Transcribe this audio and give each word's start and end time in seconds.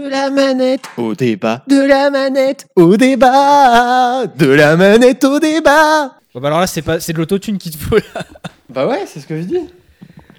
De 0.00 0.08
la 0.08 0.30
manette 0.30 0.84
au 0.96 1.14
débat. 1.14 1.62
De 1.68 1.86
la 1.86 2.08
manette 2.08 2.66
au 2.74 2.96
débat. 2.96 4.26
De 4.26 4.46
la 4.46 4.74
manette 4.74 5.22
au 5.24 5.38
débat. 5.38 6.14
Bon, 6.32 6.40
bah 6.40 6.48
alors 6.48 6.60
là, 6.60 6.66
c'est 6.66 6.80
pas, 6.80 7.00
c'est 7.00 7.12
de 7.12 7.18
l'autotune 7.18 7.58
qu'il 7.58 7.72
te 7.72 7.76
faut. 7.76 7.96
là. 7.96 8.24
Bah 8.70 8.86
ouais, 8.86 9.02
c'est 9.04 9.20
ce 9.20 9.26
que 9.26 9.36
je 9.36 9.42
dis. 9.46 9.58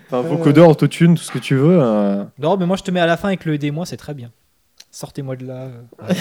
Enfin, 0.07 0.21
vocodeur, 0.27 0.67
autotune, 0.67 1.13
tout 1.15 1.21
ce 1.21 1.31
que 1.31 1.37
tu 1.37 1.55
veux. 1.55 1.77
euh. 1.79 2.23
Non, 2.39 2.57
mais 2.57 2.65
moi, 2.65 2.75
je 2.75 2.81
te 2.81 2.89
mets 2.89 3.01
à 3.01 3.05
la 3.05 3.17
fin 3.17 3.27
avec 3.27 3.45
le 3.45 3.53
aidez-moi, 3.53 3.85
c'est 3.85 3.97
très 3.97 4.15
bien. 4.15 4.31
Sortez-moi 4.89 5.35
de 5.35 5.45
là. 5.45 5.53
euh. 5.53 5.69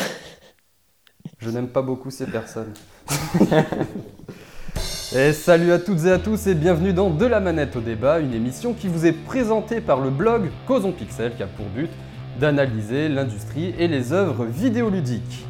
Je 1.39 1.49
n'aime 1.49 1.69
pas 1.69 1.81
beaucoup 1.83 2.11
ces 2.11 2.27
personnes. 2.27 2.75
et 5.17 5.33
salut 5.33 5.73
à 5.73 5.79
toutes 5.79 6.05
et 6.05 6.13
à 6.13 6.19
tous 6.19 6.47
et 6.47 6.55
bienvenue 6.55 6.93
dans 6.93 7.09
De 7.09 7.25
la 7.25 7.41
manette 7.41 7.75
au 7.77 7.81
débat, 7.81 8.19
une 8.21 8.35
émission 8.35 8.75
qui 8.75 8.87
vous 8.89 9.07
est 9.07 9.13
présentée 9.13 9.81
par 9.81 10.01
le 10.01 10.11
blog 10.11 10.51
Causons 10.67 10.93
Pixel 10.93 11.35
qui 11.37 11.43
a 11.43 11.47
pour 11.47 11.65
but 11.67 11.89
d'analyser 12.41 13.11
l'industrie 13.11 13.75
et 13.79 13.87
les 13.87 14.13
œuvres 14.15 14.47
vidéoludiques. 14.47 15.45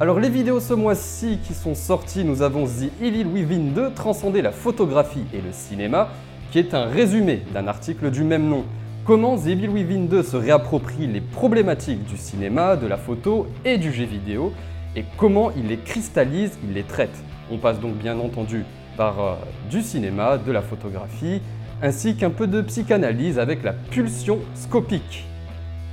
Alors 0.00 0.18
les 0.18 0.30
vidéos 0.30 0.60
ce 0.60 0.72
mois-ci 0.72 1.38
qui 1.46 1.52
sont 1.52 1.74
sorties, 1.74 2.24
nous 2.24 2.40
avons 2.40 2.64
The 2.64 2.90
Evil 3.02 3.26
Within 3.26 3.72
2, 3.74 3.90
Transcender 3.94 4.40
la 4.40 4.50
photographie 4.50 5.26
et 5.34 5.42
le 5.42 5.52
cinéma, 5.52 6.08
qui 6.50 6.58
est 6.58 6.72
un 6.72 6.86
résumé 6.86 7.42
d'un 7.52 7.68
article 7.68 8.10
du 8.10 8.24
même 8.24 8.48
nom. 8.48 8.64
Comment 9.04 9.36
The 9.36 9.48
Evil 9.48 9.68
Within 9.68 10.06
2 10.06 10.22
se 10.22 10.36
réapproprie 10.38 11.06
les 11.06 11.20
problématiques 11.20 12.04
du 12.06 12.16
cinéma, 12.16 12.76
de 12.76 12.86
la 12.86 12.96
photo 12.96 13.46
et 13.66 13.76
du 13.76 13.92
jeu 13.92 14.06
vidéo, 14.06 14.54
et 14.96 15.04
comment 15.18 15.50
il 15.50 15.68
les 15.68 15.76
cristallise, 15.76 16.58
il 16.66 16.72
les 16.72 16.84
traite. 16.84 17.22
On 17.50 17.58
passe 17.58 17.78
donc 17.78 17.94
bien 17.96 18.18
entendu 18.18 18.64
par 18.96 19.20
euh, 19.20 19.34
du 19.70 19.82
cinéma, 19.82 20.38
de 20.38 20.50
la 20.50 20.62
photographie, 20.62 21.42
ainsi 21.82 22.16
qu'un 22.16 22.30
peu 22.30 22.46
de 22.46 22.62
psychanalyse 22.62 23.38
avec 23.38 23.62
la 23.62 23.74
pulsion 23.74 24.38
scopique. 24.54 25.26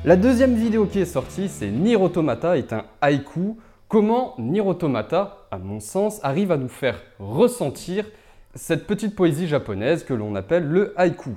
La 0.05 0.15
deuxième 0.15 0.55
vidéo 0.55 0.85
qui 0.85 0.99
est 0.99 1.05
sortie, 1.05 1.49
c'est 1.49 1.69
Nier 1.69 1.97
Automata 1.97 2.57
est 2.57 2.71
un 2.71 2.85
haïku. 3.01 3.57
Comment 3.89 4.33
Nier 4.39 4.61
Automata, 4.61 5.49
à 5.51 5.57
mon 5.57 5.81
sens, 5.81 6.21
arrive 6.23 6.53
à 6.53 6.57
nous 6.57 6.69
faire 6.69 7.01
ressentir 7.19 8.05
cette 8.55 8.87
petite 8.87 9.13
poésie 9.13 9.45
japonaise 9.45 10.05
que 10.05 10.13
l'on 10.13 10.35
appelle 10.35 10.65
le 10.65 10.93
haïku? 10.97 11.31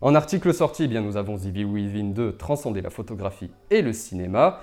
En 0.00 0.16
article 0.16 0.52
sorti, 0.52 0.82
eh 0.82 0.88
bien, 0.88 1.00
nous 1.00 1.16
avons 1.16 1.38
Evil 1.38 1.64
Within 1.64 2.10
2, 2.10 2.32
Transcender 2.32 2.80
la 2.80 2.90
photographie 2.90 3.52
et 3.70 3.82
le 3.82 3.92
cinéma. 3.92 4.62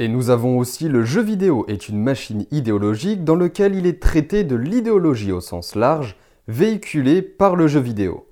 Et 0.00 0.08
nous 0.08 0.30
avons 0.30 0.58
aussi 0.58 0.88
le 0.88 1.04
jeu 1.04 1.22
vidéo 1.22 1.66
est 1.68 1.88
une 1.88 2.02
machine 2.02 2.46
idéologique 2.50 3.22
dans 3.22 3.36
lequel 3.36 3.76
il 3.76 3.86
est 3.86 4.02
traité 4.02 4.42
de 4.42 4.56
l'idéologie 4.56 5.30
au 5.30 5.40
sens 5.40 5.76
large, 5.76 6.16
véhiculée 6.48 7.22
par 7.22 7.54
le 7.54 7.68
jeu 7.68 7.80
vidéo. 7.80 8.25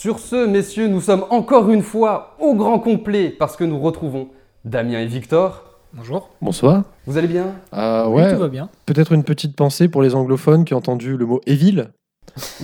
Sur 0.00 0.20
ce, 0.20 0.46
messieurs, 0.46 0.86
nous 0.86 1.00
sommes 1.00 1.24
encore 1.30 1.70
une 1.70 1.82
fois 1.82 2.36
au 2.38 2.54
grand 2.54 2.78
complet 2.78 3.30
parce 3.30 3.56
que 3.56 3.64
nous 3.64 3.80
retrouvons 3.80 4.28
Damien 4.64 5.00
et 5.00 5.06
Victor. 5.06 5.64
Bonjour. 5.92 6.30
Bonsoir. 6.40 6.84
Vous 7.06 7.18
allez 7.18 7.26
bien? 7.26 7.46
Euh, 7.74 8.06
Oui, 8.06 8.22
ouais, 8.22 8.32
tout 8.32 8.38
va 8.38 8.46
bien. 8.46 8.68
peut-être 8.86 9.10
une 9.10 9.24
petite 9.24 9.56
pensée 9.56 9.88
pour 9.88 10.02
les 10.02 10.14
anglophones 10.14 10.64
qui 10.64 10.72
ont 10.74 10.76
entendu 10.78 11.16
le 11.16 11.26
mot 11.26 11.40
Evil. 11.46 11.88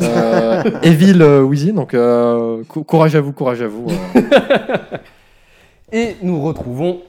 Euh, 0.01 0.63
Evil 0.85 1.21
euh, 1.23 1.43
Within, 1.43 1.73
donc 1.73 1.95
euh, 1.95 2.63
cou- 2.69 2.85
courage 2.85 3.17
à 3.17 3.21
vous, 3.21 3.33
courage 3.33 3.63
à 3.63 3.67
vous. 3.67 3.89
euh. 4.15 4.77
Et 5.93 6.15
nous 6.23 6.41
retrouvons 6.41 7.01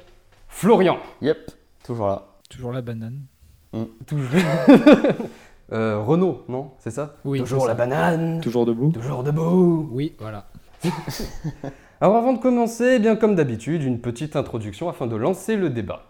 Florian. 0.47 0.97
Yep, 1.21 1.51
toujours 1.85 2.07
là. 2.07 2.23
Toujours 2.49 2.71
la 2.73 2.81
banane. 2.81 3.19
Toujours. 4.07 4.41
euh, 5.73 5.99
Renaud, 5.99 6.43
non 6.47 6.71
C'est 6.79 6.91
ça? 6.91 7.15
Oui, 7.25 7.39
Toujours 7.39 7.65
la 7.65 7.73
ça. 7.73 7.77
banane. 7.77 8.41
Toujours 8.41 8.65
debout. 8.65 8.91
Toujours 8.91 9.23
debout. 9.23 9.89
Oui, 9.91 10.13
voilà. 10.19 10.45
Alors 12.01 12.15
avant 12.17 12.33
de 12.33 12.39
commencer, 12.39 12.93
eh 12.95 12.99
bien 12.99 13.15
comme 13.15 13.35
d'habitude, 13.35 13.83
une 13.83 13.99
petite 13.99 14.35
introduction 14.35 14.89
afin 14.89 15.07
de 15.07 15.15
lancer 15.15 15.55
le 15.55 15.69
débat. 15.69 16.03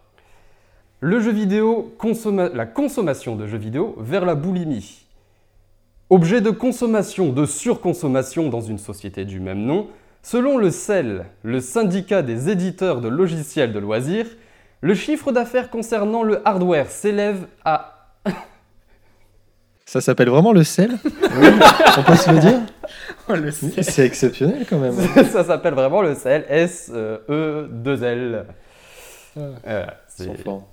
Le 1.00 1.20
jeu 1.20 1.32
vidéo, 1.32 1.94
consomma- 2.00 2.52
la 2.54 2.66
consommation 2.66 3.36
de 3.36 3.46
jeux 3.48 3.58
vidéo 3.58 3.96
vers 4.00 4.26
la 4.26 4.36
boulimie. 4.36 5.06
Objet 6.10 6.42
de 6.42 6.50
consommation, 6.52 7.32
de 7.32 7.46
surconsommation 7.46 8.50
dans 8.50 8.62
une 8.62 8.78
société 8.78 9.26
du 9.26 9.40
même 9.40 9.60
nom, 9.64 9.88
selon 10.24 10.58
le 10.58 10.72
CEL, 10.72 11.26
le 11.44 11.60
syndicat 11.60 12.22
des 12.22 12.50
éditeurs 12.50 13.02
de 13.02 13.08
logiciels 13.08 13.74
de 13.74 13.80
loisirs, 13.80 14.28
le 14.82 14.94
chiffre 14.96 15.32
d'affaires 15.32 15.70
concernant 15.70 16.24
le 16.24 16.48
hardware 16.48 16.90
s'élève 16.90 17.48
à 17.64 17.95
Ça 19.86 20.02
s'appelle 20.02 20.30
vraiment 20.30 20.52
le 20.52 20.64
sel? 20.64 20.98
On 21.04 22.04
peut 22.04 22.16
se 22.16 22.32
le 22.32 22.40
dire? 22.40 22.60
Le 23.28 23.50
C'est 23.52 24.06
exceptionnel 24.06 24.66
quand 24.70 24.78
même. 24.78 24.94
ça 25.32 25.44
s'appelle 25.44 25.74
vraiment 25.74 26.04
le 26.04 26.14
CEL, 26.14 26.46
S-E-2-L. 26.48 28.46
Euh, 29.38 29.86
c'est- 30.08 30.26
Sans 30.26 30.34
flanc. 30.36 30.68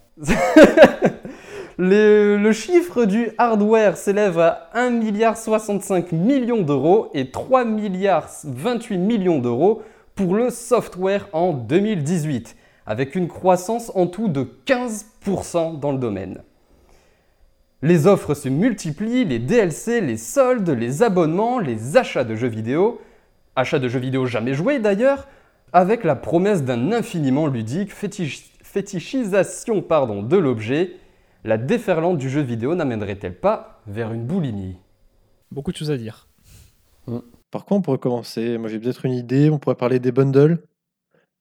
Le, 1.79 2.37
le 2.37 2.53
chiffre 2.53 3.07
du 3.07 3.31
hardware 3.39 3.97
s'élève 3.97 4.39
à 4.39 4.69
1,65 4.75 6.15
milliard 6.15 6.59
d'euros 6.59 7.09
et 7.15 7.31
3 7.31 7.65
milliards 7.65 8.29
28 8.45 8.99
millions 8.99 9.39
d'euros 9.39 9.83
pour 10.15 10.35
le 10.35 10.51
software 10.51 11.29
en 11.33 11.55
2018, 11.55 12.55
avec 12.87 13.15
une 13.15 13.29
croissance 13.29 13.91
en 13.95 14.07
tout 14.07 14.29
de 14.29 14.47
15% 14.67 15.81
dans 15.81 15.93
le 15.93 15.99
domaine. 15.99 16.43
Les 17.83 18.07
offres 18.07 18.35
se 18.35 18.49
multiplient, 18.49 19.25
les 19.25 19.41
DLC, 19.41 20.01
les 20.01 20.17
soldes, 20.17 20.71
les 20.71 21.03
abonnements, 21.03 21.59
les 21.59 21.97
achats 21.97 22.23
de 22.23 22.37
jeux 22.37 22.49
vidéo, 22.49 23.01
achats 23.57 23.81
de 23.81 23.89
jeux 23.89 23.99
vidéo 23.99 24.25
jamais 24.25 24.55
joués 24.55 24.79
d'ailleurs, 24.79 25.27
avec 25.73 26.05
la 26.05 26.15
promesse 26.15 26.63
d'un 26.63 26.93
infiniment 26.93 27.49
ludique, 27.49 27.93
fétichisation 27.93 29.83
pardon, 29.83 30.23
de 30.23 30.37
l'objet, 30.37 30.93
la 31.43 31.59
déferlante 31.59 32.19
du 32.19 32.31
jeu 32.31 32.41
vidéo 32.41 32.77
n'amènerait-elle 32.77 33.35
pas 33.35 33.83
vers 33.89 34.13
une 34.13 34.27
boulimie? 34.27 34.77
Beaucoup 35.51 35.73
de 35.73 35.77
choses 35.77 35.91
à 35.91 35.97
dire. 35.97 36.29
Par 37.51 37.65
quoi 37.65 37.77
on 37.77 37.83
pourrait 37.83 37.99
commencer? 37.99 38.59
Moi 38.59 38.69
j'ai 38.69 38.79
peut-être 38.79 39.05
une 39.07 39.13
idée, 39.13 39.51
on 39.51 39.59
pourrait 39.59 39.75
parler 39.75 39.99
des 39.99 40.13
bundles. 40.13 40.63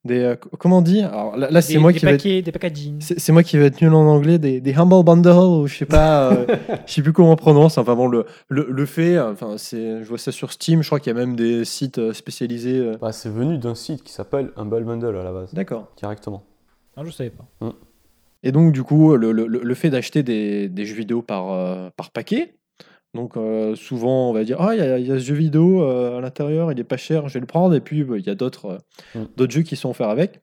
Des, 0.04 0.20
euh, 0.20 0.36
comment 0.58 0.80
on 0.80 0.82
dit? 0.82 1.02
Alors 1.02 1.38
là, 1.38 1.52
là, 1.52 1.62
c'est 1.62 1.74
Des- 1.74 1.80
moi 1.80 1.92
des 1.92 2.00
qui 2.00 2.06
vais 2.06 2.14
être- 2.14 2.18
paquets, 2.24 2.42
des 2.42 2.52
packaging. 2.52 2.96
C'est 3.02 3.20
c'est 3.20 3.32
moi 3.32 3.44
qui 3.44 3.56
vais 3.58 3.66
être 3.68 3.82
nul 3.82 3.94
en 3.94 4.08
anglais, 4.08 4.40
des, 4.40 4.60
des 4.60 4.74
humble 4.74 5.04
bundles, 5.04 5.30
ou 5.30 5.68
je 5.68 5.76
sais 5.78 5.86
pas, 5.86 6.34
euh, 6.34 6.46
je 6.88 6.92
sais 6.94 7.02
plus 7.04 7.14
comment 7.14 7.34
on 7.34 7.36
prononce. 7.36 7.78
Enfin 7.78 7.96
bon, 7.96 8.08
le, 8.08 8.26
le, 8.50 8.66
le 8.68 8.86
fait, 8.88 9.20
enfin 9.20 9.56
c'est, 9.58 10.02
je 10.04 10.08
vois 10.10 10.18
ça 10.18 10.32
sur 10.32 10.52
Steam. 10.52 10.82
Je 10.82 10.88
crois 10.88 11.00
qu'il 11.00 11.14
y 11.14 11.16
a 11.16 11.20
même 11.20 11.36
des 11.36 11.66
sites 11.66 12.00
euh, 12.00 12.14
spécialisés. 12.14 12.80
euh. 12.80 12.98
Bah, 13.00 13.12
c'est 13.12 13.30
venu 13.30 13.60
d'un 13.60 13.76
site 13.76 14.02
qui 14.02 14.12
s'appelle 14.12 14.50
Humble 14.58 14.84
Bundle 14.86 15.16
à 15.18 15.24
la 15.24 15.32
base, 15.32 15.54
D'accord. 15.54 15.88
directement. 15.98 16.42
Non, 16.98 17.04
je 17.06 17.12
savais 17.12 17.30
pas. 17.32 17.46
Et 18.44 18.52
donc 18.52 18.72
du 18.74 18.82
coup, 18.82 19.16
le, 19.16 19.32
le, 19.32 19.46
le 19.46 19.74
fait 19.76 19.92
d'acheter 19.92 20.24
des, 20.24 20.68
des 20.68 20.86
jeux 20.86 20.96
vidéo 20.96 21.22
par 21.22 21.52
euh, 21.54 21.90
par 21.96 22.10
paquet. 22.10 22.56
Donc 23.14 23.36
euh, 23.36 23.76
souvent 23.76 24.30
on 24.30 24.34
va 24.34 24.44
dire 24.46 24.62
ah 24.62 24.74
il 24.74 24.80
y, 24.80 24.82
a- 24.82 24.98
il 24.98 25.06
y 25.08 25.12
a 25.12 25.16
ce 25.20 25.24
jeu 25.26 25.36
vidéo 25.36 25.84
euh, 25.84 26.18
à 26.18 26.22
l'intérieur, 26.22 26.72
il 26.72 26.80
est 26.80 26.84
pas 26.86 26.96
cher, 26.98 27.28
je 27.28 27.34
vais 27.34 27.40
le 27.42 27.46
prendre. 27.46 27.76
Et 27.76 27.82
puis 27.82 28.04
bah, 28.04 28.18
il 28.18 28.26
y 28.26 28.30
a 28.30 28.36
d'autres 28.36 28.66
euh, 28.66 28.78
Mm. 29.16 29.26
d'autres 29.36 29.52
jeux 29.54 29.62
qui 29.64 29.76
sont 29.76 29.90
offerts 29.90 30.10
avec. 30.10 30.42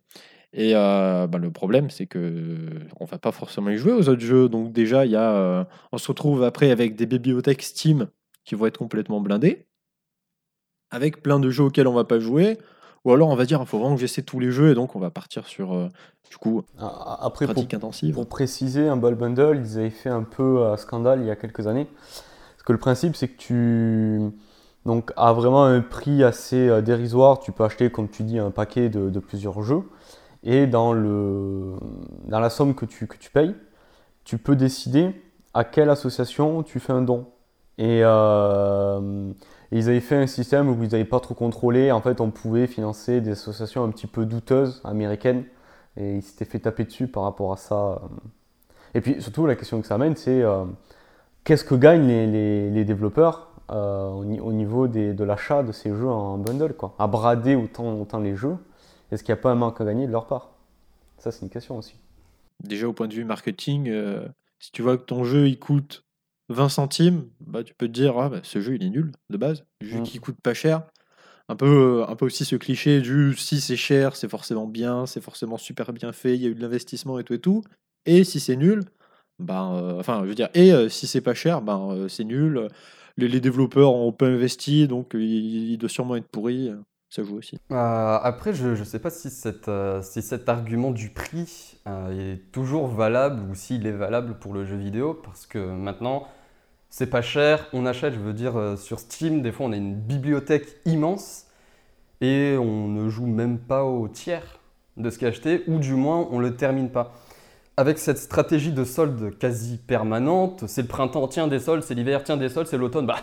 Et 0.55 0.73
bah, 0.73 1.29
le 1.39 1.51
problème, 1.51 1.91
c'est 1.91 2.07
que 2.07 2.57
on 3.01 3.05
va 3.05 3.19
pas 3.19 3.33
forcément 3.33 3.69
y 3.69 3.77
jouer 3.77 3.93
aux 3.93 4.09
autres 4.09 4.21
jeux. 4.23 4.49
Donc 4.49 4.73
déjà, 4.73 5.05
il 5.05 5.13
y 5.13 5.17
a, 5.17 5.67
on 5.93 5.99
se 5.99 6.09
retrouve 6.09 6.43
après 6.43 6.71
avec 6.71 6.97
des 6.97 7.05
bibliothèques 7.05 7.63
Steam 7.63 8.09
qui 8.47 8.55
vont 8.55 8.65
être 8.65 8.79
complètement 8.79 9.21
blindées, 9.21 9.67
avec 10.91 11.23
plein 11.23 11.39
de 11.39 11.51
jeux 11.51 11.65
auxquels 11.65 11.87
on 11.87 11.93
va 11.93 12.05
pas 12.05 12.19
jouer. 12.19 12.57
Ou 13.05 13.13
alors 13.13 13.29
on 13.29 13.37
va 13.37 13.45
dire, 13.45 13.61
il 13.61 13.67
faut 13.67 13.79
vraiment 13.79 13.95
que 13.95 14.01
j'essaie 14.01 14.23
tous 14.23 14.41
les 14.41 14.51
jeux, 14.51 14.71
et 14.71 14.75
donc 14.75 14.97
on 14.97 14.99
va 14.99 15.11
partir 15.11 15.47
sur 15.47 15.73
du 16.31 16.37
coup 16.39 16.63
Ah, 16.79 17.19
pour, 17.23 17.33
pratique 17.47 17.75
intensive. 17.75 18.15
pour 18.15 18.27
préciser, 18.27 18.89
Humble 18.89 19.15
Bundle, 19.15 19.61
ils 19.65 19.79
avaient 19.79 19.91
fait 19.91 20.09
un 20.11 20.25
peu 20.25 20.63
euh, 20.65 20.77
scandale 20.79 21.21
il 21.21 21.27
y 21.27 21.31
a 21.31 21.37
quelques 21.37 21.67
années. 21.67 21.87
Que 22.69 22.75
le 22.75 22.79
principe, 22.79 23.17
c'est 23.17 23.29
que 23.29 23.39
tu. 23.39 24.31
Donc, 24.85 25.11
à 25.17 25.33
vraiment 25.33 25.65
un 25.65 25.81
prix 25.81 26.23
assez 26.23 26.69
euh, 26.69 26.83
dérisoire, 26.83 27.39
tu 27.39 27.51
peux 27.51 27.65
acheter, 27.65 27.91
comme 27.91 28.11
tu 28.11 28.25
dis, 28.25 28.39
un 28.39 28.51
paquet 28.51 28.91
de, 28.91 29.19
plusieurs 29.21 29.63
jeux. 29.63 29.85
Et 30.43 30.67
dans, 30.67 30.93
le, 30.93 31.77
dans 32.27 32.41
la 32.41 32.51
somme 32.51 32.75
que 32.75 32.85
tu, 32.85 33.07
que 33.07 33.17
tu 33.17 33.31
payes, 33.31 33.55
tu 34.25 34.37
peux 34.37 34.55
décider 34.55 35.15
à 35.55 35.65
quelle 35.65 35.89
association 35.89 36.63
tu 36.63 36.79
fais 36.79 36.93
un 36.93 37.01
don. 37.01 37.29
Et, 37.79 38.03
euh, 38.03 39.33
ils 39.73 39.89
avaient 39.89 40.01
fait 40.01 40.17
un 40.17 40.27
système 40.27 40.69
où 40.69 40.85
ils 40.85 40.91
n'avaient 40.91 41.07
pas 41.07 41.21
trop 41.21 41.33
contrôlé. 41.33 41.91
En 41.91 42.03
fait, 42.03 42.21
on 42.21 42.31
pouvait 42.31 42.67
financer 42.67 43.23
des 43.23 43.31
associations 43.31 43.83
un 43.83 43.89
petit 43.89 44.07
peu 44.07 44.27
douteuses 44.27 44.83
américaines. 44.85 45.45
Et 45.97 46.17
ils 46.17 46.23
s'étaient 46.23 46.45
fait 46.45 46.59
taper 46.59 46.85
dessus 46.85 47.09
par 47.09 47.23
rapport 47.23 47.51
à 47.51 47.57
ça. 47.57 48.03
Et 48.93 49.01
puis 49.01 49.23
surtout, 49.23 49.47
la 49.47 49.57
question 49.57 49.81
que 49.81 49.87
ça 49.87 49.95
amène, 49.95 50.17
c'est 50.17 50.43
euh, 50.43 50.67
qu'est-ce 51.49 51.65
que 51.65 51.75
gagnent 51.75 52.07
les, 52.07 52.27
les- 52.27 52.71
les 52.71 52.85
développeurs 52.85 53.49
euh, 53.71 54.11
au, 54.11 54.25
ni- 54.27 54.39
au 54.39 54.53
niveau 54.53 54.87
des- 54.87 55.15
de 55.15 55.25
l'achat 55.25 55.63
de 55.63 55.73
ces 55.73 55.89
jeux 55.89 56.07
en 56.09 56.37
bundle 56.37 56.75
quoi. 56.75 56.95
À 56.99 57.07
brader 57.07 57.55
autant, 57.55 57.99
autant 57.99 58.21
les 58.21 58.37
jeux, 58.37 58.57
est-ce 59.11 59.25
qu'il 59.25 59.33
n'y 59.35 59.39
a 59.39 59.43
pas 59.43 59.51
un 59.51 59.55
manque 59.55 59.81
à 59.81 59.87
gagner 59.87 60.07
de 60.07 60.13
leur 60.13 60.27
part? 60.27 60.51
Ça, 61.17 61.33
c'est 61.33 61.41
une 61.43 61.49
question 61.51 61.79
aussi. 61.79 61.95
Déjà 62.63 62.87
au 62.87 62.93
point 62.93 63.09
de 63.09 63.15
vue 63.15 63.25
marketing, 63.25 63.89
euh, 63.89 64.29
si 64.59 64.73
tu 64.73 64.83
vois 64.83 64.99
que 64.99 65.05
ton 65.05 65.25
jeu 65.25 65.49
il 65.49 65.59
coûte 65.59 66.05
20 66.51 66.69
centimes, 66.69 67.25
bah, 67.41 67.65
tu 67.65 67.73
peux 67.75 67.87
te 67.87 67.93
dire 67.93 68.19
ah, 68.19 68.29
bah, 68.29 68.41
ce 68.43 68.61
jeu 68.61 68.75
il 68.75 68.85
est 68.85 68.91
nul 68.91 69.13
de 69.31 69.37
base. 69.39 69.65
Le 69.81 69.87
jeu 69.89 69.99
Mm. 70.01 70.03
qui 70.03 70.19
coûte 70.19 70.37
pas 70.43 70.53
cher, 70.53 70.83
un 71.49 71.57
peu, 71.57 72.05
un 72.07 72.15
peu 72.15 72.27
aussi 72.27 72.45
ce 72.45 72.57
cliché 72.57 73.01
du 73.01 73.35
si 73.37 73.63
c'est 73.63 73.77
cher, 73.77 74.17
c'est 74.17 74.29
forcément 74.29 74.67
bien, 74.67 75.07
c'est 75.07 75.23
forcément 75.23 75.57
super 75.57 75.95
bien 75.95 76.13
fait, 76.13 76.35
il 76.35 76.43
y 76.43 76.47
a 76.47 76.51
eu 76.51 76.55
de 76.55 76.61
l'investissement 76.61 77.19
et 77.19 77.25
tout 77.25 77.33
et 77.33 77.41
tout. 77.41 77.63
Et 78.05 78.23
si 78.25 78.39
c'est 78.39 78.57
nul, 78.57 78.83
ben, 79.39 79.75
euh, 79.75 80.01
enfin, 80.01 80.21
je 80.25 80.29
veux 80.29 80.35
dire, 80.35 80.49
et 80.55 80.73
euh, 80.73 80.89
si 80.89 81.07
c'est 81.07 81.21
pas 81.21 81.35
cher, 81.35 81.63
ben, 81.63 81.91
euh, 81.93 82.09
c'est 82.09 82.25
nul. 82.25 82.69
Les, 83.17 83.41
développeurs 83.41 83.95
ont 83.95 84.13
peu 84.13 84.27
investi, 84.27 84.87
donc 84.87 85.11
il, 85.15 85.77
doit 85.79 85.89
sûrement 85.89 86.17
être 86.17 86.29
pourri. 86.29 86.73
Ça 87.11 87.25
joue 87.25 87.39
aussi. 87.39 87.59
Après, 87.71 88.53
je 88.53 88.69
ne 88.69 88.85
sais 88.85 88.99
pas 88.99 89.11
si, 89.11 89.31
si 89.31 90.23
cet 90.23 90.49
argument 90.49 90.91
du 90.91 91.09
prix 91.09 91.79
est 91.87 92.53
toujours 92.53 92.87
valable 92.87 93.43
ou 93.51 93.55
s'il 93.55 93.87
est 93.87 93.93
valable 93.93 94.39
pour 94.39 94.53
le 94.53 94.65
jeu 94.65 94.77
vidéo, 94.77 95.15
parce 95.15 95.47
que 95.47 95.59
maintenant, 95.59 96.29
c'est 96.91 97.09
pas 97.09 97.23
cher, 97.23 97.67
on 97.73 97.87
achète, 97.87 98.15
je 98.15 98.21
veux 98.21 98.35
dire, 98.35 98.77
sur 98.77 99.01
Steam, 99.01 99.43
des 99.43 99.51
fois 99.51 99.67
on 99.67 99.73
a 99.73 99.77
une 99.77 99.97
bibliothèque 99.97 100.77
immense 100.85 101.47
et 102.21 102.57
on 102.57 102.87
ne 102.87 103.09
joue 103.09 103.27
même 103.27 103.59
pas 103.59 103.85
au 103.85 104.07
tiers 104.07 104.61
de 104.97 105.11
ce 105.11 105.19
qui 105.19 105.25
est 105.25 105.29
acheté, 105.29 105.65
ou 105.67 105.79
du 105.79 105.95
moins 105.95 106.29
on 106.31 106.39
le 106.39 106.55
termine 106.57 106.91
pas. 106.91 107.15
Avec 107.79 107.99
cette 108.01 108.19
stratégie 108.19 108.73
de 108.73 108.83
solde 108.83 109.39
quasi 109.39 109.77
permanente, 109.77 110.65
c'est 110.67 110.83
le 110.83 110.89
printemps, 110.89 111.29
tiens 111.29 111.47
des 111.47 111.61
soldes, 111.61 111.85
c'est 111.85 111.95
l'hiver, 111.95 112.25
tiens 112.25 112.37
des 112.37 112.49
soldes, 112.49 112.67
c'est 112.67 112.77
l'automne, 112.77 113.07
bah 113.07 113.19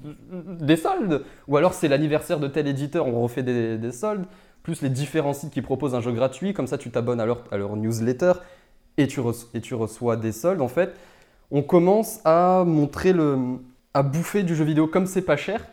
des 0.60 0.76
soldes 0.76 1.24
Ou 1.48 1.56
alors 1.56 1.72
c'est 1.72 1.88
l'anniversaire 1.88 2.38
de 2.38 2.46
tel 2.46 2.68
éditeur, 2.68 3.06
on 3.06 3.22
refait 3.22 3.42
des, 3.42 3.78
des 3.78 3.92
soldes, 3.92 4.26
plus 4.62 4.82
les 4.82 4.90
différents 4.90 5.32
sites 5.32 5.50
qui 5.50 5.62
proposent 5.62 5.94
un 5.94 6.02
jeu 6.02 6.12
gratuit, 6.12 6.52
comme 6.52 6.66
ça 6.66 6.76
tu 6.76 6.90
t'abonnes 6.90 7.20
à 7.20 7.24
leur, 7.24 7.44
à 7.50 7.56
leur 7.56 7.74
newsletter 7.74 8.34
et 8.98 9.06
tu, 9.06 9.20
reçois, 9.20 9.48
et 9.54 9.62
tu 9.62 9.74
reçois 9.74 10.16
des 10.16 10.32
soldes. 10.32 10.60
En 10.60 10.68
fait, 10.68 10.94
on 11.50 11.62
commence 11.62 12.20
à 12.26 12.64
montrer 12.66 13.14
le. 13.14 13.38
à 13.94 14.02
bouffer 14.02 14.42
du 14.42 14.54
jeu 14.54 14.64
vidéo 14.64 14.88
comme 14.88 15.06
c'est 15.06 15.22
pas 15.22 15.38
cher. 15.38 15.64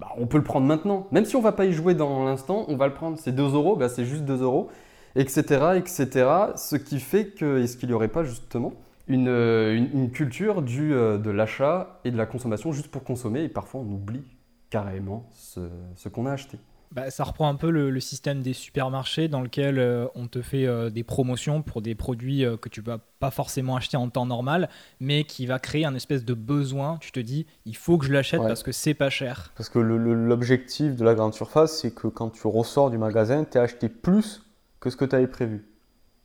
Bah, 0.00 0.08
on 0.16 0.26
peut 0.26 0.38
le 0.38 0.44
prendre 0.44 0.66
maintenant. 0.66 1.06
Même 1.12 1.24
si 1.24 1.36
on 1.36 1.40
va 1.40 1.52
pas 1.52 1.66
y 1.66 1.72
jouer 1.72 1.94
dans 1.94 2.24
l'instant, 2.24 2.64
on 2.66 2.74
va 2.74 2.88
le 2.88 2.94
prendre. 2.94 3.16
C'est 3.16 3.30
2 3.30 3.54
euros, 3.54 3.76
bah, 3.76 3.88
c'est 3.88 4.04
juste 4.04 4.24
2 4.24 4.42
euros, 4.42 4.70
etc., 5.16 5.72
etc. 5.76 6.28
Ce 6.56 6.76
qui 6.76 7.00
fait 7.00 7.26
que, 7.28 7.62
est-ce 7.62 7.76
qu'il 7.76 7.88
n'y 7.88 7.94
aurait 7.94 8.08
pas 8.08 8.24
justement 8.24 8.72
une, 9.08 9.28
euh, 9.28 9.74
une, 9.74 9.90
une 9.92 10.10
culture 10.10 10.62
du, 10.62 10.92
euh, 10.94 11.18
de 11.18 11.30
l'achat 11.30 12.00
et 12.04 12.10
de 12.10 12.16
la 12.16 12.26
consommation 12.26 12.72
juste 12.72 12.88
pour 12.88 13.04
consommer 13.04 13.42
et 13.44 13.48
parfois 13.48 13.80
on 13.80 13.92
oublie 13.92 14.22
carrément 14.70 15.28
ce, 15.32 15.60
ce 15.96 16.08
qu'on 16.08 16.26
a 16.26 16.32
acheté? 16.32 16.58
Bah, 16.92 17.08
ça 17.08 17.22
reprend 17.22 17.48
un 17.48 17.54
peu 17.54 17.70
le, 17.70 17.88
le 17.88 18.00
système 18.00 18.42
des 18.42 18.52
supermarchés 18.52 19.28
dans 19.28 19.42
lequel 19.42 19.78
euh, 19.78 20.06
on 20.16 20.26
te 20.26 20.42
fait 20.42 20.66
euh, 20.66 20.90
des 20.90 21.04
promotions 21.04 21.62
pour 21.62 21.82
des 21.82 21.94
produits 21.94 22.44
euh, 22.44 22.56
que 22.56 22.68
tu 22.68 22.80
vas 22.80 22.98
pas 23.20 23.30
forcément 23.30 23.76
acheter 23.76 23.96
en 23.96 24.08
temps 24.10 24.26
normal, 24.26 24.68
mais 24.98 25.22
qui 25.22 25.46
va 25.46 25.60
créer 25.60 25.84
un 25.84 25.94
espèce 25.94 26.24
de 26.24 26.34
besoin. 26.34 26.98
Tu 27.00 27.12
te 27.12 27.20
dis, 27.20 27.46
il 27.64 27.76
faut 27.76 27.96
que 27.96 28.06
je 28.06 28.12
l'achète 28.12 28.40
Ouais. 28.40 28.48
parce 28.48 28.64
que 28.64 28.72
c'est 28.72 28.94
pas 28.94 29.08
cher. 29.08 29.52
Parce 29.56 29.68
que 29.68 29.78
l'objectif 29.78 30.96
de 30.96 31.04
la 31.04 31.14
grande 31.14 31.32
surface, 31.32 31.78
c'est 31.80 31.94
que 31.94 32.08
quand 32.08 32.30
tu 32.30 32.44
ressors 32.48 32.90
du 32.90 32.98
magasin, 32.98 33.44
tu 33.44 33.56
as 33.56 33.62
acheté 33.62 33.88
plus 33.88 34.42
que 34.80 34.90
ce 34.90 34.96
que 34.96 35.04
tu 35.04 35.14
avais 35.16 35.26
prévu. 35.26 35.66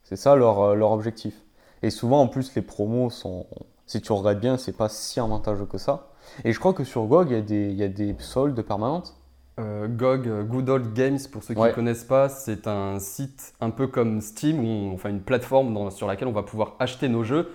C'est 0.03 0.15
ça 0.15 0.35
leur, 0.35 0.59
euh, 0.61 0.75
leur 0.75 0.91
objectif. 0.91 1.35
Et 1.83 1.89
souvent, 1.89 2.21
en 2.21 2.27
plus, 2.27 2.55
les 2.55 2.61
promos 2.61 3.09
sont, 3.09 3.45
si 3.85 4.01
tu 4.01 4.11
regardes 4.11 4.39
bien, 4.39 4.57
c'est 4.57 4.75
pas 4.77 4.89
si 4.89 5.19
avantageux 5.19 5.65
que 5.65 5.77
ça. 5.77 6.07
Et 6.43 6.51
je 6.53 6.59
crois 6.59 6.73
que 6.73 6.83
sur 6.83 7.03
GOG, 7.05 7.29
il 7.31 7.33
y 7.35 7.37
a 7.37 7.41
des, 7.41 7.69
il 7.69 7.75
y 7.75 7.83
a 7.83 7.87
des 7.87 8.15
soldes 8.19 8.59
permanentes. 8.61 9.15
Euh, 9.59 9.87
GOG, 9.87 10.27
euh, 10.27 10.43
Good 10.43 10.69
Old 10.69 10.93
Games, 10.93 11.19
pour 11.31 11.43
ceux 11.43 11.53
qui 11.53 11.59
ne 11.59 11.65
Ouais. 11.65 11.73
connaissent 11.73 12.03
pas, 12.03 12.27
c'est 12.29 12.67
un 12.67 12.99
site 12.99 13.53
un 13.61 13.69
peu 13.69 13.87
comme 13.87 14.19
Steam, 14.21 14.59
où 14.59 14.67
on- 14.67 14.93
enfin 14.93 15.09
une 15.09 15.21
plateforme 15.21 15.73
dans- 15.73 15.89
sur 15.91 16.07
laquelle 16.07 16.27
on 16.27 16.33
va 16.33 16.43
pouvoir 16.43 16.75
acheter 16.79 17.07
nos 17.07 17.23
jeux. 17.23 17.49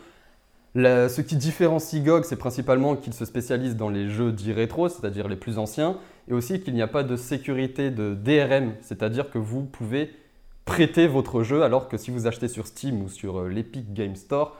La- 0.74 1.08
ce 1.08 1.20
qui 1.20 1.36
différencie 1.36 2.02
GOG, 2.02 2.24
c'est 2.24 2.36
principalement 2.36 2.94
qu'il 2.96 3.12
se 3.12 3.24
spécialise 3.24 3.76
dans 3.76 3.90
les 3.90 4.08
jeux 4.08 4.32
dits 4.32 4.52
rétro, 4.52 4.88
c'est-à-dire 4.88 5.28
les 5.28 5.36
plus 5.36 5.58
anciens, 5.58 5.96
et 6.28 6.32
aussi 6.32 6.60
qu'il 6.60 6.74
n'y 6.74 6.82
a 6.82 6.86
pas 6.88 7.02
de 7.02 7.16
sécurité 7.16 7.90
de 7.90 8.14
DRM, 8.14 8.74
c'est-à-dire 8.80 9.30
que 9.30 9.38
vous 9.38 9.64
pouvez 9.64 10.10
prêter 10.70 11.08
votre 11.08 11.42
jeu, 11.42 11.64
alors 11.64 11.88
que 11.88 11.96
si 11.96 12.12
vous 12.12 12.28
achetez 12.28 12.46
sur 12.46 12.64
Steam 12.68 13.02
ou 13.02 13.08
sur 13.08 13.40
euh, 13.40 13.48
l'Epic 13.48 13.92
Game 13.92 14.14
Store, 14.14 14.56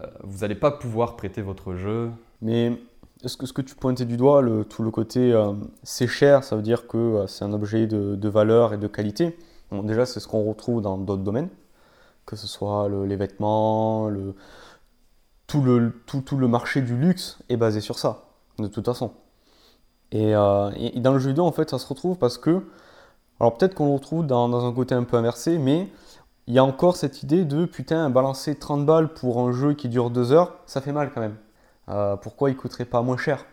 euh, 0.00 0.06
vous 0.24 0.38
n'allez 0.40 0.56
pas 0.56 0.72
pouvoir 0.72 1.14
prêter 1.14 1.40
votre 1.40 1.76
jeu. 1.76 2.10
Mais 2.40 2.82
ce 3.24 3.36
que, 3.36 3.46
ce 3.46 3.52
que 3.52 3.62
tu 3.62 3.76
pointais 3.76 4.04
du 4.04 4.16
doigt, 4.16 4.42
tout 4.68 4.82
le 4.82 4.90
côté 4.90 5.32
euh, 5.32 5.52
c'est 5.84 6.08
cher, 6.08 6.42
ça 6.42 6.56
veut 6.56 6.62
dire 6.62 6.88
que 6.88 7.26
c'est 7.28 7.44
un 7.44 7.52
objet 7.52 7.86
de, 7.86 8.28
valeur 8.28 8.74
et 8.74 8.76
de 8.76 8.88
qualité? 8.88 9.38
Bon, 9.70 9.84
déjà, 9.84 10.04
c'est 10.04 10.18
ce 10.18 10.26
qu'on 10.26 10.42
retrouve 10.42 10.82
dans 10.82 10.98
d'autres 10.98 11.22
domaines, 11.22 11.48
que 12.26 12.34
ce 12.34 12.48
soit 12.48 12.88
le- 12.88 13.06
les 13.06 13.16
vêtements, 13.16 14.10
tout, 15.46 15.62
le, 15.62 16.48
marché 16.48 16.82
du 16.82 16.96
luxe 16.96 17.38
est 17.48 17.56
basé 17.56 17.80
sur 17.80 18.00
ça, 18.00 18.24
de 18.58 18.66
toute 18.66 18.84
façon. 18.86 19.12
Et- 20.10 20.32
et 20.32 21.00
dans 21.00 21.12
le 21.12 21.20
jeu 21.20 21.28
vidéo, 21.28 21.44
en 21.44 21.52
fait, 21.52 21.70
ça 21.70 21.78
se 21.78 21.86
retrouve 21.86 22.18
parce 22.18 22.36
que, 22.36 22.64
alors 23.42 23.58
peut-être 23.58 23.74
qu'on 23.74 23.86
le 23.86 23.94
retrouve 23.94 24.24
dans, 24.24 24.64
un 24.64 24.72
côté 24.72 24.94
un 24.94 25.02
peu 25.02 25.16
inversé, 25.16 25.58
mais 25.58 25.88
il 26.46 26.54
y 26.54 26.60
a 26.60 26.64
encore 26.64 26.94
cette 26.94 27.24
idée 27.24 27.44
de 27.44 27.64
putain, 27.64 28.08
balancer 28.08 28.54
30 28.54 28.86
balles 28.86 29.12
pour 29.12 29.40
un 29.40 29.50
jeu 29.50 29.74
qui 29.74 29.88
dure 29.88 30.10
2 30.10 30.30
heures, 30.30 30.58
ça 30.64 30.80
fait 30.80 30.92
mal 30.92 31.10
quand 31.12 31.20
même. 31.20 31.34
Euh, 31.88 32.14
pourquoi 32.14 32.50
il 32.50 32.56
coûterait 32.56 32.84
pas 32.84 33.02
moins 33.02 33.16
cher 33.16 33.44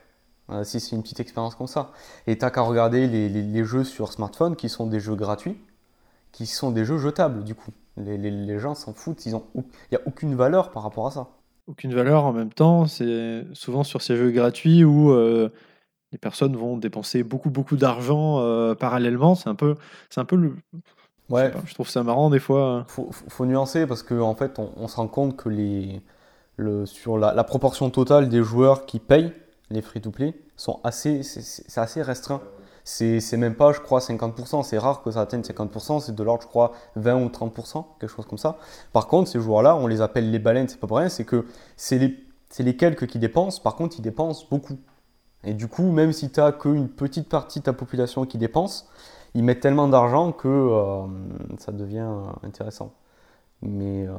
euh, 0.51 0.63
si 0.63 0.79
c'est 0.79 0.95
une 0.95 1.01
petite 1.01 1.19
expérience 1.19 1.55
comme 1.55 1.65
ça? 1.65 1.89
Et 2.27 2.37
t'as 2.37 2.51
qu'à 2.51 2.61
regarder 2.61 3.07
les, 3.07 3.63
jeux 3.63 3.83
sur 3.83 4.13
smartphone 4.13 4.55
qui 4.55 4.69
sont 4.69 4.85
des 4.85 4.99
jeux 4.99 5.15
gratuits, 5.15 5.59
qui 6.33 6.45
sont 6.45 6.69
des 6.69 6.85
jeux 6.85 6.99
jetables 6.99 7.43
du 7.43 7.55
coup. 7.55 7.71
Les, 7.97 8.59
gens 8.59 8.75
s'en 8.75 8.93
foutent, 8.93 9.25
il 9.25 9.31
n'y 9.31 9.97
a 9.97 10.01
aucune 10.05 10.35
valeur 10.35 10.69
par 10.69 10.83
rapport 10.83 11.07
à 11.07 11.11
ça. 11.11 11.29
Aucune 11.65 11.95
valeur 11.95 12.25
en 12.25 12.31
même 12.31 12.53
temps. 12.53 12.85
C'est 12.85 13.43
souvent 13.53 13.83
sur 13.83 14.03
ces 14.03 14.15
jeux 14.15 14.29
gratuits 14.29 14.83
où 14.83 15.09
euh, 15.09 15.49
les 16.11 16.17
personnes 16.17 16.55
vont 16.55 16.77
dépenser 16.77 17.23
beaucoup, 17.23 17.49
beaucoup 17.49 17.75
d'argent 17.77 18.39
euh, 18.39 18.75
parallèlement. 18.75 19.35
C'est 19.35 19.49
un 19.49 19.55
peu, 19.55 19.75
c'est 20.09 20.19
un 20.21 20.25
peu 20.25 20.35
le. 20.35 20.55
je 21.29 21.51
pas, 21.51 21.61
je 21.65 21.73
trouve 21.73 21.89
ça 21.89 22.03
marrant 22.03 22.29
des 22.29 22.39
fois. 22.39 22.85
faut, 22.87 23.09
faut- 23.11 23.25
faut 23.29 23.45
nuancer 23.45 23.85
parce 23.85 24.03
qu'en 24.03 24.21
en 24.29 24.35
fait, 24.35 24.57
on, 24.59 24.71
on 24.77 24.87
se 24.87 24.95
rend 24.95 25.07
compte 25.07 25.37
que 25.37 25.49
les, 25.49 26.01
le, 26.57 26.85
sur 26.85 27.17
la, 27.17 27.33
la 27.33 27.43
proportion 27.43 27.89
totale 27.89 28.29
des 28.29 28.43
joueurs 28.43 28.85
qui 28.85 28.99
payent 28.99 29.33
les 29.69 29.81
free-to-play 29.81 30.33
sont 30.55 30.79
assez, 30.83 31.21
c'est- 31.23 31.77
assez 31.77 32.01
restreint. 32.01 32.41
C'est 32.83 33.37
même 33.37 33.53
pas, 33.53 33.71
je 33.71 33.81
crois, 33.81 33.99
50%. 33.99 34.63
C'est 34.63 34.79
rare 34.79 35.03
que 35.03 35.11
ça 35.11 35.21
atteigne 35.21 35.43
50%. 35.43 35.99
C'est 35.99 36.15
de 36.15 36.23
l'ordre, 36.23 36.41
je 36.41 36.47
crois, 36.47 36.71
20 36.95 37.21
ou 37.23 37.27
30%, 37.29 37.85
quelque 37.99 38.09
chose 38.09 38.25
comme 38.25 38.39
ça. 38.39 38.57
Par 38.93 39.05
contre, 39.07 39.29
ces 39.29 39.39
joueurs-là, 39.39 39.75
on 39.75 39.85
les 39.85 40.01
appelle 40.01 40.31
les 40.31 40.39
baleines, 40.39 40.67
c'est 40.67 40.79
pas 40.79 40.87
pour 40.87 40.97
rien. 40.97 41.07
C'est 41.09 41.23
que 41.25 41.45
c'est 41.77 41.99
les, 41.99 42.17
c'est 42.49 42.63
les 42.63 42.75
quelques 42.75 43.05
qui 43.05 43.19
dépensent. 43.19 43.61
Par 43.61 43.75
contre, 43.75 43.97
ils 43.99 44.01
dépensent 44.01 44.45
beaucoup. 44.49 44.79
Et 45.43 45.53
du 45.53 45.67
coup, 45.67 45.91
même 45.91 46.11
si 46.11 46.29
tu 46.29 46.39
n'as 46.39 46.51
qu'une 46.51 46.89
petite 46.89 47.29
partie 47.29 47.59
de 47.59 47.65
ta 47.65 47.73
population 47.73 48.25
qui 48.25 48.37
dépense, 48.37 48.89
ils 49.35 49.43
mettent 49.43 49.61
tellement 49.61 49.87
d'argent 49.87 50.31
que 50.31 50.47
euh, 50.47 51.07
ça 51.57 51.71
devient 51.71 52.09
intéressant. 52.43 52.93
Mais 53.61 54.07
euh, 54.07 54.13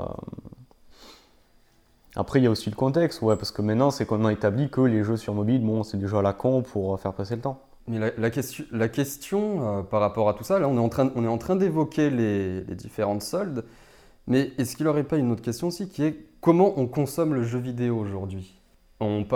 après, 2.17 2.41
il 2.41 2.45
y 2.45 2.47
a 2.47 2.51
aussi 2.51 2.71
le 2.71 2.77
contexte, 2.77 3.21
ouais, 3.23 3.37
parce 3.37 3.51
que 3.51 3.63
maintenant, 3.63 3.91
c'est 3.91 4.07
qu'on 4.07 4.25
a 4.25 4.33
établi 4.33 4.71
que 4.71 4.81
les 4.81 5.05
jeux 5.05 5.17
sur 5.17 5.35
mobile, 5.35 5.65
bon, 5.65 5.83
c'est 5.83 5.99
des 5.99 6.07
jeux 6.07 6.19
à 6.19 6.23
la 6.23 6.33
con 6.33 6.63
pour 6.63 6.95
euh, 6.95 6.97
faire 6.97 7.13
passer 7.13 7.37
le 7.37 7.43
temps. 7.43 7.61
Mais 7.87 7.99
la, 8.17 8.31
question, 8.31 8.65
la 8.71 8.89
question 8.89 9.85
par 9.85 10.01
rapport 10.01 10.29
à 10.29 10.35
tout 10.35 10.45
ça, 10.45 10.61
là, 10.61 10.69
on 10.69 10.77
est 10.77 10.81
en 10.81 10.89
train, 10.89 11.11
on 11.17 11.25
est 11.25 11.29
en 11.29 11.39
train 11.39 11.57
d'évoquer 11.57 12.09
les, 12.09 12.61
les 12.61 12.75
différentes 12.77 13.23
soldes, 13.23 13.65
mais 14.29 14.53
est-ce 14.59 14.77
qu'il 14.77 14.87
n'y 14.87 14.91
aurait 14.91 15.03
pas 15.03 15.17
une 15.17 15.33
autre 15.33 15.43
question 15.43 15.69
aussi 15.69 15.89
qui 15.89 16.05
est 16.05 16.27
comment 16.41 16.79
on 16.79 16.87
consomme 16.87 17.35
le 17.35 17.43
jeu 17.43 17.59
vidéo 17.59 17.99
aujourd'hui? 17.99 18.60
On. 19.01 19.27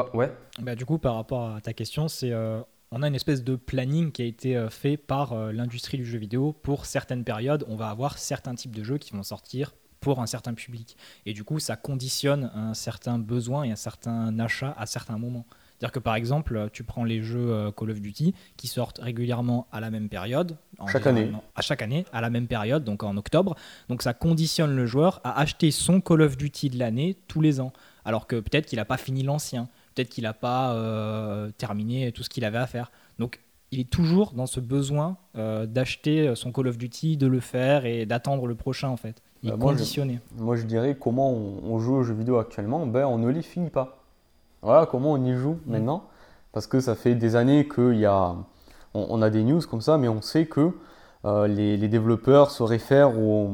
Bah, 0.61 0.75
du 0.75 0.85
coup, 0.85 0.99
par 0.99 1.15
rapport 1.15 1.55
à 1.55 1.61
ta 1.61 1.73
question, 1.73 2.09
c'est 2.09 2.33
euh, 2.33 2.61
on 2.91 3.03
a 3.03 3.09
une 3.09 3.15
espèce 3.15 3.43
de 3.43 3.57
planning 3.57 4.13
qui 4.13 4.23
a 4.23 4.25
été 4.25 4.57
euh, 4.57 4.71
fait 4.71 4.97
par 4.97 5.33
euh, 5.33 5.53
l'industrie 5.53 5.99
du 5.99 6.05
jeu 6.05 6.19
vidéo. 6.19 6.53
Pour 6.53 6.87
certaines 6.87 7.25
périodes, 7.25 7.65
on 7.69 7.77
va 7.77 7.89
avoir 7.89 8.19
certains 8.19 8.55
types 8.55 8.75
de 8.75 8.85
jeux 8.85 8.99
qui 8.99 9.13
vont 9.13 9.23
sortir 9.23 9.75
pour 10.01 10.21
un 10.21 10.27
certain 10.27 10.55
public. 10.55 10.97
Et 11.27 11.33
du 11.33 11.45
coup, 11.45 11.59
ça 11.59 11.77
conditionne 11.77 12.51
un 12.55 12.75
certain 12.75 13.19
besoin 13.19 13.65
et 13.65 13.73
un 13.73 13.77
certain 13.77 14.39
achat 14.39 14.75
à 14.79 14.87
certains 14.87 15.19
moments. 15.19 15.47
C'est-à-dire 15.85 15.93
que 15.93 15.99
par 15.99 16.15
exemple, 16.15 16.71
tu 16.73 16.83
prends 16.83 17.05
les 17.05 17.21
jeux 17.21 17.53
euh, 17.53 17.71
Call 17.71 17.91
of 17.91 18.01
Duty 18.01 18.35
qui 18.57 18.69
sortent 18.69 19.01
régulièrement 19.01 19.67
à 19.71 19.81
la 19.81 19.91
même 19.91 20.09
période. 20.09 20.57
en 20.79 20.87
Chaque 20.87 21.07
année. 21.07 21.27
non, 21.27 21.43
À 21.57 21.61
chaque 21.61 21.83
année, 21.83 22.07
à 22.11 22.23
la 22.23 22.31
même 22.31 22.47
période, 22.47 22.85
donc 22.85 23.03
en 23.03 23.15
octobre. 23.19 23.55
Donc 23.91 24.01
ça 24.01 24.15
conditionne 24.15 24.75
le 24.75 24.87
joueur 24.87 25.21
à 25.25 25.39
acheter 25.39 25.71
son 25.71 26.01
Call 26.01 26.23
of 26.23 26.39
Duty 26.39 26.71
de 26.71 26.79
l'année 26.79 27.19
tous 27.29 27.43
les 27.43 27.61
ans. 27.61 27.71
Alors 28.07 28.27
que 28.27 28.37
peut-être 28.41 28.65
qu'il 28.65 28.79
n'a 28.79 28.87
pas 28.87 28.97
fini 28.97 29.23
l'ancien. 29.25 29.69
Peut-être 29.95 30.09
qu'il 30.09 30.25
n'a 30.25 30.33
pas 30.33 30.73
euh, 30.73 31.51
terminé 31.59 32.13
tout 32.13 32.23
ce 32.23 32.31
qu'il 32.31 32.47
avait 32.47 32.57
à 32.57 32.67
faire. 32.67 32.91
Donc 33.19 33.41
il 33.71 33.79
est 33.81 33.91
toujours 33.91 34.33
dans 34.33 34.47
ce 34.47 34.61
besoin 34.61 35.19
euh, 35.37 35.67
d'acheter 35.67 36.35
son 36.35 36.51
Call 36.51 36.69
of 36.69 36.79
Duty, 36.79 37.19
de 37.19 37.27
le 37.27 37.41
faire 37.41 37.85
et 37.85 38.07
d'attendre 38.07 38.47
le 38.47 38.55
prochain 38.55 38.89
en 38.89 38.97
fait. 38.97 39.21
Il 39.43 39.51
Bah, 39.51 39.57
est 39.57 39.59
moi, 39.59 39.73
je- 39.73 39.77
conditionné. 39.77 40.21
Moi, 40.39 40.57
je 40.57 40.63
dirais 40.63 40.97
comment 40.99 41.31
on, 41.31 41.61
on 41.75 41.79
joue 41.79 41.97
aux 41.97 42.03
jeux 42.05 42.15
vidéo 42.15 42.39
actuellement, 42.39 42.87
ben, 42.87 43.05
on 43.05 43.19
ne 43.19 43.29
les 43.29 43.43
finit 43.43 43.69
pas. 43.69 44.01
Voilà 44.65 44.87
comment 44.87 45.13
on 45.13 45.23
y 45.23 45.35
joue 45.35 45.59
maintenant. 45.67 46.05
Parce 46.53 46.67
que 46.67 46.81
ça 46.81 46.95
fait 46.95 47.15
des 47.15 47.37
années 47.37 47.69
qu'il 47.69 47.97
y 47.97 48.07
a, 48.07 48.35
on, 48.95 49.07
on 49.11 49.21
a 49.21 49.29
des 49.29 49.45
news 49.45 49.61
comme 49.71 49.83
ça, 49.83 49.99
mais 49.99 50.09
on 50.09 50.23
sait 50.23 50.47
que 50.47 50.73
euh, 51.27 51.47
les, 51.47 51.77
les 51.77 51.89
développeurs 51.89 52.51
se 52.51 52.63
réfèrent 52.63 53.19
aux, 53.19 53.51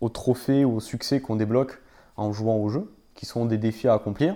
aux 0.00 0.08
trophées, 0.08 0.64
aux 0.64 0.80
succès 0.80 1.20
qu'on 1.20 1.36
débloque 1.36 1.82
en 2.16 2.32
jouant 2.32 2.56
au 2.56 2.68
jeu, 2.70 2.90
qui 3.14 3.26
sont 3.26 3.44
des 3.44 3.58
défis 3.58 3.88
à 3.88 3.94
accomplir. 3.94 4.34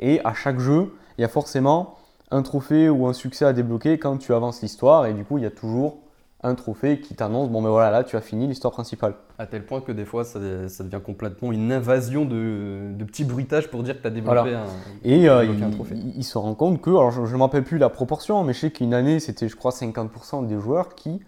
Et 0.00 0.20
à 0.24 0.32
chaque 0.32 0.60
jeu, 0.60 0.94
il 1.18 1.22
y 1.22 1.24
a 1.24 1.28
forcément 1.28 1.96
un 2.30 2.42
trophée 2.42 2.88
ou 2.88 3.06
un 3.06 3.12
succès 3.12 3.44
à 3.44 3.52
débloquer 3.52 3.98
quand 3.98 4.16
tu 4.16 4.32
avances 4.32 4.62
l'histoire. 4.62 5.06
Et 5.06 5.12
du 5.12 5.24
coup, 5.24 5.36
il 5.36 5.44
y 5.44 5.46
a 5.46 5.50
toujours 5.50 5.98
un 6.44 6.54
trophée 6.54 7.00
qui 7.00 7.14
t'annonce 7.14 7.48
bon, 7.50 7.60
mais 7.62 7.68
voilà, 7.68 7.90
là, 7.90 8.04
tu 8.04 8.16
as 8.16 8.20
fini 8.20 8.46
l'histoire 8.46 8.72
principale. 8.72 9.14
À 9.38 9.46
tel 9.46 9.64
point 9.66 9.80
que 9.80 9.90
des 9.92 10.04
fois, 10.04 10.24
ça, 10.24 10.38
ça 10.68 10.84
devient 10.84 11.00
complètement 11.04 11.50
une 11.52 11.72
invasion 11.72 12.24
de, 12.24 12.92
de 12.92 13.04
petits 13.04 13.24
bruitages 13.24 13.68
pour 13.68 13.82
dire 13.82 13.96
que 13.96 14.02
tu 14.02 14.06
as 14.06 14.10
développé 14.10 14.36
Voilà. 14.52 14.60
un, 14.60 14.66
Et 15.04 15.28
euh, 15.28 15.44
il, 15.44 15.64
un 15.64 15.70
trophée. 15.70 15.94
il- 15.96 16.18
il 16.18 16.22
se 16.24 16.38
rend 16.38 16.54
compte 16.54 16.80
que, 16.80 16.90
alors 16.90 17.10
je 17.10 17.20
ne 17.22 17.36
me 17.36 17.42
rappelle 17.42 17.64
plus 17.64 17.78
la 17.78 17.88
proportion, 17.88 18.44
mais 18.44 18.52
je 18.52 18.60
sais 18.60 18.70
qu'une 18.70 18.94
année, 18.94 19.18
c'était, 19.20 19.48
je 19.48 19.56
crois, 19.56 19.72
50% 19.72 20.42
des 20.46 20.60
joueurs 20.60 20.94
qui 20.94 21.20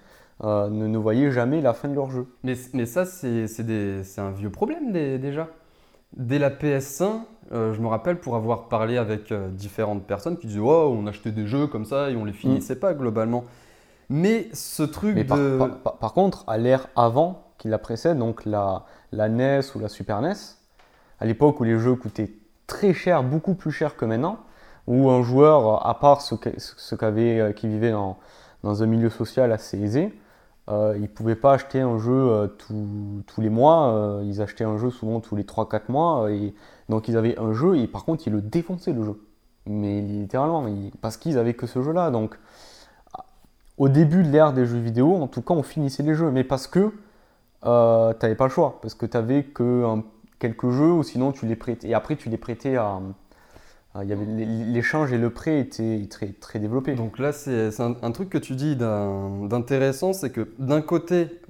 euh, 0.45 0.69
ne, 0.69 0.87
ne 0.87 0.99
voyaient 0.99 1.31
jamais 1.33 1.61
la 1.63 1.73
fin 1.73 1.89
de 1.89 1.95
leur 1.95 2.11
jeu. 2.11 2.27
Mais, 2.45 2.55
mais 2.75 2.87
ça, 2.87 3.07
c'est 3.07 3.47
un 4.19 4.31
vieux 4.31 4.51
problème 4.51 4.93
dé- 4.93 5.19
déjà. 5.19 5.49
Dès 6.17 6.39
la 6.39 6.51
PS1, 6.51 7.25
euh, 7.53 7.75
je 7.75 7.81
me 7.81 7.89
rappelle 7.89 8.19
pour 8.21 8.37
avoir 8.37 8.69
parlé 8.69 8.97
avec 8.97 9.33
euh, 9.33 9.49
différentes 9.51 10.05
personnes 10.07 10.37
qui 10.37 10.47
disaient 10.47 10.61
Oh, 10.63 10.95
on 10.97 11.07
achetait 11.07 11.33
des 11.33 11.47
jeux 11.47 11.67
comme 11.67 11.85
ça 11.85 12.11
et 12.11 12.17
on 12.17 12.25
les 12.25 12.33
finissait 12.33 12.77
pas 12.77 12.95
globalement. 12.95 13.45
Mais 14.09 14.49
ce 14.53 14.83
truc 14.83 15.15
Mais 15.15 15.25
par, 15.25 15.39
de. 15.39 15.59
par- 15.59 15.79
par- 15.79 15.97
par 15.97 16.13
contre, 16.13 16.45
à 16.47 16.59
l'ère 16.59 16.87
avant, 16.97 17.43
qui 17.59 17.69
la 17.69 17.79
précède, 17.79 18.19
donc 18.19 18.45
la, 18.45 18.85
la 19.13 19.29
NES 19.29 19.61
ou 19.75 19.79
la 19.79 19.89
Super 19.89 20.21
NES, 20.21 20.35
à 21.21 21.25
l'époque 21.27 21.59
où 21.61 21.65
les 21.65 21.79
jeux 21.79 21.95
coûtaient 21.95 22.33
très 22.67 22.93
cher, 22.93 23.23
beaucoup 23.23 23.55
plus 23.55 23.71
cher 23.73 23.97
que 23.97 24.05
maintenant, 24.05 24.39
où 24.87 25.11
un 25.11 25.23
joueur, 25.23 25.87
à 25.87 25.99
part 25.99 26.21
ceux, 26.21 26.37
ceux 26.59 26.97
qu'avait- 26.97 27.41
euh, 27.41 27.53
qui 27.53 27.67
vivaient 27.67 27.91
dans, 27.93 28.19
dans 28.63 28.83
un 28.83 28.87
milieu 28.87 29.11
social 29.11 29.51
assez 29.53 29.79
aisé, 29.81 30.15
euh, 30.69 30.95
ils 30.97 31.03
ne 31.03 31.07
pouvaient 31.07 31.37
pas 31.37 31.55
acheter 31.55 31.81
un 31.81 31.99
jeu 31.99 32.13
euh, 32.13 32.47
tous- 32.49 33.23
tous 33.27 33.41
les 33.41 33.49
mois, 33.51 33.89
euh, 33.89 34.23
ils 34.25 34.41
achetaient 34.43 34.65
un 34.65 34.79
jeu 34.79 34.91
souvent 34.91 35.21
tous 35.21 35.35
les 35.37 35.45
3-4 35.45 35.89
mois, 35.91 36.31
et 36.31 36.55
donc 36.89 37.09
ils 37.09 37.17
avaient 37.17 37.39
un 37.39 37.53
jeu, 37.53 37.79
et 37.79 37.87
par 37.87 38.05
contre 38.05 38.27
ils 38.27 38.33
le 38.33 38.41
défonçaient 38.43 38.93
le 38.93 39.03
jeu. 39.05 39.21
Mais 39.67 40.01
littéralement, 40.01 40.67
ils- 40.69 40.93
parce 41.01 41.17
qu'ils 41.17 41.39
avaient 41.39 41.55
que 41.55 41.67
ce 41.67 41.83
jeu-là. 41.83 42.11
Donc 42.11 42.39
au 43.78 43.88
début 43.88 44.23
de 44.23 44.30
l'ère 44.30 44.52
des 44.52 44.66
jeux 44.66 44.78
vidéo, 44.78 45.14
en 45.16 45.28
tout 45.28 45.42
cas, 45.42 45.54
on 45.54 45.62
finissait 45.62 46.02
les 46.02 46.14
jeux, 46.14 46.30
mais 46.30 46.45
parce 46.45 46.66
que 46.66 46.92
euh, 47.64 48.12
tu 48.12 48.18
n'avais 48.23 48.35
pas 48.35 48.45
le 48.45 48.50
choix, 48.50 48.78
parce 48.80 48.95
que 48.95 49.06
tu 49.06 49.16
n'avais 49.16 49.45
que 49.45 49.85
un- 49.85 50.04
quelques 50.38 50.71
jeux, 50.71 50.92
ou 50.92 51.02
sinon 51.02 51.33
tu 51.33 51.47
les 51.47 51.56
prêtais. 51.56 51.88
Et 51.88 51.95
après, 51.95 52.16
tu 52.16 52.28
les 52.28 52.37
prêtais 52.38 52.76
à. 52.76 53.00
l'échange 54.04 55.12
et 55.12 55.18
le 55.18 55.30
prêt 55.30 55.61
étaient 55.61 56.06
très, 56.11 56.28
très 56.28 56.59
développés. 56.59 56.95
Donc 56.95 57.18
là, 57.18 57.33
c'est 57.33 57.80
un, 57.80 58.12
truc 58.12 58.28
que 58.30 58.38
tu 58.38 58.54
dis 58.54 58.76
d'intéressant, 58.76 60.12
c'est 60.12 60.30
que 60.30 60.49
d'un 60.59 60.83
côté, 60.83 61.40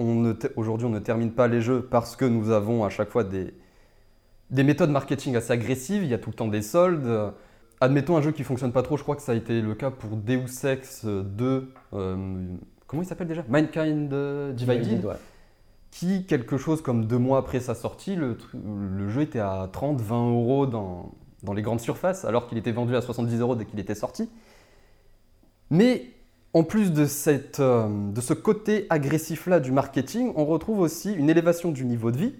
aujourd'hui, 0.57 0.87
on 0.87 0.91
ne 0.91 1.01
termine 1.01 1.33
pas 1.33 1.49
les 1.49 1.61
jeux 1.61 1.83
parce 1.83 2.17
que 2.17 2.25
nous 2.25 2.51
avons 2.51 2.85
à 2.85 2.89
chaque 2.89 3.11
fois 3.11 3.25
des 3.25 4.63
méthodes 4.65 4.91
marketing 4.91 5.37
assez 5.37 5.53
agressives, 5.53 6.05
il 6.05 6.09
y 6.09 6.15
a 6.15 6.19
tout 6.19 6.31
le 6.31 6.37
temps 6.37 6.49
des 6.49 6.63
soldes. 6.63 7.33
Admettons 7.81 8.17
un 8.17 8.23
jeu 8.23 8.33
qui 8.33 8.43
fonctionne 8.43 8.73
pas 8.73 8.83
trop, 8.83 8.97
je 8.97 9.03
crois 9.03 9.17
que 9.17 9.23
ça 9.23 9.33
a 9.33 9.35
été 9.35 9.61
le 9.61 9.75
cas 9.75 9.91
pour 9.91 10.17
Deus 10.17 10.65
Ex 10.65 11.05
2, 11.05 11.73
euh, 11.93 12.47
comment 12.87 13.03
il 13.03 13.07
s'appelle 13.07 13.29
déjà? 13.29 13.45
Mankind 13.49 14.13
euh, 14.13 14.53
Divided, 14.53 15.05
ouais. 15.05 15.15
qui, 15.91 16.25
quelque 16.25 16.57
chose 16.57 16.81
comme 16.81 17.05
deux 17.05 17.19
mois 17.19 17.39
après 17.39 17.61
sa 17.61 17.75
sortie, 17.75 18.17
le, 18.17 18.39
jeu 19.09 19.21
était 19.21 19.41
à 19.41 19.69
30, 19.71 20.01
20 20.01 20.31
euros 20.31 20.67
dans, 20.67 21.13
dans 21.43 21.53
les 21.53 21.61
grandes 21.61 21.81
surfaces, 21.81 22.25
alors 22.25 22.47
qu'il 22.47 22.57
était 22.57 22.73
vendu 22.73 22.97
à 22.97 23.03
70 23.03 23.41
euros 23.41 23.57
dès 23.57 23.67
qu'il 23.67 23.79
était 23.79 23.95
sorti. 23.95 24.31
Mais 25.71 26.07
en 26.55 26.63
plus 26.63 26.93
de, 26.93 27.05
cette, 27.05 27.61
euh, 27.61 27.87
de 28.13 28.21
ce 28.23 28.33
côté 28.33 28.87
agressif-là 28.89 29.61
du 29.61 29.73
marketing, 29.73 30.33
on 30.37 30.47
retrouve 30.47 30.81
aussi 30.81 31.13
une 31.13 31.29
élévation 31.29 31.73
du 31.73 31.85
niveau 31.85 32.11
de 32.11 32.17
vie. 32.17 32.35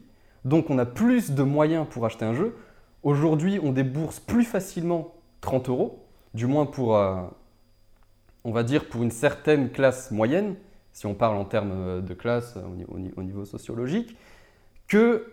Donc 0.47 0.71
on 0.71 0.79
a 0.79 0.87
plus 0.87 1.33
de 1.33 1.43
moyens 1.43 1.87
pour 1.91 2.07
acheter 2.07 2.25
un 2.25 2.33
jeu. 2.33 2.57
Aujourd'hui, 3.03 3.61
on 3.63 3.73
débourse 3.73 4.19
plus 4.19 4.45
facilement 4.45 5.13
30 5.47 5.69
euros, 5.69 6.05
du 6.35 6.47
moins 6.47 6.67
pour, 6.67 6.97
euh, 6.97 7.23
on 8.45 8.51
va 8.51 8.65
dire, 8.65 8.89
pour 8.89 9.03
une 9.05 9.13
certaine 9.13 9.71
classe 9.71 10.11
moyenne, 10.11 10.57
si 10.93 11.07
on 11.07 11.15
parle 11.15 11.37
en 11.37 11.45
termes 11.45 11.71
euh, 11.73 12.01
de 12.01 12.15
classe 12.15 12.55
euh, 12.57 12.63
au 12.67 12.75
ni- 12.75 12.85
au, 12.89 12.99
ni- 12.99 13.13
au 13.17 13.23
niveau 13.23 13.45
sociologique, 13.45 14.17
que 14.89 15.33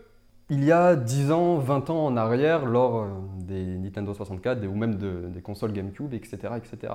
il 0.50 0.64
y 0.64 0.72
a 0.72 0.96
10 0.96 1.32
ans, 1.32 1.58
20 1.58 1.90
ans 1.90 2.06
en 2.06 2.16
arrière, 2.16 2.66
lors 2.66 3.08
des 3.40 3.64
Nintendo 3.80 4.14
64 4.14 4.60
des- 4.60 4.68
ou 4.68 4.76
même 4.76 4.96
de- 4.98 5.30
des 5.34 5.42
consoles 5.42 5.74
GameCube, 5.74 6.14
etc., 6.14 6.38
etc. 6.58 6.94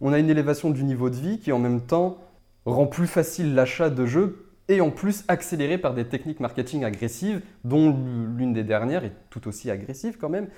On 0.00 0.12
a 0.14 0.18
une 0.18 0.30
élévation 0.30 0.70
du 0.70 0.84
niveau 0.84 1.10
de 1.10 1.16
vie 1.16 1.38
qui 1.40 1.52
en 1.52 1.58
même 1.58 1.82
temps 1.82 2.16
rend 2.64 2.86
plus 2.86 3.06
facile 3.06 3.54
l'achat 3.54 3.90
de 3.90 4.06
jeux 4.06 4.46
et 4.68 4.80
en 4.80 4.90
plus 4.90 5.24
accéléré 5.28 5.76
par 5.76 5.92
des 5.92 6.06
techniques 6.06 6.40
marketing 6.40 6.82
agressives, 6.84 7.42
dont 7.64 7.94
l'une 8.38 8.54
des 8.54 8.64
dernières 8.64 9.04
est 9.04 9.12
tout 9.28 9.46
aussi 9.48 9.70
agressive 9.70 10.16
quand 10.18 10.30
même, 10.30 10.48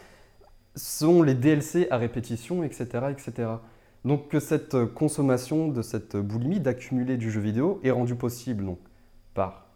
sont 0.76 1.22
les 1.22 1.34
DLC 1.34 1.88
à 1.90 1.96
répétition, 1.96 2.62
etc. 2.62 2.86
etc. 3.10 3.48
Donc 4.04 4.28
que 4.28 4.38
cette 4.38 4.84
consommation 4.94 5.68
de 5.68 5.82
cette 5.82 6.16
boulimie 6.16 6.60
d'accumuler 6.60 7.16
du 7.16 7.30
jeu 7.30 7.40
vidéo 7.40 7.80
est 7.82 7.90
rendue 7.90 8.14
possible 8.14 8.64
donc, 8.64 8.78
par 9.34 9.66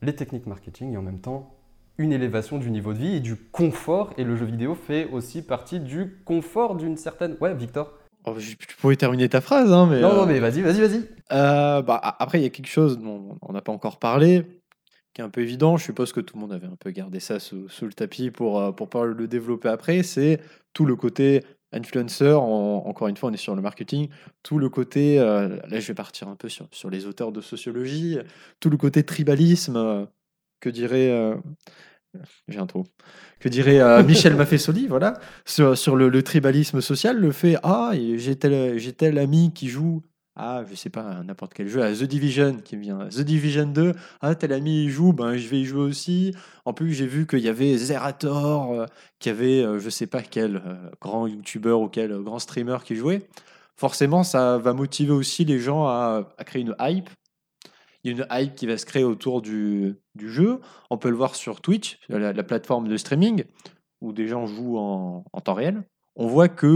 les 0.00 0.14
techniques 0.14 0.46
marketing 0.46 0.92
et 0.94 0.96
en 0.96 1.02
même 1.02 1.20
temps 1.20 1.50
une 1.98 2.12
élévation 2.12 2.58
du 2.58 2.70
niveau 2.70 2.92
de 2.92 2.98
vie 2.98 3.16
et 3.16 3.20
du 3.20 3.36
confort. 3.36 4.12
Et 4.18 4.24
le 4.24 4.36
jeu 4.36 4.46
vidéo 4.46 4.74
fait 4.74 5.08
aussi 5.12 5.42
partie 5.42 5.78
du 5.80 6.16
confort 6.24 6.74
d'une 6.76 6.96
certaine... 6.96 7.36
Ouais, 7.40 7.54
Victor 7.54 7.92
Oh, 8.26 8.34
je- 8.38 8.54
tu 8.56 8.76
pouvais 8.78 8.96
terminer 8.96 9.28
ta 9.28 9.42
phrase, 9.42 9.70
hein, 9.70 9.86
mais. 9.90 10.00
Non, 10.00 10.12
euh, 10.12 10.16
non, 10.16 10.26
mais 10.26 10.38
vas-y, 10.40 10.62
vas-y, 10.62 10.80
vas-y. 10.80 11.06
Euh, 11.32 11.82
bah, 11.82 12.00
après, 12.18 12.40
il 12.40 12.42
y 12.42 12.46
a 12.46 12.50
quelque 12.50 12.68
chose 12.70 12.98
dont 12.98 13.36
on 13.42 13.52
n'a 13.52 13.60
pas 13.60 13.70
encore 13.70 13.98
parlé, 13.98 14.46
qui 15.14 15.20
est 15.20 15.24
un 15.24 15.30
peu 15.30 15.40
évident. 15.42 15.76
Je 15.76 15.84
suppose 15.84 16.12
que 16.12 16.20
tout 16.20 16.36
le 16.36 16.40
monde 16.42 16.52
avait 16.52 16.66
un 16.66 16.76
peu 16.76 16.90
gardé 16.90 17.20
ça 17.20 17.40
sous, 17.40 17.68
sous 17.68 17.86
le 17.86 17.92
tapis 17.92 18.30
pour 18.30 18.60
ne 18.60 18.70
pour 18.72 18.88
pas 18.90 19.04
le 19.06 19.26
développer 19.28 19.68
après. 19.68 20.02
C'est 20.02 20.40
tout 20.72 20.84
le 20.86 20.96
côté 20.96 21.44
influencer. 21.72 22.32
en- 22.32 22.84
encore 22.86 23.08
une 23.08 23.16
fois, 23.16 23.30
on 23.30 23.32
est 23.32 23.36
sur 23.36 23.54
le 23.56 23.62
marketing. 23.62 24.08
Tout 24.42 24.58
le 24.58 24.68
côté, 24.68 25.18
euh, 25.20 25.58
là, 25.68 25.80
je 25.80 25.86
vais 25.88 25.94
partir 25.94 26.28
un 26.28 26.36
peu 26.36 26.48
sur, 26.48 26.68
sur 26.72 26.90
les 26.90 27.06
auteurs 27.06 27.32
de 27.32 27.40
sociologie. 27.40 28.18
Tout 28.60 28.70
le 28.70 28.76
côté 28.76 29.04
tribalisme, 29.04 29.76
euh, 29.76 30.06
que 30.60 30.68
dirait. 30.70 31.10
euh, 31.10 31.36
j'ai 32.48 32.58
un 32.58 32.66
trou. 32.66 32.84
Que 33.40 33.48
dirait 33.48 33.80
euh, 33.80 34.02
Michel 34.04 34.36
Maffesoli, 34.36 34.86
voilà, 34.86 35.14
sur, 35.44 35.76
sur 35.76 35.96
le, 35.96 36.08
le 36.08 36.22
tribalisme 36.22 36.80
social, 36.80 37.18
le 37.18 37.32
fait 37.32 37.56
ah 37.62 37.92
j'ai 37.94 38.36
tel, 38.36 38.78
j'ai 38.78 38.92
tel 38.92 39.18
ami 39.18 39.52
qui 39.52 39.68
joue 39.68 40.02
ah, 40.36 40.64
je 40.68 40.74
sais 40.74 40.90
pas, 40.90 41.02
à 41.02 41.22
n'importe 41.22 41.54
quel 41.54 41.68
jeu, 41.68 41.82
à 41.82 41.92
The 41.92 42.02
Division 42.02 42.56
qui 42.64 42.76
vient. 42.76 43.06
The 43.08 43.20
Division 43.20 43.66
2, 43.66 43.92
ah, 44.20 44.34
tel 44.34 44.52
ami 44.52 44.84
y 44.84 44.88
joue, 44.88 45.12
ben 45.12 45.36
je 45.36 45.46
vais 45.46 45.60
y 45.60 45.64
jouer 45.64 45.82
aussi. 45.82 46.34
En 46.64 46.72
plus, 46.72 46.92
j'ai 46.92 47.06
vu 47.06 47.26
qu'il 47.26 47.38
y 47.38 47.48
avait 47.48 47.76
Zerator, 47.76 48.72
euh, 48.72 48.86
qui 49.20 49.30
avait, 49.30 49.62
euh, 49.62 49.78
je 49.78 49.88
sais 49.90 50.08
pas 50.08 50.22
quel 50.22 50.56
euh, 50.56 50.90
grand 51.00 51.28
youtubeur 51.28 51.80
ou 51.80 51.88
quel 51.88 52.10
euh, 52.10 52.20
grand 52.20 52.40
streamer 52.40 52.78
qui 52.84 52.96
jouait. 52.96 53.28
Forcément, 53.76 54.24
ça 54.24 54.58
va 54.58 54.72
motiver 54.72 55.12
aussi 55.12 55.44
les 55.44 55.60
gens 55.60 55.86
à, 55.86 56.28
à 56.36 56.44
créer 56.44 56.62
une 56.62 56.74
hype. 56.80 57.10
Il 58.02 58.10
y 58.10 58.14
a 58.14 58.16
une 58.16 58.26
hype 58.30 58.56
qui 58.56 58.66
va 58.66 58.76
se 58.76 58.86
créer 58.86 59.04
autour 59.04 59.40
du, 59.40 59.96
jeu. 60.18 60.60
On 60.90 60.98
peut 60.98 61.10
le 61.10 61.16
voir 61.16 61.36
sur 61.36 61.60
Twitch, 61.60 62.00
la, 62.08 62.32
la 62.32 62.42
plateforme 62.42 62.88
de 62.88 62.96
streaming, 62.96 63.44
où 64.00 64.12
des 64.12 64.26
gens 64.26 64.46
jouent 64.46 64.78
en, 64.78 65.24
en 65.32 65.40
temps 65.40 65.54
réel. 65.54 65.84
On 66.16 66.26
voit 66.26 66.48
que, 66.48 66.66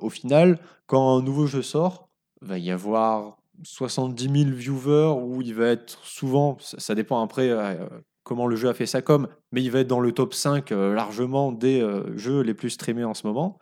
au 0.00 0.10
final, 0.10 0.58
quand 0.86 1.18
un 1.18 1.22
nouveau 1.22 1.46
jeu 1.46 1.62
sort, 1.62 2.05
va 2.40 2.58
y 2.58 2.70
avoir 2.70 3.38
70 3.64 4.44
000 4.44 4.56
viewers 4.56 5.14
où 5.20 5.42
il 5.42 5.54
va 5.54 5.66
être 5.66 5.98
souvent, 6.04 6.56
ça, 6.60 6.94
dépend 6.94 7.22
après 7.22 7.48
euh, 7.50 7.74
comment 8.22 8.46
le 8.46 8.56
jeu 8.56 8.68
a 8.68 8.74
fait 8.74 8.86
sa 8.86 9.02
com, 9.02 9.28
mais 9.52 9.62
il 9.62 9.70
va 9.70 9.80
être 9.80 9.88
dans 9.88 10.00
le 10.00 10.12
top 10.12 10.34
5 10.34 10.72
euh, 10.72 10.94
largement 10.94 11.52
des 11.52 11.80
euh, 11.80 12.16
jeux 12.16 12.40
les 12.40 12.54
plus 12.54 12.70
streamés 12.70 13.04
en 13.04 13.14
ce 13.14 13.26
moment. 13.26 13.58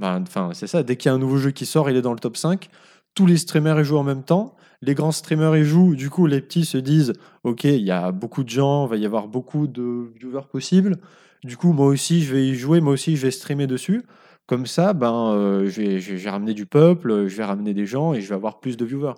Ben, 0.00 0.22
Enfin, 0.22 0.50
c'est 0.52 0.66
ça, 0.66 0.82
dès 0.82 0.96
qu'il 0.96 1.08
y 1.08 1.12
a 1.12 1.14
un 1.14 1.18
nouveau 1.18 1.38
jeu 1.38 1.50
qui 1.50 1.66
sort, 1.66 1.90
il 1.90 1.96
est 1.96 2.02
dans 2.02 2.12
le 2.12 2.18
top 2.18 2.36
5. 2.36 2.68
Tous 3.14 3.26
les 3.26 3.36
streamers 3.36 3.80
y 3.80 3.84
jouent 3.84 3.98
en 3.98 4.04
même 4.04 4.22
temps. 4.22 4.54
Les 4.80 4.94
grands 4.94 5.12
streamers 5.12 5.56
y 5.56 5.64
jouent, 5.64 5.96
du 5.96 6.10
coup, 6.10 6.26
les 6.26 6.40
petits 6.40 6.64
se 6.64 6.78
disent 6.78 7.14
Ok, 7.42 7.64
il 7.64 7.84
y 7.84 7.90
a 7.90 8.12
beaucoup 8.12 8.44
de 8.44 8.48
gens, 8.48 8.86
il 8.86 8.90
va 8.90 8.96
y 8.96 9.06
avoir 9.06 9.26
beaucoup 9.26 9.66
de 9.66 10.12
viewers 10.14 10.46
possibles. 10.50 10.98
Du 11.44 11.56
coup, 11.56 11.72
moi 11.72 11.86
aussi, 11.86 12.22
je 12.22 12.34
vais 12.34 12.46
y 12.46 12.54
jouer, 12.54 12.80
moi 12.80 12.92
aussi, 12.92 13.16
je 13.16 13.22
vais 13.22 13.30
streamer 13.30 13.66
dessus. 13.66 14.04
Comme 14.48 14.66
ça, 14.66 14.94
ben, 14.94 15.32
euh, 15.34 15.68
je, 15.68 15.80
vais, 15.82 16.00
je 16.00 16.14
vais 16.14 16.30
ramener 16.30 16.54
du 16.54 16.66
peuple, 16.66 17.26
je 17.28 17.36
vais 17.36 17.44
ramener 17.44 17.74
des 17.74 17.86
gens 17.86 18.14
et 18.14 18.20
je 18.22 18.28
vais 18.28 18.34
avoir 18.34 18.58
plus 18.58 18.76
de 18.76 18.84
viewers. 18.84 19.14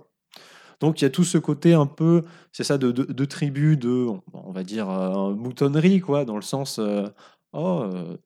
Donc 0.81 1.01
il 1.01 1.05
y 1.05 1.07
a 1.07 1.11
tout 1.11 1.25
ce 1.25 1.39
côté 1.39 1.73
un 1.73 1.87
peu, 1.87 2.25
c'est 2.53 2.65
ça, 2.65 2.79
de, 2.79 2.91
de, 2.91 3.05
de 3.05 3.25
tribu, 3.25 3.77
de, 3.77 4.07
on 4.33 4.51
va 4.51 4.65
dire, 4.65 4.91
euh, 4.91 5.33
moutonnerie, 5.35 6.01
quoi, 6.01 6.25
dans 6.25 6.37
le 6.37 6.43
sens, 6.43 6.79
euh, 6.81 7.07
oh, 7.53 7.83
euh, 7.85 8.17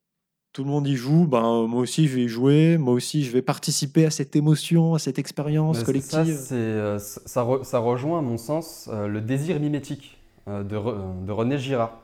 tout 0.54 0.64
le 0.64 0.70
monde 0.70 0.86
y 0.86 0.94
joue, 0.96 1.26
ben, 1.26 1.66
moi 1.66 1.82
aussi 1.82 2.06
je 2.08 2.16
vais 2.16 2.22
y 2.22 2.28
jouer, 2.28 2.78
moi 2.78 2.94
aussi 2.94 3.22
je 3.24 3.32
vais 3.32 3.42
participer 3.42 4.06
à 4.06 4.10
cette 4.10 4.34
émotion, 4.34 4.94
à 4.94 4.98
cette 4.98 5.18
expérience 5.18 5.80
Mais 5.80 5.84
collective. 5.84 6.36
Ça, 6.36 6.54
euh, 6.54 6.98
ça, 6.98 7.20
ça 7.26 7.44
re- 7.44 7.64
ça 7.64 7.80
rejoint, 7.80 8.20
à 8.20 8.22
mon 8.22 8.38
sens, 8.38 8.88
le 8.90 9.20
désir 9.20 9.60
mimétique 9.60 10.16
de 10.46 11.32
René 11.32 11.58
Girard. 11.58 11.98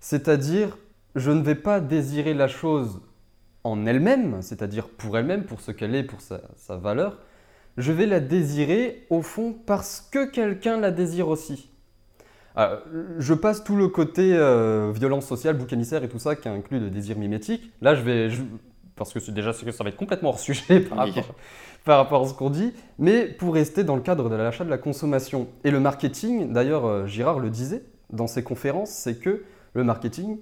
C'est-à-dire, 0.00 0.76
je 1.14 1.30
ne 1.30 1.42
vais 1.42 1.54
pas 1.54 1.80
désirer 1.80 2.34
la 2.34 2.48
chose 2.48 3.00
en 3.64 3.86
elle-même, 3.86 4.42
c'est-à-dire 4.42 4.88
pour 4.88 5.16
elle-même, 5.18 5.44
pour 5.44 5.60
ce 5.60 5.70
qu'elle 5.70 5.94
est, 5.94 6.02
pour 6.02 6.20
sa, 6.20 6.40
sa 6.56 6.76
valeur. 6.76 7.18
Je 7.76 7.92
vais 7.92 8.06
la 8.06 8.20
désirer, 8.20 9.06
au 9.10 9.22
fond, 9.22 9.54
parce 9.66 10.00
que 10.12 10.26
quelqu'un 10.30 10.78
la 10.78 10.90
désire 10.90 11.28
aussi. 11.28 11.70
Euh, 12.58 12.76
je 13.18 13.32
passe 13.32 13.64
tout 13.64 13.76
le 13.76 13.88
côté 13.88 14.34
euh, 14.36 14.92
violence 14.94 15.26
sociale, 15.26 15.56
bouc 15.56 15.72
émissaire 15.72 16.04
et 16.04 16.08
tout 16.08 16.18
ça 16.18 16.36
qui 16.36 16.48
inclut 16.48 16.80
le 16.80 16.90
désir 16.90 17.16
mimétique. 17.16 17.72
Là, 17.80 17.94
je 17.94 18.02
vais, 18.02 18.28
je- 18.28 18.42
parce 18.94 19.12
que 19.12 19.20
c'est 19.20 19.32
déjà 19.32 19.52
que 19.54 19.70
ça 19.72 19.82
va 19.84 19.88
être 19.88 19.96
complètement 19.96 20.28
hors 20.30 20.38
sujet 20.38 20.80
par 20.88 20.98
rapport, 20.98 21.34
par 21.84 21.96
rapport 21.98 22.22
à 22.22 22.28
ce 22.28 22.34
qu'on 22.34 22.50
dit, 22.50 22.74
mais 22.98 23.24
pour 23.24 23.54
rester 23.54 23.84
dans 23.84 23.96
le 23.96 24.02
cadre 24.02 24.28
de 24.28 24.34
l'achat 24.34 24.64
de 24.64 24.70
la 24.70 24.76
consommation. 24.76 25.48
Et 25.64 25.70
le 25.70 25.80
marketing, 25.80 26.52
d'ailleurs, 26.52 26.84
euh, 26.84 27.06
Girard 27.06 27.38
le 27.38 27.48
disait 27.48 27.84
dans 28.10 28.26
ses 28.26 28.42
conférences, 28.42 28.90
c'est 28.90 29.18
que 29.18 29.44
le 29.72 29.84
marketing, 29.84 30.36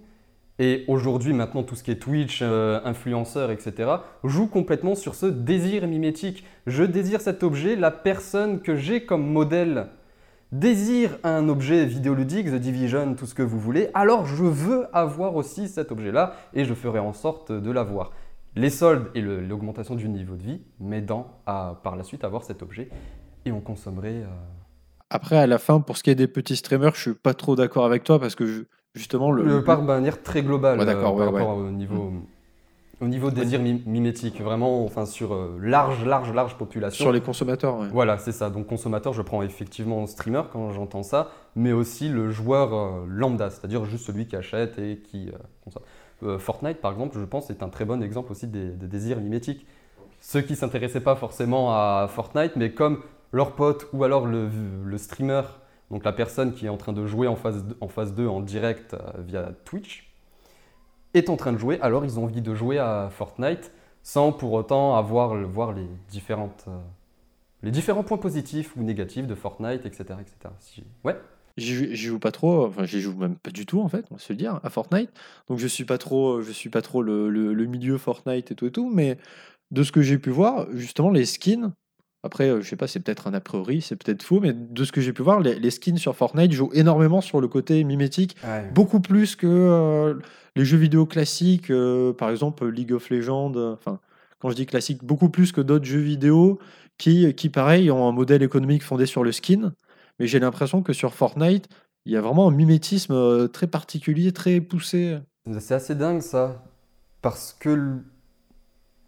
et 0.61 0.85
aujourd'hui 0.89 1.33
maintenant 1.33 1.63
tout 1.63 1.75
ce 1.75 1.83
qui 1.83 1.91
est 1.91 1.97
Twitch, 1.97 2.41
euh, 2.43 2.81
influenceur, 2.85 3.51
etc., 3.51 3.91
joue 4.23 4.47
complètement 4.47 4.95
sur 4.95 5.15
ce 5.15 5.25
désir 5.25 5.89
mimétique. 5.89 6.45
Je 6.67 6.85
désire 6.85 7.23
cet 7.23 7.43
objet, 7.43 7.77
la 7.77 7.91
personne 7.91 8.61
que 8.61 8.77
j'ai 8.77 9.07
comme 9.07 9.27
modèle 9.27 9.87
désire 10.53 11.17
un 11.25 11.49
objet 11.49 11.87
vidéoludique, 11.87 12.49
The 12.49 12.57
Division, 12.57 13.15
tout 13.15 13.25
ce 13.25 13.35
que 13.35 13.43
vous 13.43 13.59
voulez, 13.59 13.89
alors 13.95 14.27
je 14.27 14.45
veux 14.45 14.87
avoir 14.93 15.35
aussi 15.37 15.67
cet 15.67 15.93
objet-là 15.93 16.35
et 16.53 16.65
je 16.65 16.75
ferai 16.75 16.99
en 16.99 17.15
sorte 17.15 17.53
de 17.53 17.71
l'avoir. 17.71 18.11
Les 18.55 18.69
soldes 18.69 19.07
et 19.15 19.23
l'augmentation 19.23 19.95
du 19.95 20.09
niveau 20.09 20.35
de 20.35 20.43
vie 20.43 20.61
m'aidant 20.79 21.41
à 21.47 21.81
par 21.83 21.97
la 21.97 22.03
suite 22.03 22.25
avoir 22.25 22.43
cet 22.43 22.63
objet 22.63 22.91
et 23.47 23.53
on 23.53 23.61
consommerait. 23.61 24.23
Euh, 24.23 24.27
Après, 25.09 25.39
à 25.39 25.47
la 25.47 25.59
fin, 25.59 25.81
pour 25.81 25.97
ce 25.97 26.03
qui 26.03 26.11
est 26.11 26.17
des 26.17 26.27
petits 26.29 26.57
streamers, 26.57 26.97
je 26.97 27.01
suis 27.01 27.15
pas 27.15 27.33
trop 27.33 27.55
d'accord 27.55 27.87
avec 27.87 28.03
toi 28.03 28.19
parce 28.19 28.35
que 28.35 28.67
justement 28.95 29.31
le. 29.31 29.45
le 29.45 29.65
par 29.65 29.83
manière 29.83 30.23
très 30.23 30.43
globale. 30.43 30.85
d'accord, 30.85 31.21
euh, 31.21 31.25
par 31.25 31.33
rapport 31.33 31.57
au 31.57 31.71
niveau. 31.71 32.11
Mm. 32.11 32.23
Au 33.03 33.09
niveau 33.09 33.31
désir 33.31 33.61
mimétique, 33.61 34.43
vraiment, 34.43 34.85
enfin 34.85 35.07
sur 35.07 35.33
euh, 35.33 35.57
large, 35.59 36.05
large, 36.05 36.35
large 36.35 36.59
population. 36.59 37.03
Sur 37.03 37.13
les 37.13 37.23
consommateurs, 37.23 37.79
ouais. 37.79 37.89
Voilà, 37.91 38.19
c'est 38.19 38.33
ça. 38.33 38.51
Donc 38.51 38.67
consommateur, 38.67 39.15
je 39.15 39.23
prends 39.23 39.41
effectivement 39.41 40.07
streamer 40.07 40.43
quand 40.53 40.73
j'entends 40.73 41.03
ça, 41.03 41.31
mais 41.57 41.73
aussi 41.73 42.11
le 42.11 42.31
joueur 42.31 42.75
euh, 42.75 43.07
lambda, 43.09 43.49
c'est-à-dire 43.49 43.87
juste 43.87 44.05
celui 44.05 44.27
qui 44.27 44.37
achète 44.37 44.79
et 44.79 44.99
qui 44.99 45.31
consomme. 45.65 46.39
Fortnite, 46.39 46.83
par 46.83 46.93
exemple, 46.93 47.19
je 47.19 47.25
pense, 47.25 47.49
est 47.49 47.63
un 47.63 47.71
très 47.71 47.87
bon 47.87 48.03
exemple 48.03 48.33
aussi 48.33 48.47
des, 48.47 48.69
désirs 48.69 49.19
mimétiques. 49.19 49.67
Ceux 50.21 50.43
qui 50.43 50.55
s'intéressaient 50.55 51.01
pas 51.01 51.17
forcément 51.17 51.73
à 51.73 52.07
Fortnite, 52.07 52.57
mais 52.57 52.73
comme 52.73 53.01
leur 53.33 53.53
pote 53.53 53.87
ou 53.95 54.05
alors 54.05 54.27
le, 54.27 54.51
le 54.85 54.99
streamer 54.99 55.41
donc 55.91 56.05
la 56.05 56.13
personne 56.13 56.55
qui 56.55 56.67
est 56.67 56.69
en 56.69 56.77
train 56.77 56.93
de 56.93 57.07
jouer 57.07 57.27
en 57.27 57.37
phase, 57.37 57.65
en 57.81 57.89
phase 57.89 58.15
2 58.15 58.27
en 58.27 58.41
direct 58.41 58.95
euh, 58.95 58.99
via 59.19 59.53
Twitch 59.65 60.11
est 61.15 61.29
en 61.29 61.37
train 61.37 61.53
de 61.53 61.59
jouer, 61.59 61.81
alors 61.81 62.05
ils 62.05 62.19
ont 62.21 62.25
envie 62.25 62.43
de 62.43 62.55
jouer 62.55 62.79
à 62.79 63.09
Fortnite 63.11 63.73
sans 64.03 64.33
pour 64.33 64.53
autant 64.53 64.97
avoir 64.97 65.35
voir 65.47 65.73
les, 65.73 65.87
différentes, 66.09 66.65
euh, 66.69 66.79
les 67.63 67.71
différents 67.71 68.05
points 68.05 68.19
positifs 68.19 68.77
ou 68.77 68.83
négatifs 68.83 69.27
de 69.27 69.35
Fortnite, 69.35 69.85
etc. 69.85 70.05
etc. 70.21 70.55
Ouais 71.05 71.17
J'y 71.57 71.95
joue 71.97 72.21
pas 72.21 72.31
trop, 72.31 72.65
enfin 72.67 72.85
j'y 72.85 73.01
joue 73.01 73.15
même 73.15 73.37
pas 73.37 73.51
du 73.51 73.67
tout 73.67 73.81
en 73.81 73.89
fait, 73.89 74.07
on 74.11 74.15
va 74.15 74.21
se 74.21 74.33
le 74.33 74.37
dire, 74.37 74.61
à 74.63 74.71
Fortnite. 74.71 75.11
Donc 75.49 75.59
je 75.59 75.67
suis 75.67 75.85
pas 75.85 75.99
trop, 75.99 76.41
je 76.41 76.53
suis 76.53 76.71
pas 76.71 76.81
trop 76.81 77.03
le, 77.03 77.29
le 77.29 77.67
milieu 77.67 77.99
Fortnite 77.99 78.53
et 78.53 78.55
tout 78.55 78.67
et 78.67 78.71
tout, 78.71 78.89
mais 78.89 79.19
de 79.71 79.83
ce 79.83 79.93
que 79.93 80.01
j'ai 80.01 80.17
pu 80.17 80.31
voir, 80.31 80.69
justement 80.73 81.11
les 81.11 81.27
skins, 81.27 81.73
après, 82.23 82.51
euh, 82.51 82.61
je 82.61 82.69
sais 82.69 82.77
pas, 82.77 82.87
c'est 82.87 83.01
peut-être 83.01 83.27
un 83.27 83.35
a 83.35 83.41
priori, 83.41 83.81
c'est 83.81 83.97
peut-être 83.97 84.23
faux, 84.23 84.41
mais 84.41 84.53
de 84.53 84.85
ce 84.85 84.93
que 84.93 85.01
j'ai 85.01 85.13
pu 85.13 85.23
voir, 85.23 85.41
les, 85.41 85.71
skins 85.71 85.97
sur 85.97 86.15
Fortnite 86.15 86.53
jouent 86.53 86.71
énormément 86.75 87.21
sur 87.21 87.41
le 87.41 87.49
côté 87.49 87.83
mimétique, 87.85 88.37
beaucoup 88.75 89.01
plus 89.01 89.37
que 89.37 89.47
euh, 89.47 90.15
les 90.55 90.65
jeux 90.65 90.77
vidéo 90.77 91.07
classiques, 91.07 91.71
euh, 91.71 92.13
par 92.13 92.31
exemple 92.31 92.69
League 92.69 92.93
of 92.93 93.09
Legends. 93.09 93.55
Enfin, 93.57 94.01
quand 94.39 94.51
je 94.51 94.57
dis 94.57 94.67
classique, 94.67 95.03
beaucoup 95.03 95.31
plus 95.31 95.53
que 95.53 95.61
d'autres 95.61 95.87
jeux 95.87 96.01
vidéo 96.01 96.59
qui, 96.99 97.33
qui, 97.35 97.49
pareil, 97.49 97.91
ont 97.91 98.07
un 98.07 98.13
modèle 98.13 98.43
économique 98.43 98.83
fondé 98.83 99.07
sur 99.07 99.25
le 99.25 99.33
skin. 99.33 99.73
Mais 100.19 100.27
j'ai 100.27 100.41
l'impression 100.41 100.83
que 100.83 100.93
sur 100.93 101.15
Fortnite, 101.15 101.69
il 102.05 102.13
y 102.13 102.17
a 102.17 102.21
vraiment 102.21 102.49
un 102.49 102.51
mimétisme 102.51 103.49
très 103.49 103.67
particulier, 103.67 104.33
très 104.33 104.61
poussé. 104.61 105.19
C'est 105.59 105.75
assez 105.75 105.95
dingue 105.95 106.21
ça, 106.21 106.63
parce 107.23 107.57
que 107.59 108.03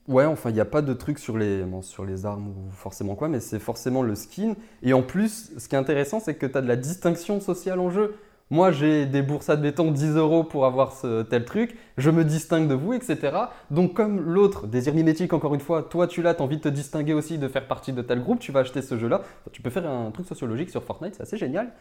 Ouais, 0.09 0.25
enfin, 0.25 0.51
il 0.51 0.55
n'y 0.55 0.61
a 0.61 0.65
pas 0.65 0.83
de 0.83 0.93
truc 0.95 1.19
sur 1.19 1.39
les, 1.39 1.65
sur 1.83 2.05
les 2.05 2.27
armes 2.27 2.49
ou 2.49 2.71
forcément 2.73 3.15
quoi, 3.15 3.29
mais 3.29 3.39
c'est 3.39 3.61
forcément 3.61 4.03
le 4.03 4.17
skin. 4.17 4.55
Et 4.83 4.93
en 4.93 5.03
plus, 5.03 5.53
ce 5.57 5.69
qui 5.69 5.77
est 5.77 5.79
intéressant, 5.79 6.19
c'est 6.19 6.35
que 6.35 6.47
tu 6.47 6.59
as 6.59 6.61
de 6.61 6.67
la 6.67 6.77
distinction 6.77 7.41
sociale 7.41 7.79
en 7.79 7.89
jeu. 7.89 8.17
Moi, 8.51 8.71
j'ai 8.71 9.07
des 9.07 9.23
bourses 9.23 9.49
béton 9.57 9.93
10 9.93 10.17
euros 10.17 10.45
pour 10.45 10.67
avoir 10.67 10.93
ce 10.93 11.23
tel 11.23 11.45
truc, 11.47 11.75
je 11.97 12.11
me 12.11 12.23
distingue 12.25 12.69
de 12.69 12.75
vous, 12.75 12.93
etc. 12.93 13.31
Donc, 13.71 13.95
comme 13.95 14.21
l'autre, 14.21 14.67
désir 14.67 14.93
mimétique, 14.93 15.33
encore 15.33 15.55
une 15.55 15.61
fois, 15.61 15.83
toi 15.85 16.07
tu 16.07 16.21
l'as, 16.21 16.35
tu 16.35 16.43
as 16.43 16.45
envie 16.45 16.59
de 16.59 16.63
te 16.63 16.69
distinguer 16.69 17.15
aussi, 17.15 17.39
de 17.39 17.49
faire 17.49 17.67
partie 17.67 17.95
de 17.95 18.03
tel 18.03 18.23
groupe, 18.23 18.41
tu 18.41 18.53
vas 18.53 18.61
acheter 18.61 18.83
ce 18.83 18.99
jeu-là. 18.99 19.23
Tu 19.53 19.63
peux 19.63 19.71
faire 19.71 19.89
un 19.89 20.11
truc 20.11 20.27
sociologique 20.27 20.69
sur 20.69 20.83
Fortnite, 20.83 21.15
c'est 21.15 21.23
assez 21.23 21.39
génial. 21.39 21.73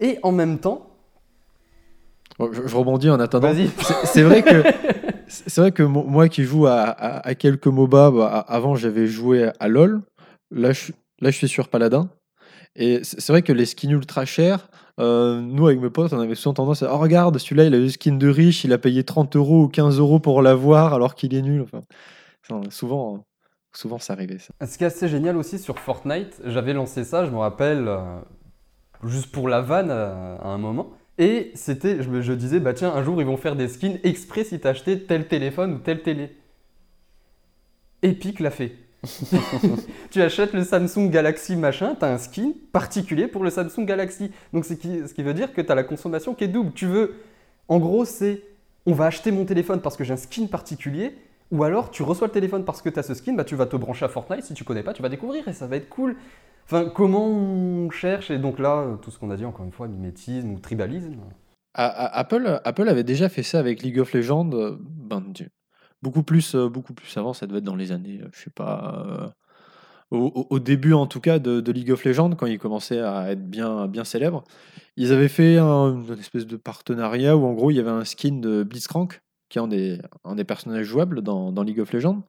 Et 0.00 0.18
en 0.22 0.32
même 0.32 0.60
temps, 0.60 0.94
je, 2.38 2.74
rebondis 2.74 3.10
en 3.10 3.20
attendant. 3.20 3.52
C'est 4.04 4.22
vrai 4.22 4.42
que 4.42 4.62
c'est 5.28 5.60
vrai 5.60 5.72
que 5.72 5.82
moi 5.82 6.28
qui 6.28 6.44
joue 6.44 6.66
à, 6.66 7.34
quelques 7.38 7.66
MOBA, 7.66 8.10
bah, 8.10 8.44
avant 8.48 8.74
j'avais 8.74 9.06
joué 9.06 9.50
à 9.58 9.68
LoL. 9.68 10.02
Là 10.50 10.72
je, 10.72 11.30
suis 11.30 11.48
sur 11.48 11.68
Paladin. 11.68 12.08
Et 12.76 13.00
c'est 13.04 13.28
vrai 13.28 13.42
que 13.42 13.52
les 13.52 13.66
skins 13.66 13.90
ultra 13.90 14.24
chers, 14.24 14.68
euh, 15.00 15.40
nous 15.40 15.66
avec 15.66 15.80
mes 15.80 15.90
potes, 15.90 16.12
on 16.12 16.20
avait 16.20 16.34
souvent 16.34 16.54
tendance 16.54 16.82
à 16.82 16.92
oh 16.92 16.98
regarde, 16.98 17.38
celui-là 17.38 17.64
il 17.64 17.74
a 17.74 17.78
le 17.78 17.88
skin 17.88 18.16
de 18.16 18.28
riche, 18.28 18.64
il 18.64 18.72
a 18.72 18.78
payé 18.78 19.04
30 19.04 19.36
euros 19.36 19.64
ou 19.64 19.68
15 19.68 19.98
euros 19.98 20.18
pour 20.18 20.42
l'avoir 20.42 20.92
alors 20.92 21.14
qu'il 21.14 21.34
est 21.34 21.42
nul. 21.42 21.66
Souvent, 22.70 23.24
souvent 23.72 23.98
ça 23.98 24.12
arrivait 24.12 24.38
ça. 24.38 24.52
Ce 24.66 24.76
qui 24.76 24.84
est 24.84 24.88
assez 24.88 25.08
génial 25.08 25.36
aussi 25.36 25.58
sur 25.58 25.78
Fortnite, 25.78 26.40
j'avais 26.44 26.72
lancé 26.72 27.04
ça, 27.04 27.24
je 27.24 27.30
me 27.30 27.38
rappelle, 27.38 27.86
euh, 27.86 28.20
juste 29.04 29.30
pour 29.32 29.48
la 29.48 29.60
vanne 29.60 29.90
euh, 29.90 30.36
à 30.38 30.48
un 30.48 30.58
moment. 30.58 30.90
Et 31.18 31.52
c'était, 31.54 32.02
je, 32.02 32.32
disais, 32.32 32.58
bah 32.58 32.74
tiens, 32.74 32.92
un 32.92 33.02
jour 33.04 33.20
ils 33.20 33.26
vont 33.26 33.36
faire 33.36 33.54
des 33.54 33.68
skins 33.68 33.98
exprès 34.02 34.44
si 34.44 34.58
t'as 34.58 34.70
acheté 34.70 35.00
tel 35.00 35.28
téléphone 35.28 35.74
ou 35.74 35.78
telle 35.78 36.02
télé. 36.02 36.30
Epic 38.02 38.40
l'a 38.40 38.50
fait. 38.50 38.72
tu 40.10 40.22
achètes 40.22 40.54
le 40.54 40.64
Samsung 40.64 41.10
Galaxy 41.10 41.56
machin, 41.56 41.94
tu 41.94 42.04
as 42.04 42.12
un 42.12 42.18
skin 42.18 42.52
particulier 42.72 43.28
pour 43.28 43.44
le 43.44 43.50
Samsung 43.50 43.84
Galaxy. 43.84 44.30
Donc 44.52 44.64
ce 44.64 44.74
qui, 44.74 45.06
ce 45.06 45.14
qui 45.14 45.22
veut 45.22 45.34
dire 45.34 45.52
que 45.52 45.60
tu 45.60 45.70
as 45.70 45.74
la 45.74 45.84
consommation 45.84 46.34
qui 46.34 46.44
est 46.44 46.48
double. 46.48 46.72
Tu 46.72 46.86
veux, 46.86 47.14
en 47.68 47.78
gros, 47.78 48.04
c'est 48.04 48.42
on 48.86 48.92
va 48.92 49.06
acheter 49.06 49.30
mon 49.30 49.44
téléphone 49.44 49.80
parce 49.80 49.96
que 49.96 50.04
j'ai 50.04 50.12
un 50.12 50.18
skin 50.18 50.46
particulier, 50.46 51.16
ou 51.54 51.62
alors 51.62 51.90
tu 51.90 52.02
reçois 52.02 52.26
le 52.26 52.32
téléphone 52.32 52.64
parce 52.64 52.82
que 52.82 52.88
tu 52.88 52.98
as 52.98 53.04
ce 53.04 53.14
skin, 53.14 53.34
bah, 53.34 53.44
tu 53.44 53.54
vas 53.54 53.66
te 53.66 53.76
brancher 53.76 54.04
à 54.04 54.08
Fortnite, 54.08 54.42
si 54.42 54.54
tu 54.54 54.64
connais 54.64 54.82
pas, 54.82 54.92
tu 54.92 55.02
vas 55.02 55.08
découvrir 55.08 55.46
et 55.46 55.52
ça 55.52 55.68
va 55.68 55.76
être 55.76 55.88
cool. 55.88 56.16
Enfin, 56.66 56.90
comment 56.92 57.26
on 57.26 57.90
cherche 57.90 58.30
Et 58.30 58.38
donc 58.38 58.58
là, 58.58 58.98
tout 59.02 59.10
ce 59.10 59.18
qu'on 59.18 59.30
a 59.30 59.36
dit, 59.36 59.44
encore 59.44 59.64
une 59.64 59.72
fois, 59.72 59.86
mimétisme 59.86 60.50
ou 60.50 60.58
tribalisme. 60.58 61.14
Apple, 61.74 62.60
Apple 62.64 62.88
avait 62.88 63.04
déjà 63.04 63.28
fait 63.28 63.42
ça 63.42 63.58
avec 63.58 63.82
League 63.82 63.98
of 64.00 64.12
Legends. 64.12 64.50
Euh, 64.52 64.76
ben, 64.80 65.22
beaucoup 66.02 66.22
plus, 66.22 66.54
euh, 66.54 66.68
beaucoup 66.68 66.94
plus 66.94 67.16
avant, 67.16 67.32
ça 67.32 67.46
devait 67.46 67.58
être 67.58 67.64
dans 67.64 67.76
les 67.76 67.92
années, 67.92 68.20
euh, 68.22 68.28
je 68.32 68.44
sais 68.44 68.50
pas, 68.50 69.34
au, 70.10 70.58
début 70.60 70.92
en 70.92 71.06
tout 71.06 71.20
cas 71.20 71.38
de, 71.38 71.72
League 71.72 71.90
of 71.90 72.04
Legends, 72.04 72.30
quand 72.30 72.46
il 72.46 72.58
commençait 72.58 73.00
à 73.00 73.32
être 73.32 73.48
bien, 73.48 73.86
bien 73.86 74.04
célèbre. 74.04 74.44
Ils 74.96 75.12
avaient 75.12 75.28
fait 75.28 75.58
un, 75.58 76.04
une 76.04 76.18
espèce 76.18 76.46
de 76.46 76.56
partenariat 76.56 77.36
où 77.36 77.44
en 77.44 77.52
gros 77.52 77.70
il 77.70 77.76
y 77.76 77.80
avait 77.80 77.90
un 77.90 78.04
skin 78.04 78.38
de 78.38 78.62
Blitzcrank, 78.62 79.20
qui 79.54 79.58
est 79.58 80.00
un 80.24 80.34
des, 80.34 80.44
personnages 80.44 80.86
jouables 80.86 81.22
dans, 81.22 81.62
League 81.62 81.80
of 81.80 81.92
Legends 81.92 82.22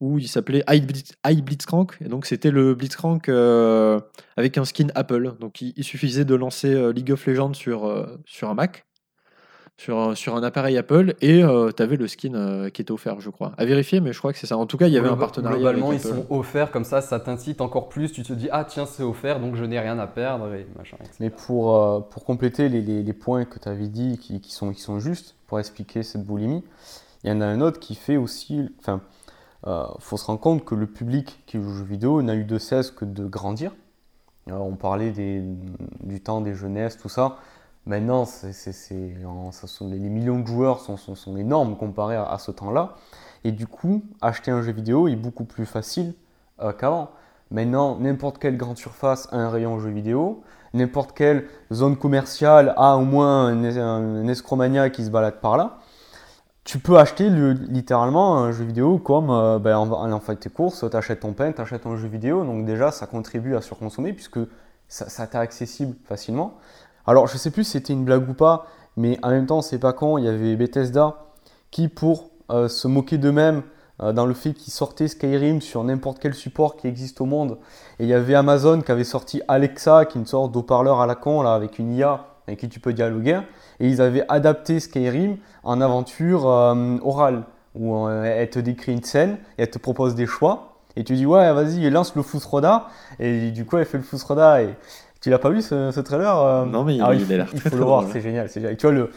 où 0.00 0.18
il 0.18 0.28
s'appelait 0.28 0.64
High 0.68 1.44
Blitzcrank. 1.44 1.98
Et 2.02 2.08
donc, 2.08 2.24
c'était 2.24 2.50
le 2.50 2.74
Blitzcrank 2.74 3.28
euh, 3.28 4.00
avec 4.36 4.56
un 4.56 4.64
skin 4.64 4.88
Apple. 4.94 5.34
Donc, 5.40 5.60
il, 5.60 5.84
suffisait 5.84 6.24
de 6.24 6.34
lancer 6.34 6.74
euh, 6.74 6.90
League 6.90 7.12
of 7.12 7.26
Legends 7.26 7.52
sur, 7.52 7.86
euh, 7.86 8.06
sur 8.24 8.48
un 8.48 8.54
Mac, 8.54 8.86
sur, 9.80 10.16
sur 10.16 10.36
un 10.36 10.42
appareil 10.42 10.76
Apple, 10.76 11.14
et 11.20 11.42
tu 11.76 11.82
avais 11.82 11.96
le 11.96 12.06
skin 12.06 12.68
qui 12.72 12.82
était 12.82 12.92
offert, 12.92 13.20
je 13.20 13.30
crois. 13.30 13.52
À 13.56 13.64
vérifier, 13.64 14.00
mais 14.00 14.12
je 14.12 14.18
crois 14.18 14.32
que 14.32 14.38
c'est 14.38 14.46
ça. 14.46 14.56
En 14.56 14.66
tout 14.66 14.76
cas, 14.76 14.86
il 14.86 14.92
y 14.92 14.98
avait 14.98 15.08
un 15.08 15.16
partenariat. 15.16 15.56
Globalement, 15.56 15.92
ils 15.92 16.00
sont 16.00 16.26
offerts 16.30 16.70
comme 16.70 16.84
ça, 16.84 17.00
ça 17.00 17.18
t'incite 17.18 17.60
encore 17.60 17.88
plus. 17.88 18.12
Tu 18.12 18.22
te 18.22 18.32
dis, 18.32 18.48
ah 18.52 18.64
tiens, 18.64 18.86
c'est 18.86 19.02
offert, 19.02 19.40
donc 19.40 19.56
je 19.56 19.64
n'ai 19.64 19.80
rien 19.80 19.98
à 19.98 20.06
perdre. 20.06 20.52
Et 20.54 20.66
machin, 20.76 20.96
Mais 21.18 21.30
pour, 21.30 22.08
pour 22.08 22.24
compléter 22.24 22.68
les, 22.68 22.82
les, 22.82 23.12
points 23.12 23.44
que 23.44 23.58
tu 23.58 23.68
avais 23.68 23.88
dit 23.88 24.18
qui, 24.18 24.40
qui, 24.40 24.52
sont, 24.52 24.72
qui 24.72 24.82
sont 24.82 24.98
justes 25.00 25.34
pour 25.46 25.58
expliquer 25.58 26.02
cette 26.02 26.24
boulimie, 26.24 26.62
il 27.24 27.30
y 27.30 27.32
en 27.32 27.40
a 27.40 27.46
un 27.46 27.60
autre 27.60 27.80
qui 27.80 27.94
fait 27.94 28.16
aussi. 28.16 28.68
Enfin, 28.80 29.00
il 29.66 29.68
euh, 29.68 29.84
faut 29.98 30.16
se 30.16 30.24
rendre 30.24 30.40
compte 30.40 30.64
que 30.64 30.74
le 30.74 30.86
public 30.86 31.42
qui 31.46 31.58
joue 31.58 31.68
aux 31.68 31.74
jeux 31.74 31.84
vidéo 31.84 32.22
n'a 32.22 32.34
eu 32.34 32.44
de 32.44 32.58
cesse 32.58 32.90
que 32.90 33.04
de 33.04 33.26
grandir. 33.26 33.72
Euh, 34.48 34.54
on 34.54 34.74
parlait 34.74 35.12
du 35.12 36.20
temps 36.22 36.40
des 36.40 36.54
jeunesses, 36.54 36.96
tout 36.96 37.10
ça. 37.10 37.36
Maintenant, 37.86 38.24
les 38.44 39.98
millions 39.98 40.40
de 40.40 40.46
joueurs 40.46 40.80
sont, 40.80 41.36
énormes 41.36 41.76
comparés 41.76 42.16
à, 42.16 42.36
ce 42.38 42.50
temps-là. 42.50 42.96
Et 43.44 43.52
du 43.52 43.66
coup, 43.66 44.02
acheter 44.20 44.50
un 44.50 44.62
jeu 44.62 44.72
vidéo 44.72 45.08
est 45.08 45.16
beaucoup 45.16 45.44
plus 45.44 45.66
facile 45.66 46.14
euh, 46.60 46.72
qu'avant. 46.72 47.10
Maintenant, 47.50 47.98
n'importe 47.98 48.38
quelle 48.38 48.56
grande 48.56 48.76
surface 48.76 49.28
a 49.32 49.36
un 49.36 49.48
rayon 49.50 49.80
jeu 49.80 49.90
vidéo. 49.90 50.42
N'importe 50.72 51.12
quelle 51.12 51.48
zone 51.72 51.96
commerciale 51.96 52.74
a 52.76 52.96
au 52.96 53.04
moins 53.04 53.46
un, 53.46 54.28
escromania 54.28 54.90
qui 54.90 55.04
se 55.04 55.10
balade 55.10 55.40
par 55.40 55.56
là 55.56 55.78
tu 56.62 56.78
peux 56.78 56.98
acheter 56.98 57.30
littéralement 57.30 58.38
un 58.38 58.52
jeu 58.52 58.64
vidéo 58.64 58.98
comme 58.98 59.30
euh, 59.30 59.58
ben, 59.58 59.76
en, 59.76 60.20
fait 60.20 60.36
tes 60.36 60.50
courses, 60.50 60.84
tu 60.88 60.96
achètes 60.96 61.20
ton 61.20 61.32
pain, 61.32 61.50
tu 61.50 61.60
achètes 61.60 61.86
un 61.86 61.96
jeu 61.96 62.06
vidéo, 62.06 62.44
donc 62.44 62.64
déjà 62.64 62.92
ça 62.92 63.06
contribue 63.06 63.56
à 63.56 63.60
surconsommer 63.60 64.12
puisque 64.12 64.38
ça, 64.86 65.26
t'est 65.26 65.38
accessible 65.38 65.96
facilement. 66.04 66.58
Alors 67.06 67.26
je 67.26 67.36
sais 67.36 67.50
plus 67.50 67.64
si 67.64 67.72
c'était 67.72 67.92
une 67.92 68.04
blague 68.04 68.28
ou 68.28 68.34
pas, 68.34 68.66
mais 68.96 69.18
en 69.22 69.30
même 69.30 69.46
temps 69.46 69.62
c'est 69.62 69.78
pas 69.78 69.92
con, 69.92 70.18
il 70.18 70.24
y 70.24 70.28
avait 70.28 70.56
Bethesda 70.56 71.16
qui 71.70 71.88
pour 71.88 72.30
euh, 72.50 72.68
se 72.68 72.88
moquer 72.88 73.18
d'eux-mêmes 73.18 73.62
euh, 74.02 74.12
dans 74.12 74.26
le 74.26 74.34
fait 74.34 74.52
qu'ils 74.52 74.72
sortaient 74.72 75.08
Skyrim 75.08 75.60
sur 75.60 75.84
n'importe 75.84 76.18
quel 76.18 76.34
support 76.34 76.76
qui 76.76 76.86
existe 76.86 77.20
au 77.20 77.26
monde. 77.26 77.58
Et 77.98 78.04
il 78.04 78.08
y 78.08 78.14
avait 78.14 78.34
Amazon 78.34 78.80
qui 78.80 78.90
avait 78.90 79.04
sorti 79.04 79.40
Alexa, 79.48 80.04
qui 80.06 80.18
est 80.18 80.20
une 80.20 80.26
sorte 80.26 80.52
d'eau-parleur 80.52 81.00
à 81.00 81.06
la 81.06 81.14
con, 81.14 81.42
avec 81.42 81.78
une 81.78 81.92
IA 81.92 82.26
avec 82.48 82.60
qui 82.60 82.68
tu 82.68 82.80
peux 82.80 82.92
dialoguer. 82.92 83.40
Et 83.78 83.88
ils 83.88 84.00
avaient 84.00 84.24
adapté 84.28 84.80
Skyrim 84.80 85.36
en 85.62 85.80
aventure 85.80 86.48
euh, 86.48 86.96
orale, 87.02 87.44
où 87.76 88.08
elle 88.08 88.50
te 88.50 88.58
décrit 88.58 88.92
une 88.92 89.04
scène 89.04 89.38
et 89.56 89.62
elle 89.62 89.70
te 89.70 89.78
propose 89.78 90.16
des 90.16 90.26
choix. 90.26 90.70
Et 90.96 91.04
tu 91.04 91.14
dis, 91.14 91.24
ouais, 91.24 91.52
vas-y, 91.52 91.88
lance 91.88 92.16
le 92.16 92.22
Fusroda. 92.22 92.88
Et 93.20 93.52
du 93.52 93.64
coup, 93.64 93.76
elle 93.76 93.84
fait 93.84 93.98
le 93.98 94.02
Fusroda. 94.02 94.62
Et 94.62 94.74
tu 95.20 95.30
l'as 95.30 95.38
pas 95.38 95.50
vu 95.50 95.60
ce, 95.62 95.90
ce 95.90 96.00
trailer 96.00 96.36
euh 96.38 96.64
Non, 96.64 96.84
mais 96.84 96.96
il, 96.96 97.02
Ah, 97.02 97.14
il 97.14 97.22
a 97.32 97.36
l'air 97.36 97.48
il 97.52 97.60
faut 97.60 97.68
très 97.68 97.78
le 97.78 97.84
voir, 97.84 98.04
c'est 98.10 98.20
génial, 98.20 98.48
c'est 98.48 98.60
génial. 98.60 98.76
Tu 98.76 98.86
vois, 98.86 98.94
le, 98.94 99.10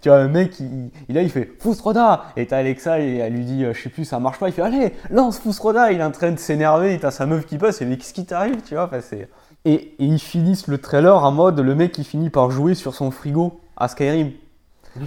tu 0.00 0.08
vois, 0.08 0.22
le 0.22 0.28
mec, 0.28 0.60
il, 0.60 0.90
il, 1.08 1.14
là, 1.14 1.22
il 1.22 1.30
fait 1.30 1.52
Fusroda 1.58 2.24
Et 2.36 2.46
t'as 2.46 2.58
Alexa, 2.58 3.00
et 3.00 3.16
elle 3.16 3.32
lui 3.34 3.44
dit, 3.44 3.64
euh, 3.64 3.74
je 3.74 3.82
sais 3.82 3.88
plus, 3.88 4.04
ça 4.04 4.20
marche 4.20 4.38
pas. 4.38 4.48
Il 4.48 4.52
fait, 4.52 4.62
allez, 4.62 4.92
lance 5.10 5.38
Fusroda 5.40 5.90
Il 5.92 6.00
est 6.00 6.04
en 6.04 6.10
train 6.12 6.30
de 6.30 6.38
s'énerver, 6.38 6.98
t'as 7.00 7.10
sa 7.10 7.26
meuf 7.26 7.46
qui 7.46 7.58
passe, 7.58 7.82
et 7.82 7.86
mais 7.86 7.96
qu'est-ce 7.96 8.14
qui 8.14 8.24
t'arrive, 8.24 8.62
tu 8.62 8.74
vois 8.74 8.84
enfin, 8.84 9.00
c'est- 9.00 9.28
et, 9.64 9.72
et 9.74 9.94
ils 9.98 10.18
finissent 10.20 10.68
le 10.68 10.78
trailer 10.78 11.22
en 11.22 11.32
mode 11.32 11.60
le 11.60 11.74
mec 11.74 11.92
qui 11.92 12.04
finit 12.04 12.30
par 12.30 12.50
jouer 12.50 12.74
sur 12.74 12.94
son 12.94 13.10
frigo 13.10 13.60
à 13.76 13.88
Skyrim. 13.88 14.30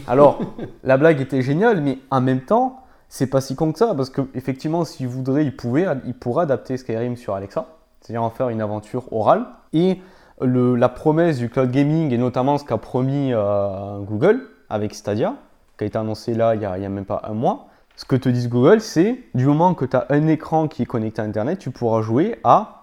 Alors, 0.07 0.39
la 0.83 0.97
blague 0.97 1.21
était 1.21 1.41
géniale, 1.41 1.81
mais 1.81 1.99
en 2.11 2.21
même 2.21 2.41
temps, 2.41 2.81
c'est 3.09 3.27
pas 3.27 3.41
si 3.41 3.55
con 3.55 3.71
que 3.71 3.79
ça, 3.79 3.93
parce 3.95 4.09
que 4.09 4.21
effectivement, 4.35 4.85
s'il 4.85 5.07
voudrait, 5.07 5.45
il, 5.45 5.55
pouvait, 5.55 5.87
il 6.05 6.13
pourrait 6.13 6.43
adapter 6.43 6.77
Skyrim 6.77 7.15
sur 7.15 7.33
Alexa, 7.33 7.65
c'est-à-dire 8.01 8.23
en 8.23 8.29
faire 8.29 8.49
une 8.49 8.61
aventure 8.61 9.11
orale. 9.13 9.45
Et 9.71 9.99
le- 10.41 10.75
la 10.75 10.89
promesse 10.89 11.37
du 11.37 11.49
cloud 11.49 11.71
gaming, 11.71 12.11
et 12.11 12.17
notamment 12.17 12.57
ce 12.57 12.63
qu'a 12.65 12.77
promis 12.77 13.31
euh, 13.33 13.99
Google 13.99 14.41
avec 14.69 14.93
Stadia, 14.95 15.35
qui 15.77 15.83
a 15.83 15.87
été 15.87 15.97
annoncé 15.97 16.33
là 16.33 16.55
il 16.55 16.61
y 16.61 16.65
a, 16.65 16.77
même 16.89 17.05
pas 17.05 17.21
un 17.25 17.33
mois, 17.33 17.67
ce 17.95 18.05
que 18.05 18.15
te 18.15 18.29
dit 18.29 18.47
Google, 18.47 18.81
c'est 18.81 19.19
du 19.35 19.45
moment 19.45 19.73
que 19.75 19.85
tu 19.85 19.95
as 19.95 20.05
un 20.09 20.27
écran 20.27 20.67
qui 20.67 20.81
est 20.81 20.85
connecté 20.85 21.21
à 21.21 21.25
Internet, 21.25 21.59
tu 21.59 21.69
pourras 21.71 22.01
jouer 22.01 22.39
à 22.43 22.79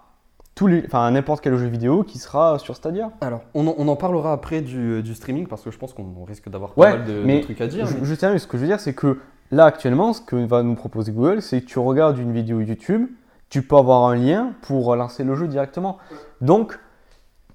tous 0.55 0.67
les, 0.67 0.85
enfin, 0.87 1.05
à 1.07 1.11
n'importe 1.11 1.43
quel 1.43 1.57
jeu 1.57 1.67
vidéo 1.67 2.03
qui 2.03 2.19
sera 2.19 2.59
sur 2.59 2.77
Stadia. 2.77 3.11
Alors, 3.21 3.41
on 3.55 3.67
en, 3.67 3.75
on 3.79 3.89
en 3.89 3.97
parlera 3.97 4.33
après 4.33 4.61
du, 4.61 5.03
du 5.03 5.15
streaming 5.15 5.47
parce 5.47 5.63
que 5.63 5.71
je 5.71 5.79
pense 5.79 5.95
qu'on 5.95 6.25
risque 6.27 6.49
d'avoir 6.49 6.77
Ouais, 6.77 6.91
pas 6.93 6.99
mal 6.99 7.07
de, 7.07 7.41
trucs 7.41 7.61
à 7.61 7.67
dire. 7.67 7.87
Je, 7.87 7.95
mais- 7.95 8.05
je 8.05 8.15
ce 8.39 8.47
que 8.47 8.57
je 8.57 8.63
veux 8.63 8.69
dire, 8.69 8.79
c'est 8.81 8.93
que 8.93 9.19
là, 9.51 9.65
actuellement, 9.65 10.13
ce 10.13 10.21
que 10.21 10.37
va 10.37 10.63
nous 10.63 10.75
proposer 10.75 11.13
Google, 11.13 11.41
c'est 11.41 11.63
que 11.63 11.67
tu 11.67 11.79
regardes 11.79 12.19
une 12.19 12.33
vidéo 12.33 12.61
YouTube, 12.61 13.09
tu 13.49 13.63
peux 13.63 13.77
avoir 13.77 14.05
un 14.05 14.17
lien 14.17 14.53
pour 14.63 14.95
lancer 14.97 15.25
le 15.25 15.35
jeu 15.35 15.49
directement. 15.49 15.99
Donc, 16.41 16.79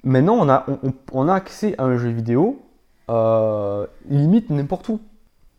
maintenant, 0.06 0.36
on 0.39 0.50
a, 0.50 0.65
on, 1.13 1.28
a 1.28 1.34
accès 1.34 1.76
à 1.78 1.84
un 1.84 1.98
jeu 1.98 2.10
vidéo 2.10 2.62
euh, 3.10 3.86
limite 4.10 4.50
n'importe 4.50 4.89
où. 4.89 5.00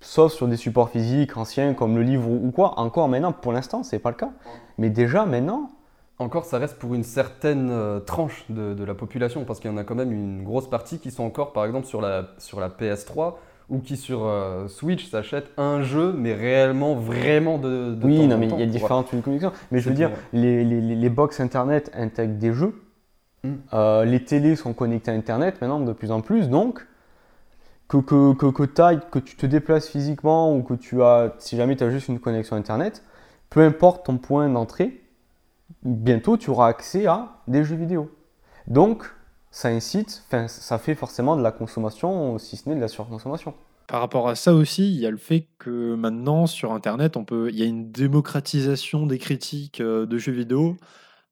Sauf 0.01 0.33
sur 0.33 0.47
des 0.47 0.57
supports 0.57 0.91
physiques 0.91 1.37
anciens 1.37 1.75
comme 1.75 1.97
le 1.97 2.03
livre 2.03 2.31
ou 2.31 2.51
quoi. 2.53 2.79
Encore 2.79 3.09
maintenant, 3.09 3.33
pour 3.33 3.53
l'instant, 3.53 3.83
c'est 3.83 3.99
pas 3.99 4.11
le 4.11 4.17
cas. 4.17 4.31
Mais 4.79 4.91
déjà, 4.91 5.27
maintenant, 5.27 5.71
Encore, 6.19 6.45
ça 6.47 6.59
reste 6.59 6.79
pour 6.79 6.95
une 6.95 7.03
certaine 7.05 7.69
euh, 7.71 8.01
tranche 8.01 8.45
de, 8.51 8.73
de 8.75 8.85
la 8.85 8.95
population, 8.95 9.45
parce 9.45 9.61
qu'il 9.61 9.71
y 9.71 9.75
en 9.75 9.77
a 9.77 9.85
quand 9.85 9.95
même 9.95 10.13
une 10.13 10.45
grosse 10.45 10.69
partie 10.71 10.99
qui 10.99 11.11
sont 11.11 11.25
encore, 11.25 11.53
par 11.53 11.65
exemple, 11.67 11.87
sur 11.87 12.01
la, 12.01 12.29
sur 12.39 12.59
la 12.61 12.69
PS3 12.71 13.35
ou 13.69 13.81
qui 13.81 13.97
sur 13.99 14.25
euh, 14.25 14.69
Switch 14.69 15.11
s'achètent 15.11 15.51
un 15.59 15.83
jeu, 15.83 16.13
mais 16.17 16.35
réellement, 16.35 16.95
vraiment 16.95 17.59
de, 17.59 17.95
de 17.95 18.07
oui, 18.07 18.17
temps 18.17 18.27
non, 18.29 18.39
mais 18.39 18.47
il 18.49 18.61
y 18.61 18.63
a 18.63 18.67
différentes 18.67 19.11
connexions. 19.23 19.53
Mais 19.73 19.81
je 19.81 19.89
veux 19.91 19.95
dire, 19.95 20.11
les, 20.33 20.65
les, 20.65 20.81
les- 20.81 20.95
les 20.95 21.11
box 21.11 21.41
internet 21.41 21.91
intègrent 21.95 22.39
des 22.39 22.53
jeux. 22.53 22.75
Mm. 23.47 23.59
Euh, 23.73 24.05
les 24.05 24.25
télés 24.25 24.57
sont 24.57 24.73
connectées 24.73 25.11
à 25.11 25.15
internet 25.15 25.61
maintenant 25.61 25.81
de 25.81 25.93
plus 25.93 26.11
en 26.11 26.21
plus. 26.21 26.49
Donc, 26.49 26.87
que, 27.89 27.99
que, 27.99 28.35
que, 28.35 28.47
que, 28.47 28.95
que 29.11 29.19
tu 29.19 29.37
te 29.37 29.47
déplaces 29.47 29.89
physiquement 29.89 30.55
ou 30.55 30.63
que 30.63 30.75
tu 30.75 31.03
as, 31.03 31.35
si 31.39 31.57
jamais 31.57 31.77
tu 31.77 31.85
as 31.85 31.91
juste 31.91 32.09
une 32.09 32.19
connexion 32.19 32.57
internet, 32.57 33.03
peu 33.51 33.61
importe 33.61 34.07
ton 34.07 34.19
point 34.19 34.49
d'entrée, 34.49 35.03
bientôt 35.83 36.37
tu 36.37 36.51
auras 36.51 36.69
accès 36.69 37.07
à 37.07 37.37
des 37.47 37.65
jeux 37.65 37.77
vidéo. 37.77 38.11
Donc, 38.67 39.05
ça 39.51 39.69
incite, 39.69 40.25
ça 40.49 40.79
fait 40.79 40.95
forcément 40.95 41.37
de 41.37 41.43
la 41.43 41.53
consommation, 41.53 42.39
si 42.39 42.57
ce 42.57 42.69
n'est 42.69 42.75
de 42.75 42.81
la 42.81 42.89
surconsommation. 42.89 43.55
Par 43.87 44.01
rapport 44.01 44.29
à 44.29 44.35
ça 44.35 44.53
aussi, 44.53 44.93
il 44.93 45.01
y 45.01 45.07
a 45.07 45.11
le 45.11 45.17
fait 45.17 45.47
que 45.59 45.95
maintenant 45.95 46.47
sur 46.47 46.73
Internet, 46.73 47.17
on 47.17 47.25
peut, 47.25 47.51
il 47.51 47.59
y 47.59 47.63
a 47.63 47.67
une 47.67 47.93
démocratisation 47.93 49.07
des 49.07 49.19
critiques 49.19 49.81
euh, 49.81 50.07
de 50.07 50.19
jeux 50.19 50.33
vidéo. 50.33 50.77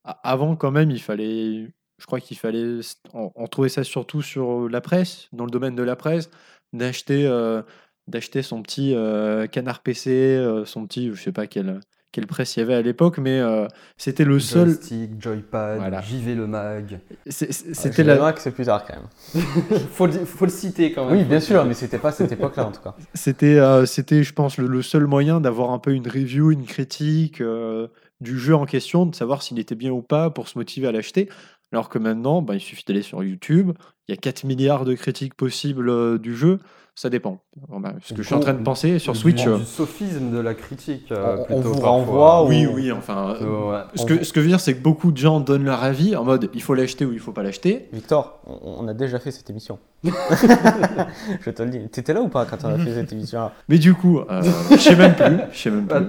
Avant, 0.05 0.55
quand 0.55 0.71
même, 0.71 0.89
il 0.89 1.01
fallait, 1.01 1.73
je 1.99 2.05
crois 2.05 2.19
qu'il 2.19 2.37
fallait, 2.37 2.79
on, 3.13 3.31
on 3.35 3.47
trouvait 3.47 3.69
ça 3.69 3.83
surtout 3.83 4.21
sur 4.21 4.67
la 4.69 4.81
presse, 4.81 5.27
dans 5.33 5.45
le 5.45 5.51
domaine 5.51 5.75
de 5.75 5.83
la 5.83 5.95
presse, 5.95 6.29
d'acheter, 6.73 7.25
euh, 7.27 7.61
d'acheter 8.07 8.41
son 8.41 8.61
petit 8.61 8.93
euh, 8.95 9.47
canard 9.47 9.79
PC, 9.81 10.09
euh, 10.11 10.65
son 10.65 10.85
petit, 10.85 11.11
je 11.13 11.21
sais 11.21 11.31
pas 11.31 11.47
quelle, 11.47 11.79
quelle 12.11 12.27
presse 12.27 12.55
il 12.55 12.59
y 12.59 12.63
avait 12.63 12.73
à 12.75 12.81
l'époque, 12.81 13.17
mais 13.17 13.39
euh, 13.39 13.67
c'était 13.97 14.25
le 14.25 14.39
seul, 14.39 14.67
Joystick, 14.67 15.21
Joypad, 15.21 15.77
Voilà. 15.79 16.01
JV 16.01 16.35
le 16.35 16.47
mag. 16.47 16.99
c'est- 17.27 17.51
c'est- 17.51 17.73
C'était 17.73 18.03
la, 18.03 18.33
que 18.33 18.39
c'est 18.41 18.51
plus 18.51 18.65
tard 18.65 18.85
quand 18.85 18.95
même. 18.95 19.43
faut, 19.91 20.05
le, 20.07 20.13
faut 20.25 20.45
le 20.45 20.51
citer 20.51 20.91
quand 20.91 21.05
même. 21.09 21.17
Oui, 21.17 21.23
bien 21.23 21.39
sûr, 21.39 21.63
mais 21.65 21.73
c'était 21.73 21.97
pas 21.99 22.11
cette 22.11 22.31
époque-là 22.31 22.67
en 22.67 22.71
tout 22.71 22.81
cas. 22.81 22.95
C'était, 23.13 23.57
euh, 23.57 23.85
c'était, 23.85 24.23
je 24.23 24.33
pense, 24.33 24.57
le, 24.57 24.67
le 24.67 24.81
seul 24.81 25.07
moyen 25.07 25.39
d'avoir 25.41 25.71
un 25.71 25.79
peu 25.79 25.91
une 25.93 26.07
review, 26.07 26.51
une 26.51 26.65
critique 26.65 27.41
euh, 27.41 27.87
du 28.21 28.39
jeu 28.39 28.55
en 28.55 28.65
question, 28.65 29.05
de 29.05 29.13
savoir 29.15 29.41
s'il 29.43 29.59
était 29.59 29.75
bien 29.75 29.91
ou 29.91 30.01
pas 30.01 30.29
pour 30.29 30.47
se 30.47 30.57
motiver 30.57 30.87
à 30.87 30.91
l'acheter. 30.93 31.29
Alors 31.75 31.89
que 31.89 31.99
maintenant, 31.99 32.41
bah, 32.41 32.55
il 32.55 32.61
suffit 32.61 32.85
d'aller 32.87 33.01
sur 33.01 33.21
YouTube, 33.21 33.73
il 34.07 34.15
y 34.15 34.17
a 34.17 34.17
4 34.17 34.45
milliards 34.45 34.85
de 34.85 34.93
critiques 34.93 35.33
possibles 35.33 35.89
euh, 35.89 36.17
du 36.17 36.33
jeu, 36.33 36.59
ça 36.95 37.09
dépend. 37.09 37.41
Bon, 37.67 37.81
bah, 37.81 37.91
ce 38.01 38.13
que 38.13 38.21
je 38.21 38.27
suis 38.27 38.33
en 38.33 38.39
train 38.39 38.53
de 38.53 38.63
penser 38.63 38.97
sur 38.97 39.13
Switch. 39.17 39.43
Du, 39.43 39.49
euh, 39.49 39.57
sophisme 39.59 40.31
de 40.31 40.37
la 40.39 40.53
critique. 40.53 41.11
euh, 41.11 41.35
On- 41.49 41.59
vous 41.59 41.73
renvoie 41.73 42.45
oui, 42.45 42.65
oui, 42.65 42.93
enfin. 42.93 43.35
euh, 43.41 43.43
Euh, 43.45 43.71
ouais. 43.73 43.79
ce, 43.95 44.05
que, 44.05 44.23
ce 44.23 44.31
que 44.31 44.39
je 44.39 44.45
veux 44.45 44.49
dire, 44.51 44.61
c'est 44.61 44.73
que 44.73 44.81
beaucoup 44.81 45.11
de 45.11 45.17
gens 45.17 45.41
donnent 45.41 45.65
leur 45.65 45.83
avis 45.83 46.15
en 46.15 46.23
mode 46.23 46.49
il 46.53 46.61
faut 46.61 46.75
l'acheter 46.75 47.03
ou 47.03 47.11
il 47.11 47.19
faut 47.19 47.33
pas 47.33 47.43
l'acheter. 47.43 47.89
Victor, 47.91 48.39
on, 48.47 48.77
on 48.79 48.87
a 48.87 48.93
déjà 48.93 49.19
fait 49.19 49.31
cette 49.31 49.49
émission. 49.49 49.77
je 50.05 51.49
te 51.51 51.61
le 51.61 51.69
dis. 51.71 51.89
T'étais 51.89 52.13
là 52.13 52.21
ou 52.21 52.29
pas 52.29 52.45
quand 52.45 52.63
on 52.63 52.69
a 52.69 52.77
fait 52.77 52.93
cette 52.93 53.11
émission? 53.11 53.51
Mais 53.67 53.79
du 53.79 53.93
coup, 53.93 54.19
euh, 54.19 54.41
je 54.71 54.77
sais 54.77 54.95
même 54.95 55.13
plus. 55.15 55.39
Je 55.51 55.57
sais 55.57 55.71
même 55.71 55.87
plus. 55.87 56.05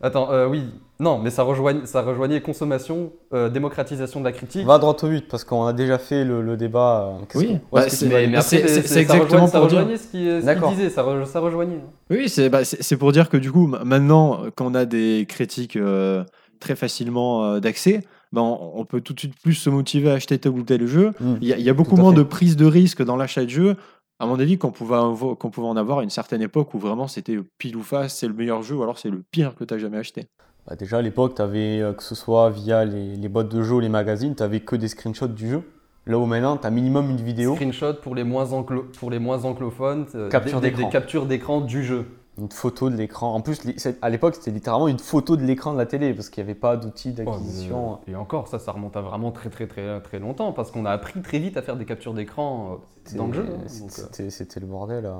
Attends, 0.00 0.32
euh, 0.32 0.46
oui. 0.48 0.64
Non, 1.00 1.18
mais 1.18 1.30
ça 1.30 1.42
rejoignait, 1.42 1.86
ça 1.86 2.02
rejoignait 2.02 2.40
consommation, 2.42 3.12
euh, 3.32 3.48
démocratisation 3.48 4.20
de 4.20 4.24
la 4.26 4.32
critique. 4.32 4.66
Va 4.66 4.78
droit 4.78 4.94
au 5.02 5.08
but 5.08 5.26
parce 5.28 5.44
qu'on 5.44 5.64
a 5.64 5.72
déjà 5.72 5.98
fait 5.98 6.24
le, 6.24 6.42
le 6.42 6.56
débat. 6.56 7.16
euh, 7.20 7.24
Oui, 7.34 7.54
que- 7.54 7.60
bah, 7.72 7.84
que 7.84 7.90
c'est- 7.90 8.06
mais, 8.06 8.26
mais 8.28 8.36
après, 8.36 8.42
c'est- 8.42 8.82
ça 8.82 9.00
exactement 9.00 9.24
rejoignait, 9.46 9.46
ça 9.48 9.58
pour 9.60 9.68
dire. 9.68 9.78
rejoignait 9.78 9.96
ce 9.98 10.06
qu'il 10.08 10.26
ce 10.30 10.36
qu'il 10.36 10.44
D'accord. 10.44 10.70
disait, 10.70 10.90
ça, 10.90 11.02
re- 11.02 11.24
ça 11.24 11.40
rejoignait. 11.40 11.80
Oui, 12.10 12.28
c'est 12.28 12.48
bah, 12.50 12.60
pour 12.98 13.12
dire 13.12 13.28
que 13.30 13.36
du 13.38 13.50
coup, 13.50 13.66
ma- 13.66 13.82
maintenant, 13.84 14.42
quand 14.54 14.66
on 14.66 14.74
a 14.74 14.84
des 14.84 15.24
critiques 15.28 15.76
euh, 15.76 16.22
très 16.60 16.76
facilement 16.76 17.44
euh, 17.44 17.60
d'accès, 17.60 18.04
ben, 18.32 18.42
on, 18.42 18.72
on 18.76 18.84
peut 18.84 19.00
tout 19.00 19.14
de 19.14 19.18
suite 19.20 19.34
plus 19.42 19.54
se 19.54 19.70
motiver 19.70 20.10
à 20.10 20.14
acheter 20.14 20.38
tel 20.38 20.52
ou 20.52 20.62
tel 20.62 20.86
jeu. 20.86 21.12
Mm. 21.18 21.34
Il 21.40 21.48
y 21.48 21.52
a, 21.54 21.56
il 21.56 21.64
y 21.64 21.70
a 21.70 21.74
beaucoup 21.74 21.96
moins 21.96 22.12
fait. 22.12 22.18
de 22.18 22.22
prise 22.22 22.56
de 22.56 22.66
risque 22.66 23.02
dans 23.02 23.16
l'achat 23.16 23.44
de 23.44 23.50
jeux. 23.50 23.76
À 24.18 24.26
mon 24.26 24.38
avis, 24.38 24.58
qu'on 24.58 24.70
pouvait, 24.70 24.96
qu'on 25.38 25.48
pouvait 25.50 25.66
en 25.66 25.76
avoir 25.78 26.00
à 26.00 26.02
une 26.02 26.10
certaine 26.10 26.42
époque 26.42 26.74
où 26.74 26.78
vraiment 26.78 27.08
c'était 27.08 27.38
pile 27.56 27.74
ou 27.78 27.82
face, 27.82 28.16
c'est 28.18 28.28
le 28.28 28.34
meilleur 28.34 28.62
jeu 28.62 28.76
ou 28.76 28.82
alors 28.82 28.98
c'est 28.98 29.08
le 29.08 29.22
pire 29.32 29.54
que 29.54 29.64
tu 29.64 29.72
as 29.72 29.78
jamais 29.78 29.96
acheté. 29.96 30.26
Bah, 30.66 30.76
déjà 30.76 30.98
à 30.98 31.02
l'époque, 31.02 31.34
t'avais, 31.34 31.80
euh, 31.80 31.92
que 31.92 32.02
ce 32.02 32.14
soit 32.14 32.50
via 32.50 32.84
les, 32.84 33.16
les 33.16 33.28
boîtes 33.28 33.48
de 33.48 33.62
jeux 33.62 33.74
ou 33.76 33.80
les 33.80 33.88
magazines, 33.88 34.34
tu 34.34 34.42
avais 34.42 34.60
que 34.60 34.76
des 34.76 34.88
screenshots 34.88 35.28
du 35.28 35.48
jeu. 35.48 35.62
Là 36.06 36.18
où 36.18 36.24
maintenant, 36.26 36.56
tu 36.56 36.66
as 36.66 36.70
minimum 36.70 37.10
une 37.10 37.16
vidéo, 37.20 37.54
Screenshot 37.54 37.94
pour 38.02 38.14
les 38.14 38.24
moins, 38.24 38.46
anglo- 38.52 38.86
pour 38.98 39.10
les 39.10 39.18
moins 39.18 39.44
anglophones, 39.44 40.06
euh, 40.14 40.28
Capture 40.30 40.60
des, 40.60 40.70
des- 40.70 40.76
d'écran. 40.76 40.88
des 40.88 40.92
captures 40.92 41.26
d'écran 41.26 41.60
du 41.60 41.84
jeu. 41.84 42.06
une 42.38 42.50
photo 42.50 42.88
de 42.88 42.96
l'écran. 42.96 43.34
En 43.34 43.42
plus, 43.42 43.60
à 44.00 44.08
l'époque, 44.08 44.34
c'était 44.36 44.50
littéralement 44.50 44.88
une 44.88 44.98
photo 44.98 45.36
de 45.36 45.42
l'écran 45.42 45.74
de 45.74 45.78
la 45.78 45.84
télé 45.84 46.14
parce 46.14 46.30
qu'il 46.30 46.42
n'y 46.42 46.48
avait 46.50 46.58
pas 46.58 46.76
d'outils 46.78 47.10
Oh, 47.12 47.16
d'acquisition. 47.22 47.98
mais- 48.06 48.14
et 48.14 48.16
encore, 48.16 48.48
ça, 48.48 48.58
ça 48.58 48.72
remonte 48.72 48.96
à 48.96 49.02
vraiment 49.02 49.30
très 49.30 49.50
très 49.50 49.66
très 49.66 50.00
très 50.00 50.18
longtemps 50.18 50.52
parce 50.52 50.70
qu'on 50.70 50.86
a 50.86 50.90
appris 50.90 51.20
très 51.20 51.38
vite 51.38 51.58
à 51.58 51.62
faire 51.62 51.76
des 51.76 51.84
captures 51.84 52.14
d'écran 52.14 52.78
euh, 53.12 53.16
dans 53.18 53.26
le 53.26 53.34
jeu. 53.34 53.46
hein, 53.46 53.58
C'était- 53.66 53.80
donc, 53.82 53.90
euh, 53.90 54.02
C'était 54.10 54.30
c'était 54.30 54.60
le 54.60 54.66
bordel. 54.66 55.04
euh. 55.04 55.12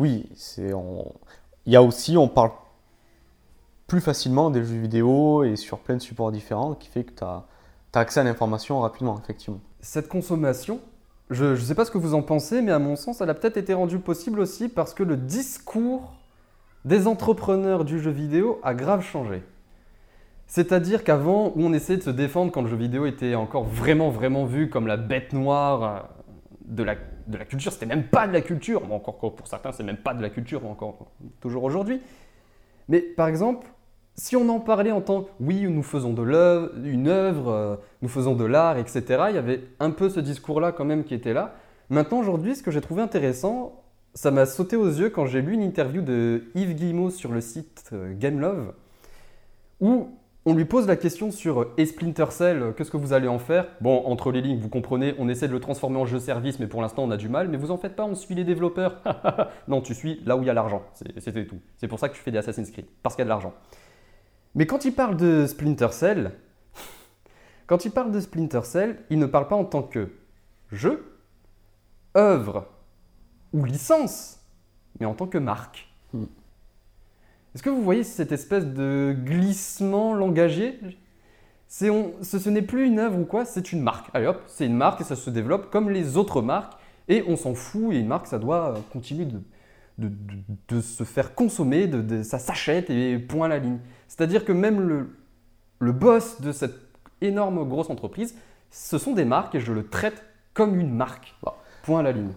Oui, 0.00 0.28
c'est. 0.34 0.72
on- 0.72 1.12
il 1.64 1.72
y 1.72 1.76
a 1.76 1.82
aussi, 1.82 2.16
on 2.16 2.26
parle 2.28 2.50
plus 3.86 4.00
facilement 4.00 4.50
des 4.50 4.64
jeux 4.64 4.78
vidéo 4.78 5.44
et 5.44 5.56
sur 5.56 5.78
plein 5.78 5.96
de 5.96 6.02
supports 6.02 6.32
différents 6.32 6.74
qui 6.74 6.88
fait 6.88 7.04
que 7.04 7.12
tu 7.12 7.24
as, 7.24 7.44
accès 7.94 8.20
à 8.20 8.24
l'information 8.24 8.80
rapidement, 8.80 9.18
effectivement. 9.22 9.60
Cette 9.80 10.08
consommation, 10.08 10.80
je 11.30 11.46
ne 11.46 11.56
sais 11.56 11.74
pas 11.74 11.86
ce 11.86 11.90
que 11.90 11.96
vous 11.96 12.12
en 12.12 12.20
pensez, 12.20 12.60
mais 12.60 12.72
à 12.72 12.78
mon 12.78 12.94
sens, 12.94 13.22
elle 13.22 13.30
a 13.30 13.34
peut-être 13.34 13.56
été 13.56 13.72
rendue 13.72 14.00
possible 14.00 14.38
aussi 14.38 14.68
parce 14.68 14.92
que 14.92 15.02
le 15.02 15.16
discours 15.16 16.12
des 16.84 17.06
entrepreneurs 17.06 17.86
du 17.86 17.98
jeu 17.98 18.10
vidéo 18.10 18.60
a 18.62 18.74
grave 18.74 19.02
changé. 19.02 19.42
C'est-à-dire 20.46 21.04
qu'avant, 21.04 21.52
où 21.56 21.62
on 21.62 21.72
essayait 21.72 21.98
de 21.98 22.02
se 22.02 22.10
défendre 22.10 22.52
quand 22.52 22.62
le 22.62 22.68
jeu 22.68 22.76
vidéo 22.76 23.06
était 23.06 23.34
encore 23.34 23.64
vraiment, 23.64 24.10
vraiment 24.10 24.44
vu 24.44 24.68
comme 24.68 24.86
la 24.86 24.98
bête 24.98 25.32
noire 25.32 25.82
euh, 25.82 26.00
de 26.66 26.82
la, 26.82 26.96
de 27.26 27.38
la 27.38 27.44
culture, 27.46 27.72
c'était 27.72 27.86
même 27.86 28.08
pas 28.08 28.28
de 28.28 28.32
la 28.32 28.42
culture, 28.42 28.82
bon, 28.86 28.96
encore 28.96 29.34
pour 29.34 29.46
certains, 29.46 29.72
c'est 29.72 29.84
même 29.84 29.96
pas 29.96 30.12
de 30.12 30.20
la 30.20 30.28
culture, 30.28 30.64
encore 30.66 30.98
toujours 31.40 31.64
aujourd'hui. 31.64 32.02
Mais 32.88 33.00
par 33.00 33.26
exemple, 33.26 33.66
si 34.16 34.34
on 34.34 34.48
en 34.48 34.60
parlait 34.60 34.92
en 34.92 35.02
tant 35.02 35.22
que 35.22 35.30
oui, 35.40 35.62
nous 35.68 35.82
faisons 35.82 36.14
de 36.14 36.22
l'œuvre, 36.22 36.70
une 36.82 37.08
œuvre, 37.08 37.48
euh, 37.50 37.76
nous 38.00 38.08
faisons 38.08 38.34
de 38.34 38.44
l'art, 38.44 38.78
etc., 38.78 39.02
il 39.28 39.34
y 39.34 39.38
avait 39.38 39.62
un 39.78 39.90
peu 39.90 40.08
ce 40.08 40.20
discours-là 40.20 40.72
quand 40.72 40.86
même 40.86 41.04
qui 41.04 41.14
était 41.14 41.34
là. 41.34 41.54
Maintenant, 41.90 42.18
aujourd'hui, 42.18 42.56
ce 42.56 42.62
que 42.62 42.70
j'ai 42.70 42.80
trouvé 42.80 43.02
intéressant, 43.02 43.84
ça 44.14 44.30
m'a 44.30 44.46
sauté 44.46 44.76
aux 44.76 44.88
yeux 44.88 45.10
quand 45.10 45.26
j'ai 45.26 45.42
lu 45.42 45.52
une 45.52 45.62
interview 45.62 46.00
de 46.00 46.44
Yves 46.54 46.74
Guillemot 46.74 47.10
sur 47.10 47.30
le 47.30 47.42
site 47.42 47.90
euh, 47.92 48.14
Gamelove. 48.18 48.72
où 49.80 50.08
on 50.46 50.54
lui 50.54 50.64
pose 50.64 50.86
la 50.86 50.96
question 50.96 51.30
sur 51.30 51.62
euh, 51.62 51.84
Splinter 51.84 52.30
Cell, 52.30 52.72
qu'est-ce 52.74 52.90
que 52.90 52.96
vous 52.96 53.12
allez 53.12 53.28
en 53.28 53.38
faire? 53.38 53.66
Bon, 53.82 54.02
entre 54.06 54.32
les 54.32 54.40
lignes, 54.40 54.60
vous 54.60 54.70
comprenez, 54.70 55.14
on 55.18 55.28
essaie 55.28 55.48
de 55.48 55.52
le 55.52 55.60
transformer 55.60 55.98
en 55.98 56.06
jeu 56.06 56.20
service, 56.20 56.58
mais 56.58 56.68
pour 56.68 56.80
l'instant 56.80 57.04
on 57.04 57.10
a 57.10 57.18
du 57.18 57.28
mal. 57.28 57.48
Mais 57.48 57.58
vous 57.58 57.70
en 57.70 57.76
faites 57.76 57.96
pas, 57.96 58.04
on 58.04 58.14
suit 58.14 58.34
les 58.34 58.44
développeurs. 58.44 59.02
non, 59.68 59.82
tu 59.82 59.92
suis 59.92 60.22
là 60.24 60.38
où 60.38 60.42
il 60.42 60.46
y 60.46 60.50
a 60.50 60.54
l'argent. 60.54 60.82
C'était 61.18 61.44
tout. 61.44 61.58
C'est 61.76 61.88
pour 61.88 61.98
ça 61.98 62.08
que 62.08 62.14
tu 62.14 62.22
fais 62.22 62.30
des 62.30 62.38
Assassin's 62.38 62.70
Creed, 62.70 62.86
parce 63.02 63.14
qu'il 63.14 63.20
y 63.20 63.24
a 63.24 63.26
de 63.26 63.30
l'argent. 63.30 63.52
Mais 64.56 64.66
quand 64.66 64.86
il 64.86 64.92
parle 64.92 65.18
de 65.18 65.46
Splinter 65.46 65.92
Cell, 65.92 66.32
quand 67.66 67.84
il 67.84 67.90
parle 67.90 68.10
de 68.10 68.20
Splinter 68.20 68.62
Cell, 68.64 68.96
il 69.10 69.18
ne 69.18 69.26
parle 69.26 69.48
pas 69.48 69.54
en 69.54 69.66
tant 69.66 69.82
que 69.82 70.10
jeu, 70.72 71.18
œuvre 72.16 72.66
ou 73.52 73.66
licence, 73.66 74.40
mais 74.98 75.04
en 75.04 75.14
tant 75.14 75.26
que 75.26 75.36
marque. 75.36 75.88
Hmm. 76.14 76.24
Est-ce 77.54 77.62
que 77.62 77.68
vous 77.68 77.82
voyez 77.82 78.02
cette 78.02 78.32
espèce 78.32 78.64
de 78.64 79.14
glissement 79.24 80.14
langagier? 80.14 80.80
C'est 81.68 81.90
on, 81.90 82.14
ce, 82.22 82.38
ce 82.38 82.48
n'est 82.48 82.62
plus 82.62 82.86
une 82.86 82.98
œuvre 82.98 83.18
ou 83.18 83.24
quoi, 83.24 83.44
c'est 83.44 83.72
une 83.72 83.82
marque. 83.82 84.08
Allez 84.14 84.26
hop, 84.26 84.42
c'est 84.46 84.64
une 84.64 84.76
marque 84.76 85.02
et 85.02 85.04
ça 85.04 85.16
se 85.16 85.28
développe 85.28 85.70
comme 85.70 85.90
les 85.90 86.16
autres 86.16 86.40
marques 86.40 86.78
et 87.08 87.22
on 87.28 87.36
s'en 87.36 87.54
fout. 87.54 87.92
Et 87.92 87.98
une 87.98 88.06
marque, 88.06 88.26
ça 88.26 88.38
doit 88.38 88.74
continuer 88.90 89.26
de, 89.26 89.38
de, 89.98 90.08
de- 90.08 90.76
de 90.76 90.80
se 90.80 91.04
faire 91.04 91.34
consommer, 91.34 91.86
de, 91.86 92.22
ça 92.22 92.38
s'achète 92.38 92.90
et 92.90 93.18
point 93.18 93.46
à 93.46 93.48
la 93.48 93.58
ligne. 93.58 93.78
C'est-à-dire 94.08 94.44
que 94.44 94.52
même 94.52 94.80
le, 94.80 95.16
le 95.78 95.92
boss 95.92 96.40
de 96.40 96.52
cette 96.52 96.74
énorme 97.20 97.66
grosse 97.68 97.88
entreprise, 97.90 98.34
ce 98.70 98.98
sont 98.98 99.12
des 99.12 99.24
marques 99.24 99.54
et 99.54 99.60
je 99.60 99.72
le 99.72 99.86
traite 99.86 100.22
comme 100.54 100.78
une 100.78 100.92
marque. 100.94 101.34
Point 101.82 102.00
à 102.00 102.02
la 102.02 102.12
ligne. 102.12 102.32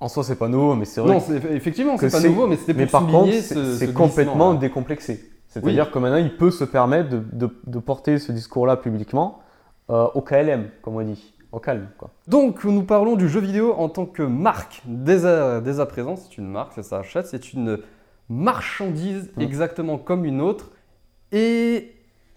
En, 0.00 0.08
soi, 0.08 0.22
c'est 0.24 0.36
pas 0.36 0.48
nouveau, 0.48 0.74
mais 0.74 0.84
c'est 0.84 1.00
vrai 1.00 1.14
Non, 1.14 1.20
c'est- 1.20 1.36
effectivement, 1.52 1.96
c'est 1.96 2.10
pas 2.10 2.20
nouveau, 2.20 2.46
mais 2.46 2.56
c'était 2.56 2.74
pour 2.74 2.80
Mais 2.80 2.86
par 2.86 3.06
contre, 3.06 3.32
c'est 3.32 3.54
ce, 3.54 3.74
c'est 3.76 3.86
ce 3.86 3.92
complètement 3.92 4.54
décomplexé. 4.54 5.30
C'est-à-dire 5.48 5.90
que 5.90 5.98
maintenant, 5.98 6.18
il 6.18 6.36
peut 6.36 6.50
se 6.50 6.64
permettre 6.64 7.08
de, 7.10 7.22
de- 7.32 7.56
de 7.66 7.78
porter 7.78 8.18
ce 8.18 8.30
discours-là 8.32 8.76
publiquement 8.76 9.40
euh, 9.90 10.06
au 10.14 10.20
KLM, 10.20 10.68
comme 10.82 10.96
on 10.96 11.02
dit, 11.02 11.34
au 11.52 11.58
calme. 11.58 11.88
Quoi. 11.98 12.10
Donc, 12.28 12.64
nous 12.64 12.82
parlons 12.84 13.16
du 13.16 13.28
jeu 13.28 13.40
vidéo 13.40 13.72
en 13.74 13.88
tant 13.88 14.06
que 14.06 14.22
marque. 14.22 14.82
Dès 14.86 15.24
à, 15.26 15.60
dès 15.60 15.80
à 15.80 15.86
présent, 15.86 16.16
c'est 16.16 16.38
une 16.38 16.48
marque, 16.48 16.74
ça 16.74 16.82
s'achète, 16.82 17.26
c'est 17.26 17.52
une 17.52 17.78
marchandise 18.28 19.30
Mm. 19.36 19.40
exactement 19.42 19.98
comme 19.98 20.24
une 20.24 20.40
autre. 20.40 20.70
Et 21.32 21.92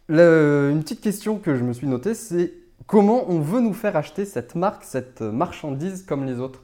le- 0.08 0.69
une 0.71 0.82
petite 0.82 1.02
question 1.02 1.38
que 1.38 1.56
je 1.56 1.63
me 1.63 1.73
suis 1.73 1.88
notée, 1.88 2.13
c'est 2.13 2.54
comment 2.88 3.30
on 3.30 3.39
veut 3.39 3.62
nous 3.62 3.73
faire 3.73 3.95
acheter 3.95 4.26
cette 4.26 4.56
marque, 4.56 4.84
cette 4.84 5.21
marchandise 5.21 6.04
comme 6.04 6.26
les 6.26 6.39
autres? 6.39 6.62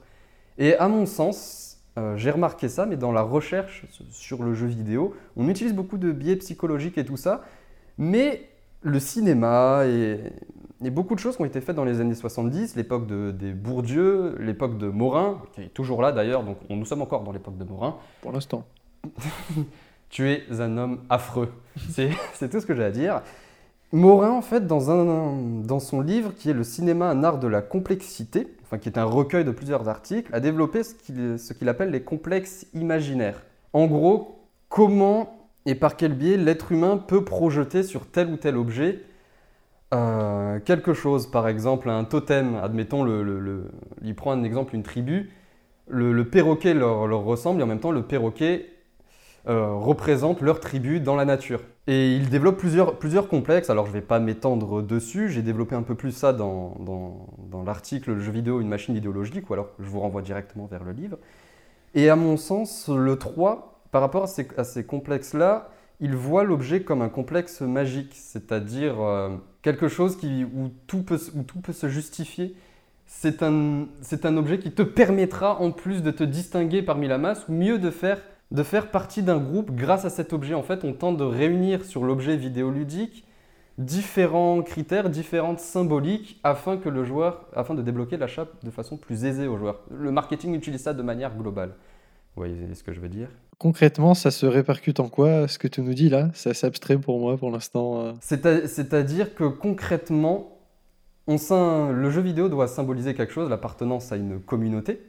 Et 0.58 0.76
à 0.78 0.88
mon 0.88 1.06
sens, 1.06 1.78
euh, 1.98 2.18
j'ai 2.18 2.32
remarqué 2.32 2.68
ça, 2.70 2.86
mais 2.86 2.98
dans 2.98 3.12
la 3.12 3.22
recherche 3.22 3.86
sur 4.12 4.44
le 4.44 4.54
jeu 4.54 4.68
vidéo, 4.68 5.14
on 5.38 5.48
utilise 5.48 5.74
beaucoup 5.74 5.98
de 5.98 6.12
biais 6.12 6.36
psychologiques 6.36 6.98
et 6.98 7.06
tout 7.06 7.18
ça, 7.18 7.44
mais 7.98 8.50
le 8.82 9.00
cinéma 9.00 9.84
et, 9.86 10.20
et 10.84 10.90
beaucoup 10.90 11.14
de 11.16 11.20
choses 11.20 11.36
qui 11.36 11.42
ont 11.42 11.46
été 11.46 11.62
faites 11.62 11.76
dans 11.76 11.84
les 11.86 12.00
années 12.02 12.16
70, 12.16 12.76
l'époque 12.76 13.06
de, 13.08 13.32
des 13.32 13.52
Bourdieu, 13.54 14.36
l'époque 14.40 14.78
de 14.78 14.88
Morin, 14.88 15.42
qui 15.54 15.62
est 15.62 15.74
toujours 15.74 16.02
là 16.02 16.12
d'ailleurs, 16.12 16.44
donc 16.44 16.58
on- 16.70 16.76
nous 16.76 16.86
sommes 16.86 17.02
encore 17.02 17.24
dans 17.24 17.32
l'époque 17.32 17.58
de 17.58 17.64
Morin. 17.66 17.98
Pour 18.22 18.32
l'instant. 18.32 18.64
Tu 20.10 20.28
es 20.32 20.44
un 20.60 20.78
homme 20.78 21.02
affreux. 21.10 21.50
C'est 22.34 22.50
tout 22.50 22.60
ce 22.60 22.66
que 22.66 22.74
j'ai 22.76 22.84
à 22.84 22.90
dire. 22.92 23.22
Morin, 23.92 24.32
en 24.32 24.42
fait, 24.42 24.66
dans, 24.66 24.90
un, 24.92 25.36
dans 25.64 25.80
son 25.80 26.02
livre 26.02 26.34
qui 26.36 26.50
est 26.50 26.54
Le 26.54 26.64
cinéma, 26.64 27.10
un 27.10 27.24
art 27.24 27.38
de 27.40 27.48
la 27.48 27.62
complexité, 27.62 28.48
enfin, 28.64 28.78
qui 28.80 28.90
est 28.90 28.98
un 28.98 29.04
recueil 29.04 29.46
de 29.46 29.52
plusieurs 29.52 29.88
articles, 29.88 30.34
a 30.34 30.40
développé 30.40 30.84
ce 30.84 30.96
qu'il 30.96 31.38
ce 31.38 31.54
qu'il 31.54 31.70
appelle 31.70 31.92
les 31.92 32.02
complexes 32.02 32.66
imaginaires. 32.74 33.44
En 33.74 33.86
gros, 33.86 34.40
comment 34.68 35.48
et 35.66 35.76
par 35.76 35.96
quel 35.96 36.14
biais 36.14 36.38
l'être 36.38 36.72
humain 36.72 36.98
peut 36.98 37.24
projeter 37.24 37.84
sur 37.84 38.08
tel 38.08 38.30
ou 38.32 38.38
tel 38.38 38.58
objet 38.58 39.04
euh, 39.94 40.60
quelque 40.60 40.94
chose, 40.94 41.28
par 41.28 41.48
exemple 41.48 41.90
un 41.90 42.04
totem, 42.04 42.56
admettons, 42.56 43.06
il 44.04 44.16
prend 44.16 44.32
un 44.32 44.44
exemple, 44.44 44.76
une 44.76 44.84
tribu, 44.84 45.32
le, 45.88 46.24
perroquet 46.24 46.74
leur, 46.74 47.08
leur 47.08 47.24
ressemble 47.24 47.62
et 47.62 47.64
en 47.64 47.68
même 47.68 47.80
temps 47.80 47.92
le 47.92 48.04
perroquet 48.04 48.70
euh, 49.48 49.74
représente 49.74 50.42
leur 50.42 50.60
tribu 50.60 51.00
dans 51.00 51.16
la 51.16 51.26
nature. 51.26 51.62
Et 51.88 52.14
il 52.14 52.30
développe 52.30 52.58
plusieurs, 52.58 53.00
plusieurs 53.00 53.28
complexes, 53.28 53.72
alors 53.72 53.86
je 53.86 53.92
ne 53.92 53.96
vais 53.96 54.06
pas 54.06 54.20
m'étendre 54.20 54.84
dessus, 54.84 55.30
j'ai 55.30 55.42
développé 55.42 55.76
un 55.76 55.82
peu 55.82 55.96
plus 55.96 56.12
ça 56.12 56.34
dans, 56.34 56.76
dans, 56.80 57.28
dans 57.50 57.64
l'article 57.64 58.14
Le 58.14 58.20
jeu 58.20 58.32
vidéo, 58.32 58.62
une 58.62 58.68
machine 58.68 58.96
idéologique, 58.96 59.50
ou 59.50 59.54
alors 59.54 59.70
je 59.80 59.90
vous 59.90 60.00
renvoie 60.00 60.22
directement 60.22 60.68
vers 60.68 60.84
le 60.84 60.92
livre. 60.92 61.18
Et 61.96 62.10
à 62.10 62.16
mon 62.16 62.38
sens, 62.38 62.90
le 62.90 63.18
3, 63.18 63.82
par 63.92 64.02
rapport 64.02 64.28
à 64.58 64.64
ces 64.64 64.86
complexes-là, 64.86 65.72
il 66.00 66.16
voit 66.16 66.44
l'objet 66.44 66.82
comme 66.82 67.02
un 67.02 67.10
complexe 67.10 67.62
magique, 67.62 68.14
c'est-à-dire 68.14 69.02
euh, 69.02 69.36
quelque 69.62 69.88
chose 69.88 70.16
qui, 70.16 70.44
où, 70.44 70.70
tout 70.88 71.04
peut, 71.04 71.20
tout 71.46 71.74
se 71.74 71.90
justifier. 71.90 72.56
C'est 73.06 73.44
un, 73.44 73.88
c'est 74.02 74.26
un 74.26 74.38
objet 74.38 74.60
qui 74.60 74.72
te 74.72 74.84
permettra, 74.84 75.60
en 75.60 75.72
plus 75.72 76.04
de 76.04 76.12
te 76.12 76.24
distinguer 76.24 76.84
parmi 76.84 77.08
la 77.08 77.18
masse, 77.18 77.48
ou 77.50 77.54
mieux 77.54 77.80
de 77.80 77.90
faire, 77.90 78.22
de 78.52 78.64
faire 78.64 78.92
partie 78.92 79.24
d'un 79.24 79.40
groupe 79.40 79.72
grâce 79.72 80.06
à 80.06 80.10
cet 80.10 80.32
objet. 80.32 80.54
En 80.54 80.64
fait, 80.64 80.84
on 80.84 80.94
tente 80.94 81.18
de 81.18 81.24
réunir 81.24 81.84
sur 81.84 82.04
l'objet 82.04 82.38
vidéoludique 82.38 83.26
différents 83.80 84.62
critères, 84.62 85.10
différentes 85.10 85.60
symboliques, 85.60 86.40
afin 86.44 86.78
que 86.78 86.90
le 86.90 87.04
joueur, 87.06 87.46
afin 87.56 87.74
de 87.76 87.82
débloquer 87.82 88.18
l'achat 88.18 88.48
de 88.62 88.70
façon 88.70 88.98
plus 88.98 89.26
aisée 89.26 89.48
au 89.48 89.58
joueur. 89.58 89.82
Le 89.90 90.12
marketing 90.12 90.54
utilise 90.54 90.82
ça 90.82 90.94
de 90.94 91.02
manière 91.02 91.36
globale. 91.36 91.70
Vous 92.36 92.44
voyez 92.44 92.74
ce 92.74 92.84
que 92.84 92.94
je 92.94 93.00
veux 93.00 93.10
dire? 93.10 93.30
Concrètement, 93.60 94.14
ça 94.14 94.32
se 94.32 94.46
répercute 94.46 95.02
en 95.02 95.10
quoi 95.10 95.50
Ce 95.50 95.60
que 95.60 95.68
tu 95.68 95.82
nous 95.82 95.94
dis 95.94 96.08
là, 96.08 96.30
c'est 96.34 96.52
assez 96.52 96.66
abstrait 96.66 96.98
pour 96.98 97.20
moi 97.20 97.38
pour 97.38 97.52
l'instant. 97.52 98.02
euh. 98.02 98.14
C'est-à-dire 98.22 99.36
que 99.36 99.44
concrètement, 99.44 100.58
on 101.28 101.36
le 101.92 102.10
jeu 102.10 102.22
vidéo 102.22 102.48
doit 102.48 102.68
symboliser 102.68 103.14
quelque 103.14 103.34
chose, 103.34 103.50
l'appartenance 103.50 104.14
à 104.14 104.16
une 104.16 104.40
communauté, 104.40 105.02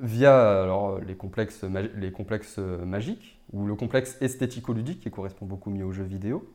via 0.00 0.62
alors, 0.62 0.98
les, 1.00 1.14
complexes, 1.14 1.62
ma- 1.64 1.82
les 1.82 2.10
complexes 2.10 2.56
euh, 2.58 2.84
magiques, 2.86 3.38
ou 3.52 3.66
le 3.66 3.74
complexe 3.74 4.16
esthético-ludique 4.22 5.00
qui 5.00 5.10
correspond 5.10 5.44
beaucoup 5.44 5.68
mieux 5.68 5.84
au 5.84 5.92
jeu 5.92 6.04
vidéo. 6.04 6.48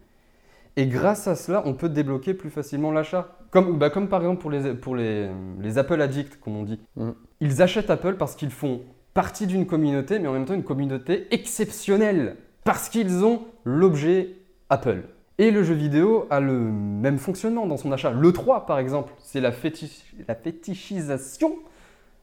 Et 0.78 0.88
grâce 0.88 1.28
à 1.28 1.36
cela, 1.36 1.62
on 1.66 1.74
peut 1.76 1.90
débloquer 1.90 2.34
plus 2.34 2.50
facilement 2.50 2.92
l'achat. 2.92 3.38
Comme, 3.52 3.78
bah, 3.78 3.92
comme 3.92 4.10
par 4.10 4.22
exemple 4.22 4.42
pour 4.42 4.50
les, 4.52 4.74
pour 4.74 4.96
les, 4.96 5.30
les 5.62 5.78
Apple 5.78 6.02
Addicts, 6.02 6.40
comme 6.40 6.58
on 6.58 6.64
dit. 6.64 6.80
Mm. 6.96 7.12
Ils 7.40 7.62
achètent 7.62 7.90
Apple 7.90 8.16
parce 8.16 8.36
qu'ils 8.36 8.52
font 8.52 8.82
partie 9.16 9.48
d'une 9.48 9.66
communauté, 9.66 10.20
mais 10.20 10.28
en 10.28 10.34
même 10.34 10.46
temps 10.46 10.54
une 10.54 10.64
communauté 10.64 11.26
exceptionnelle, 11.32 12.36
parce 12.64 12.90
qu'ils 12.90 13.26
ont 13.26 13.42
l'objet 13.64 14.30
Apple. 14.70 15.02
Et 15.38 15.52
le 15.52 15.64
jeu 15.64 15.74
vidéo 15.74 16.28
a 16.30 16.40
le 16.40 16.54
même 16.60 17.18
fonctionnement 17.18 17.66
dans 17.66 17.76
son 17.78 17.92
achat. 17.92 18.12
Le 18.12 18.32
3, 18.32 18.66
par 18.68 18.78
exemple, 18.80 19.12
c'est 19.20 19.42
la, 19.42 19.52
fétichisation 19.52 21.56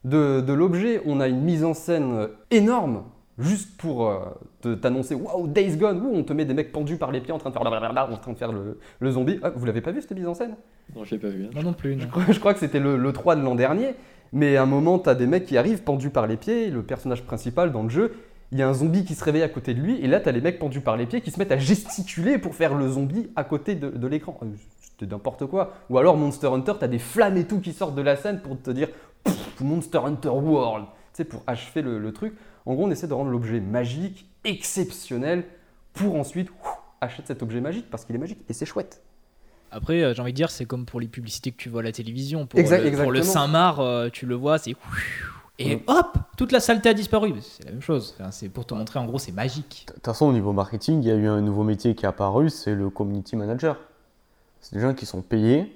de, 0.04 0.40
de 0.40 0.52
l'objet. 0.52 1.00
On 1.06 1.20
a 1.20 1.28
une 1.28 1.42
mise 1.42 1.62
en 1.64 1.74
scène 1.74 2.28
énorme, 2.50 3.04
juste 3.38 3.76
pour 3.76 4.08
euh, 4.08 4.18
te- 4.62 4.74
t'annoncer 4.74 5.14
Waouh, 5.14 5.46
Days 5.46 5.76
Gone 5.76 6.00
Ouh, 6.00 6.10
On 6.14 6.22
te 6.24 6.32
met 6.32 6.44
des 6.46 6.54
mecs 6.54 6.72
pendus 6.72 6.96
par 6.96 7.12
les 7.12 7.20
pieds 7.20 7.32
en 7.32 7.38
train 7.38 7.50
de 7.50 7.54
faire, 7.54 7.62
en 7.62 8.16
train 8.16 8.32
de 8.32 8.38
faire 8.38 8.52
le, 8.52 8.78
le 9.00 9.10
zombie. 9.10 9.38
Ah, 9.42 9.50
vous 9.54 9.66
l'avez 9.66 9.82
pas 9.82 9.92
vu 9.92 10.00
cette 10.00 10.12
mise 10.12 10.26
en 10.26 10.34
scène? 10.34 10.56
Non, 10.96 11.04
je 11.04 11.10
l'ai 11.12 11.18
pas 11.20 11.28
vu. 11.28 11.44
hein. 11.44 11.50
Moi 11.54 11.62
non 11.64 11.74
plus. 11.74 11.94
non. 11.96 12.02
je 12.02 12.06
crois, 12.08 12.24
je 12.30 12.38
crois 12.40 12.54
que 12.54 12.60
c'était 12.60 12.80
le, 12.80 12.96
le 12.96 13.12
3 13.12 13.36
de 13.36 13.42
l'an 13.42 13.54
dernier. 13.54 13.94
Mais 14.32 14.56
à 14.56 14.62
un 14.62 14.66
moment, 14.66 14.98
tu 14.98 15.08
as 15.08 15.14
des 15.14 15.26
mecs 15.26 15.46
qui 15.46 15.58
arrivent 15.58 15.82
pendus 15.82 16.10
par 16.10 16.26
les 16.26 16.36
pieds. 16.36 16.70
Le 16.70 16.82
personnage 16.82 17.22
principal 17.22 17.70
dans 17.70 17.82
le 17.82 17.90
jeu, 17.90 18.14
il 18.50 18.58
y 18.58 18.62
a 18.62 18.68
un 18.68 18.74
zombie 18.74 19.04
qui 19.04 19.14
se 19.14 19.22
réveille 19.24 19.42
à 19.42 19.48
côté 19.48 19.74
de 19.74 19.80
lui. 19.80 19.98
Et 20.02 20.06
là, 20.06 20.20
tu 20.20 20.28
as 20.28 20.32
les 20.32 20.40
mecs 20.40 20.58
pendus 20.58 20.80
par 20.80 20.96
les 20.96 21.06
pieds 21.06 21.20
qui 21.20 21.30
se 21.30 21.38
mettent 21.38 21.52
à 21.52 21.58
gesticuler 21.58 22.38
pour 22.38 22.54
faire 22.54 22.74
le 22.74 22.88
zombie 22.88 23.30
à 23.36 23.44
côté 23.44 23.74
de, 23.74 24.06
l'écran. 24.06 24.38
Euh, 24.42 24.46
C'était 24.80 25.06
n'importe 25.06 25.46
quoi. 25.46 25.74
Ou 25.90 25.98
alors 25.98 26.16
Monster 26.16 26.48
Hunter, 26.48 26.74
tu 26.78 26.84
as 26.84 26.88
des 26.88 26.98
flammes 26.98 27.36
et 27.36 27.46
tout 27.46 27.60
qui 27.60 27.72
sortent 27.72 27.94
de 27.94 28.02
la 28.02 28.16
scène 28.16 28.40
pour 28.40 28.60
te 28.60 28.70
dire 28.70 28.88
Monster 29.60 29.98
Hunter 29.98 30.30
World. 30.30 30.86
Tu 30.86 31.18
sais, 31.18 31.24
pour 31.24 31.42
achever 31.46 31.82
le, 31.82 32.12
truc. 32.12 32.34
En 32.64 32.74
gros, 32.74 32.86
on 32.86 32.90
essaie 32.90 33.06
de 33.06 33.14
rendre 33.14 33.30
l'objet 33.30 33.60
magique, 33.60 34.26
exceptionnel, 34.44 35.44
pour 35.92 36.16
ensuite 36.16 36.48
acheter 37.02 37.22
cet 37.26 37.42
objet 37.42 37.60
magique 37.60 37.90
parce 37.90 38.06
qu'il 38.06 38.16
est 38.16 38.18
magique. 38.18 38.40
Et 38.48 38.54
c'est 38.54 38.64
chouette. 38.64 39.02
Après, 39.72 40.02
euh, 40.02 40.14
j'ai 40.14 40.20
envie 40.22 40.32
de 40.32 40.36
dire, 40.36 40.50
c'est 40.50 40.66
comme 40.66 40.84
pour 40.86 41.00
les 41.00 41.08
publicités 41.08 41.50
que 41.50 41.56
tu 41.56 41.68
vois 41.68 41.80
à 41.80 41.84
la 41.84 41.92
télévision. 41.92 42.46
Pour, 42.46 42.60
Exact- 42.60 42.84
le, 42.84 42.90
pour 42.96 43.10
le 43.10 43.18
exactement. 43.18 43.46
Saint-Marc, 43.46 43.78
euh, 43.80 44.10
tu 44.10 44.26
le 44.26 44.34
vois, 44.34 44.58
c'est. 44.58 44.76
Et 45.58 45.82
hop, 45.86 46.18
toute 46.36 46.50
la 46.52 46.60
saleté 46.60 46.88
a 46.88 46.94
disparu. 46.94 47.34
C'est 47.40 47.64
la 47.64 47.72
même 47.72 47.82
chose. 47.82 48.14
Enfin, 48.18 48.30
c'est 48.30 48.48
pour 48.48 48.66
te 48.66 48.74
montrer, 48.74 48.98
en 48.98 49.06
gros, 49.06 49.18
c'est 49.18 49.32
magique. 49.32 49.84
De 49.88 49.94
toute 49.94 50.04
façon, 50.04 50.26
au 50.26 50.32
niveau 50.32 50.52
marketing, 50.52 51.02
il 51.02 51.08
y 51.08 51.10
a 51.10 51.14
eu 51.14 51.26
un 51.26 51.40
nouveau 51.40 51.62
métier 51.62 51.94
qui 51.94 52.04
est 52.04 52.08
apparu, 52.08 52.50
c'est 52.50 52.74
le 52.74 52.90
community 52.90 53.36
manager. 53.36 53.76
C'est 54.60 54.74
des 54.74 54.80
gens 54.80 54.94
qui 54.94 55.06
sont 55.06 55.22
payés 55.22 55.72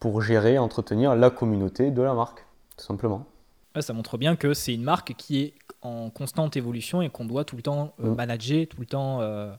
pour 0.00 0.22
gérer, 0.22 0.58
entretenir 0.58 1.14
la 1.16 1.30
communauté 1.30 1.90
de 1.90 2.02
la 2.02 2.14
marque, 2.14 2.44
tout 2.76 2.84
simplement. 2.84 3.26
Ouais, 3.74 3.82
ça 3.82 3.92
montre 3.92 4.16
bien 4.16 4.36
que 4.36 4.54
c'est 4.54 4.72
une 4.74 4.82
marque 4.84 5.14
qui 5.16 5.40
est 5.42 5.54
en 5.82 6.08
constante 6.10 6.56
évolution 6.56 7.02
et 7.02 7.10
qu'on 7.10 7.24
doit 7.26 7.44
tout 7.44 7.56
le 7.56 7.62
temps 7.62 7.94
euh, 8.02 8.10
Mm. 8.10 8.14
manager, 8.14 8.66
tout 8.68 8.80
le 8.80 8.86
temps, 8.86 9.20
euh, 9.20 9.52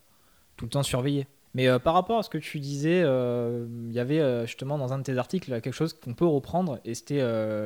tout 0.55 0.65
le 0.65 0.69
temps 0.71 0.83
surveiller. 0.83 1.27
Mais 1.57 1.67
euh, 1.67 1.79
par 1.79 1.95
rapport 1.95 2.19
à 2.19 2.23
ce 2.23 2.29
que 2.29 2.37
tu 2.37 2.59
disais, 2.59 3.01
euh, 3.03 3.65
il 3.87 3.91
y 3.91 3.99
avait 3.99 4.19
euh, 4.19 4.45
justement 4.45 4.77
dans 4.77 4.93
un 4.93 4.99
de 4.99 5.03
tes 5.03 5.17
articles 5.17 5.59
quelque 5.59 5.73
chose 5.73 5.91
qu'on 5.91 6.13
peut 6.13 6.23
reprendre, 6.23 6.79
et 6.85 6.93
c'était 6.93 7.19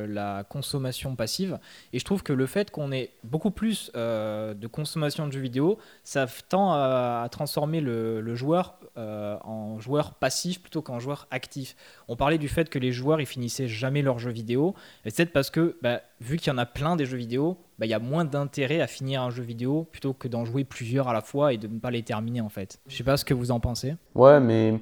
la 0.08 0.46
consommation 0.48 1.18
passive. 1.18 1.60
Et 1.92 2.00
je 2.00 2.06
trouve 2.06 2.24
que 2.24 2.32
le 2.32 2.46
fait 2.46 2.72
qu'on 2.72 2.94
ait 2.94 3.12
beaucoup 3.26 3.52
plus 3.52 3.92
de 3.94 4.68
consommation 4.68 5.28
de 5.28 5.34
jeux 5.34 5.42
vidéo, 5.42 5.78
ça 6.06 6.26
tend 6.48 6.72
à, 6.72 7.28
transformer 7.30 7.82
le, 7.82 8.34
joueur 8.34 8.80
en 8.96 9.78
joueur 9.82 10.14
passif 10.14 10.62
plutôt 10.62 10.82
qu'en 10.82 11.00
joueur 11.00 11.28
actif. 11.30 11.76
On 12.08 12.16
parlait 12.16 12.38
du 12.38 12.48
fait 12.48 12.70
que 12.70 12.80
les 12.80 12.94
joueurs 12.94 13.20
ils 13.20 13.26
finissaient 13.26 13.68
jamais 13.68 14.02
leurs 14.02 14.20
jeux 14.20 14.32
vidéo, 14.32 14.74
et 15.04 15.10
c'est 15.10 15.26
parce 15.26 15.50
que 15.50 15.78
bah, 15.82 16.02
vu 16.22 16.38
qu'il 16.38 16.54
y 16.54 16.56
en 16.56 16.60
a 16.60 16.66
plein 16.66 16.96
des 16.96 17.06
jeux 17.06 17.18
vidéo, 17.18 17.58
bah, 17.80 17.88
il 17.88 17.90
y 17.90 17.96
a 17.96 18.00
moins 18.00 18.24
d'intérêt 18.24 18.80
à 18.80 18.88
finir 18.88 19.24
un 19.24 19.32
jeu 19.32 19.44
vidéo 19.44 19.88
plutôt 19.92 20.14
que 20.14 20.28
d'en 20.28 20.46
jouer 20.46 20.64
plusieurs 20.64 21.08
à 21.08 21.14
la 21.14 21.22
fois 21.22 21.52
et 21.52 21.58
de 21.58 21.68
ne 21.68 21.80
pas 21.80 21.92
les 21.92 22.04
terminer 22.04 22.42
en 22.42 22.50
fait. 22.50 22.80
Je 22.88 22.96
sais 22.96 23.04
pas 23.04 23.18
ce 23.18 23.26
que 23.26 23.34
vous 23.34 23.52
en 23.52 23.60
pensez. 23.60 23.96
Ouais, 24.14 24.40
mais 24.40 24.80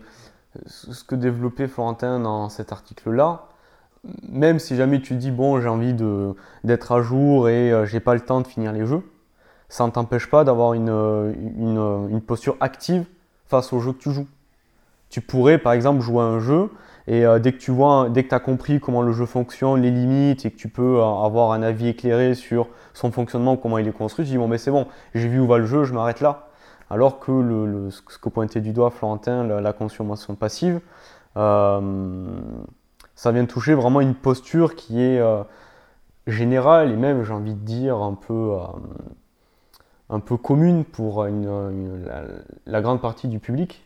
ce 0.66 1.04
que 1.04 1.16
développait 1.16 1.68
Florentin 1.68 2.20
dans 2.20 2.50
cet 2.50 2.74
article-là, 2.74 3.48
même 4.28 4.60
si 4.60 4.76
jamais 4.76 5.02
tu 5.02 5.16
dis 5.16 5.32
bon, 5.32 5.62
j'ai 5.62 5.70
envie 5.70 5.96
d'être 6.64 6.92
à 6.92 7.02
jour 7.02 7.48
et 7.48 7.72
euh, 7.72 7.86
j'ai 7.86 8.02
pas 8.02 8.14
le 8.14 8.22
temps 8.22 8.42
de 8.42 8.48
finir 8.48 8.74
les 8.74 8.86
jeux, 8.86 9.04
ça 9.70 9.86
ne 9.86 9.92
t'empêche 9.92 10.30
pas 10.30 10.44
d'avoir 10.44 10.74
une, 10.74 10.90
euh, 10.90 12.20
posture 12.20 12.58
active 12.60 13.06
face 13.46 13.72
au 13.72 13.80
jeu 13.80 13.94
que 13.94 14.00
tu 14.00 14.12
joues. 14.12 14.28
Tu 15.10 15.22
pourrais 15.22 15.58
par 15.58 15.74
exemple 15.74 16.02
jouer 16.02 16.22
un 16.22 16.40
jeu 16.40 16.70
et 17.10 17.26
euh, 17.26 17.40
dès 17.40 17.54
que 17.54 17.58
tu 17.58 17.72
vois, 17.72 18.08
dès 18.08 18.24
que 18.24 18.30
tu 18.30 18.36
as 18.36 18.40
compris 18.40 18.80
comment 18.80 19.02
le 19.02 19.12
jeu 19.14 19.26
fonctionne, 19.26 19.82
les 19.82 19.90
limites 19.90 20.46
et 20.46 20.52
que 20.52 20.56
tu 20.56 20.70
peux 20.70 21.00
euh, 21.00 21.04
avoir 21.04 21.54
un 21.54 21.64
avis 21.64 21.88
éclairé 21.88 22.36
sur 22.36 22.68
son 22.94 23.12
fonctionnement, 23.12 23.58
comment 23.58 23.80
il 23.80 23.88
est 23.88 23.92
construit, 23.92 24.26
tu 24.26 24.32
dis 24.32 24.38
bon, 24.38 24.48
mais 24.48 24.60
c'est 24.60 24.70
bon, 24.70 24.86
j'ai 25.16 25.28
vu 25.28 25.40
où 25.40 25.48
va 25.48 25.58
le 25.58 25.66
jeu, 25.66 25.86
je 25.86 25.94
m'arrête 25.94 26.22
là. 26.22 26.50
Alors 26.92 27.20
que 27.20 27.90
ce 27.90 28.20
que 28.20 28.30
pointait 28.30 28.62
du 28.62 28.74
doigt 28.74 28.92
Florentin, 28.92 29.44
la, 29.60 29.74
consommation 29.74 30.36
passive, 30.36 30.82
euh, 31.36 32.40
ça 33.16 33.32
vient 33.32 33.46
toucher 33.46 33.74
vraiment 33.74 34.02
une 34.02 34.16
posture 34.16 34.76
qui 34.76 35.02
est 35.02 35.22
générale 36.28 36.92
et 36.92 36.96
même, 36.96 37.24
j'ai 37.24 37.34
envie 37.34 37.54
de 37.54 37.60
dire, 37.60 37.98
un 37.98 38.16
peu, 38.16 38.54
un 40.10 40.20
peu 40.20 40.38
commune 40.38 40.84
pour 40.84 41.26
la, 41.26 42.24
la 42.66 42.82
grande 42.82 43.02
partie 43.02 43.28
du 43.28 43.40
public. 43.40 43.86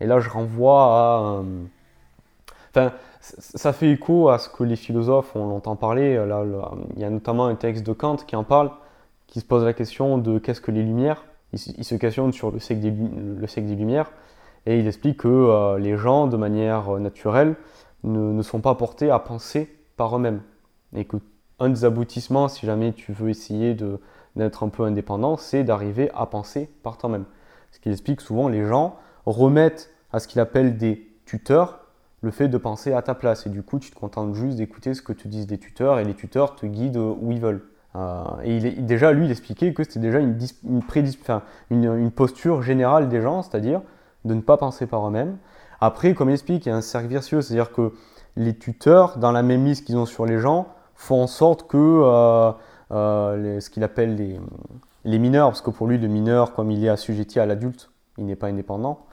Et 0.00 0.06
là, 0.06 0.18
je 0.18 0.28
renvoie 0.28 0.84
à... 0.84 1.42
euh, 2.76 2.88
Enfin, 2.88 2.96
ça 3.20 3.72
fait 3.72 3.90
écho 3.90 4.28
à 4.30 4.38
ce 4.38 4.48
que 4.48 4.64
les 4.64 4.76
philosophes, 4.76 5.32
on 5.36 5.46
l'entend 5.48 5.76
parler. 5.76 6.14
Là, 6.26 6.44
le- 6.44 6.60
il 6.96 7.00
y 7.00 7.04
a 7.04 7.10
notamment 7.10 7.46
un 7.46 7.54
texte 7.54 7.84
de 7.86 7.92
Kant 7.92 8.16
qui 8.16 8.36
en 8.36 8.44
parle, 8.44 8.70
qui 9.26 9.40
se 9.40 9.44
pose 9.44 9.64
la 9.64 9.72
question 9.72 10.18
de 10.18 10.38
qu'est-ce 10.38 10.60
que 10.60 10.70
les 10.70 10.82
Lumières? 10.82 11.24
Il, 11.52 11.58
se- 11.58 11.94
questionne 11.96 12.32
sur 12.32 12.50
le 12.50 12.58
siècle 12.58 12.80
des, 12.80 13.74
Lumières 13.76 14.10
et 14.64 14.78
il 14.78 14.86
explique 14.86 15.18
que 15.18 15.28
euh, 15.28 15.78
les 15.78 15.96
gens, 15.98 16.26
de 16.26 16.36
manière 16.36 16.96
euh, 16.96 16.98
naturelle, 16.98 17.56
ne, 18.04 18.40
sont 18.42 18.60
pas 18.60 18.74
portés 18.74 19.10
à 19.10 19.18
penser 19.18 19.70
par 19.96 20.16
eux-mêmes. 20.16 20.40
Et 20.96 21.04
que 21.04 21.18
un 21.58 21.68
des 21.68 21.84
aboutissements, 21.84 22.48
si 22.48 22.66
jamais 22.66 22.92
tu 22.92 23.12
veux 23.12 23.28
essayer 23.28 23.76
d'être 24.36 24.62
un 24.64 24.68
peu 24.68 24.84
indépendant, 24.84 25.36
c'est 25.36 25.62
d'arriver 25.62 26.10
à 26.14 26.26
penser 26.26 26.68
par 26.82 26.96
toi-même. 26.98 27.24
Ce 27.70 27.78
qui 27.80 27.90
explique 27.90 28.20
souvent 28.20 28.48
les 28.48 28.64
gens 28.66 28.96
remettent 29.26 29.90
à 30.12 30.18
ce 30.18 30.26
qu'il 30.26 30.40
appelle 30.40 30.76
des 30.76 31.06
tuteurs 31.24 31.81
le 32.22 32.30
fait 32.30 32.48
de 32.48 32.56
penser 32.56 32.92
à 32.92 33.02
ta 33.02 33.14
place. 33.14 33.46
Et 33.46 33.50
du 33.50 33.62
coup, 33.62 33.78
tu 33.78 33.90
te 33.90 33.98
contentes 33.98 34.34
juste 34.34 34.56
d'écouter 34.56 34.94
ce 34.94 35.02
que 35.02 35.12
te 35.12 35.28
disent 35.28 35.50
les 35.50 35.58
tuteurs 35.58 35.98
et 35.98 36.04
les 36.04 36.14
tuteurs 36.14 36.56
te 36.56 36.66
guident 36.66 36.96
où 36.96 37.30
ils 37.30 37.40
veulent. 37.40 37.62
Euh, 37.94 38.22
et 38.42 38.56
il 38.56 38.86
déjà, 38.86 39.12
lui, 39.12 39.26
il 39.26 39.30
expliquait 39.30 39.74
que 39.74 39.84
c'était 39.84 40.00
déjà 40.00 40.18
une, 40.18 40.38
une, 41.70 42.10
posture 42.10 42.62
générale 42.62 43.08
des 43.08 43.20
gens, 43.20 43.42
c'est-à-dire 43.42 43.82
de 44.24 44.34
ne 44.34 44.40
pas 44.40 44.56
penser 44.56 44.86
par 44.86 45.06
eux-mêmes. 45.06 45.36
Après, 45.80 46.14
comme 46.14 46.30
il 46.30 46.34
explique, 46.34 46.64
il 46.64 46.70
y 46.70 46.72
a 46.72 46.76
un 46.76 46.80
cercle 46.80 47.08
vertueux, 47.08 47.42
c'est-à-dire 47.42 47.72
que 47.72 47.92
les 48.36 48.56
tuteurs, 48.56 49.18
dans 49.18 49.32
la 49.32 49.42
même 49.42 49.64
liste 49.64 49.84
qu'ils 49.84 49.98
ont 49.98 50.06
sur 50.06 50.24
les 50.24 50.38
gens, 50.38 50.68
font 50.94 51.22
en 51.22 51.26
sorte 51.26 51.66
que 51.66 51.76
euh, 51.76 52.52
euh, 52.92 53.60
ce 53.60 53.68
qu'il 53.68 53.84
appelle 53.84 54.14
les, 54.14 54.40
les 55.04 55.18
mineurs, 55.18 55.48
parce 55.48 55.60
que 55.60 55.70
pour 55.70 55.86
lui, 55.86 55.98
le 55.98 56.08
mineur, 56.08 56.54
comme 56.54 56.70
il 56.70 56.82
est 56.84 56.88
assujetti 56.88 57.40
à 57.40 57.46
l'adulte, 57.46 57.90
il 58.16 58.24
n'est 58.24 58.36
pas 58.36 58.46
indépendant, 58.46 59.06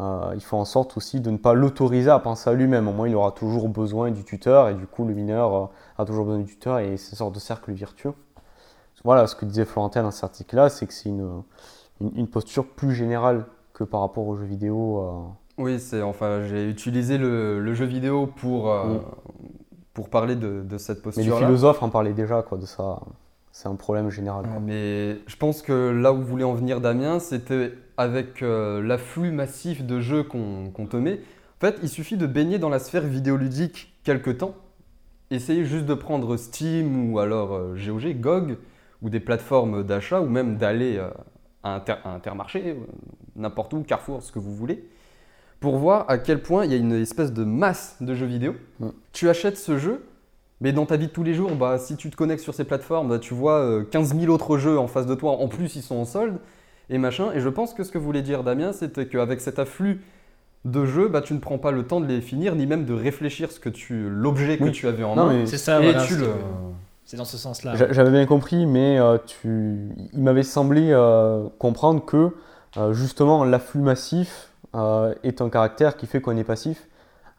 euh, 0.00 0.32
il 0.34 0.40
faut 0.42 0.56
en 0.56 0.64
sorte 0.64 0.96
aussi 0.96 1.20
de 1.20 1.30
ne 1.30 1.36
pas 1.36 1.54
l'autoriser 1.54 2.10
à 2.10 2.18
penser 2.18 2.48
à 2.50 2.52
lui-même. 2.52 2.86
Au 2.88 2.92
moins, 2.92 3.08
il 3.08 3.14
aura 3.16 3.32
toujours 3.32 3.68
besoin 3.68 4.10
du 4.10 4.24
tuteur, 4.24 4.68
et 4.68 4.74
du 4.74 4.86
coup, 4.86 5.04
le 5.04 5.14
mineur 5.14 5.54
euh, 5.54 5.66
a 5.98 6.04
toujours 6.04 6.24
besoin 6.24 6.40
du 6.42 6.46
tuteur, 6.46 6.78
et 6.78 6.96
c'est 6.96 7.12
une 7.12 7.18
sorte 7.18 7.34
de 7.34 7.40
cercle 7.40 7.72
vertueux. 7.72 8.12
Voilà, 9.04 9.26
ce 9.26 9.34
que 9.36 9.44
disait 9.44 9.64
Florentin 9.64 10.02
dans 10.02 10.10
cet 10.10 10.24
article-là, 10.24 10.68
c'est 10.68 10.86
que 10.86 10.92
c'est 10.92 11.08
une, 11.08 11.42
une, 12.00 12.10
une 12.16 12.26
posture 12.28 12.66
plus 12.66 12.94
générale 12.94 13.46
que 13.72 13.84
par 13.84 14.00
rapport 14.00 14.26
aux 14.26 14.34
jeux 14.36 14.44
vidéo. 14.46 14.98
euh. 14.98 15.62
Oui, 15.62 15.78
c'est 15.80 16.02
enfin 16.02 16.42
j'ai 16.44 16.68
utilisé 16.68 17.18
le, 17.18 17.60
le 17.60 17.74
jeu 17.74 17.84
vidéo 17.84 18.26
pour, 18.26 18.66
Mm. 18.72 19.00
pour 19.94 20.08
parler 20.08 20.36
de, 20.36 20.62
de 20.62 20.78
cette 20.78 21.04
Mais 21.16 21.22
les 21.22 21.30
philosophes 21.30 21.82
en 21.82 21.88
parlaient 21.90 22.12
déjà, 22.12 22.42
quoi, 22.42 22.58
de 22.58 22.66
ça. 22.66 23.00
C'est 23.52 23.68
un 23.68 23.74
problème 23.74 24.08
général. 24.10 24.44
quoi. 24.46 24.60
Mais 24.60 25.18
je 25.26 25.36
pense 25.36 25.62
que 25.62 25.90
là 25.90 26.12
où 26.12 26.22
voulait 26.22 26.44
en 26.44 26.54
venir 26.54 26.80
Damien, 26.80 27.18
c'était 27.18 27.72
avec 27.98 28.42
euh, 28.42 28.80
l'afflux 28.80 29.32
massif 29.32 29.84
de 29.84 30.00
jeux 30.00 30.22
qu'on 30.22 30.86
te 30.88 30.96
met. 30.96 31.20
En 31.60 31.66
fait, 31.66 31.78
il 31.82 31.88
suffit 31.88 32.16
de 32.16 32.26
baigner 32.26 32.58
dans 32.58 32.68
la 32.68 32.78
sphère 32.78 33.02
vidéoludique 33.02 33.92
quelque 34.04 34.30
temps. 34.30 34.54
Essayez 35.30 35.64
juste 35.64 35.84
de 35.84 35.94
prendre 35.94 36.36
Steam 36.36 37.12
ou 37.12 37.18
alors 37.18 37.52
euh, 37.52 37.76
GOG, 37.76 38.20
GOG, 38.20 38.56
ou 39.02 39.10
des 39.10 39.20
plateformes 39.20 39.82
d'achat, 39.82 40.20
ou 40.20 40.28
même 40.28 40.56
d'aller 40.56 40.96
euh, 40.96 41.10
à, 41.64 41.74
Inter- 41.74 41.96
à 42.04 42.14
Intermarché, 42.14 42.76
n'importe 43.34 43.74
où, 43.74 43.82
Carrefour, 43.82 44.22
ce 44.22 44.30
que 44.30 44.38
vous 44.38 44.54
voulez, 44.54 44.88
pour 45.58 45.76
voir 45.76 46.08
à 46.08 46.18
quel 46.18 46.40
point 46.40 46.64
il 46.64 46.70
y 46.70 46.74
a 46.74 46.78
une 46.78 46.92
espèce 46.92 47.32
de 47.32 47.42
masse 47.42 47.96
de 48.00 48.14
jeux 48.14 48.26
vidéo. 48.26 48.54
Mm. 48.78 48.90
Tu 49.12 49.28
achètes 49.28 49.58
ce 49.58 49.76
jeu, 49.76 50.06
mais 50.60 50.72
dans 50.72 50.86
ta 50.86 50.96
vie 50.96 51.08
de 51.08 51.12
tous 51.12 51.24
les 51.24 51.34
jours, 51.34 51.50
bah, 51.56 51.78
si 51.78 51.96
tu 51.96 52.10
te 52.10 52.16
connectes 52.16 52.44
sur 52.44 52.54
ces 52.54 52.64
plateformes, 52.64 53.08
bah, 53.08 53.18
tu 53.18 53.34
vois 53.34 53.58
euh, 53.58 53.84
15 53.84 54.16
000 54.16 54.32
autres 54.32 54.56
jeux 54.56 54.78
en 54.78 54.86
face 54.86 55.06
de 55.06 55.16
toi. 55.16 55.32
En 55.32 55.48
plus, 55.48 55.74
ils 55.74 55.82
sont 55.82 55.96
en 55.96 56.04
solde 56.04 56.38
et 56.90 56.98
machin. 56.98 57.30
Et 57.34 57.40
je 57.40 57.48
pense 57.48 57.74
que 57.74 57.84
ce 57.84 57.90
que 57.90 57.98
voulait 57.98 58.22
dire 58.22 58.42
Damien, 58.44 58.72
c'était 58.72 59.06
qu'avec 59.06 59.40
cet 59.40 59.58
afflux 59.58 60.00
de 60.64 60.84
jeux, 60.84 61.08
bah, 61.08 61.20
tu 61.20 61.34
ne 61.34 61.38
prends 61.38 61.58
pas 61.58 61.70
le 61.70 61.84
temps 61.86 62.00
de 62.00 62.06
les 62.06 62.20
finir, 62.20 62.54
ni 62.54 62.66
même 62.66 62.84
de 62.84 62.92
réfléchir 62.94 63.50
ce 63.52 63.60
que 63.60 63.68
tu, 63.68 64.08
l'objet 64.10 64.58
que 64.58 64.64
Oui. 64.64 64.72
tu 64.72 64.86
avais 64.88 65.04
en 65.04 65.14
Non, 65.16 65.26
main. 65.26 65.46
C'est 65.46 65.56
ça, 65.58 65.80
et 65.80 65.84
voilà, 65.84 66.04
tu 66.04 66.14
c'est- 66.14 66.20
le. 66.20 66.28
c'est 67.04 67.16
dans 67.16 67.24
ce 67.24 67.38
sens-là. 67.38 67.74
j'a- 67.76 67.92
j'avais 67.92 68.10
bien 68.10 68.26
compris, 68.26 68.66
mais 68.66 68.98
euh, 68.98 69.18
tu... 69.24 69.88
il 70.12 70.22
m'avait 70.22 70.42
semblé 70.42 70.88
euh, 70.90 71.46
comprendre 71.58 72.04
que 72.04 72.34
euh, 72.76 72.92
justement 72.92 73.44
l'afflux 73.44 73.80
massif 73.80 74.50
euh, 74.74 75.14
est 75.22 75.40
un 75.40 75.48
caractère 75.48 75.96
qui 75.96 76.06
fait 76.06 76.20
qu'on 76.20 76.36
est 76.36 76.44
passif, 76.44 76.86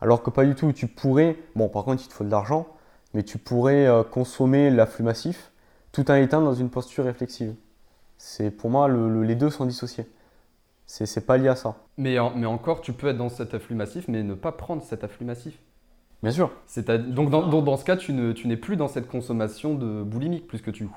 alors 0.01 0.23
que 0.23 0.29
pas 0.29 0.45
du 0.45 0.55
tout. 0.55 0.71
Tu 0.71 0.87
pourrais, 0.87 1.35
bon, 1.55 1.67
par 1.69 1.83
contre, 1.83 2.01
il 2.03 2.07
te 2.07 2.13
faut 2.13 2.23
de 2.23 2.31
l'argent, 2.31 2.67
mais 3.13 3.23
tu 3.23 3.37
pourrais 3.37 3.85
euh, 3.85 4.01
consommer 4.03 4.69
l'afflux 4.71 5.03
massif 5.03 5.51
tout 5.91 6.09
en 6.09 6.15
étant 6.15 6.41
dans 6.41 6.53
une 6.53 6.69
posture 6.69 7.03
réflexive. 7.03 7.53
C'est 8.21 8.51
pour 8.51 8.69
moi, 8.69 8.87
le- 8.89 9.09
le- 9.09 9.23
les 9.23 9.35
deux 9.35 9.49
sont 9.49 9.65
dissociés. 9.65 10.05
C'est 10.85 11.05
c'est 11.05 11.21
pas 11.25 11.37
lié 11.37 11.47
à 11.47 11.55
ça. 11.55 11.75
Mais, 11.97 12.19
en- 12.19 12.35
mais 12.35 12.45
encore, 12.45 12.81
tu 12.81 12.91
peux 12.93 13.07
être 13.07 13.17
dans 13.17 13.29
cet 13.29 13.53
afflux 13.53 13.75
massif, 13.75 14.07
mais 14.09 14.23
ne 14.23 14.33
pas 14.33 14.51
prendre 14.51 14.83
cet 14.83 15.03
afflux 15.05 15.25
massif. 15.25 15.57
Bien 16.21 16.31
sûr. 16.31 16.51
C'est 16.65 16.89
à- 16.89 16.97
Donc 16.97 17.29
dans, 17.29 17.47
donc 17.47 17.63
dans 17.63 17.77
ce 17.77 17.85
cas, 17.85 17.95
tu 17.95 18.11
ne- 18.11 18.33
tu 18.33 18.47
n'es 18.49 18.57
plus 18.57 18.75
dans 18.75 18.89
cette 18.89 19.07
consommation 19.07 19.73
de 19.73 20.03
boulimique, 20.03 20.47
puisque 20.47 20.73
tu, 20.73 20.89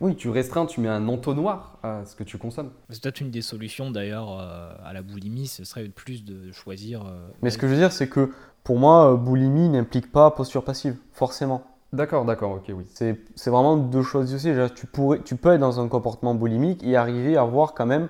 oui, 0.00 0.16
tu 0.16 0.28
restreins, 0.28 0.66
tu 0.66 0.80
mets 0.80 0.88
un 0.88 1.06
entonnoir 1.06 1.78
à 1.84 2.04
ce 2.04 2.16
que 2.16 2.24
tu 2.24 2.36
consommes. 2.36 2.72
C'est 2.90 3.00
peut-être 3.00 3.20
une 3.20 3.30
des 3.30 3.42
solutions 3.42 3.92
d'ailleurs 3.92 4.32
euh, 4.40 4.72
à 4.84 4.92
la 4.92 5.02
boulimie, 5.02 5.46
ce 5.46 5.62
serait 5.64 5.84
plus 5.88 6.24
de 6.24 6.50
choisir. 6.50 7.06
euh, 7.06 7.28
Mais 7.42 7.50
ce 7.50 7.58
que 7.58 7.68
je 7.68 7.72
veux 7.74 7.78
dire, 7.78 7.92
c'est 7.92 8.08
que 8.08 8.32
pour 8.64 8.76
moi, 8.78 9.12
euh, 9.12 9.16
boulimie 9.16 9.68
n'implique 9.68 10.10
pas 10.10 10.32
posture 10.32 10.64
passive, 10.64 10.96
forcément. 11.12 11.62
D'accord, 11.92 12.24
d'accord, 12.24 12.52
ok, 12.52 12.72
oui. 12.76 12.84
C'est 12.90 13.50
vraiment 13.50 13.76
deux 13.76 14.02
choses 14.02 14.26
dissociées. 14.26 14.54
Tu, 14.74 14.86
pourrais, 14.86 15.20
tu 15.22 15.36
peux 15.36 15.52
être 15.54 15.60
dans 15.60 15.80
un 15.80 15.88
comportement 15.88 16.34
boulimique 16.34 16.82
et 16.84 16.96
arriver 16.96 17.36
à 17.36 17.42
avoir 17.42 17.74
quand 17.74 17.86
même 17.86 18.08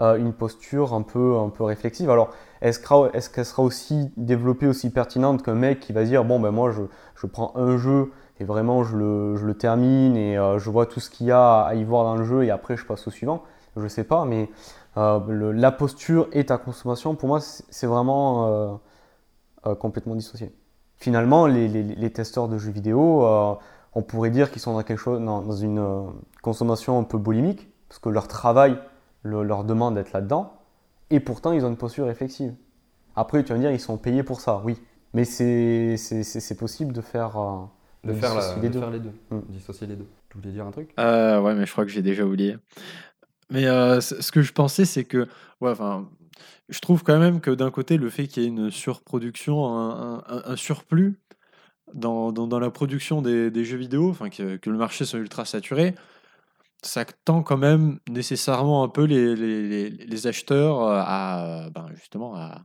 euh, 0.00 0.16
une 0.16 0.32
posture 0.32 0.92
un 0.94 1.02
peu, 1.02 1.38
un 1.38 1.48
peu 1.48 1.64
réflexive. 1.64 2.10
Alors, 2.10 2.30
est-ce 2.60 2.78
qu'elle 2.80 3.16
est 3.16 3.32
qu'elle 3.32 3.46
sera 3.46 3.62
aussi 3.62 4.12
développée, 4.16 4.66
aussi 4.66 4.90
pertinente 4.90 5.42
qu'un 5.42 5.54
mec 5.54 5.80
qui 5.80 5.92
va 5.92 6.04
dire 6.04 6.24
Bon, 6.24 6.40
ben 6.40 6.50
moi, 6.50 6.70
je, 6.72 6.82
je 7.14 7.26
prends 7.26 7.52
un 7.56 7.76
jeu 7.78 8.12
et 8.40 8.44
vraiment 8.44 8.82
je 8.84 8.96
le, 8.96 9.36
je 9.36 9.46
le 9.46 9.54
termine 9.54 10.16
et 10.16 10.36
euh, 10.36 10.58
je 10.58 10.68
vois 10.70 10.86
tout 10.86 11.00
ce 11.00 11.08
qu'il 11.10 11.26
y 11.28 11.30
a 11.32 11.62
à 11.62 11.74
y 11.74 11.84
voir 11.84 12.04
dans 12.04 12.16
le 12.16 12.24
jeu 12.24 12.44
et 12.44 12.50
après 12.50 12.76
je 12.76 12.84
passe 12.86 13.06
au 13.06 13.10
suivant? 13.10 13.44
Je 13.76 13.86
sais 13.88 14.04
pas, 14.04 14.24
mais 14.26 14.50
euh, 14.96 15.52
la 15.54 15.72
posture 15.72 16.28
et 16.32 16.44
ta 16.46 16.58
consommation, 16.58 17.14
pour 17.14 17.28
moi, 17.28 17.40
c'est 17.40 17.86
vraiment 17.86 18.80
complètement 19.78 20.14
dissocié. 20.16 20.52
Finalement, 21.02 21.48
les, 21.48 21.66
les- 21.66 21.82
les 21.82 22.10
testeurs 22.12 22.46
de 22.46 22.58
jeux 22.58 22.70
vidéo, 22.70 23.24
euh, 23.26 23.54
on 23.96 24.02
pourrait 24.02 24.30
dire 24.30 24.52
qu'ils 24.52 24.62
sont 24.62 24.72
dans, 24.74 24.84
quelque 24.84 25.00
chose, 25.00 25.20
dans, 25.20 25.42
dans 25.42 25.56
une 25.56 25.80
euh, 25.80 26.02
consommation 26.42 26.96
un 26.96 27.02
peu 27.02 27.18
boulimique, 27.18 27.68
parce 27.88 27.98
que 27.98 28.08
leur 28.08 28.28
travail 28.28 28.78
le- 29.24 29.42
leur 29.42 29.64
demande 29.64 29.96
d'être 29.96 30.12
là-dedans, 30.12 30.52
et 31.10 31.18
pourtant 31.18 31.50
ils 31.50 31.64
ont 31.64 31.68
une 31.70 31.76
posture 31.76 32.06
réflexive. 32.06 32.54
Après, 33.16 33.42
tu 33.42 33.48
vas 33.48 33.56
me 33.56 33.62
dire, 33.62 33.72
ils 33.72 33.80
sont 33.80 33.96
payés 33.98 34.22
pour 34.22 34.40
ça, 34.40 34.62
oui. 34.64 34.76
Mais 35.12 35.24
c'est 35.24 36.56
possible 36.56 36.92
de 36.92 37.00
faire, 37.00 37.36
euh, 37.36 37.64
De, 38.04 38.12
faire, 38.12 38.32
la- 38.36 38.40
dissocier 38.54 38.60
de 38.60 38.62
les 38.62 38.70
deux. 38.70 38.78
faire 38.78 38.90
les 38.92 39.00
deux. 39.00 39.12
Mm. 39.30 39.40
Dissocier 39.48 39.86
les 39.88 39.96
deux. 39.96 40.06
Tu 40.30 40.38
voulais 40.38 40.52
dire 40.52 40.64
un 40.66 40.70
truc? 40.70 40.94
Euh, 41.00 41.40
ouais, 41.40 41.54
mais 41.56 41.66
je 41.66 41.72
crois 41.72 41.84
que 41.84 41.90
j'ai 41.90 42.02
déjà 42.02 42.24
oublié. 42.24 42.58
Mais 43.50 43.66
euh, 43.66 44.00
ce 44.00 44.30
que 44.30 44.40
je 44.40 44.52
pensais, 44.52 44.84
c'est 44.84 45.02
que, 45.04 45.26
ouais, 45.60 45.70
enfin, 45.72 46.08
je 46.68 46.78
trouve 46.80 47.02
quand 47.02 47.18
même 47.18 47.40
que 47.40 47.50
d'un 47.50 47.70
côté, 47.70 47.96
le 47.96 48.10
fait 48.10 48.26
qu'il 48.26 48.42
y 48.42 48.46
ait 48.46 48.48
une 48.48 48.70
surproduction, 48.70 49.66
un, 49.66 50.22
un- 50.26 50.42
un 50.46 50.56
surplus 50.56 51.18
dans, 51.94 52.32
dans- 52.32 52.46
dans 52.46 52.58
la 52.58 52.70
production 52.70 53.22
des, 53.22 53.50
des 53.50 53.64
jeux 53.64 53.76
vidéo, 53.78 54.10
enfin 54.10 54.30
que, 54.30 54.56
que 54.56 54.70
le 54.70 54.78
marché 54.78 55.04
soit 55.04 55.18
ultra 55.18 55.44
saturé, 55.44 55.94
ça 56.82 57.04
tend 57.24 57.42
quand 57.42 57.58
même 57.58 57.98
nécessairement 58.08 58.82
un 58.82 58.88
peu 58.88 59.04
les, 59.04 59.36
les- 59.36 59.68
les- 59.68 59.90
les 59.90 60.26
acheteurs 60.26 60.82
à 60.82 61.68
ben, 61.74 61.86
justement 61.94 62.34
à, 62.34 62.64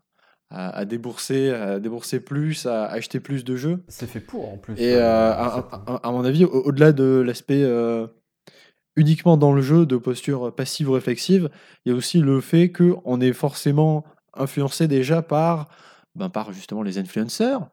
à- 0.49 0.70
à 0.70 0.86
débourser, 0.86 1.49
à 1.51 1.80
débourser 1.80 2.20
plus, 2.20 2.65
à 2.65 2.86
acheter 2.86 3.20
plus 3.20 3.43
de 3.43 3.55
jeux. 3.55 3.84
C'est 3.89 4.07
fait 4.07 4.22
pour 4.22 4.51
en 4.51 4.57
plus. 4.57 4.74
Et 4.80 4.95
euh, 4.95 5.32
euh, 5.34 5.97
à, 6.03 6.11
mon 6.11 6.24
avis, 6.26 6.45
au- 6.45 6.63
au-delà 6.63 6.93
de 6.93 7.22
l'aspect 7.26 7.61
euh, 7.63 8.07
uniquement 8.98 9.38
dans 9.38 9.54
le 9.54 9.62
jeu 9.62 9.86
de 9.86 9.98
posture 9.98 10.54
passive 10.54 10.89
ou 10.89 10.93
réflexive, 10.93 11.50
il 11.86 11.91
y 11.91 11.95
a 11.95 11.98
aussi 11.98 12.20
le 12.20 12.41
fait 12.41 12.72
qu'on 12.72 13.22
est 13.22 13.34
forcément 13.34 14.04
influencé 14.36 14.88
déjà 14.89 15.22
par, 15.22 15.70
ben, 16.16 16.30
par 16.30 16.54
justement 16.54 16.84
les 16.84 16.98
influenceurs. 17.00 17.70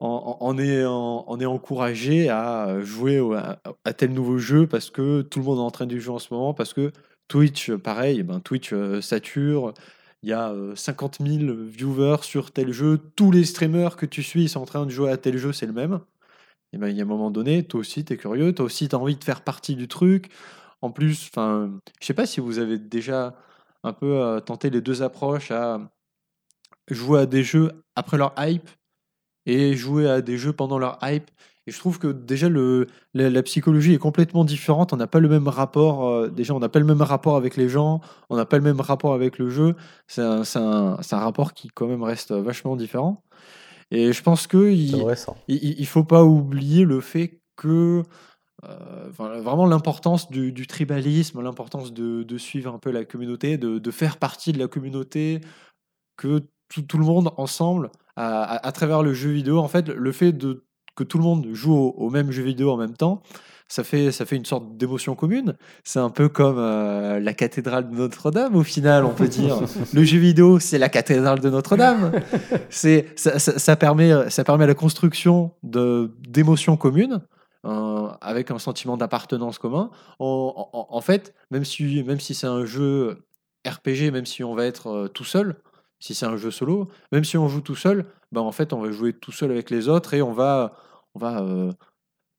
On, 0.00 0.58
est, 0.58 0.84
on 0.86 1.40
est 1.40 1.46
encouragé 1.46 2.28
à 2.30 2.80
jouer 2.82 3.18
à, 3.36 3.60
à 3.84 3.92
tel 3.92 4.12
nouveau 4.12 4.38
jeu 4.38 4.66
parce 4.68 4.90
que 4.90 5.22
tout 5.22 5.40
le 5.40 5.44
monde 5.44 5.58
est 5.58 5.62
en 5.62 5.70
train 5.72 5.86
de 5.86 5.98
jouer 5.98 6.14
en 6.14 6.18
ce 6.20 6.32
moment, 6.32 6.54
parce 6.54 6.72
que 6.72 6.92
Twitch, 7.28 7.72
pareil, 7.72 8.22
ben 8.22 8.40
Twitch 8.40 8.72
euh, 8.72 9.00
sature, 9.00 9.74
il 10.22 10.30
y 10.30 10.32
a 10.32 10.50
euh, 10.52 10.76
50 10.76 11.18
000 11.20 11.52
viewers 11.66 12.22
sur 12.22 12.52
tel 12.52 12.72
jeu, 12.72 12.98
tous 13.16 13.30
les 13.32 13.44
streamers 13.44 13.96
que 13.96 14.06
tu 14.06 14.22
suis 14.22 14.48
sont 14.48 14.60
en 14.60 14.66
train 14.66 14.86
de 14.86 14.90
jouer 14.90 15.10
à 15.10 15.16
tel 15.16 15.36
jeu, 15.36 15.52
c'est 15.52 15.66
le 15.66 15.72
même. 15.72 16.00
Et 16.72 16.78
ben, 16.78 16.88
il 16.88 16.96
y 16.96 17.00
a 17.00 17.04
un 17.04 17.06
moment 17.06 17.30
donné, 17.30 17.62
toi 17.64 17.80
aussi, 17.80 18.04
tu 18.04 18.12
es 18.12 18.16
curieux, 18.16 18.54
toi 18.54 18.66
aussi, 18.66 18.88
tu 18.88 18.94
as 18.96 18.98
envie 18.98 19.16
de 19.16 19.24
faire 19.24 19.42
partie 19.42 19.74
du 19.76 19.88
truc. 19.88 20.30
En 20.82 20.90
plus, 20.90 21.30
je 21.36 21.70
sais 22.06 22.14
pas 22.14 22.26
si 22.26 22.40
vous 22.40 22.58
avez 22.58 22.78
déjà 22.78 23.34
un 23.84 23.92
peu 23.92 24.20
euh, 24.20 24.40
tenté 24.40 24.70
les 24.70 24.80
deux 24.80 25.02
approches 25.02 25.50
à 25.50 25.80
jouer 26.88 27.20
à 27.20 27.26
des 27.26 27.42
jeux 27.42 27.72
après 27.96 28.18
leur 28.18 28.34
hype 28.38 28.68
et 29.46 29.74
jouer 29.76 30.08
à 30.08 30.20
des 30.22 30.38
jeux 30.38 30.52
pendant 30.52 30.78
leur 30.78 30.98
hype. 31.02 31.30
Et 31.66 31.70
je 31.70 31.78
trouve 31.78 31.98
que 31.98 32.08
déjà 32.08 32.48
le, 32.48 32.86
la, 33.12 33.42
psychologie 33.42 33.92
est 33.94 33.98
complètement 33.98 34.44
différente. 34.44 34.92
On 34.94 34.96
n'a 34.96 35.06
pas 35.06 35.20
le 35.20 35.28
même 35.28 35.48
rapport. 35.48 36.08
euh, 36.08 36.28
déjà, 36.28 36.54
on 36.54 36.60
n'a 36.60 36.70
pas 36.70 36.78
le 36.78 36.86
même 36.86 37.02
rapport 37.02 37.36
avec 37.36 37.56
les 37.56 37.68
gens. 37.68 38.00
On 38.30 38.36
n'a 38.36 38.46
pas 38.46 38.56
le 38.56 38.62
même 38.64 38.80
rapport 38.80 39.12
avec 39.14 39.38
le 39.38 39.50
jeu. 39.50 39.74
C'est 40.06 40.22
un, 40.22 40.42
un- 40.54 40.96
un 40.98 41.18
rapport 41.18 41.52
qui 41.52 41.68
quand 41.68 41.86
même 41.86 42.02
reste 42.02 42.32
vachement 42.32 42.74
différent. 42.76 43.22
Et 43.90 44.12
je 44.12 44.22
pense 44.22 44.46
que 44.46 44.70
il, 45.48 45.86
faut 45.86 46.04
pas 46.04 46.24
oublier 46.24 46.84
le 46.84 47.00
fait 47.00 47.40
que 47.56 48.02
euh, 48.64 49.08
vraiment 49.10 49.66
l'importance 49.66 50.30
du, 50.30 50.52
du 50.52 50.66
tribalisme, 50.66 51.40
l'importance 51.42 51.92
de, 51.92 52.22
de 52.22 52.38
suivre 52.38 52.74
un 52.74 52.78
peu 52.78 52.90
la 52.90 53.04
communauté, 53.04 53.56
de, 53.56 53.78
de 53.78 53.90
faire 53.90 54.16
partie 54.18 54.52
de 54.52 54.58
la 54.58 54.68
communauté, 54.68 55.40
que 56.16 56.42
tout, 56.68 56.82
tout 56.82 56.98
le 56.98 57.04
monde 57.04 57.30
ensemble, 57.36 57.90
à, 58.16 58.42
à- 58.42 58.66
à 58.66 58.72
travers 58.72 59.02
le 59.02 59.14
jeu 59.14 59.30
vidéo, 59.30 59.58
en 59.58 59.68
fait, 59.68 59.88
le 59.88 60.12
fait 60.12 60.32
de, 60.32 60.64
que 60.96 61.04
tout 61.04 61.18
le 61.18 61.24
monde 61.24 61.48
joue 61.52 61.74
au, 61.74 61.90
au 61.96 62.10
même 62.10 62.30
jeu 62.32 62.42
vidéo 62.42 62.70
en 62.72 62.76
même 62.76 62.96
temps, 62.96 63.22
ça 63.68 63.84
fait, 63.84 64.10
ça 64.12 64.24
fait 64.24 64.36
une 64.36 64.44
sorte 64.46 64.76
d'émotion 64.76 65.14
commune. 65.14 65.54
C'est 65.84 65.98
un 65.98 66.10
peu 66.10 66.28
comme 66.28 66.56
euh, 66.58 67.20
la 67.20 67.34
cathédrale 67.34 67.90
de 67.90 67.94
Notre-Dame, 67.94 68.56
au 68.56 68.62
final, 68.62 69.04
on 69.04 69.10
peut 69.14 69.28
dire. 69.28 69.58
le 69.94 70.04
jeu 70.04 70.18
vidéo, 70.18 70.58
c'est 70.58 70.78
la 70.78 70.88
cathédrale 70.88 71.40
de 71.40 71.50
Notre-Dame. 71.50 72.12
C'est, 72.70 73.06
ça, 73.16 73.38
ça- 73.38 73.58
ça 73.58 73.76
permet, 73.76 74.30
ça 74.30 74.42
permet 74.44 74.66
la 74.66 74.74
construction 74.74 75.52
de, 75.62 76.10
d'émotions 76.28 76.76
communes. 76.76 77.20
euh, 77.66 78.08
avec 78.20 78.50
un 78.52 78.58
sentiment 78.58 78.96
d'appartenance 78.96 79.58
commun. 79.58 79.90
En, 80.18 80.68
en- 80.72 80.86
en 80.96 81.00
fait, 81.00 81.34
même 81.50 81.64
si, 81.64 82.02
même 82.04 82.20
si 82.20 82.32
c'est 82.34 82.46
un 82.46 82.64
jeu 82.64 83.18
RPG, 83.66 84.10
même 84.12 84.26
si 84.26 84.44
on 84.44 84.54
va 84.54 84.64
être 84.64 84.86
euh, 84.88 85.08
tout 85.08 85.24
seul, 85.24 85.56
si 85.98 86.14
c'est 86.14 86.24
un 86.26 86.36
jeu 86.36 86.52
solo, 86.52 86.88
même 87.10 87.24
si 87.24 87.36
on 87.36 87.48
joue 87.48 87.60
tout 87.60 87.74
seul, 87.74 88.06
ben 88.30 88.40
en 88.40 88.52
fait, 88.52 88.72
on 88.72 88.80
va 88.80 88.92
jouer 88.92 89.12
tout 89.12 89.32
seul 89.32 89.50
avec 89.50 89.68
les 89.70 89.88
autres 89.88 90.14
et 90.14 90.22
on 90.22 90.32
va, 90.32 90.72
on 91.14 91.18
va 91.18 91.40
euh, 91.42 91.72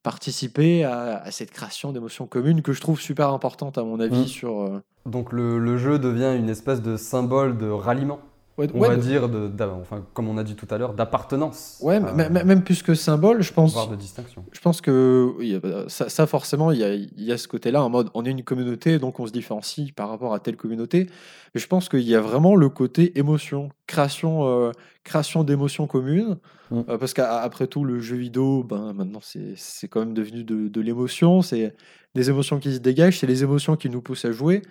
participer 0.03 0.83
à, 0.83 1.17
à 1.23 1.31
cette 1.31 1.51
création 1.51 1.91
d'émotions 1.91 2.25
communes 2.27 2.61
que 2.61 2.73
je 2.73 2.81
trouve 2.81 2.99
super 2.99 3.29
importante, 3.29 3.77
à 3.77 3.83
mon 3.83 3.99
avis, 3.99 4.21
Mm. 4.21 4.27
sur. 4.27 4.61
euh, 4.61 4.81
Donc 5.05 5.31
le, 5.33 5.59
le 5.59 5.77
jeu 5.77 5.99
devient 5.99 6.35
une 6.37 6.49
espèce 6.49 6.81
de 6.81 6.97
symbole 6.97 7.57
de 7.57 7.69
ralliement, 7.69 8.19
ouais, 8.59 8.69
on 8.73 8.79
ouais, 8.79 8.87
va 8.89 8.95
de- 8.95 9.01
dire, 9.01 9.29
de, 9.29 9.51
enfin, 9.81 10.05
comme 10.13 10.27
on 10.29 10.37
a 10.37 10.43
dit 10.43 10.55
tout 10.55 10.67
à 10.69 10.77
l'heure, 10.77 10.93
d'appartenance. 10.93 11.79
ouais, 11.81 11.95
euh, 12.03 12.29
même 12.29 12.63
plus 12.63 12.83
que 12.83 12.93
symbole, 12.93 13.41
je 13.41 13.53
pense. 13.53 13.73
voire 13.73 13.87
de 13.89 13.95
distinction. 13.95 14.45
Je 14.51 14.59
pense 14.59 14.81
que 14.81 15.31
oui, 15.37 15.59
euh, 15.63 15.85
ça, 15.87 16.09
ça, 16.09 16.27
forcément, 16.27 16.71
il 16.71 16.79
y 16.79 16.83
a, 16.83 16.93
il 16.93 17.23
y 17.23 17.31
a 17.31 17.37
ce 17.37 17.47
côté-là, 17.47 17.83
en 17.83 17.89
mode 17.89 18.09
on 18.13 18.25
est 18.25 18.31
une 18.31 18.43
communauté, 18.43 18.99
donc 18.99 19.19
on 19.19 19.27
se 19.27 19.31
différencie 19.31 19.91
par 19.91 20.09
rapport 20.09 20.33
à 20.33 20.39
telle 20.39 20.57
communauté. 20.57 21.07
Mais 21.55 21.61
je 21.61 21.67
pense 21.67 21.89
qu'il 21.89 22.01
y 22.01 22.15
a 22.15 22.21
vraiment 22.21 22.55
le 22.55 22.69
côté 22.69 23.17
émotion, 23.17 23.69
création, 23.87 24.47
euh, 24.47 24.71
création 25.03 25.43
d'émotions 25.43 25.87
communes. 25.87 26.37
Mm. 26.69 26.81
Euh, 26.89 26.97
parce 26.99 27.13
qu'après 27.13 27.65
tout, 27.67 27.83
le 27.83 27.99
jeu 27.99 28.17
vidéo, 28.17 28.63
ben, 28.63 28.93
maintenant, 28.93 29.19
c'est 29.23 29.87
quand 29.87 30.01
même 30.01 30.13
devenu 30.13 30.43
de, 30.43 30.67
de 30.67 30.81
l'émotion. 30.81 31.41
C'est 31.41 31.73
des 32.15 32.29
émotions 32.29 32.59
qui 32.59 32.73
se 32.73 32.79
dégagent, 32.79 33.19
c'est 33.19 33.27
les 33.27 33.43
émotions 33.43 33.75
qui 33.75 33.89
nous 33.89 34.01
poussent 34.01 34.25
à 34.25 34.31
jouer. 34.31 34.61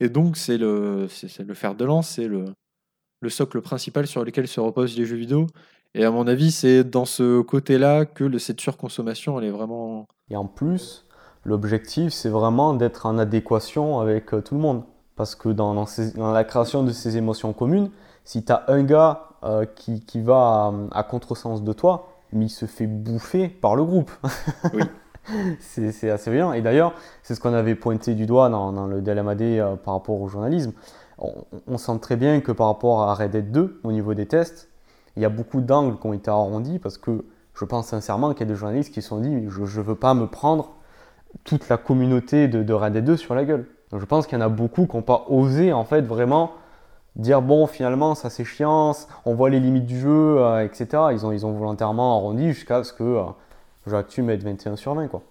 Et 0.00 0.08
donc, 0.08 0.36
c'est 0.36 0.58
le, 0.58 1.06
c'est 1.08 1.38
le 1.46 1.54
fer 1.54 1.74
de 1.74 1.84
lance, 1.84 2.08
c'est 2.08 2.26
le, 2.26 2.46
le 3.22 3.30
socle 3.30 3.60
principal 3.62 4.06
sur 4.06 4.24
lequel 4.24 4.46
se 4.48 4.60
reposent 4.60 4.96
les 4.98 5.06
jeux 5.06 5.16
vidéo. 5.16 5.46
Et 5.94 6.04
à 6.04 6.10
mon 6.10 6.26
avis, 6.26 6.50
c'est 6.52 6.84
dans 6.84 7.04
ce 7.04 7.40
côté-là 7.42 8.04
que 8.06 8.24
le, 8.24 8.38
cette 8.38 8.60
surconsommation, 8.60 9.38
elle 9.38 9.46
est 9.46 9.50
vraiment. 9.50 10.06
Et 10.30 10.36
en 10.36 10.46
plus, 10.46 11.06
l'objectif, 11.44 12.12
c'est 12.12 12.28
vraiment 12.30 12.74
d'être 12.74 13.06
en 13.06 13.18
adéquation 13.18 14.00
avec 14.00 14.32
euh, 14.34 14.40
tout 14.40 14.54
le 14.54 14.60
monde. 14.60 14.82
Parce 15.16 15.34
que 15.34 15.50
dans, 15.50 15.74
dans 15.74 15.86
ces- 15.86 16.12
dans 16.16 16.32
la 16.32 16.44
création 16.44 16.82
de 16.82 16.90
ces 16.92 17.16
émotions 17.18 17.52
communes, 17.52 17.90
si 18.24 18.44
tu 18.44 18.52
as 18.52 18.64
un 18.68 18.82
gars 18.82 19.28
euh, 19.44 19.66
qui, 19.66 20.00
qui 20.04 20.20
va 20.20 20.72
à, 20.92 20.98
à 21.00 21.02
contresens 21.02 21.62
de 21.62 21.72
toi, 21.72 22.08
mais 22.32 22.46
il 22.46 22.50
se 22.50 22.64
fait 22.66 22.86
bouffer 22.86 23.48
par 23.48 23.76
le 23.76 23.84
groupe. 23.84 24.10
Oui. 24.72 24.82
c'est 25.60 26.10
assez 26.10 26.30
bien. 26.30 26.52
Et 26.54 26.62
d'ailleurs, 26.62 26.94
c'est 27.22 27.34
ce 27.34 27.40
qu'on 27.40 27.52
avait 27.52 27.74
pointé 27.74 28.14
du 28.14 28.26
doigt 28.26 28.48
dans, 28.48 28.72
dans 28.72 28.86
le 28.86 29.00
DLMAD 29.02 29.42
euh, 29.42 29.76
par 29.76 29.94
rapport 29.94 30.20
au 30.20 30.28
journalisme. 30.28 30.72
On, 31.24 31.32
on 31.68 31.78
sent 31.78 31.98
très 32.00 32.16
bien 32.16 32.40
que 32.40 32.50
par 32.52 32.66
rapport 32.66 33.02
à 33.02 33.14
Red 33.14 33.30
Dead 33.30 33.52
2, 33.52 33.80
au 33.84 33.92
niveau 33.92 34.12
des 34.14 34.26
tests, 34.26 34.68
il 35.16 35.22
y 35.22 35.24
a 35.24 35.28
beaucoup 35.28 35.60
d'angles 35.60 35.98
qui 35.98 36.06
ont 36.06 36.12
été 36.12 36.30
arrondis 36.30 36.78
parce 36.80 36.98
que 36.98 37.24
je 37.54 37.64
pense 37.64 37.86
sincèrement 37.86 38.32
qu'il 38.32 38.40
y 38.40 38.50
a 38.50 38.52
des 38.52 38.58
journalistes 38.58 38.92
qui 38.92 39.02
se 39.02 39.08
sont 39.08 39.20
dit 39.20 39.44
je 39.48 39.60
ne 39.60 39.84
veux 39.84 39.94
pas 39.94 40.14
me 40.14 40.26
prendre 40.26 40.70
toute 41.44 41.68
la 41.68 41.76
communauté 41.76 42.48
de, 42.48 42.62
de 42.62 42.72
Red 42.74 42.94
Dead 42.94 43.04
2 43.04 43.16
sur 43.16 43.34
la 43.34 43.44
gueule. 43.44 43.66
Donc 43.90 44.00
je 44.00 44.06
pense 44.06 44.26
qu'il 44.26 44.36
y 44.38 44.42
en 44.42 44.44
a 44.44 44.48
beaucoup 44.48 44.86
qui 44.86 44.96
n'ont 44.96 45.02
pas 45.02 45.24
osé 45.28 45.72
en 45.72 45.84
fait 45.84 46.00
vraiment 46.02 46.52
dire 47.14 47.42
bon 47.42 47.66
finalement 47.66 48.14
ça 48.14 48.30
c'est 48.30 48.44
chiant, 48.44 48.92
on 49.26 49.34
voit 49.34 49.50
les 49.50 49.60
limites 49.60 49.84
du 49.86 50.00
jeu, 50.00 50.08
euh, 50.38 50.64
etc. 50.64 50.86
Ils 51.12 51.24
ont, 51.26 51.30
ils 51.32 51.44
ont 51.46 51.52
volontairement 51.52 52.16
arrondi 52.18 52.52
jusqu'à 52.52 52.82
ce 52.84 52.92
que 52.94 53.02
euh, 53.04 53.22
jeu 53.86 53.96
actu 53.96 54.22
mette 54.22 54.42
21 54.42 54.76
sur 54.76 54.94
20 54.94 55.08
quoi. 55.08 55.22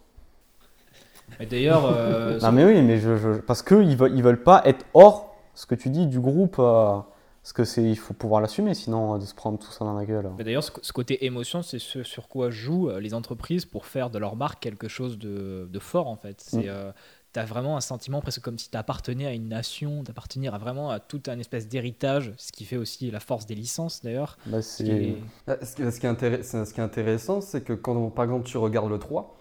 Et 1.40 1.46
D'ailleurs, 1.48 1.86
euh, 1.86 2.40
Non 2.40 2.52
mais 2.52 2.66
oui, 2.66 2.82
mais 2.84 2.98
je, 3.00 3.16
je- 3.18 3.40
parce 3.40 3.64
qu'ils 3.64 3.98
veulent, 3.98 4.12
ils 4.16 4.22
veulent 4.22 4.44
pas 4.44 4.62
être 4.66 4.86
hors 4.94 5.31
ce 5.54 5.66
que 5.66 5.76
tu 5.76 5.90
dis 5.90 6.08
du 6.08 6.20
groupe, 6.20 6.56
euh, 6.60 6.98
parce 7.44 7.54
que 7.54 7.64
c'est, 7.64 7.84
il 7.84 7.98
faut 7.98 8.14
pouvoir 8.14 8.40
l'assumer 8.42 8.74
sinon 8.74 9.16
euh, 9.16 9.18
de 9.18 9.26
se 9.26 9.34
prendre 9.36 9.58
tout 9.60 9.72
ça 9.72 9.84
dans 9.86 9.94
la 9.94 10.06
gueule. 10.06 10.30
Mais 10.38 10.44
D'ailleurs, 10.44 10.64
ce, 10.64 10.72
ce 10.82 10.94
côté 10.94 11.26
émotion, 11.26 11.62
c'est 11.64 11.80
ce 11.80 12.04
sur 12.04 12.28
quoi 12.28 12.50
jouent 12.52 12.90
euh, 12.90 13.00
les 13.00 13.14
entreprises 13.14 13.66
pour 13.66 13.86
faire 13.86 14.10
de 14.10 14.20
leur 14.20 14.36
marque 14.36 14.62
quelque 14.62 14.88
chose 14.88 15.18
de, 15.18 15.68
de 15.72 15.80
fort, 15.80 16.08
en 16.08 16.16
fait. 16.16 16.40
C'est, 16.42 16.58
Mm. 16.66 16.70
euh, 16.70 16.92
t'as 17.34 17.46
vraiment 17.46 17.78
un 17.78 17.82
sentiment 17.82 18.20
presque 18.22 18.42
comme 18.42 18.58
si 18.60 18.70
t'appartenais 18.70 19.26
à 19.26 19.32
une 19.34 19.48
nation, 19.48 20.04
d'appartenir 20.04 20.54
à 20.54 20.58
vraiment 20.58 20.90
à 20.92 21.00
tout 21.00 21.24
un 21.28 21.40
espèce 21.40 21.68
d'héritage, 21.68 22.34
ce 22.38 22.52
qui 22.52 22.66
fait 22.66 22.76
aussi 22.78 23.10
la 23.10 23.22
force 23.22 23.46
des 23.46 23.56
licences, 23.56 24.02
d'ailleurs. 24.04 24.38
Bah, 24.46 24.62
Ce 24.62 24.78
c'est... 24.78 24.84
qui 24.84 24.92
est- 24.92 25.66
Ce 25.66 25.76
qui, 25.76 25.92
ce 25.92 26.00
qui 26.00 26.06
est 26.06 26.10
intéressant, 26.10 26.66
ce 26.66 26.74
qui 26.74 26.80
est 26.82 26.84
intéressant, 26.84 27.40
c'est 27.42 27.62
que 27.64 27.72
quand, 27.74 28.10
par 28.10 28.26
exemple, 28.26 28.46
tu 28.46 28.58
regardes 28.58 28.90
le 28.90 29.00
3, 29.00 29.36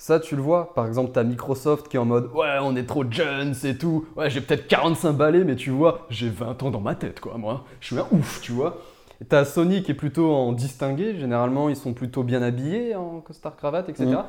ça, 0.00 0.18
tu 0.18 0.34
le 0.34 0.40
vois. 0.40 0.72
Par 0.74 0.86
exemple, 0.86 1.10
tu 1.12 1.18
as 1.18 1.24
Microsoft 1.24 1.88
qui 1.88 1.96
est 1.96 2.00
en 2.00 2.06
mode 2.06 2.30
Ouais, 2.34 2.56
on 2.62 2.74
est 2.74 2.84
trop 2.86 3.04
jeunes, 3.10 3.52
c'est 3.52 3.76
tout. 3.76 4.06
Ouais, 4.16 4.30
j'ai 4.30 4.40
peut-être 4.40 4.66
45 4.66 5.12
balais, 5.12 5.44
mais 5.44 5.56
tu 5.56 5.68
vois, 5.70 6.06
j'ai 6.08 6.30
20 6.30 6.62
ans 6.62 6.70
dans 6.70 6.80
ma 6.80 6.94
tête, 6.94 7.20
quoi, 7.20 7.36
moi. 7.36 7.64
Je 7.80 7.88
suis 7.88 7.98
un 7.98 8.06
ouf, 8.10 8.40
tu 8.40 8.52
vois. 8.52 8.78
T'as 9.28 9.44
Sony 9.44 9.82
qui 9.82 9.90
est 9.90 9.94
plutôt 9.94 10.32
en 10.32 10.52
distingué. 10.52 11.18
Généralement, 11.18 11.68
ils 11.68 11.76
sont 11.76 11.92
plutôt 11.92 12.22
bien 12.22 12.40
habillés 12.40 12.96
en 12.96 13.20
costard 13.20 13.56
cravate, 13.56 13.90
etc. 13.90 14.06
Mhm. 14.06 14.24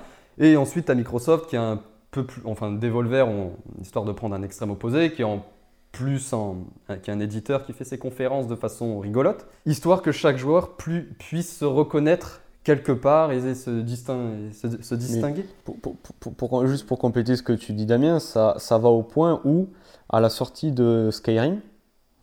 Et 0.46 0.58
ensuite, 0.58 0.86
t'as 0.88 0.96
Microsoft 0.96 1.48
qui 1.50 1.56
est 1.56 1.60
un 1.60 1.80
peu 2.12 2.26
plus. 2.26 2.42
Enfin, 2.44 2.72
Devolver, 2.74 3.26
on- 3.30 3.54
histoire 3.82 4.04
de 4.04 4.12
prendre 4.12 4.36
un 4.36 4.44
extrême 4.44 4.72
opposé, 4.72 5.14
qui 5.14 5.22
est 5.22 5.26
en 5.26 5.46
plus 5.94 6.34
en, 6.34 6.58
qui 7.04 7.10
est 7.10 7.14
un 7.14 7.20
éditeur 7.22 7.66
qui 7.66 7.72
fait 7.72 7.84
ses 7.86 7.98
conférences 7.98 8.48
de 8.48 8.56
façon 8.56 9.00
rigolote, 9.00 9.46
histoire 9.66 10.02
que 10.02 10.12
chaque 10.12 10.38
joueur 10.38 10.72
plus, 10.76 11.04
puisse 11.20 11.58
se 11.58 11.66
reconnaître 11.66 12.42
quelque 12.64 12.92
part 12.92 13.32
et 13.32 13.56
se, 13.56 13.70
distin- 13.82 14.50
et 14.50 14.54
se, 14.54 14.82
se 14.82 14.96
distinguer. 14.96 15.46
Pour, 15.64 15.78
pour- 15.80 15.96
pour- 16.20 16.34
pour- 16.34 16.68
juste 16.68 16.86
pour 16.86 17.00
compléter 17.00 17.36
ce 17.36 17.44
que 17.44 17.54
tu 17.54 17.74
dis 17.74 17.86
Damien, 17.86 18.20
ça, 18.20 18.56
ça 18.58 18.78
va 18.78 18.90
au 18.90 19.04
point 19.04 19.42
où, 19.46 19.68
à 20.10 20.20
la 20.20 20.30
sortie 20.30 20.72
de 20.72 21.10
Skyrim, 21.12 21.62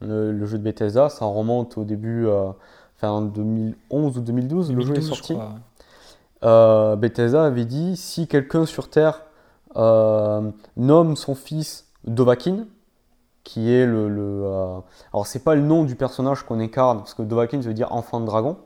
le, 0.01 0.33
le 0.33 0.47
jeu 0.47 0.59
de 0.59 0.63
Bethesda, 0.63 1.09
ça 1.09 1.25
remonte 1.25 1.77
au 1.77 1.85
début, 1.85 2.27
euh, 2.27 2.51
enfin 2.97 3.11
en 3.11 3.23
2011 3.23 4.19
ou 4.19 4.21
2012, 4.21 4.73
le 4.73 4.81
jeu 4.81 4.93
est 4.93 4.95
2012, 5.01 5.05
je 5.05 5.09
sorti. 5.15 5.39
Euh, 6.45 6.95
Bethesda 6.95 7.45
avait 7.45 7.65
dit 7.65 7.97
si 7.97 8.29
quelqu'un 8.29 8.65
sur 8.65 8.91
Terre 8.91 9.23
euh, 9.77 10.51
nomme 10.77 11.17
son 11.17 11.35
fils 11.35 11.89
Dovahkiin, 12.05 12.67
qui 13.43 13.73
est 13.73 13.87
le. 13.87 14.09
le 14.09 14.43
euh, 14.45 14.79
alors, 15.13 15.27
c'est 15.27 15.43
pas 15.43 15.57
le 15.57 15.63
nom 15.63 15.83
du 15.85 15.97
personnage 15.97 16.45
qu'on 16.45 16.61
incarne, 16.61 16.99
parce 16.99 17.15
que 17.15 17.23
Dovahkiin 17.23 17.61
veut 17.61 17.75
dire 17.75 17.93
enfant 17.93 18.21
de 18.21 18.27
dragon. 18.27 18.57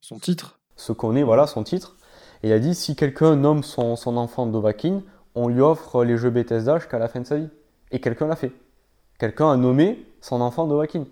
Son 0.00 0.18
titre? 0.18 0.58
Ce 0.82 0.92
qu'on 0.92 1.14
est, 1.14 1.22
voilà, 1.22 1.46
son 1.46 1.62
titre. 1.62 1.94
Et 2.42 2.48
il 2.48 2.52
a 2.52 2.58
dit 2.58 2.74
si 2.74 2.96
quelqu'un 2.96 3.36
nomme 3.36 3.62
son, 3.62 3.94
son 3.94 4.16
enfant 4.16 4.46
Dovahkiin, 4.46 5.02
on 5.36 5.46
lui 5.48 5.60
offre 5.60 6.02
les 6.04 6.16
jeux 6.16 6.30
Bethesda 6.30 6.78
jusqu'à 6.78 6.98
la 6.98 7.06
fin 7.06 7.20
de 7.20 7.26
sa 7.26 7.36
vie. 7.36 7.48
Et 7.92 8.00
quelqu'un 8.00 8.26
l'a 8.26 8.34
fait. 8.34 8.50
Quelqu'un 9.18 9.52
a 9.52 9.56
nommé 9.56 10.04
son 10.20 10.40
enfant 10.40 10.66
Dovahkiin. 10.66 11.04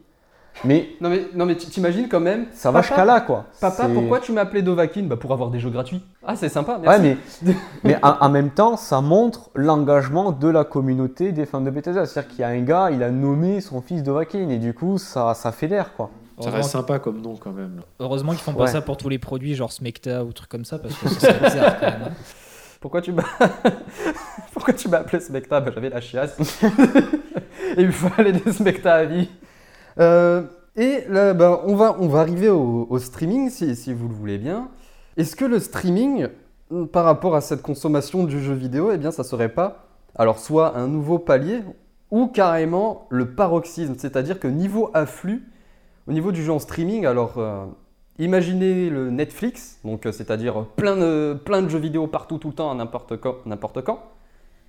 Mais 0.65 0.89
Non 1.01 1.09
mais, 1.09 1.29
non 1.33 1.47
mais 1.47 1.57
tu- 1.57 1.69
t'imagines 1.69 2.09
quand 2.09 2.19
même. 2.19 2.47
ça 2.53 2.73
va 2.73 2.83
jusqu'à 2.83 3.05
là, 3.05 3.21
quoi. 3.21 3.45
Papa, 3.61 3.89
pourquoi 3.95 4.19
tu 4.19 4.33
m'as 4.33 4.41
appelé 4.41 4.63
Dovahkiin? 4.63 5.05
Bah, 5.05 5.17
Pour 5.17 5.33
avoir 5.33 5.51
des 5.51 5.61
jeux 5.61 5.71
gratuits. 5.71 6.03
Ah, 6.27 6.35
c'est 6.35 6.49
sympa, 6.49 6.79
Ouais, 6.79 6.99
merci. 6.99 7.21
mais, 7.45 7.55
mais 7.85 7.97
en, 8.05 8.17
en 8.21 8.29
même 8.29 8.51
temps, 8.51 8.77
ça 8.77 9.01
montre 9.01 9.51
l'engagement 9.55 10.33
de 10.33 10.49
la 10.49 10.65
communauté 10.65 11.31
des 11.31 11.47
fans 11.47 11.61
de 11.61 11.71
Bethesda. 11.71 12.05
C'est-à-dire 12.07 12.31
qu'il 12.31 12.41
y 12.41 12.45
a 12.45 12.49
un 12.49 12.61
gars, 12.63 12.91
il 12.91 13.05
a 13.05 13.13
nommé 13.13 13.61
son 13.61 13.81
fils 13.81 14.03
Dovahkiin, 14.03 14.49
et 14.49 14.59
du 14.59 14.75
coup, 14.75 14.99
ça, 14.99 15.35
ça 15.35 15.53
fédère, 15.53 15.95
quoi. 15.95 16.11
Ça 16.43 16.51
reste 16.51 16.71
sympa 16.71 16.99
comme 16.99 17.21
nom 17.21 17.37
quand 17.37 17.53
même. 17.53 17.81
heureusement 17.99 18.33
qu'ils 18.33 18.41
font 18.41 18.53
pas 18.55 18.65
Ouais. 18.65 18.71
ça 18.71 18.81
pour 18.81 18.97
tous 18.97 19.09
les 19.09 19.19
produits, 19.19 19.55
genre 19.55 19.73
Smecta 19.73 20.25
ou 20.25 20.33
trucs 20.33 20.49
comme 20.49 20.65
ça, 20.65 20.79
parce 20.79 20.95
que 20.95 21.09
ce 21.09 21.21
serait 21.21 21.41
bizarre 21.41 21.81
quand 21.81 21.87
même. 21.87 22.03
hein. 22.09 22.13
Pourquoi 22.81 23.03
tu 23.03 23.13
m'as 23.13 23.25
Pourquoi 24.53 24.75
tu 24.75 24.89
m'as 24.89 24.99
appelé 24.99 25.21
Smecta? 25.21 25.61
Bah, 25.61 25.71
J'avais 25.75 25.91
la 25.91 26.01
chiasse. 26.01 26.39
et 26.63 26.67
il 27.79 27.87
me 27.87 27.93
fallait 27.93 28.33
des 28.33 28.53
Smecta 28.53 28.95
à 28.95 29.05
vie. 29.05 29.29
Euh, 29.99 30.43
et 30.77 31.05
là, 31.09 31.35
bah, 31.35 31.63
on, 31.67 31.75
va, 31.77 31.97
on 32.01 32.09
va 32.09 32.21
arriver 32.21 32.49
au, 32.49 32.87
au 32.89 32.99
streaming, 32.99 33.51
si, 33.51 33.77
si 33.77 33.93
vous 33.93 34.09
le 34.09 34.15
voulez 34.15 34.39
bien. 34.39 34.69
Est-ce 35.17 35.37
que 35.37 35.45
le 35.45 35.59
streaming, 35.59 36.29
par 36.93 37.05
rapport 37.05 37.35
à 37.37 37.41
cette 37.41 37.61
consommation 37.63 38.25
du 38.25 38.41
jeu 38.43 38.55
vidéo, 38.55 38.91
eh 38.93 38.99
bien, 38.99 39.11
ça 39.11 39.25
serait 39.25 39.49
pas, 39.51 39.85
alors 40.17 40.39
soit 40.39 40.77
un 40.79 40.87
nouveau 40.87 41.19
palier, 41.19 41.61
ou 42.11 42.29
carrément 42.29 43.07
le 43.11 43.35
paroxysme 43.35 43.95
C'est-à-dire 43.99 44.41
que 44.41 44.49
niveau 44.49 44.91
afflux, 44.95 45.43
au 46.07 46.13
niveau 46.13 46.33
du 46.33 46.43
jeu 46.43 46.53
en 46.53 46.59
streaming, 46.59 47.07
alors... 47.07 47.39
euh, 47.39 47.65
Imaginez 48.21 48.91
le 48.91 49.09
Netflix, 49.09 49.79
donc 49.83 50.05
euh, 50.05 50.13
c'est-à-dire 50.13 50.67
plein 50.77 50.95
de, 50.95 51.69
jeux 51.69 51.79
vidéo 51.79 52.07
partout, 52.07 52.37
tout 52.37 52.49
le 52.49 52.55
temps, 52.55 52.71
à 52.71 52.75
n'importe 52.75 53.17
quand, 53.17 53.99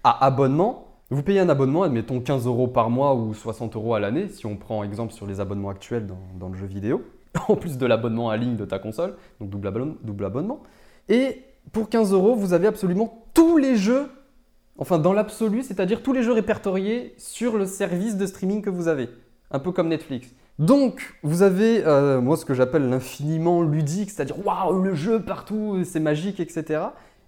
à 0.05 0.25
abonnement. 0.25 0.87
Vous 1.09 1.21
payez 1.21 1.41
un 1.41 1.49
abonnement, 1.49 1.83
admettons 1.83 2.21
15 2.21 2.47
euros 2.47 2.67
par 2.67 2.89
mois 2.89 3.13
ou 3.13 3.33
60 3.33 3.75
euros 3.75 3.93
à 3.93 3.99
l'année, 3.99 4.29
si 4.29 4.45
on 4.45 4.55
prend 4.55 4.85
exemple 4.85 5.11
sur 5.11 5.27
les 5.27 5.41
abonnements 5.41 5.67
actuels 5.67 6.07
dans, 6.39 6.47
le 6.47 6.57
jeu 6.57 6.65
vidéo, 6.65 7.03
en 7.49 7.57
plus 7.57 7.77
de 7.77 7.85
l'abonnement 7.85 8.29
à 8.29 8.37
ligne 8.37 8.55
de 8.55 8.63
ta 8.63 8.79
console, 8.79 9.15
donc 9.41 9.49
double 9.49 10.25
abonnement. 10.25 10.63
Et 11.09 11.43
pour 11.73 11.89
15 11.89 12.13
euros, 12.13 12.35
vous 12.35 12.53
avez 12.53 12.67
absolument 12.67 13.25
tous 13.33 13.57
les 13.57 13.75
jeux, 13.75 14.07
enfin 14.77 14.97
dans 14.97 15.11
l'absolu, 15.11 15.61
c'est-à-dire 15.61 16.03
tous 16.03 16.13
les 16.13 16.23
jeux 16.23 16.31
répertoriés 16.31 17.15
sur 17.17 17.57
le 17.57 17.65
service 17.65 18.15
de 18.15 18.25
streaming 18.25 18.61
que 18.61 18.69
vous 18.69 18.87
avez, 18.87 19.09
un 19.51 19.59
peu 19.59 19.73
comme 19.73 19.89
Netflix. 19.89 20.33
Donc, 20.61 21.15
vous 21.23 21.41
avez, 21.41 21.83
euh, 21.85 22.21
moi, 22.21 22.37
ce 22.37 22.45
que 22.45 22.53
j'appelle 22.53 22.87
l'infiniment 22.87 23.63
ludique, 23.63 24.11
c'est-à-dire, 24.11 24.45
waouh, 24.45 24.81
le 24.83 24.93
jeu 24.93 25.19
partout, 25.19 25.83
c'est 25.83 25.99
magique, 25.99 26.39
etc. 26.39 26.83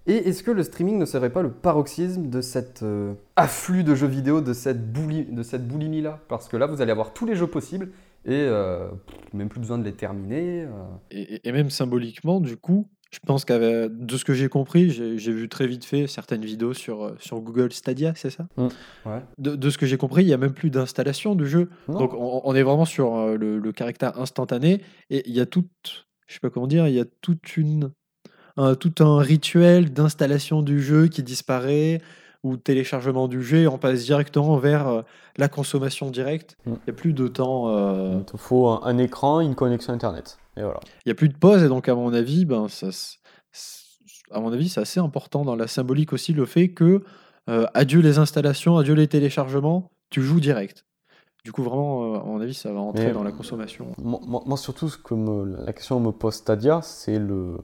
Et 0.06 0.28
est-ce 0.28 0.44
que 0.44 0.52
le 0.52 0.62
streaming 0.62 0.98
ne 0.98 1.04
serait 1.04 1.30
pas 1.30 1.42
le 1.42 1.50
paroxysme 1.50 2.28
de 2.28 2.40
cet 2.40 2.84
euh, 2.84 3.14
afflux 3.34 3.82
de 3.82 3.94
jeux 3.96 4.06
vidéo, 4.06 4.40
de 4.40 4.52
cette, 4.52 4.92
bouli- 4.92 5.34
de 5.34 5.42
cette 5.42 5.66
boulimie-là? 5.66 6.20
Parce 6.28 6.46
que 6.46 6.56
là, 6.56 6.66
vous 6.66 6.80
allez 6.80 6.92
avoir 6.92 7.12
tous 7.12 7.26
les 7.26 7.34
jeux 7.34 7.48
possibles 7.48 7.88
et 8.24 8.32
euh, 8.48 8.86
même 9.32 9.48
plus 9.48 9.58
besoin 9.60 9.78
de 9.78 9.84
les 9.84 9.94
terminer. 9.94 10.66
et 11.10 11.50
même 11.52 11.70
symboliquement, 11.70 12.40
du 12.40 12.56
coup, 12.56 12.86
je 13.14 13.20
pense 13.24 13.44
que 13.44 13.86
de 13.86 14.16
ce 14.16 14.24
que 14.24 14.34
j'ai 14.34 14.48
compris, 14.48 14.90
j'ai 14.90 15.32
vu 15.32 15.48
très 15.48 15.68
vite 15.68 15.84
fait 15.84 16.08
certaines 16.08 16.44
vidéos 16.44 16.74
sur, 16.74 17.04
euh, 17.04 17.16
sur 17.20 17.40
Google 17.40 17.72
Stadia, 17.72 18.12
c'est 18.16 18.30
ça? 18.30 18.46
Ouais. 18.58 19.20
de, 19.38 19.54
de 19.54 19.70
ce 19.70 19.78
que 19.78 19.86
j'ai 19.86 19.96
compris, 19.96 20.24
il 20.24 20.26
n'y 20.26 20.32
a 20.32 20.36
même 20.36 20.52
plus 20.52 20.70
d'installation 20.70 21.36
du 21.36 21.46
jeu. 21.46 21.70
Donc 21.88 22.12
on, 22.12 22.40
on 22.42 22.54
est 22.56 22.64
vraiment 22.64 22.84
sur 22.84 23.14
euh, 23.14 23.36
le, 23.36 23.60
le 23.60 23.72
caractère 23.72 24.18
instantané 24.18 24.80
et 25.10 25.22
il 25.28 25.34
y 25.34 25.40
a 25.40 25.46
tout, 25.46 25.64
je 26.26 26.34
sais 26.34 26.40
pas 26.40 26.50
comment 26.50 26.66
dire, 26.66 26.88
il 26.88 26.94
y 26.94 27.00
a 27.00 27.04
toute 27.20 27.56
une, 27.56 27.92
un, 28.56 28.74
tout 28.74 28.94
un 28.98 29.18
rituel 29.18 29.92
d'installation 29.92 30.62
du 30.62 30.82
jeu 30.82 31.06
qui 31.06 31.22
disparaît 31.22 32.00
ou 32.44 32.56
téléchargement 32.56 33.26
du 33.26 33.42
jeu 33.42 33.66
on 33.68 33.78
passe 33.78 34.04
directement 34.04 34.56
vers 34.58 34.86
euh, 34.86 35.02
la 35.36 35.48
consommation 35.48 36.10
directe. 36.10 36.56
Il 36.66 36.72
Mm. 36.72 36.76
n'y 36.86 36.90
a 36.90 36.92
plus 36.92 37.12
de 37.12 37.26
temps, 37.26 37.68
euh, 37.70 38.18
Il 38.20 38.24
te 38.24 38.36
faut 38.36 38.68
un, 38.68 38.80
un 38.84 38.98
écran, 38.98 39.40
une 39.40 39.54
connexion 39.56 39.92
Internet. 39.92 40.38
Et 40.56 40.62
voilà. 40.62 40.78
il 41.04 41.08
n'y 41.08 41.12
a 41.12 41.16
plus 41.16 41.28
de 41.28 41.36
pause 41.36 41.62
et 41.64 41.68
donc 41.68 41.88
à 41.88 41.94
mon 41.96 42.12
avis, 42.14 42.44
ben, 42.44 42.68
ça, 42.68 42.88
à 44.30 44.40
mon 44.40 44.52
avis, 44.52 44.68
c'est 44.68 44.80
assez 44.80 45.00
important 45.00 45.44
dans 45.44 45.56
la 45.56 45.66
symbolique 45.66 46.12
aussi 46.12 46.32
le 46.32 46.44
fait 46.46 46.68
que 46.68 47.02
euh, 47.50 47.66
adieu 47.74 48.00
les 48.00 48.18
installations, 48.18 48.78
adieu 48.78 48.94
les 48.94 49.08
téléchargements, 49.08 49.90
tu 50.10 50.22
joues 50.22 50.40
direct. 50.40 50.84
Du 51.44 51.52
coup, 51.52 51.62
vraiment, 51.62 52.14
euh, 52.14 52.18
à 52.20 52.24
mon 52.24 52.40
avis, 52.40 52.54
ça 52.54 52.72
va 52.72 52.80
entrer 52.80 53.06
Mais- 53.08 53.12
dans 53.12 53.22
la 53.22 53.32
consommation. 53.32 53.92
Moi, 53.98 54.18
moi- 54.26 54.42
moi, 54.46 54.56
surtout, 54.56 54.88
ce 54.88 54.96
que 54.96 55.12
me- 55.14 55.62
la 55.64 55.72
question 55.74 56.00
me 56.00 56.10
pose 56.10 56.34
Stadia, 56.34 56.80
c'est 56.82 57.18
le, 57.18 57.58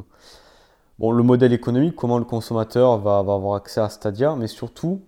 le 1.01 1.22
modèle 1.22 1.55
économique, 1.55 1.96
comment 1.96 2.18
le 2.18 2.24
consommateur 2.24 2.98
va, 2.98 3.18
avoir 3.18 3.55
accès 3.55 3.80
à 3.80 3.88
Stadia, 3.88 4.36
mais 4.36 4.48
surtout, 4.48 5.01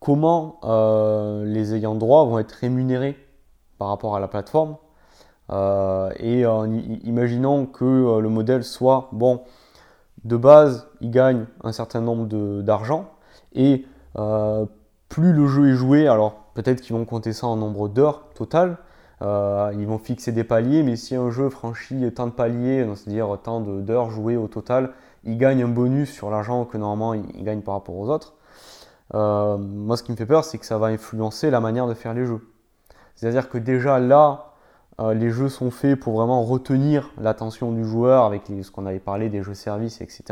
comment 0.00 0.58
euh, 0.64 1.44
les 1.44 1.74
ayants 1.74 1.94
droit 1.94 2.24
vont 2.24 2.40
être 2.40 2.52
rémunérés 2.52 3.16
par 3.78 3.88
rapport 3.88 4.16
à 4.16 4.20
la 4.20 4.26
plateforme. 4.26 4.76
Euh, 5.50 6.10
et 6.18 6.44
en 6.44 6.70
i- 6.72 7.00
imaginons 7.04 7.66
que 7.66 7.84
euh, 7.84 8.20
le 8.20 8.28
modèle 8.28 8.64
soit, 8.64 9.08
bon, 9.12 9.42
de 10.24 10.36
base, 10.36 10.88
il 11.00 11.12
gagne 11.12 11.46
un 11.62 11.70
certain 11.70 12.00
nombre 12.00 12.26
d'argent, 12.62 13.10
et 13.54 13.86
plus 15.08 15.32
le 15.32 15.46
jeu 15.46 15.70
est 15.70 15.74
joué, 15.74 16.08
alors 16.08 16.32
peut-être 16.54 16.80
qu'ils 16.80 16.96
vont 16.96 17.04
compter 17.04 17.32
ça 17.32 17.46
en 17.46 17.54
nombre 17.54 17.88
d'heures 17.88 18.24
totales, 18.34 18.78
ils 19.20 19.86
vont 19.86 19.98
fixer 19.98 20.32
des 20.32 20.42
paliers, 20.42 20.82
mais 20.82 20.96
si 20.96 21.14
un 21.14 21.30
jeu 21.30 21.48
franchit 21.48 22.12
tant 22.12 22.26
de 22.26 22.32
paliers, 22.32 22.84
c'est-à-dire 22.96 23.38
tant 23.42 23.60
d'heures 23.60 24.10
jouées 24.10 24.36
au 24.36 24.48
total, 24.48 24.90
il 25.28 25.36
gagne 25.36 25.62
un 25.62 25.68
bonus 25.68 26.10
sur 26.10 26.30
l'argent 26.30 26.64
que 26.64 26.78
normalement 26.78 27.12
il, 27.12 27.44
gagne 27.44 27.60
par 27.60 27.74
rapport 27.74 27.96
aux 27.96 28.08
autres. 28.08 28.34
Euh, 29.14 29.58
moi, 29.58 29.96
ce 29.96 30.02
qui 30.02 30.10
me 30.10 30.16
fait 30.16 30.26
peur, 30.26 30.44
c'est 30.44 30.58
que 30.58 30.64
ça 30.64 30.78
va 30.78 30.86
influencer 30.86 31.50
la 31.50 31.60
manière 31.60 31.86
de 31.86 31.94
faire 31.94 32.14
les 32.14 32.24
jeux. 32.24 32.50
C'est-à-dire 33.14 33.50
que 33.50 33.58
déjà 33.58 33.98
là, 33.98 34.52
euh, 35.00 35.12
les 35.12 35.30
jeux 35.30 35.50
sont 35.50 35.70
faits 35.70 36.00
pour 36.00 36.14
vraiment 36.14 36.42
retenir 36.42 37.10
l'attention 37.20 37.72
du 37.72 37.84
joueur 37.84 38.24
avec 38.24 38.44
ce 38.46 38.70
qu'on 38.70 38.86
avait 38.86 39.00
parlé 39.00 39.28
des 39.28 39.42
jeux 39.42 39.54
services, 39.54 40.00
etc. 40.00 40.24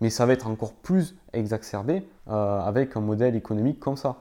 Mais 0.00 0.10
ça 0.10 0.26
va 0.26 0.32
être 0.32 0.48
encore 0.48 0.72
plus 0.72 1.16
exacerbé 1.32 2.08
euh, 2.28 2.60
avec 2.60 2.96
un 2.96 3.00
modèle 3.00 3.36
économique 3.36 3.78
comme 3.78 3.96
ça. 3.96 4.16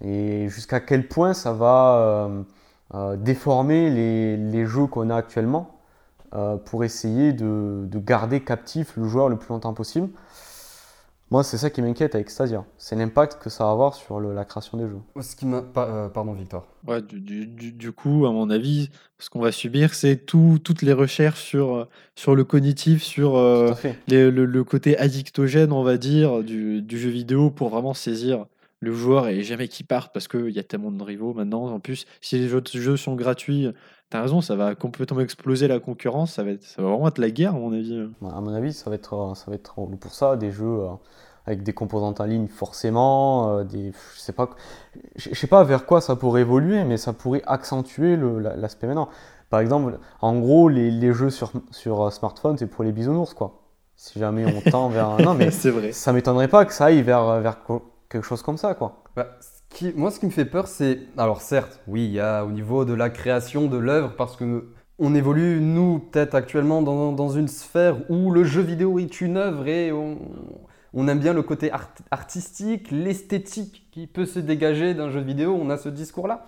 Et 0.00 0.48
jusqu'à 0.48 0.80
quel 0.80 1.06
point 1.06 1.34
ça 1.34 1.52
va 1.52 2.30
déformer 3.16 3.90
les, 3.90 4.64
jeux 4.64 4.86
qu'on 4.86 5.10
a 5.10 5.16
actuellement? 5.16 5.77
Pour 6.64 6.84
essayer 6.84 7.32
de, 7.32 7.84
de 7.86 7.98
garder 7.98 8.40
captif 8.40 8.96
le 8.96 9.08
joueur 9.08 9.28
le 9.28 9.36
plus 9.36 9.48
longtemps 9.48 9.74
possible. 9.74 10.08
Moi, 11.30 11.44
c'est 11.44 11.58
ça 11.58 11.68
qui 11.68 11.82
m'inquiète 11.82 12.14
avec 12.14 12.30
Stadia. 12.30 12.64
C'est 12.78 12.96
l'impact 12.96 13.42
que 13.42 13.50
ça 13.50 13.64
va 13.64 13.70
avoir 13.72 13.92
sur 13.94 14.18
le- 14.18 14.32
la 14.32 14.46
création 14.46 14.78
des 14.78 14.86
jeux. 14.88 15.00
Ce 15.20 15.36
qui 15.36 15.44
m'a... 15.44 15.60
pa- 15.60 15.86
euh, 15.86 16.08
pardon, 16.08 16.32
Victor. 16.32 16.66
Ouais, 16.86 17.02
du, 17.02 17.20
du- 17.20 17.46
du- 17.46 17.72
du 17.72 17.92
coup, 17.92 18.24
à 18.24 18.32
mon 18.32 18.48
avis, 18.48 18.88
ce 19.18 19.28
qu'on 19.28 19.40
va 19.40 19.52
subir, 19.52 19.92
c'est 19.92 20.16
tout- 20.16 20.58
toutes 20.64 20.80
les 20.80 20.94
recherches 20.94 21.42
sur, 21.42 21.74
euh, 21.76 21.84
sur 22.14 22.34
le 22.34 22.44
cognitif, 22.44 23.02
sur 23.02 23.36
euh, 23.36 23.74
les- 24.06 24.30
le, 24.30 24.46
le 24.46 24.64
côté 24.64 24.96
addictogène, 24.96 25.70
on 25.70 25.82
va 25.82 25.98
dire, 25.98 26.42
du, 26.42 26.80
du 26.80 26.98
jeu 26.98 27.10
vidéo 27.10 27.50
pour 27.50 27.68
vraiment 27.68 27.92
saisir 27.92 28.46
le 28.80 28.92
joueur 28.94 29.28
et 29.28 29.42
jamais 29.42 29.68
qu'il 29.68 29.84
parte 29.84 30.14
parce 30.14 30.28
qu'il 30.28 30.50
y 30.50 30.58
a 30.58 30.62
tellement 30.62 30.92
de 30.92 31.02
rivaux 31.02 31.34
maintenant. 31.34 31.66
En 31.66 31.80
plus, 31.80 32.06
si 32.22 32.38
les 32.38 32.54
autres 32.54 32.74
jeux 32.78 32.96
sont 32.96 33.16
gratuits, 33.16 33.68
t'as 34.10 34.22
raison, 34.22 34.40
ça 34.40 34.56
va 34.56 34.74
complètement 34.74 35.20
exploser 35.20 35.68
la 35.68 35.80
concurrence. 35.80 36.34
Ça 36.34 36.44
va, 36.44 36.50
être, 36.50 36.62
ça 36.64 36.82
va 36.82 36.88
vraiment 36.88 37.08
être 37.08 37.18
la 37.18 37.30
guerre, 37.30 37.54
à 37.54 37.58
mon 37.58 37.72
avis. 37.72 38.08
Ouais, 38.20 38.30
À 38.34 38.40
mon 38.40 38.52
avis, 38.54 38.72
ça 38.72 38.90
va 38.90 38.96
être, 38.96 39.14
euh, 39.14 39.34
ça 39.34 39.44
va 39.48 39.54
être 39.54 39.74
pour 40.00 40.12
ça 40.14 40.36
des 40.36 40.50
jeux 40.50 40.64
euh, 40.64 40.88
avec 41.48 41.62
des 41.62 41.72
composantes 41.72 42.20
en 42.20 42.24
ligne 42.24 42.46
forcément, 42.46 43.56
euh, 43.56 43.64
des, 43.64 43.92
je 44.14 44.20
sais 44.20 44.32
pas, 44.32 44.50
je 45.16 45.34
sais 45.34 45.46
pas 45.46 45.64
vers 45.64 45.86
quoi 45.86 46.02
ça 46.02 46.14
pourrait 46.14 46.42
évoluer, 46.42 46.84
mais 46.84 46.98
ça 46.98 47.14
pourrait 47.14 47.42
accentuer 47.46 48.18
l'aspect 48.56 48.86
maintenant. 48.86 49.08
Par 49.48 49.60
exemple, 49.60 49.98
en 50.20 50.38
gros, 50.38 50.68
les, 50.68 50.90
les 50.90 51.12
jeux 51.14 51.30
sur, 51.30 51.50
sur 51.70 52.02
euh, 52.02 52.10
smartphone, 52.10 52.58
c'est 52.58 52.66
pour 52.66 52.84
les 52.84 52.92
bisounours, 52.92 53.32
quoi. 53.32 53.62
Si 53.96 54.18
jamais 54.18 54.44
on 54.44 54.70
tend 54.70 54.88
vers. 54.90 55.18
Non, 55.20 55.32
mais 55.34 55.50
c'est 55.50 55.70
vrai. 55.70 55.92
ça 55.92 56.12
m'étonnerait 56.12 56.48
pas 56.48 56.66
que 56.66 56.72
ça 56.72 56.86
aille 56.86 57.00
vers, 57.00 57.40
vers 57.40 57.56
quelque 58.10 58.24
chose 58.26 58.42
comme 58.42 58.58
ça, 58.58 58.74
quoi. 58.74 59.02
Bah, 59.16 59.28
moi, 59.94 60.10
ce 60.10 60.18
qui 60.18 60.26
me 60.26 60.30
fait 60.30 60.44
peur, 60.44 60.66
c'est. 60.66 61.00
Alors, 61.16 61.40
certes, 61.40 61.80
oui, 61.86 62.04
il 62.04 62.12
y 62.12 62.20
a 62.20 62.44
au 62.44 62.50
niveau 62.50 62.84
de 62.84 62.94
la 62.94 63.10
création 63.10 63.66
de 63.66 63.76
l'œuvre, 63.76 64.14
parce 64.16 64.36
que 64.36 64.68
on 64.98 65.14
évolue, 65.14 65.60
nous, 65.60 66.00
peut-être 66.00 66.34
actuellement, 66.34 66.82
dans, 66.82 67.28
une 67.28 67.48
sphère 67.48 67.98
où 68.10 68.32
le 68.32 68.42
jeu 68.42 68.62
vidéo 68.62 68.98
est 68.98 69.20
une 69.20 69.36
œuvre 69.36 69.68
et 69.68 69.92
on, 69.92 71.08
aime 71.08 71.20
bien 71.20 71.32
le 71.32 71.42
côté 71.42 71.70
art- 71.70 71.94
artistique, 72.10 72.90
l'esthétique 72.90 73.88
qui 73.92 74.08
peut 74.08 74.26
se 74.26 74.40
dégager 74.40 74.94
d'un 74.94 75.10
jeu 75.10 75.20
vidéo. 75.20 75.56
On 75.60 75.70
a 75.70 75.76
ce 75.76 75.88
discours-là. 75.88 76.44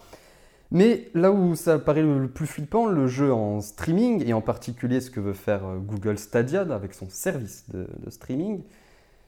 Mais 0.72 1.10
là 1.14 1.30
où 1.30 1.54
ça 1.54 1.78
paraît 1.78 2.02
le 2.02 2.28
plus 2.28 2.46
flippant, 2.46 2.86
le 2.86 3.06
jeu 3.06 3.32
en 3.32 3.60
streaming, 3.60 4.24
et 4.26 4.32
en 4.32 4.40
particulier 4.40 5.00
ce 5.00 5.10
que 5.10 5.20
veut 5.20 5.32
faire 5.32 5.64
euh, 5.64 5.78
Google 5.78 6.16
Stadia 6.18 6.62
avec 6.62 6.94
son 6.94 7.08
service 7.08 7.66
de 7.70 7.86
streaming, 8.08 8.62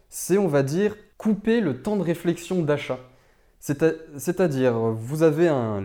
c'est, 0.08 0.38
on 0.38 0.46
va 0.46 0.62
dire, 0.62 0.96
couper 1.16 1.60
le 1.60 1.82
temps 1.82 1.96
de 1.96 2.02
réflexion 2.02 2.62
d'achat. 2.62 2.98
C'est-à-dire, 3.62 4.72
vous 4.76 5.22
avez 5.22 5.46
un, 5.48 5.82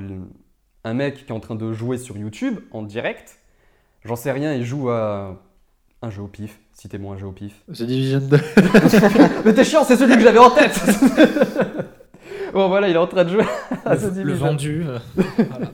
un 0.83 0.93
mec 0.95 1.17
qui 1.25 1.31
est 1.31 1.35
en 1.35 1.39
train 1.39 1.53
de 1.55 1.71
jouer 1.73 1.97
sur 1.99 2.17
YouTube 2.17 2.57
en 2.71 2.81
direct. 2.81 3.37
J'en 4.03 4.15
sais 4.15 4.31
rien, 4.31 4.53
il 4.53 4.65
joue 4.65 4.89
à 4.89 5.39
un 6.01 6.09
jeu 6.09 6.23
au 6.23 6.27
pif. 6.27 6.59
Citez-moi 6.73 7.15
un 7.15 7.17
jeu 7.17 7.27
au 7.27 7.31
pif. 7.31 7.53
The 7.71 7.83
Division 7.83 8.19
2. 8.19 8.37
Mais 9.45 9.53
t'es 9.53 9.63
chiant, 9.63 9.83
c'est 9.83 9.95
celui 9.95 10.15
que 10.15 10.21
j'avais 10.21 10.39
en 10.39 10.49
tête 10.51 10.79
Bon 12.53 12.67
voilà, 12.67 12.87
il 12.89 12.95
est 12.95 12.99
en 12.99 13.07
train 13.07 13.23
de 13.25 13.29
jouer 13.29 13.43
à 13.85 13.95
The 13.95 14.01
Le, 14.01 14.07
le 14.07 14.11
Division. 14.23 14.45
vendu. 14.47 14.83
euh, 14.87 14.97
voilà. 15.49 15.71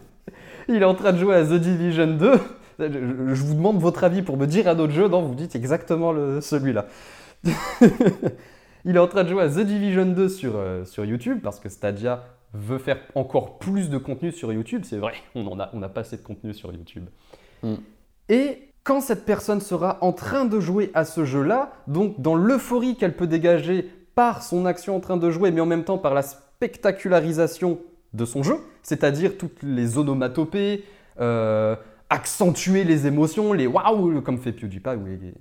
Il 0.67 0.75
est 0.81 0.85
en 0.85 0.95
train 0.95 1.13
de 1.13 1.17
jouer 1.19 1.35
à 1.35 1.43
The 1.45 1.53
Division 1.53 2.07
2. 2.17 2.31
Je, 2.79 2.85
je- 3.33 3.43
vous 3.43 3.53
demande 3.53 3.79
votre 3.79 4.03
avis 4.03 4.21
pour 4.23 4.35
me 4.37 4.45
dire 4.47 4.67
un 4.67 4.77
autre 4.79 4.91
jeu. 4.93 5.07
Non, 5.07 5.21
vous 5.21 5.35
dites 5.35 5.55
exactement 5.55 6.11
le- 6.11 6.41
celui-là. 6.41 6.87
Il 8.85 8.95
est 8.95 8.99
en 8.99 9.07
train 9.07 9.23
de 9.23 9.29
jouer 9.29 9.43
à 9.43 9.49
The 9.49 9.59
Division 9.59 10.05
2 10.05 10.29
sur, 10.29 10.55
euh, 10.55 10.83
sur 10.85 11.05
YouTube 11.05 11.39
parce 11.43 11.59
que 11.59 11.69
Stadia 11.69 12.23
veut 12.53 12.77
faire 12.77 12.99
encore 13.15 13.57
plus 13.57 13.89
de 13.89 13.97
contenu 13.97 14.31
sur 14.31 14.51
YouTube. 14.53 14.83
C'est 14.85 14.97
vrai, 14.97 15.13
on 15.35 15.45
en 15.47 15.59
a, 15.59 15.69
on 15.73 15.79
n'a 15.79 15.89
pas 15.89 16.01
assez 16.01 16.17
de 16.17 16.21
contenu 16.21 16.53
sur 16.53 16.71
YouTube. 16.71 17.05
Mm. 17.63 17.73
Et 18.29 18.69
quand 18.83 19.01
cette 19.01 19.25
personne 19.25 19.61
sera 19.61 19.97
en 20.01 20.11
train 20.11 20.45
de 20.45 20.59
jouer 20.59 20.91
à 20.93 21.05
ce 21.05 21.25
jeu-là, 21.25 21.71
donc 21.87 22.19
dans 22.21 22.35
l'euphorie 22.35 22.95
qu'elle 22.95 23.15
peut 23.15 23.27
dégager 23.27 23.89
par 24.15 24.43
son 24.43 24.65
action 24.65 24.95
en 24.95 24.99
train 24.99 25.17
de 25.17 25.29
jouer, 25.31 25.51
mais 25.51 25.61
en 25.61 25.65
même 25.65 25.83
temps 25.85 25.97
par 25.97 26.13
la 26.13 26.21
spectacularisation 26.21 27.79
de 28.13 28.25
son 28.25 28.43
jeu, 28.43 28.55
c'est-à-dire 28.83 29.37
toutes 29.37 29.63
les 29.63 29.97
onomatopées, 29.97 30.83
euh, 31.19 31.75
accentuer 32.09 32.83
les 32.83 33.07
émotions, 33.07 33.53
les 33.53 33.65
waouh, 33.65 34.21
comme 34.21 34.37
fait 34.37 34.51
PewDiePie 34.51 34.89
ou, 34.89 35.05
les- 35.05 35.33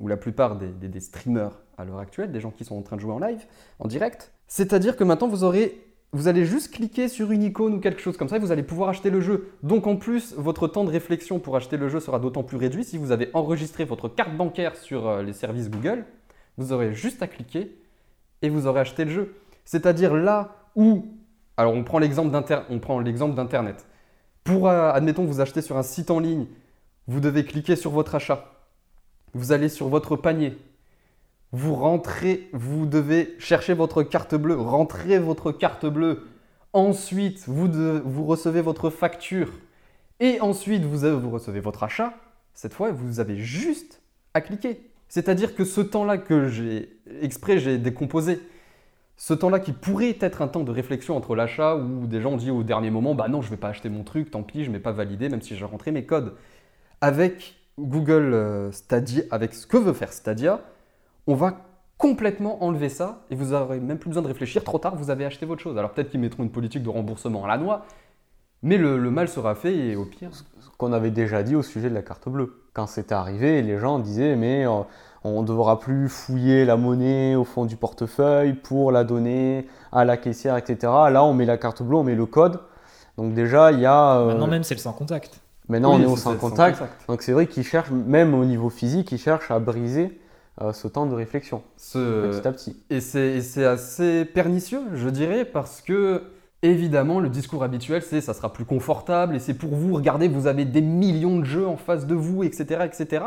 ou 0.00 0.08
la 0.08 0.16
plupart 0.16 0.56
des, 0.56 1.00
streamers 1.00 1.58
à 1.78 1.84
l'heure 1.84 1.98
actuelle, 1.98 2.32
des 2.32 2.40
gens 2.40 2.50
qui 2.50 2.64
sont 2.64 2.76
en 2.76 2.82
train 2.82 2.96
de 2.96 3.00
jouer 3.00 3.12
en 3.12 3.18
live, 3.18 3.44
en 3.78 3.88
direct. 3.88 4.32
C'est-à-dire 4.46 4.96
que 4.96 5.04
maintenant 5.04 5.28
vous 5.28 5.44
aurez, 5.44 5.80
vous 6.12 6.28
allez 6.28 6.44
juste 6.44 6.72
cliquer 6.72 7.08
sur 7.08 7.32
une 7.32 7.42
icône 7.42 7.74
ou 7.74 7.80
quelque 7.80 8.00
chose 8.00 8.16
comme 8.16 8.28
ça 8.28 8.36
et 8.36 8.38
vous 8.38 8.52
allez 8.52 8.62
pouvoir 8.62 8.90
acheter 8.90 9.10
le 9.10 9.20
jeu. 9.20 9.52
Donc 9.62 9.86
en 9.86 9.96
plus, 9.96 10.34
votre 10.36 10.68
temps 10.68 10.84
de 10.84 10.90
réflexion 10.90 11.38
pour 11.38 11.56
acheter 11.56 11.76
le 11.76 11.88
jeu 11.88 12.00
sera 12.00 12.18
d'autant 12.18 12.42
plus 12.42 12.56
réduit 12.56 12.84
si 12.84 12.98
vous 12.98 13.12
avez 13.12 13.30
enregistré 13.34 13.84
votre 13.84 14.08
carte 14.08 14.36
bancaire 14.36 14.76
sur 14.76 15.08
euh, 15.08 15.22
les 15.22 15.32
services 15.32 15.70
Google. 15.70 16.04
Vous 16.58 16.72
aurez 16.72 16.94
juste 16.94 17.22
à 17.22 17.26
cliquer 17.26 17.76
et 18.42 18.48
vous 18.48 18.66
aurez 18.66 18.80
acheté 18.80 19.04
le 19.04 19.10
jeu. 19.10 19.34
C'est-à-dire 19.64 20.14
là 20.14 20.56
où, 20.74 21.06
alors 21.56 21.74
on 21.74 21.84
prend 21.84 21.98
l'exemple 21.98 22.30
d'Inter- 22.30 22.62
on 22.70 22.78
prend 22.78 23.00
l'exemple 23.00 23.34
d'Internet. 23.34 23.86
Pour, 24.44 24.68
euh, 24.68 24.92
admettons, 24.92 25.24
vous 25.24 25.40
achetez 25.40 25.60
sur 25.60 25.76
un 25.76 25.82
site 25.82 26.10
en 26.10 26.20
ligne, 26.20 26.46
vous 27.08 27.20
devez 27.20 27.44
cliquer 27.44 27.74
sur 27.74 27.90
votre 27.90 28.14
achat. 28.14 28.55
Vous 29.36 29.52
allez 29.52 29.68
sur 29.68 29.88
votre 29.88 30.16
panier. 30.16 30.56
Vous 31.52 31.74
rentrez, 31.74 32.48
vous 32.54 32.86
devez 32.86 33.36
chercher 33.38 33.74
votre 33.74 34.02
carte 34.02 34.34
bleue, 34.34 34.58
rentrer 34.58 35.18
votre 35.18 35.52
carte 35.52 35.84
bleue. 35.84 36.26
Ensuite, 36.72 37.46
vous, 37.46 38.24
recevez 38.24 38.62
votre 38.62 38.88
facture. 38.88 39.52
Et 40.20 40.40
ensuite, 40.40 40.84
vous, 40.84 41.28
recevez 41.28 41.60
votre 41.60 41.82
achat. 41.82 42.14
Cette 42.54 42.72
fois, 42.72 42.92
vous 42.92 43.20
avez 43.20 43.36
juste 43.36 44.00
à 44.32 44.40
cliquer. 44.40 44.80
C'est-à-dire 45.06 45.54
que 45.54 45.66
ce 45.66 45.82
temps-là 45.82 46.16
que 46.16 46.48
j'ai 46.48 46.98
exprès, 47.20 47.58
j'ai 47.58 47.76
décomposé, 47.76 48.40
ce 49.18 49.34
temps-là 49.34 49.60
qui 49.60 49.72
pourrait 49.72 50.16
être 50.18 50.40
un 50.40 50.48
temps 50.48 50.64
de 50.64 50.72
réflexion 50.72 51.14
entre 51.14 51.34
l'achat 51.34 51.76
où 51.76 52.06
des 52.06 52.22
gens 52.22 52.32
ont 52.32 52.56
au 52.56 52.62
dernier 52.62 52.88
moment, 52.88 53.14
bah 53.14 53.28
non, 53.28 53.42
je 53.42 53.50
vais 53.50 53.58
pas 53.58 53.68
acheter 53.68 53.90
mon 53.90 54.02
truc, 54.02 54.30
tant 54.30 54.42
pis, 54.42 54.64
je 54.64 54.70
ne 54.70 54.76
vais 54.76 54.82
pas 54.82 54.92
valider, 54.92 55.28
même 55.28 55.42
si 55.42 55.56
j'ai 55.56 55.66
rentré 55.66 55.90
mes 55.90 56.06
codes. 56.06 56.34
Avec 57.02 57.56
Google 57.78 58.32
euh, 58.34 58.72
Stadia, 58.72 59.22
avec 59.30 59.54
ce 59.54 59.66
que 59.66 59.76
veut 59.76 59.92
faire 59.92 60.12
Stadia, 60.12 60.60
on 61.26 61.34
va 61.34 61.54
complètement 61.98 62.62
enlever 62.62 62.88
ça 62.88 63.20
et 63.30 63.34
vous 63.36 63.52
n'aurez 63.52 63.80
même 63.80 63.98
plus 63.98 64.08
besoin 64.08 64.22
de 64.22 64.28
réfléchir. 64.28 64.62
Trop 64.64 64.78
tard, 64.78 64.96
vous 64.96 65.10
avez 65.10 65.24
acheté 65.24 65.46
votre 65.46 65.62
chose. 65.62 65.76
Alors 65.78 65.90
peut-être 65.92 66.10
qu'ils 66.10 66.20
mettront 66.20 66.42
une 66.42 66.50
politique 66.50 66.82
de 66.82 66.88
remboursement 66.90 67.44
à 67.44 67.48
la 67.48 67.58
noix, 67.58 67.84
mais 68.62 68.76
le, 68.78 68.98
le 68.98 69.10
mal 69.10 69.28
sera 69.28 69.54
fait 69.54 69.74
et 69.74 69.96
au 69.96 70.04
pire. 70.04 70.30
Ce 70.34 70.42
qu'on 70.78 70.92
avait 70.92 71.10
déjà 71.10 71.42
dit 71.42 71.54
au 71.56 71.62
sujet 71.62 71.88
de 71.88 71.94
la 71.94 72.02
carte 72.02 72.28
bleue. 72.28 72.62
Quand 72.74 72.86
c'était 72.86 73.14
arrivé, 73.14 73.62
les 73.62 73.78
gens 73.78 73.98
disaient 73.98 74.36
mais 74.36 74.66
euh, 74.66 74.82
on 75.24 75.42
ne 75.42 75.46
devra 75.46 75.78
plus 75.78 76.08
fouiller 76.08 76.64
la 76.66 76.76
monnaie 76.76 77.34
au 77.34 77.44
fond 77.44 77.64
du 77.64 77.76
portefeuille 77.76 78.52
pour 78.54 78.92
la 78.92 79.02
donner 79.04 79.66
à 79.92 80.04
la 80.04 80.16
caissière, 80.18 80.56
etc. 80.56 80.78
Là, 81.10 81.24
on 81.24 81.32
met 81.32 81.46
la 81.46 81.56
carte 81.56 81.82
bleue, 81.82 81.96
on 81.96 82.04
met 82.04 82.14
le 82.14 82.26
code. 82.26 82.60
Donc 83.16 83.32
déjà, 83.32 83.72
il 83.72 83.80
y 83.80 83.86
a... 83.86 84.18
euh, 84.18 84.26
Maintenant 84.28 84.46
même, 84.46 84.62
c'est 84.62 84.74
le 84.74 84.80
sans 84.80 84.92
contact. 84.92 85.40
Maintenant, 85.68 85.94
Oui, 85.96 86.02
on 86.04 86.08
est 86.08 86.12
au 86.12 86.16
sans 86.16 86.32
c'est 86.32 86.38
contact. 86.38 86.82
Donc 87.08 87.22
c'est 87.22 87.32
vrai 87.32 87.46
qu'ils 87.46 87.64
cherchent, 87.64 87.90
même 87.90 88.34
au 88.34 88.44
niveau 88.44 88.70
physique, 88.70 89.12
ils 89.12 89.18
cherchent 89.18 89.50
à 89.50 89.58
briser 89.58 90.20
euh, 90.62 90.72
ce 90.72 90.88
temps 90.88 91.06
de 91.06 91.14
réflexion 91.14 91.62
Ce- 91.76 92.30
petit 92.30 92.48
à 92.48 92.52
petit. 92.52 92.76
Et 92.90 93.00
c'est 93.00 93.64
assez 93.64 94.24
pernicieux, 94.24 94.80
je 94.94 95.08
dirais, 95.08 95.44
parce 95.44 95.80
que, 95.82 96.22
évidemment, 96.62 97.20
le 97.20 97.28
discours 97.28 97.62
habituel, 97.62 98.02
c'est 98.02 98.20
ça 98.20 98.32
sera 98.34 98.52
plus 98.52 98.64
confortable 98.64 99.36
et 99.36 99.38
c'est 99.38 99.54
pour 99.54 99.74
vous, 99.74 99.94
regardez, 99.94 100.28
vous 100.28 100.46
avez 100.46 100.64
des 100.64 100.80
millions 100.80 101.38
de 101.38 101.44
jeux 101.44 101.66
en 101.66 101.76
face 101.76 102.06
de 102.06 102.14
vous, 102.14 102.42
etc. 102.42 102.80
etc. 102.84 103.24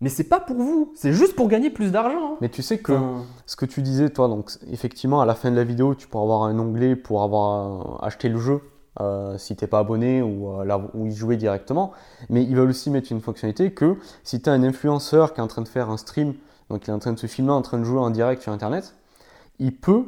Mais 0.00 0.08
c'est 0.10 0.28
pas 0.28 0.38
pour 0.38 0.56
vous, 0.56 0.92
c'est 0.94 1.12
juste 1.12 1.34
pour 1.34 1.48
gagner 1.48 1.70
plus 1.70 1.90
d'argent. 1.90 2.34
hein. 2.34 2.36
Mais 2.40 2.48
tu 2.48 2.62
sais 2.62 2.78
que 2.78 2.92
Enfin, 2.92 3.24
ce 3.46 3.56
que 3.56 3.66
tu 3.66 3.82
disais, 3.82 4.10
toi, 4.10 4.28
donc 4.28 4.48
effectivement, 4.70 5.20
à 5.20 5.26
la 5.26 5.34
fin 5.34 5.50
de 5.50 5.56
la 5.56 5.64
vidéo, 5.64 5.96
tu 5.96 6.06
pourras 6.06 6.22
avoir 6.22 6.44
un 6.44 6.56
onglet 6.58 6.94
pour 6.94 7.24
avoir 7.24 7.98
euh, 8.02 8.06
acheté 8.06 8.28
le 8.28 8.38
jeu 8.38 8.60
euh, 9.00 9.38
si 9.38 9.56
t'es 9.56 9.66
pas 9.66 9.78
abonné 9.80 10.22
ou, 10.22 10.60
euh, 10.60 10.64
là, 10.64 10.80
y 11.04 11.10
jouer 11.12 11.36
directement. 11.36 11.92
Mais 12.28 12.42
ils 12.42 12.56
veulent 12.56 12.70
aussi 12.70 12.90
mettre 12.90 13.12
une 13.12 13.20
fonctionnalité 13.20 13.72
que 13.72 13.96
si 14.24 14.40
tu 14.40 14.50
as 14.50 14.52
un 14.52 14.62
influenceur 14.62 15.32
qui 15.34 15.40
est 15.40 15.42
en 15.42 15.48
train 15.48 15.62
de 15.62 15.68
faire 15.68 15.90
un 15.90 15.96
stream, 15.96 16.34
donc 16.70 16.86
il 16.86 16.90
est 16.90 16.92
en 16.92 16.98
train 16.98 17.12
de 17.12 17.18
se 17.18 17.26
filmer, 17.26 17.52
en 17.52 17.62
train 17.62 17.78
de 17.78 17.84
jouer 17.84 18.00
en 18.00 18.10
direct 18.10 18.42
sur 18.42 18.52
Internet, 18.52 18.94
il 19.58 19.74
peut, 19.74 20.04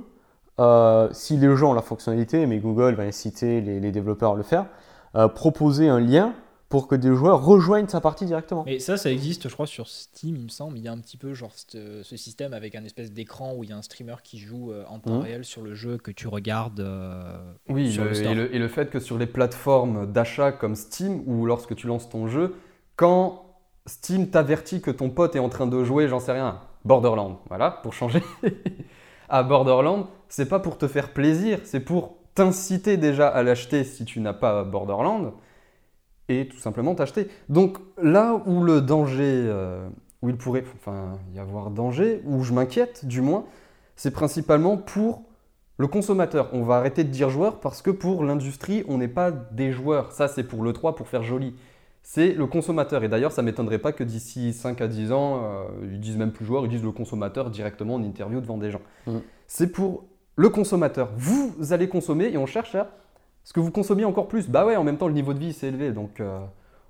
euh, 0.59 1.09
si 1.13 1.37
les 1.37 1.57
gens 1.57 1.71
ont 1.71 1.75
la 1.75 1.83
fonctionnalité, 1.83 2.47
mais 2.47 2.59
Google 2.59 2.95
va 2.95 3.05
inciter 3.05 3.61
les, 3.61 3.81
les 3.81 3.93
développeurs 3.93 4.33
à 4.33 4.37
le 4.37 4.43
faire, 4.43 4.67
euh, 5.17 5.29
proposer 5.29 5.89
un 5.89 6.01
lien 6.01 6.35
pour 6.71 6.87
que 6.89 6.95
des 6.95 7.13
joueurs 7.15 7.45
rejoignent 7.45 7.89
sa 7.89 8.01
partie 8.01 8.25
directement. 8.25 8.63
Mais 8.65 8.79
ça, 8.79 8.97
ça 8.97 9.11
existe, 9.11 9.49
je 9.49 9.53
crois, 9.53 9.67
sur 9.67 9.89
Steam, 9.89 10.37
il 10.37 10.45
me 10.45 10.49
semble. 10.49 10.79
Il 10.79 10.85
y 10.85 10.89
a 10.89 10.93
un 10.93 10.99
petit 10.99 11.17
peu 11.19 11.35
genre 11.35 11.51
ce, 11.55 12.03
ce 12.05 12.17
système 12.17 12.55
avec 12.55 12.75
un 12.77 12.85
espèce 12.85 13.13
d'écran 13.13 13.55
où 13.57 13.65
il 13.65 13.71
y 13.71 13.73
a 13.73 13.77
un 13.77 13.83
streamer 13.83 14.15
qui 14.23 14.39
joue 14.39 14.73
euh, 14.73 14.85
en 14.89 15.01
temps 15.01 15.17
Mhm. 15.17 15.21
réel 15.23 15.45
sur 15.45 15.63
le 15.63 15.75
jeu 15.75 15.99
que 15.99 16.13
tu 16.13 16.29
regardes. 16.29 16.81
euh, 16.81 17.53
Oui, 17.69 17.93
sur 17.93 18.05
le- 18.05 18.11
le 18.11 18.15
store. 18.15 18.33
et, 18.33 18.35
le, 18.37 18.55
et 18.55 18.59
le 18.59 18.69
fait 18.69 18.89
que 18.89 19.01
sur 19.01 19.19
les 19.19 19.27
plateformes 19.27 20.11
d'achat 20.11 20.53
comme 20.53 20.77
Steam, 20.77 21.23
ou 21.27 21.45
lorsque 21.45 21.75
tu 21.75 21.89
lances 21.89 22.09
ton 22.09 22.29
jeu, 22.29 22.55
quand 22.97 23.47
Steam 23.87 24.31
t'avertit 24.31 24.81
que 24.81 24.93
ton 24.93 25.11
pote 25.11 25.35
est 25.35 25.41
en 25.41 25.49
train 25.49 25.67
de 25.67 25.83
jouer, 25.83 26.07
j'en 26.07 26.21
sais 26.21 26.33
rien, 26.33 26.61
Borderland, 26.85 27.39
voilà, 27.49 27.73
pour 27.83 27.95
changer, 27.95 28.23
à 29.29 29.43
Borderland, 29.43 30.07
c'est 30.29 30.49
pas 30.49 30.61
pour 30.61 30.79
te 30.79 30.87
faire 30.87 31.13
plaisir, 31.13 31.59
c'est 31.65 31.81
pour 31.81 32.15
t'inciter 32.35 32.97
déjà 32.97 33.29
à 33.29 33.43
l'acheter 33.43 33.83
si 33.85 34.05
tu 34.05 34.21
n'as 34.21 34.33
pas 34.33 34.63
Borderland, 34.65 35.33
et 36.31 36.49
tout 36.49 36.59
simplement 36.59 36.95
t'acheter. 36.95 37.29
Donc 37.49 37.79
là 38.01 38.41
où 38.47 38.63
le 38.63 38.81
danger, 38.81 39.45
euh, 39.47 39.89
où 40.23 40.29
il 40.29 40.37
pourrait 40.37 40.65
enfin, 40.77 41.19
y 41.35 41.39
avoir 41.39 41.71
danger, 41.71 42.23
où 42.25 42.43
je 42.45 42.53
m'inquiète 42.53 43.05
du 43.05 43.21
moins, 43.21 43.45
c'est 43.97 44.13
principalement 44.13 44.77
pour 44.77 45.23
le 45.77 45.87
consommateur. 45.87 46.51
On 46.53 46.63
va 46.63 46.77
arrêter 46.77 47.05
de 47.05 47.09
dire 47.09 47.31
joueur 47.31 47.61
parce 47.61 47.83
que 47.83 47.91
pour 47.91 48.23
l'industrie, 48.23 48.85
on 48.87 48.99
n'est 48.99 49.09
pas 49.09 49.31
des 49.31 49.73
joueurs. 49.73 50.13
Ça, 50.13 50.29
c'est 50.29 50.45
pour 50.45 50.63
le 50.63 50.73
3 50.73 50.95
pour 50.95 51.09
faire 51.09 51.23
joli. 51.23 51.55
C'est 52.03 52.33
le 52.33 52.47
consommateur. 52.47 53.03
Et 53.03 53.09
d'ailleurs, 53.09 53.33
ça 53.33 53.43
ne 53.43 53.47
m'étonnerait 53.47 53.79
pas 53.79 53.93
que 53.93 54.05
d'ici 54.05 54.53
5 54.53 54.81
à 54.81 54.89
10 54.89 55.13
ans, 55.13 55.43
euh, 55.43 55.65
ils 55.91 56.01
disent 56.01 56.17
même 56.17 56.33
plus 56.33 56.45
joueur, 56.45 56.65
ils 56.65 56.71
disent 56.71 56.83
le 56.83 56.93
consommateur 56.93 57.51
directement 57.51 57.95
en 57.95 58.03
interview 58.03 58.41
devant 58.41 58.59
des 58.59 58.71
gens. 58.71 58.81
Mhm. 59.07 59.23
C'est 59.47 59.69
pour 59.69 60.05
le 60.37 60.49
consommateur. 60.49 61.11
Vous 61.17 61.55
allez 61.71 61.89
consommer 61.89 62.31
et 62.33 62.39
on 62.39 62.47
cherche 62.47 62.75
à 62.75 62.91
ce 63.45 63.53
que 63.53 63.61
vous 63.61 63.71
consommiez 63.71 64.05
encore 64.05 64.29
plus. 64.29 64.49
Bah 64.49 64.67
ouais, 64.67 64.77
en 64.77 64.85
même 64.85 64.99
temps, 64.99 65.09
le 65.09 65.15
niveau 65.15 65.35
de 65.35 65.39
vie 65.39 65.53
s'est 65.53 65.69
élevé, 65.69 65.93
donc 65.93 66.21
euh, 66.21 66.41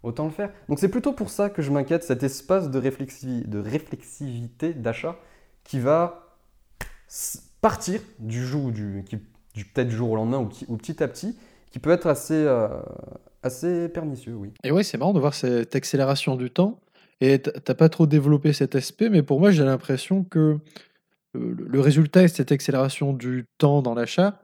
autant 0.03 0.24
le 0.24 0.30
faire. 0.30 0.51
Donc 0.68 0.78
c'est 0.78 0.88
plutôt 0.88 1.12
pour 1.12 1.30
ça 1.30 1.51
que 1.51 1.62
je 1.62 1.70
m'inquiète, 1.70 2.05
cet 2.05 2.22
espace 2.22 2.70
de, 2.70 2.80
réflexi- 2.80 3.46
de 3.46 3.59
réflexivité 3.59 4.74
d'achat 4.74 5.16
qui 5.64 5.78
va 5.78 6.36
partir 7.61 8.01
du 8.18 8.44
jour, 8.44 8.72
du, 8.72 9.05
du 9.55 9.64
peut-être 9.64 9.90
jour 9.90 10.11
au 10.11 10.16
lendemain 10.16 10.38
ou, 10.68 10.76
petit 10.76 11.03
à 11.03 11.09
petit, 11.09 11.36
qui 11.70 11.78
peut 11.78 11.90
être 11.90 12.07
assez, 12.07 12.34
euh, 12.34 12.68
assez 13.42 13.88
pernicieux, 13.88 14.34
oui. 14.34 14.53
Et 14.64 14.70
ouais, 14.72 14.82
c'est 14.82 14.98
marrant 14.98 15.12
de 15.12 15.20
voir 15.20 15.34
cette 15.34 15.74
accélération 15.76 16.36
du 16.36 16.51
temps. 16.51 16.80
Et 17.22 17.38
t'as 17.38 17.74
pas 17.74 17.90
trop 17.90 18.07
développé 18.07 18.55
cet 18.55 18.74
aspect, 18.74 19.11
mais 19.11 19.22
pour 19.22 19.40
moi, 19.40 19.51
j'ai 19.51 19.62
l'impression 19.62 20.24
que 20.24 20.59
euh, 21.36 21.55
le 21.59 21.80
résultat 21.80 22.22
de 22.22 22.28
cette 22.28 22.51
accélération 22.51 23.12
du 23.12 23.44
temps 23.59 23.82
dans 23.82 23.92
l'achat, 23.92 24.40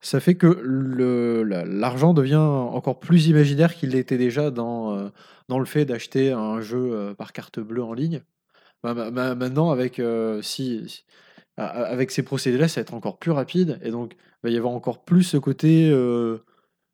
ça 0.00 0.20
fait 0.20 0.34
que 0.36 0.46
l'argent 1.66 2.14
devient 2.14 2.36
encore 2.36 3.00
plus 3.00 3.26
imaginaire 3.28 3.74
qu'il 3.74 3.90
l'était 3.90 4.18
déjà 4.18 4.50
dans, 4.50 4.96
euh, 4.96 5.08
dans 5.48 5.58
le 5.58 5.64
fait 5.66 5.84
d'acheter 5.84 6.32
un 6.32 6.60
jeu 6.60 6.90
euh, 6.92 7.14
par 7.14 7.32
carte 7.32 7.58
bleue 7.60 7.82
en 7.82 7.92
ligne. 7.92 8.22
Bah, 8.82 8.94
ma- 8.94 9.10
ma- 9.10 9.34
maintenant, 9.34 9.70
avec, 9.70 9.98
euh, 9.98 10.40
si, 10.42 11.04
avec 11.56 12.10
ces 12.12 12.22
procédés-là, 12.22 12.68
ça 12.68 12.80
va 12.80 12.82
être 12.82 12.94
encore 12.94 13.18
plus 13.18 13.32
rapide. 13.32 13.78
Et 13.82 13.90
donc, 13.90 14.14
il 14.14 14.20
va 14.44 14.50
y 14.50 14.56
avoir 14.56 14.72
encore 14.72 15.02
plus 15.04 15.24
ce 15.24 15.36
côté, 15.36 15.90
euh, 15.90 16.38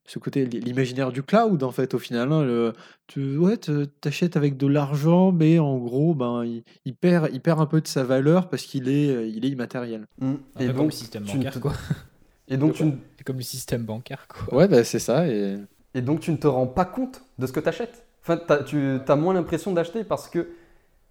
ce 0.06 0.18
côté 0.18 0.46
li- 0.46 0.60
l'imaginaire 0.60 1.12
du 1.12 1.22
cloud, 1.22 1.62
en 1.62 1.72
fait, 1.72 1.92
au 1.92 1.98
final. 1.98 2.32
hein, 2.32 2.42
le- 2.42 2.72
tu 3.06 3.36
ouais, 3.36 3.58
te- 3.58 3.84
t'achètes 3.84 4.38
avec 4.38 4.56
de 4.56 4.66
l'argent, 4.66 5.30
mais 5.30 5.58
en 5.58 5.76
gros, 5.76 6.14
ben, 6.14 6.42
il, 6.44 6.62
il 6.86 6.94
perd, 6.94 7.28
il 7.34 7.40
perd 7.42 7.60
un 7.60 7.66
peu 7.66 7.82
de 7.82 7.86
sa 7.86 8.02
valeur 8.02 8.48
parce 8.48 8.62
qu'il 8.62 8.88
est, 8.88 9.30
il 9.30 9.44
est 9.44 9.48
immatériel. 9.50 10.06
un 10.22 10.32
Et 10.58 10.66
peu 10.66 10.66
comme 10.68 10.76
donc, 10.76 10.86
le 10.86 10.90
système 10.92 11.24
bancaire, 11.24 11.60
quoi. 11.60 11.72
Et 12.48 12.56
donc, 12.56 12.74
tu, 12.74 12.84
ne- 12.84 12.92
C'est 13.16 13.24
comme 13.24 13.36
le 13.36 13.42
système 13.42 13.82
bancaire, 13.84 14.26
quoi. 14.28 14.54
Ouais, 14.58 14.68
bah, 14.68 14.84
c'est 14.84 14.98
ça. 14.98 15.26
Et... 15.28 15.56
et 15.94 16.02
donc 16.02 16.20
tu 16.20 16.30
ne 16.30 16.36
te 16.36 16.46
rends 16.46 16.66
pas 16.66 16.84
compte 16.84 17.22
de 17.38 17.46
ce 17.46 17.52
que 17.52 17.60
tu 17.60 17.68
achètes. 17.68 18.04
Enfin, 18.22 18.36
t'as- 18.36 18.62
tu 18.62 18.98
as 19.06 19.16
moins 19.16 19.34
l'impression 19.34 19.72
d'acheter 19.72 20.04
parce 20.04 20.28
que. 20.28 20.48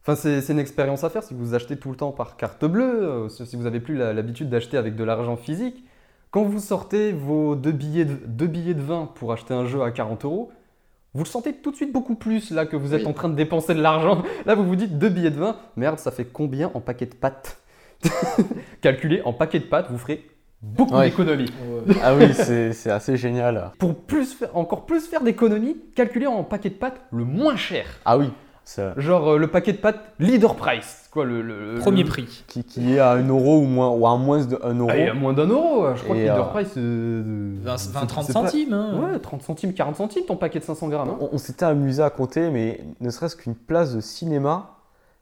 Enfin, 0.02 0.16
c'est 0.16 0.42
c'est 0.42 0.52
une 0.54 0.60
expérience 0.60 1.04
à 1.06 1.10
faire 1.10 1.24
si 1.24 1.34
vous 1.34 1.54
achetez 1.56 1.78
tout 1.78 1.90
le 1.90 1.96
temps 1.96 2.12
par 2.12 2.36
carte 2.36 2.66
bleue, 2.66 3.04
euh, 3.04 3.30
si 3.30 3.56
vous 3.56 3.64
n'avez 3.64 3.80
plus 3.80 3.96
l'habitude 3.96 4.50
d'acheter 4.50 4.76
avec 4.78 4.96
de 4.96 5.04
l'argent 5.04 5.38
physique. 5.38 5.84
Quand 6.30 6.44
vous 6.44 6.60
sortez 6.60 7.14
vos 7.14 7.56
deux 7.56 7.72
billets, 7.72 8.06
de, 8.06 8.16
deux 8.26 8.48
billets 8.48 8.74
de 8.74 8.82
20 8.82 9.12
pour 9.16 9.32
acheter 9.32 9.54
un 9.54 9.66
jeu 9.66 9.82
à 9.84 9.92
40 9.92 10.26
euros, 10.26 10.52
vous 11.14 11.24
le 11.24 11.30
sentez 11.30 11.54
tout 11.54 11.70
de 11.72 11.76
suite 11.76 11.94
beaucoup 11.94 12.16
plus 12.16 12.50
là 12.52 12.66
que 12.66 12.76
vous 12.76 12.94
êtes 12.96 13.04
Oui. 13.04 13.08
en 13.08 13.14
train 13.14 13.30
de 13.30 13.36
dépenser 13.36 13.76
de 13.76 13.82
l'argent. 13.82 14.24
Là, 14.48 14.56
vous 14.56 14.66
vous 14.66 14.76
dites 14.76 14.98
deux 14.98 15.10
billets 15.10 15.30
de 15.30 15.40
20, 15.40 15.56
merde, 15.78 16.00
ça 16.00 16.10
fait 16.12 16.26
combien 16.26 16.72
en 16.74 16.82
paquet 16.82 17.06
de 17.06 17.14
pâtes? 17.16 17.62
Calculez 18.82 19.22
en 19.24 19.32
paquet 19.34 19.60
de 19.60 19.66
pâtes, 19.66 19.88
vous 19.90 19.98
ferez 19.98 20.26
beaucoup 20.64 20.96
Ouais. 20.96 21.10
d'économies. 21.10 21.52
Ah 22.04 22.16
oui, 22.16 22.34
c'est 22.34 22.72
c'est 22.74 22.90
assez 22.92 23.18
génial. 23.18 23.72
Pour 23.78 23.96
plus 23.96 24.34
faire, 24.34 24.56
encore 24.58 24.86
plus 24.86 25.06
faire 25.08 25.22
d'économies, 25.22 25.78
calculez 25.96 26.28
en 26.28 26.44
paquet 26.44 26.70
de 26.70 26.76
pâtes 26.76 27.02
le 27.12 27.26
moins 27.26 27.56
cher. 27.58 27.86
Ah 28.06 28.18
oui, 28.18 28.32
ça- 28.64 28.94
Genre 28.98 29.34
euh, 29.34 29.38
le 29.38 29.48
paquet 29.48 29.74
de 29.74 29.78
pâtes 29.78 30.00
leader 30.20 30.56
price, 30.56 31.10
quoi, 31.12 31.26
le, 31.26 31.76
Premier 31.80 32.04
le- 32.04 32.10
prix. 32.10 32.44
qui, 32.48 32.64
qui 32.64 32.94
est 32.94 33.00
à 33.00 33.12
1 33.12 33.28
euro 33.28 33.60
ou, 33.60 33.64
moins, 33.66 33.90
ou 33.90 34.08
à 34.08 34.18
moins 34.18 34.40
1 34.64 34.74
euro. 34.80 34.90
Ah, 34.90 34.98
il 34.98 35.06
y 35.06 35.10
a 35.10 35.14
moins 35.14 35.34
d'un 35.34 35.48
euro, 35.48 35.86
je 35.96 36.04
crois 36.04 36.16
Et, 36.16 36.20
que 36.20 36.24
leader 36.24 36.48
euh, 36.48 36.52
price. 36.52 36.74
euh, 36.78 37.54
20, 37.62 37.78
c'est- 37.78 37.92
20, 37.92 38.06
30 38.06 38.26
c'est 38.26 38.34
pas- 38.34 38.40
centimes. 38.48 38.74
hein. 38.74 39.00
Ouais, 39.12 39.20
30 39.20 39.42
centimes, 39.44 39.74
40 39.74 39.98
centimes 39.98 40.24
ton 40.26 40.38
paquet 40.38 40.60
de 40.60 40.64
500 40.64 40.88
grammes. 40.88 41.10
hein. 41.10 41.18
On, 41.20 41.30
on 41.34 41.38
s'était 41.38 41.66
amusé 41.66 42.02
à 42.02 42.10
compter, 42.10 42.50
mais 42.50 42.80
ne 43.02 43.10
serait-ce 43.10 43.36
qu'une 43.36 43.56
place 43.56 43.94
de 43.94 44.00
cinéma, 44.02 44.70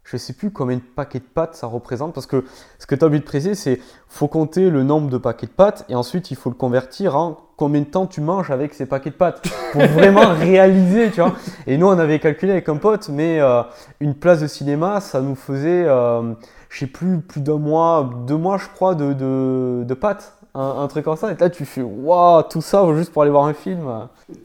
je 0.04 0.18
sais 0.18 0.34
plus 0.34 0.52
combien 0.52 0.78
de 0.78 0.82
paquets 0.82 1.20
de 1.20 1.24
pâtes 1.24 1.56
ça 1.56 1.68
représente, 1.68 2.14
parce 2.14 2.26
que 2.26 2.44
ce 2.80 2.88
que 2.88 2.96
tu 2.96 3.04
as 3.04 3.08
envie 3.08 3.20
de 3.20 3.26
préciser, 3.26 3.56
c'est 3.56 3.80
faut 4.08 4.28
compter 4.28 4.70
le 4.70 4.84
nombre 4.84 5.10
de 5.10 5.18
paquets 5.18 5.48
de 5.48 5.52
pâtes, 5.52 5.86
et 5.90 5.96
ensuite 5.96 6.32
il 6.32 6.38
faut 6.38 6.50
le 6.50 6.56
convertir 6.56 7.16
en 7.16 7.38
combien 7.56 7.82
de 7.82 7.86
temps 7.86 8.08
tu 8.08 8.22
manges 8.22 8.50
avec 8.50 8.74
ces 8.74 8.88
paquets 8.88 9.12
de 9.12 9.16
pâtes, 9.16 9.48
pour 9.72 9.82
vraiment 9.94 10.34
réaliser, 10.34 11.12
tu 11.12 11.22
vois. 11.22 11.36
Et 11.68 11.78
nous, 11.78 11.88
on 11.88 12.00
avait 12.00 12.20
calculé 12.20 12.54
avec 12.54 12.68
un 12.70 12.78
pote, 12.78 13.10
mais 13.10 13.40
euh, 13.40 13.62
une 14.00 14.16
place 14.16 14.42
de 14.42 14.48
cinéma, 14.48 15.00
ça 15.00 15.22
nous 15.22 15.36
faisait, 15.36 15.86
euh, 15.86 16.34
je 16.70 16.80
sais 16.80 16.88
plus, 16.88 17.20
plus 17.20 17.42
d'un 17.42 17.60
mois, 17.60 18.10
deux 18.26 18.38
mois, 18.38 18.58
je 18.58 18.68
crois, 18.68 18.96
de, 18.96 19.14
de, 19.14 19.84
de 19.84 19.94
pâtes. 19.94 20.34
Un, 20.54 20.82
un 20.84 20.88
truc 20.90 21.06
comme 21.06 21.16
ça, 21.16 21.32
et 21.32 21.36
là 21.38 21.50
tu 21.50 21.64
fais 21.64 21.82
waouh, 21.82 22.44
tout 22.44 22.60
ça 22.60 22.86
juste 22.96 23.14
pour 23.14 23.22
aller 23.22 23.32
voir 23.32 23.46
un 23.46 23.54
film, 23.54 23.88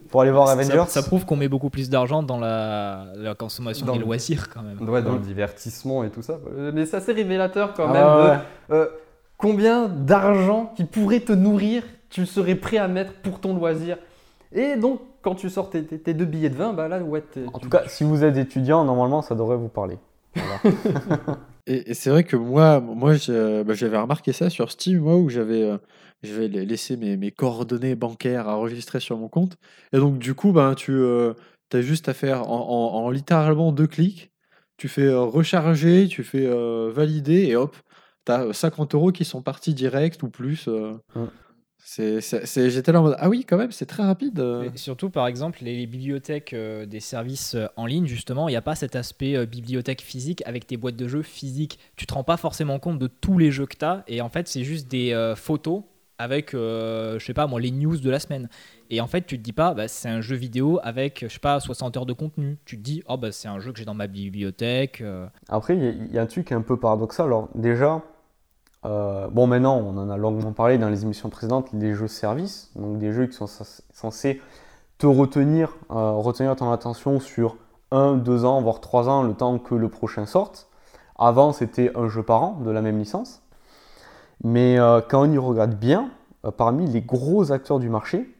pour 0.09 0.21
aller 0.23 0.31
voir 0.31 0.47
Ça- 0.47 0.53
Avengers. 0.53 0.85
Ça, 0.87 1.03
prouve 1.03 1.25
qu'on 1.25 1.35
met 1.35 1.49
beaucoup 1.49 1.69
plus 1.69 1.91
d'argent 1.91 2.23
dans 2.23 2.39
la, 2.39 3.07
la 3.17 3.35
consommation 3.35 3.85
Dans 3.87 3.95
des 3.95 3.99
le- 3.99 4.05
loisirs 4.05 4.49
quand 4.49 4.63
même. 4.63 4.79
Ouais, 4.89 5.03
dans 5.03 5.11
Ouais. 5.11 5.17
le 5.19 5.25
divertissement 5.25 6.05
et 6.05 6.11
tout 6.11 6.23
ça. 6.23 6.39
Mais 6.73 6.87
c'est 6.87 6.99
assez 6.99 7.13
révélateur 7.13 7.75
quand 7.75 7.87
Ah 7.89 7.93
même. 7.93 8.07
ouais, 8.07 8.23
de, 8.25 8.31
ouais. 8.31 8.39
euh, 8.71 8.87
combien 9.37 9.89
d'argent 9.89 10.73
qui 10.77 10.85
pourrait 10.85 11.21
te 11.21 11.33
nourrir 11.33 11.83
tu 12.09 12.25
serais 12.25 12.55
prêt 12.55 12.79
à 12.79 12.87
mettre 12.87 13.13
pour 13.15 13.41
ton 13.41 13.53
loisir 13.57 13.99
Et 14.53 14.77
donc, 14.77 15.01
quand 15.23 15.35
tu 15.35 15.51
sors 15.51 15.71
tes, 15.71 15.83
tes- 15.85 15.99
tes 15.99 16.15
deux 16.15 16.25
billets 16.25 16.51
de 16.51 16.55
vin, 16.57 16.73
bah 16.73 16.87
là, 16.87 17.01
ouais, 17.01 17.21
t'es- 17.21 17.45
En 17.53 17.59
tout 17.59 17.69
cas, 17.69 17.83
si 17.89 18.05
vous 18.05 18.23
êtes 18.23 18.37
étudiant, 18.37 18.85
normalement, 18.85 19.23
ça 19.23 19.35
devrait 19.35 19.57
vous 19.57 19.67
parler. 19.69 19.99
Voilà. 20.37 20.77
Et, 21.67 21.95
c'est 21.95 22.11
vrai 22.11 22.25
que 22.25 22.37
moi, 22.37 22.81
moi 22.81 23.15
bah, 23.65 23.75
j'avais 23.75 23.99
remarqué 23.99 24.33
ça 24.33 24.51
sur 24.51 24.71
Steam, 24.71 25.07
où 25.07 25.29
j'avais 25.29 25.63
euh, 25.63 25.79
laissé 26.23 26.97
mes, 26.97 27.17
mes 27.17 27.31
coordonnées 27.33 27.95
bancaires 27.97 28.49
enregistrées 28.49 29.01
sur 29.01 29.17
mon 29.19 29.29
compte. 29.29 29.57
Et 29.93 29.99
donc, 29.99 30.19
du 30.19 30.35
coup, 30.35 30.53
ben, 30.53 30.75
tu 30.75 30.93
as 31.73 31.81
juste 31.81 32.09
à 32.09 32.15
faire 32.15 32.49
en, 32.51 32.61
en- 32.69 33.05
en 33.05 33.11
littéralement 33.11 33.73
deux 33.73 33.87
clics. 33.87 34.31
Tu 34.77 34.89
fais 34.89 35.05
euh, 35.07 35.21
recharger, 35.23 36.07
tu 36.09 36.23
fais 36.23 36.47
euh, 36.47 36.91
valider, 36.93 37.47
et 37.47 37.57
hop, 37.57 37.77
tu 38.27 38.33
as 38.33 38.53
50 38.53 38.95
euros 38.95 39.11
qui 39.11 39.25
sont 39.25 39.43
partis 39.43 39.75
direct 39.75 40.23
ou 40.23 40.29
plus. 40.29 40.69
euh. 40.69 40.93
C'est, 41.89 42.21
J'étais 42.69 42.91
là 42.91 42.99
en 43.01 43.05
mode 43.05 43.17
Ah 43.21 43.29
oui, 43.29 43.45
quand 43.49 43.57
même, 43.57 43.71
c'est 43.71 43.87
très 43.87 44.03
rapide. 44.03 44.41
Et 44.65 44.77
surtout, 44.77 45.09
par 45.09 45.29
exemple, 45.29 45.61
les, 45.63 45.77
les 45.77 45.87
bibliothèques 45.87 46.53
euh, 46.53 46.85
des 46.85 46.99
services 46.99 47.55
euh, 47.55 47.69
en 47.77 47.87
ligne, 47.87 48.07
justement, 48.07 48.49
il 48.49 48.53
n'y 48.53 48.57
a 48.57 48.61
pas 48.63 48.75
cet 48.75 48.97
aspect 48.97 49.37
euh, 49.37 49.47
bibliothèque 49.47 50.03
physique 50.03 50.43
avec 50.47 50.67
tes 50.67 50.77
boîtes 50.77 50.97
de 50.97 51.07
jeux 51.07 51.23
physiques. 51.23 51.79
Tu 51.95 52.05
te 52.05 52.13
rends 52.13 52.25
pas 52.25 52.37
forcément 52.37 52.81
compte 52.81 52.99
de 52.99 53.07
tous 53.07 53.39
les 53.39 53.53
jeux 53.53 53.67
que 53.67 53.77
tu 53.77 53.85
as. 53.85 54.03
Et 54.09 54.21
en 54.21 54.29
fait, 54.29 54.49
c'est 54.49 54.65
juste 54.65 54.89
des 54.91 55.13
euh, 55.13 55.37
photos 55.37 55.83
avec, 56.19 56.55
euh, 56.55 57.21
je 57.21 57.25
sais 57.25 57.35
pas 57.35 57.47
moi, 57.47 57.61
les 57.61 57.71
news 57.71 57.99
de 57.99 58.11
la 58.11 58.19
semaine. 58.19 58.49
Et 58.91 59.01
en 59.01 59.07
fait, 59.07 59.25
tu 59.25 59.39
te 59.39 59.43
dis 59.45 59.53
pas, 59.53 59.73
bah, 59.73 59.87
c'est 59.87 60.09
un 60.09 60.21
jeu 60.23 60.35
vidéo 60.35 60.81
avec, 60.83 61.21
je 61.23 61.33
sais 61.33 61.39
pas, 61.39 61.61
60 61.61 61.97
heures 61.97 62.07
de 62.07 62.13
contenu. 62.15 62.57
Tu 62.65 62.77
te 62.79 62.83
dis, 62.83 63.05
oh, 63.09 63.17
bah, 63.17 63.31
c'est 63.31 63.47
un 63.49 63.61
jeu 63.61 63.71
que 63.73 63.79
j'ai 63.79 63.85
dans 63.85 63.95
ma 63.95 64.09
bibliothèque. 64.09 65.03
euh. 65.03 65.27
Après, 65.49 65.77
il 65.77 65.85
y, 65.85 65.87
a- 65.87 65.91
il 65.91 66.13
y 66.13 66.19
a 66.19 66.23
un 66.23 66.27
truc 66.27 66.51
un 66.51 66.63
peu 66.63 66.77
paradoxal. 66.77 67.27
Alors, 67.27 67.49
déjà, 67.55 68.03
euh, 68.87 69.29
bon, 69.29 69.47
maintenant, 69.47 69.77
on 69.77 69.97
en 69.99 70.09
a 70.09 70.17
longuement 70.17 70.53
parlé 70.53 70.79
dans 70.79 70.89
les 70.89 71.03
émissions 71.03 71.29
précédentes, 71.29 71.69
les 71.73 71.95
jeux 71.95 72.09
services, 72.09 72.71
donc 72.77 72.99
des 72.99 73.13
jeux 73.13 73.27
qui 73.27 73.35
sont 73.35 73.47
cens- 73.47 73.83
censés 73.93 74.41
te 74.99 75.07
retenir, 75.07 75.77
euh, 75.91 76.13
retenir 76.13 76.55
ton 76.57 76.71
attention 76.71 77.19
sur 77.21 77.57
1, 77.91 78.15
2 78.15 78.45
ans, 78.45 78.61
voire 78.63 78.81
3 78.81 79.09
ans, 79.09 79.23
le 79.23 79.35
temps 79.35 79.59
que 79.59 79.75
le 79.75 79.89
prochain 79.89 80.25
sorte. 80.25 80.69
Avant, 81.19 81.53
c'était 81.53 81.91
un 81.97 82.09
jeu 82.09 82.23
par 82.23 82.43
an 82.43 82.61
de 82.61 82.71
la 82.71 82.81
même 82.81 82.99
licence. 82.99 83.43
Mais 84.45 84.79
euh, 84.79 85.01
quand 85.07 85.23
on 85.23 85.33
y 85.33 85.39
regarde 85.39 85.75
bien, 85.75 86.11
parmi 86.57 86.87
les 86.87 87.03
gros 87.03 87.51
acteurs 87.51 87.81
du 87.81 87.89
marché, 87.89 88.33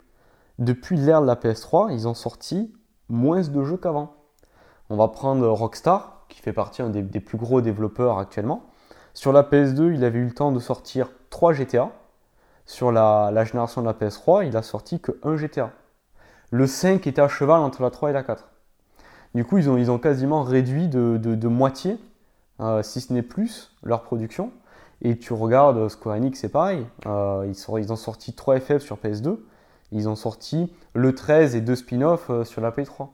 depuis 0.59 0.97
l'ère 0.97 1.21
de 1.23 1.27
la 1.27 1.35
PS3, 1.35 1.93
ils 1.93 2.07
ont 2.07 2.15
sorti 2.15 2.73
moins 3.09 3.41
de 3.41 3.65
jeux 3.65 3.77
qu'avant. 3.77 4.15
On 4.91 4.97
va 4.97 5.09
prendre 5.09 5.47
Rockstar, 5.49 6.25
qui 6.29 6.41
fait 6.41 6.53
partie 6.53 6.83
des 6.83 7.21
plus 7.21 7.39
gros 7.39 7.61
développeurs 7.61 8.19
actuellement. 8.19 8.63
Sur 9.17 9.33
la 9.33 9.43
PS2, 9.43 9.95
il 9.95 10.05
avait 10.05 10.19
eu 10.19 10.27
le 10.27 10.35
temps 10.35 10.53
de 10.53 10.61
sortir 10.61 11.09
3 11.31 11.55
GTA. 11.55 11.91
Sur 12.67 12.93
la, 12.93 13.45
génération 13.47 13.81
de 13.81 13.87
la 13.87 13.95
PS3, 13.95 14.47
il 14.47 14.55
a 14.59 14.63
sorti 14.63 15.01
que 15.01 15.13
1 15.23 15.39
GTA. 15.39 15.71
Le 16.51 16.67
5 16.67 17.07
était 17.07 17.23
à 17.23 17.27
cheval 17.27 17.63
entre 17.63 17.81
la 17.81 17.89
3 17.89 18.11
et 18.11 18.13
la 18.13 18.23
4. 18.23 18.47
Du 19.35 19.43
coup, 19.47 19.57
ils 19.57 19.71
ont, 19.71 19.99
quasiment 19.99 20.43
réduit 20.43 20.89
de, 20.89 21.49
moitié, 21.49 21.97
euh, 22.61 22.83
si 22.83 23.01
ce 23.01 23.11
n'est 23.15 23.23
plus, 23.23 23.75
leur 23.83 24.03
production. 24.03 24.53
Et 25.01 25.17
tu 25.17 25.33
regardes 25.33 25.89
Square 25.89 26.17
Enix, 26.17 26.39
c'est 26.39 26.51
pareil. 26.51 26.87
Euh, 27.07 27.51
ils, 27.51 27.93
ont 27.93 27.97
sorti 27.97 28.35
3 28.35 28.61
FF 28.61 28.83
sur 28.83 28.99
PS2. 28.99 29.39
Ils 29.93 30.11
ont 30.11 30.17
sorti 30.17 30.71
le 30.93 31.15
13 31.15 31.57
et 31.57 31.63
deux 31.63 31.77
spin-offs 31.77 32.29
euh, 32.29 32.45
sur 32.45 32.61
la 32.61 32.71
PS3. 32.71 33.09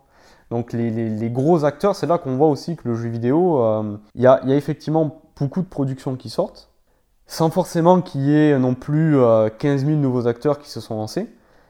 Donc 0.50 0.72
les, 0.72 1.30
gros 1.30 1.64
acteurs, 1.64 1.94
c'est 1.94 2.06
là 2.06 2.18
qu'on 2.18 2.36
voit 2.36 2.48
aussi 2.48 2.74
que 2.76 2.88
le 2.88 2.94
jeu 2.94 3.08
vidéo, 3.08 3.62
euh, 3.62 3.96
il 4.16 4.22
y 4.22 4.26
a 4.26 4.42
effectivement 4.48 5.21
beaucoup 5.36 5.62
de 5.62 5.66
productions 5.66 6.16
qui 6.16 6.30
sortent, 6.30 6.70
sans 7.26 7.50
forcément 7.50 8.00
qu'il 8.00 8.22
y 8.22 8.34
ait 8.34 8.58
non 8.58 8.74
plus 8.74 9.16
euh, 9.16 9.48
15 9.48 9.84
000 9.86 9.98
nouveaux 9.98 10.26
acteurs 10.26 10.58
qui 10.58 10.70
se 10.70 10.80
sont 10.80 10.96
lancés. 10.96 11.28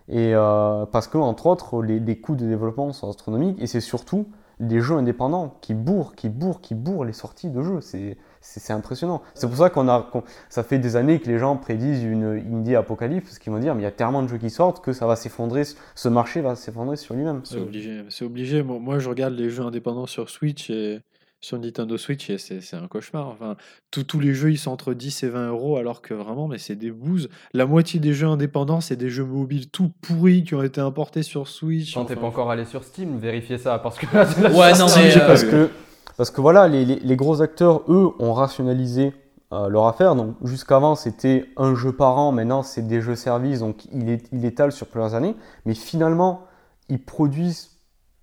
Et 0.08 0.34
euh, 0.34 0.84
parce 0.86 1.06
que, 1.06 1.18
entre 1.18 1.46
autres, 1.46 1.82
les, 1.82 2.00
les 2.00 2.18
coûts 2.18 2.34
de 2.34 2.46
développement 2.46 2.92
sont 2.92 3.08
astronomiques 3.08 3.60
et 3.60 3.66
c'est 3.66 3.80
surtout 3.80 4.26
des 4.62 4.80
jeux 4.80 4.94
indépendants 4.94 5.58
qui 5.60 5.74
bourrent, 5.74 6.14
qui 6.14 6.28
bourrent, 6.28 6.60
qui 6.60 6.74
bourrent 6.74 7.04
les 7.04 7.12
sorties 7.12 7.50
de 7.50 7.62
jeux. 7.62 7.80
C'est, 7.80 8.16
impressionnant. 8.70 9.22
C'est 9.34 9.46
pour 9.46 9.56
ça 9.56 9.70
qu'on 9.70 9.88
a, 9.88 10.10
ça 10.48 10.62
fait 10.62 10.78
des 10.78 10.96
années 10.96 11.20
que 11.20 11.28
les 11.28 11.38
gens 11.38 11.56
prédisent 11.56 12.02
une 12.04 12.24
indie 12.24 12.74
apocalypse, 12.74 13.26
parce 13.26 13.38
qu'ils 13.38 13.52
vont 13.52 13.58
dire, 13.58 13.74
mais 13.74 13.82
il 13.82 13.84
y 13.84 13.88
a 13.88 13.92
tellement 13.92 14.22
de 14.22 14.28
jeux 14.28 14.38
qui 14.38 14.50
sortent 14.50 14.82
que 14.82 14.92
ça 14.92 15.06
va 15.06 15.16
s'effondrer, 15.16 15.64
ce 15.94 16.08
marché 16.08 16.40
va 16.40 16.54
s'effondrer 16.54 16.96
sur 16.96 17.14
lui-même. 17.14 17.40
C'est 17.44 17.60
obligé. 17.60 18.04
C'est 18.08 18.24
obligé. 18.24 18.62
Moi, 18.62 18.98
je 18.98 19.08
regarde 19.08 19.34
les 19.34 19.50
jeux 19.50 19.64
indépendants 19.64 20.06
sur 20.06 20.30
Switch 20.30 20.70
et 20.70 21.00
sur 21.42 21.58
Nintendo 21.58 21.98
Switch 21.98 22.30
et 22.30 22.38
c'est 22.38 22.60
c'est 22.62 22.76
un 22.76 22.86
cauchemar. 22.86 23.26
Enfin, 23.28 23.56
tous 23.90 24.04
tous 24.04 24.20
les 24.20 24.32
jeux, 24.32 24.52
ils 24.52 24.56
sont 24.58 24.70
entre 24.70 24.94
10 24.94 25.24
et 25.24 25.28
20 25.28 25.48
euros 25.48 25.76
alors 25.76 26.00
que 26.00 26.14
vraiment, 26.14 26.48
mais 26.48 26.56
c'est 26.56 26.76
des 26.76 26.90
bouses. 26.92 27.28
La 27.52 27.66
moitié 27.66 28.00
des 28.00 28.14
jeux 28.14 28.28
indépendants, 28.28 28.80
c'est 28.80 28.96
des 28.96 29.10
jeux 29.10 29.24
mobiles 29.24 29.68
tout 29.68 29.90
pourris 30.00 30.44
qui 30.44 30.54
ont 30.54 30.62
été 30.62 30.80
importés 30.80 31.22
sur 31.22 31.48
Switch. 31.48 31.92
Quand 31.94 32.06
t'es 32.06 32.16
pas 32.16 32.26
encore 32.26 32.50
allé 32.50 32.64
sur 32.64 32.84
Steam, 32.84 33.18
vérifiez 33.18 33.58
ça 33.58 33.78
parce 33.78 33.98
que 33.98 34.06
là, 34.14 34.24
c'est 34.30 34.40
la 34.40 34.50
Ouais, 34.50 34.70
non, 34.70 34.88
sortie. 34.88 35.00
mais, 35.00 35.10
j'ai 35.10 35.18
euh, 35.18 35.20
pas 35.22 35.26
parce 35.26 35.42
vu. 35.44 35.50
que, 35.50 35.70
parce 36.16 36.30
que 36.30 36.40
voilà, 36.40 36.68
les, 36.68 36.84
les- 36.84 37.00
les 37.00 37.16
gros 37.16 37.42
acteurs, 37.42 37.82
eux, 37.88 38.10
ont 38.20 38.32
rationalisé 38.32 39.12
euh, 39.52 39.68
leur 39.68 39.86
affaire. 39.88 40.14
Donc 40.14 40.36
jusqu'avant, 40.44 40.94
c'était 40.94 41.50
un 41.56 41.74
jeu 41.74 41.90
par 41.92 42.16
an. 42.18 42.30
Maintenant, 42.30 42.62
c'est 42.62 42.86
des 42.86 43.00
jeux 43.00 43.16
services. 43.16 43.58
Donc 43.58 43.84
il, 43.92 44.08
est, 44.08 44.28
il 44.32 44.44
étale 44.44 44.70
sur 44.70 44.86
plusieurs 44.86 45.14
années. 45.16 45.34
Mais 45.66 45.74
finalement, 45.74 46.46
ils 46.88 47.02
produisent 47.02 47.71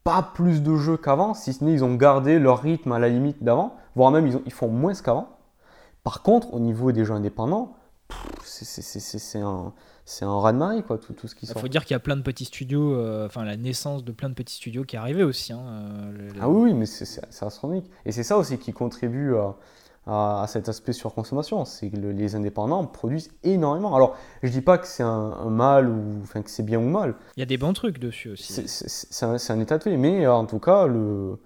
pas 0.04 0.22
plus 0.34 0.62
de 0.64 0.76
jeux 0.76 0.98
qu'avant, 0.98 1.34
si 1.34 1.54
ce 1.54 1.64
n'est 1.64 1.74
ils 1.74 1.84
ont 1.84 1.96
gardé 1.96 2.40
leur 2.40 2.62
rythme 2.62 2.92
à 2.94 3.00
la 3.00 3.10
limite 3.10 3.44
d'avant, 3.44 3.76
voire 3.96 4.12
même 4.12 4.26
ils, 4.28 4.36
ont- 4.38 4.42
ils 4.46 4.54
font 4.54 4.68
moins 4.70 4.94
qu'avant. 4.94 5.30
Par 6.04 6.22
contre, 6.24 6.54
au 6.54 6.60
niveau 6.60 6.92
des 6.92 7.06
jeux 7.06 7.14
indépendants, 7.14 7.76
c'est- 8.44 8.82
un, 9.40 9.74
un 10.22 10.40
raz-de-marée, 10.40 10.82
quoi, 10.84 10.98
tout, 10.98 11.14
tout 11.14 11.28
ce 11.28 11.36
qui 11.36 11.46
Il 11.46 11.50
sort. 11.50 11.62
faut 11.62 11.68
dire 11.68 11.84
qu'il 11.86 11.94
y 11.94 11.96
a 11.96 12.00
plein 12.00 12.16
de 12.16 12.22
petits 12.24 12.46
studios, 12.46 12.94
euh, 12.96 13.26
enfin 13.28 13.44
la 13.44 13.58
naissance 13.58 14.04
de 14.04 14.12
plein 14.12 14.30
de 14.30 14.34
petits 14.34 14.56
studios 14.56 14.84
qui 14.84 14.96
est 14.96 15.00
arrivée 15.00 15.24
aussi. 15.24 15.54
hein, 15.54 15.62
euh, 15.68 16.12
le- 16.12 16.28
le- 16.30 16.42
Ah 16.42 16.50
oui, 16.50 16.74
mais 16.74 16.86
c'est 16.88 17.44
astronomique. 17.44 17.90
Et 18.06 18.12
c'est 18.12 18.24
ça 18.24 18.38
aussi 18.38 18.58
qui 18.58 18.74
contribue 18.74 19.36
à, 19.36 19.56
à- 20.10 20.42
à 20.44 20.48
cet 20.48 20.68
aspect 20.70 20.94
surconsommation. 20.94 21.64
C'est 21.66 21.90
que 21.90 21.98
le- 21.98 22.12
les 22.12 22.36
indépendants 22.36 22.86
produisent 22.86 23.32
énormément. 23.44 23.96
Alors, 23.96 24.16
je 24.44 24.50
dis 24.50 24.62
pas 24.62 24.78
que 24.78 24.88
c'est 24.88 25.04
un, 25.04 25.34
un 25.46 25.50
mal 25.50 25.88
ou 25.90 26.20
enfin, 26.24 26.42
que 26.42 26.50
c'est 26.50 26.64
bien 26.64 26.80
ou 26.80 26.90
mal. 26.90 27.16
Il 27.38 27.40
y 27.40 27.44
a 27.44 27.46
des 27.46 27.58
bons 27.58 27.74
trucs 27.74 28.00
dessus 28.00 28.32
aussi. 28.32 28.54
C'est- 28.68 29.26
un, 29.26 29.60
état 29.60 29.78
de 29.78 29.84
fait. 29.84 29.98
Mais 29.98 30.26
euh, 30.26 30.34
en 30.34 30.46
tout 30.46 30.60
cas, 30.60 30.88
le, 30.88 31.38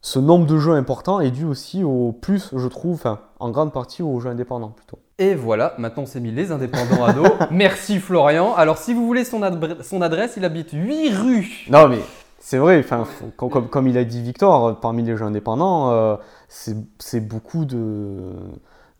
ce 0.00 0.18
nombre 0.18 0.46
de 0.46 0.58
jeux 0.58 0.72
importants 0.72 1.20
est 1.20 1.30
dû 1.30 1.44
aussi 1.44 1.82
au 1.84 2.12
plus, 2.12 2.50
je 2.56 2.68
trouve, 2.68 2.94
enfin, 2.94 3.20
en 3.38 3.50
grande 3.50 3.72
partie 3.72 4.02
aux 4.02 4.18
jeux 4.20 4.30
indépendants 4.30 4.70
plutôt. 4.70 4.98
Et 5.18 5.34
voilà, 5.36 5.74
maintenant 5.78 6.02
on 6.02 6.06
s'est 6.06 6.18
mis 6.20 6.32
les 6.32 6.50
indépendants 6.50 7.04
à 7.04 7.12
dos. 7.12 7.24
Merci 7.52 8.00
Florian. 8.00 8.52
Alors 8.56 8.78
si 8.78 8.92
vous 8.94 9.06
voulez 9.06 9.24
son, 9.24 9.42
adre- 9.42 9.80
son 9.82 10.02
adresse, 10.02 10.34
il 10.36 10.44
habite 10.44 10.70
8 10.72 11.10
rues. 11.14 11.66
Non, 11.70 11.86
mais 11.88 12.00
c'est 12.44 12.58
vrai, 12.58 12.78
enfin, 12.78 13.06
comme, 13.38 13.70
comme- 13.70 13.88
il 13.88 13.96
a 13.96 14.04
dit 14.04 14.20
Victor, 14.20 14.66
euh, 14.66 14.72
parmi 14.74 15.02
les 15.02 15.16
jeux 15.16 15.24
indépendants, 15.24 15.92
euh, 15.92 16.16
c'est 16.48 17.26
beaucoup 17.26 17.64
de, 17.64 18.34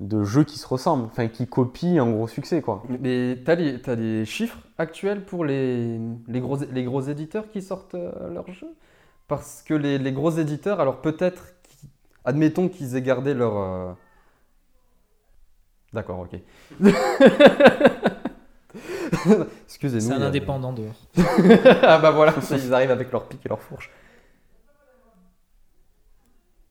de 0.01 0.25
jeux 0.25 0.45
qui 0.45 0.59
se 0.59 0.67
ressemblent, 0.67 1.05
enfin, 1.05 1.29
qui 1.29 1.47
copient 1.47 2.03
un 2.03 2.11
gros 2.11 2.27
succès, 2.27 2.63
quoi. 2.63 2.83
Mais 2.89 3.37
t'as 3.45 3.55
les, 3.55 4.25
chiffres 4.25 4.61
actuels 4.79 5.27
pour 5.27 5.45
les, 5.45 6.01
les, 6.27 6.41
gros, 6.41 6.57
les 6.73 6.85
gros 6.85 7.03
éditeurs 7.03 7.51
qui 7.51 7.61
sortent 7.61 7.97
euh, 7.97 8.31
leurs 8.33 8.51
jeux? 8.51 8.73
Parce 9.29 9.63
que 9.63 9.75
les, 9.75 9.99
les 9.99 10.13
gros 10.13 10.31
éditeurs, 10.31 10.81
alors 10.81 11.03
peut-être, 11.03 11.53
admettons 12.25 12.71
qu'ils 12.71 12.97
aient 12.97 13.03
gardé 13.03 13.35
leur... 13.35 13.59
euh, 13.59 13.93
D'accord, 15.93 16.21
ok. 16.21 16.41
Excusez-nous. 19.67 20.01
C'est 20.07 20.13
un 20.13 20.23
a- 20.23 20.27
indépendant 20.27 20.73
dehors. 20.73 20.95
ah 21.83 21.99
bah 21.99 22.11
voilà, 22.11 22.35
ils 22.51 22.75
arrivent 22.75 22.91
avec 22.91 23.11
leur 23.13 23.27
pic 23.29 23.45
et 23.45 23.49
leur 23.49 23.61
fourche. 23.61 23.91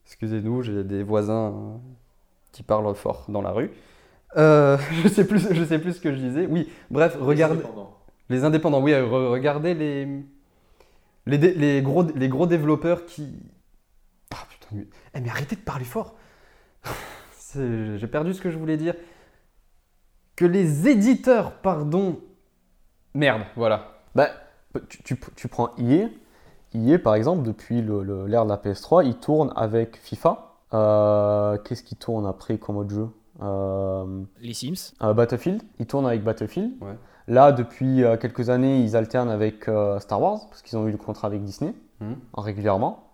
Excusez-nous, 0.06 0.62
j'ai 0.62 0.84
des 0.84 1.02
voisins 1.02 1.48
euh, 1.48 1.76
qui 2.52 2.62
parlent 2.62 2.94
fort 2.94 3.24
dans 3.28 3.42
la 3.42 3.50
rue. 3.50 3.70
Euh, 4.36 4.76
je 5.02 5.08
sais 5.08 5.26
plus, 5.26 5.46
je 5.52 5.64
sais 5.64 5.78
plus 5.78 5.94
ce 5.94 6.00
que 6.00 6.12
je 6.12 6.18
disais. 6.18 6.46
Oui, 6.46 6.68
bref, 6.90 7.16
regardez 7.20 7.62
les 8.28 8.44
indépendants. 8.44 8.82
Oui, 8.82 8.92
euh, 8.92 9.04
re- 9.04 9.30
regardez 9.30 9.74
les 9.74 10.08
les, 11.26 11.38
dé- 11.38 11.54
les 11.54 11.82
gros 11.82 12.02
les 12.02 12.28
gros 12.28 12.46
développeurs 12.46 13.06
qui. 13.06 13.28
Ah 14.32 14.46
putain, 14.50 14.68
mais, 14.72 14.86
eh, 15.14 15.20
mais 15.20 15.28
arrêtez 15.30 15.56
de 15.56 15.60
parler 15.60 15.84
fort. 15.84 16.16
J'ai 17.54 18.06
perdu 18.08 18.34
ce 18.34 18.40
que 18.42 18.50
je 18.50 18.58
voulais 18.58 18.76
dire. 18.76 18.94
Que 20.36 20.44
les 20.44 20.88
éditeurs, 20.88 21.52
pardon. 21.60 22.20
Merde, 23.14 23.42
voilà. 23.56 23.86
Bah, 24.14 24.28
tu, 24.88 25.02
tu- 25.02 25.18
tu 25.36 25.48
prends 25.48 25.70
EA, 25.78 26.08
EA 26.74 26.98
par 26.98 27.14
exemple, 27.14 27.42
depuis 27.42 27.80
le- 27.82 28.02
le- 28.02 28.26
l'ère 28.26 28.44
de 28.44 28.50
la 28.50 28.56
PS3, 28.56 29.04
il 29.04 29.16
tourne 29.16 29.52
avec 29.56 29.96
FIFA. 29.98 30.50
Euh, 30.72 31.56
Qu'est-ce 31.58 31.82
qu'il 31.84 31.98
tourne 31.98 32.26
après 32.26 32.58
comme 32.58 32.76
autre 32.76 32.90
jeu? 32.90 33.08
Euh, 33.42 34.22
Les 34.40 34.54
Sims. 34.54 34.92
euh, 35.02 35.12
Battlefield, 35.14 35.62
il 35.78 35.86
tourne 35.86 36.06
avec 36.06 36.24
Battlefield. 36.24 36.72
Ouais. 36.80 36.96
Là, 37.28 37.52
depuis 37.52 38.02
euh, 38.04 38.16
quelques 38.16 38.50
années, 38.50 38.80
ils 38.80 38.96
alternent 38.96 39.30
avec 39.30 39.68
euh, 39.68 39.98
Star 40.00 40.20
Wars, 40.20 40.46
parce 40.48 40.62
qu'ils 40.62 40.76
ont 40.78 40.86
eu 40.86 40.90
le 40.92 40.98
contrat 40.98 41.28
avec 41.28 41.42
Disney, 41.42 41.74
Mhm. 42.00 42.16
régulièrement. 42.36 43.04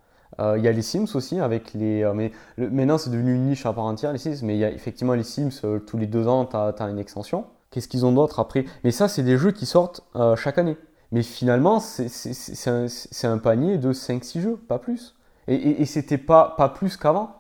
Euh, 0.41 0.57
Il 0.59 0.65
y 0.65 0.69
a 0.69 0.73
les 0.73 0.83
Sims 0.83 1.07
aussi, 1.15 1.39
avec 1.41 1.75
les. 1.75 2.03
euh, 2.03 2.15
mais 2.15 2.33
le- 2.57 2.71
maintenant, 2.71 2.97
c'est 2.99 3.11
devenu 3.11 3.35
une 3.35 3.45
niche 3.47 3.67
à 3.67 3.73
part 3.73 3.85
entière, 3.85 4.13
les 4.13 4.19
Sims. 4.19 4.43
Mais 4.45 4.55
il 4.57 4.59
y 4.61 4.65
a 4.65 4.71
effectivement 4.71 5.13
les 5.15 5.23
Sims, 5.25 5.51
euh, 5.65 5.79
tous 5.81 5.99
les 5.99 6.07
deux 6.07 6.27
ans, 6.29 6.47
tu 6.47 6.57
as, 6.57 6.89
une 6.89 6.99
extension. 6.99 7.45
Qu'est-ce 7.71 7.89
qu'ils 7.89 8.05
ont 8.05 8.13
d'autre 8.13 8.41
après? 8.41 8.65
Mais 8.85 8.91
ça, 8.91 9.09
c'est 9.09 9.23
des 9.23 9.39
jeux 9.39 9.53
qui 9.53 9.67
sortent 9.67 10.03
euh, 10.17 10.35
chaque 10.37 10.59
année. 10.59 10.77
Mais 11.13 11.23
finalement, 11.23 11.81
c'est- 11.81 13.27
un, 13.27 13.39
panier 13.39 13.79
de 13.79 13.93
5-6 13.93 14.41
jeux, 14.41 14.57
pas 14.57 14.79
plus. 14.79 15.17
Et, 15.49 15.85
c'était 15.87 16.19
pas, 16.19 16.55
pas 16.57 16.69
plus 16.69 16.97
qu'avant, 16.97 17.33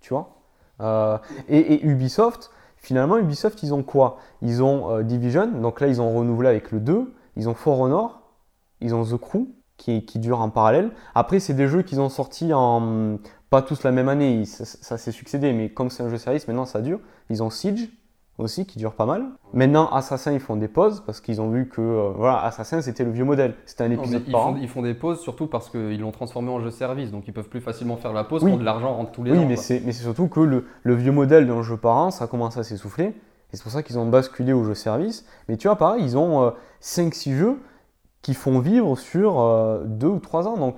tu 0.00 0.14
vois? 0.14 0.40
Euh, 0.80 1.18
et, 1.48 1.58
et 1.58 1.84
Ubisoft, 1.84 2.50
finalement, 2.76 3.18
Ubisoft, 3.18 3.62
ils 3.62 3.74
ont 3.74 3.82
quoi? 3.82 4.16
Ils 4.40 4.62
ont 4.62 4.90
euh, 4.90 5.02
Division, 5.02 5.46
donc 5.46 5.80
là, 5.80 5.88
ils 5.88 6.00
ont 6.00 6.16
renouvelé 6.16 6.48
avec 6.48 6.72
le 6.72 6.80
2. 6.80 7.12
Ils 7.36 7.48
ont 7.50 7.54
For 7.54 7.78
Honor, 7.78 8.22
ils 8.80 8.94
ont 8.94 9.04
The 9.04 9.18
Crew, 9.18 9.48
qui, 9.76 10.00
dure 10.18 10.40
en 10.40 10.48
parallèle. 10.50 10.90
Après, 11.14 11.40
c'est 11.40 11.54
des 11.54 11.68
jeux 11.68 11.82
qu'ils 11.82 12.00
ont 12.00 12.08
sortis 12.08 12.52
en. 12.54 13.18
Pas 13.50 13.62
tous 13.62 13.82
la 13.82 13.90
même 13.90 14.08
année, 14.08 14.44
ça, 14.44 14.64
ça 14.64 14.96
s'est 14.96 15.12
succédé, 15.12 15.52
mais 15.52 15.70
comme 15.70 15.90
c'est 15.90 16.04
un 16.04 16.08
jeu 16.08 16.18
service, 16.18 16.46
maintenant 16.46 16.66
ça 16.66 16.80
dure. 16.80 17.00
Ils 17.30 17.42
ont 17.42 17.50
Siege 17.50 17.90
aussi, 18.40 18.66
qui 18.66 18.78
dure 18.78 18.92
pas 18.94 19.06
mal. 19.06 19.24
Maintenant, 19.52 19.88
Assassin, 19.90 20.32
ils 20.32 20.40
font 20.40 20.56
des 20.56 20.68
pauses 20.68 21.02
parce 21.06 21.20
qu'ils 21.20 21.40
ont 21.40 21.50
vu 21.50 21.68
que 21.68 21.80
euh, 21.80 22.10
voilà, 22.16 22.42
Assassin, 22.42 22.80
c'était 22.80 23.04
le 23.04 23.10
vieux 23.10 23.24
modèle. 23.24 23.54
C'était 23.66 23.84
un 23.84 23.88
Non, 23.88 24.00
épisode 24.02 24.22
ils, 24.26 24.32
par 24.32 24.42
font, 24.42 24.48
an. 24.54 24.56
ils 24.60 24.68
font 24.68 24.82
des 24.82 24.94
pauses 24.94 25.20
surtout 25.20 25.46
parce 25.46 25.68
qu'ils 25.70 26.00
l'ont 26.00 26.10
transformé 26.12 26.50
en 26.50 26.60
jeu 26.60 26.70
service, 26.70 27.10
donc 27.10 27.28
ils 27.28 27.32
peuvent 27.32 27.48
plus 27.48 27.60
facilement 27.60 27.96
faire 27.96 28.12
la 28.12 28.24
pause 28.24 28.42
Oui. 28.44 28.50
quand 28.52 28.58
de 28.58 28.64
l'argent 28.64 28.94
rentre 28.94 29.12
tous 29.12 29.22
les 29.22 29.32
Oui, 29.32 29.38
ans. 29.38 29.48
c'est 29.56 29.82
mais 29.84 29.92
c'est 29.92 30.02
surtout 30.04 30.28
que 30.28 30.40
le, 30.40 30.66
le 30.82 30.94
vieux 30.94 31.12
modèle 31.12 31.46
d'un 31.46 31.62
jeu 31.62 31.76
par 31.76 31.96
an, 31.96 32.10
ça 32.10 32.26
commence 32.26 32.56
à 32.56 32.62
s'essouffler. 32.64 33.04
Et 33.52 33.56
c'est 33.56 33.62
pour 33.62 33.72
ça 33.72 33.82
qu'ils 33.82 33.98
ont 33.98 34.08
basculé 34.08 34.52
au 34.52 34.62
jeu 34.64 34.74
service. 34.74 35.24
Mais 35.48 35.56
tu 35.56 35.66
vois, 35.68 35.76
pareil, 35.76 36.02
ils 36.04 36.16
ont 36.16 36.52
5-6 36.82 37.34
jeux 37.36 37.58
qui 38.22 38.34
font 38.34 38.58
vivre 38.60 38.96
sur 38.96 39.80
2 39.84 40.06
ou 40.06 40.18
3 40.20 40.46
ans. 40.46 40.56
Donc 40.56 40.76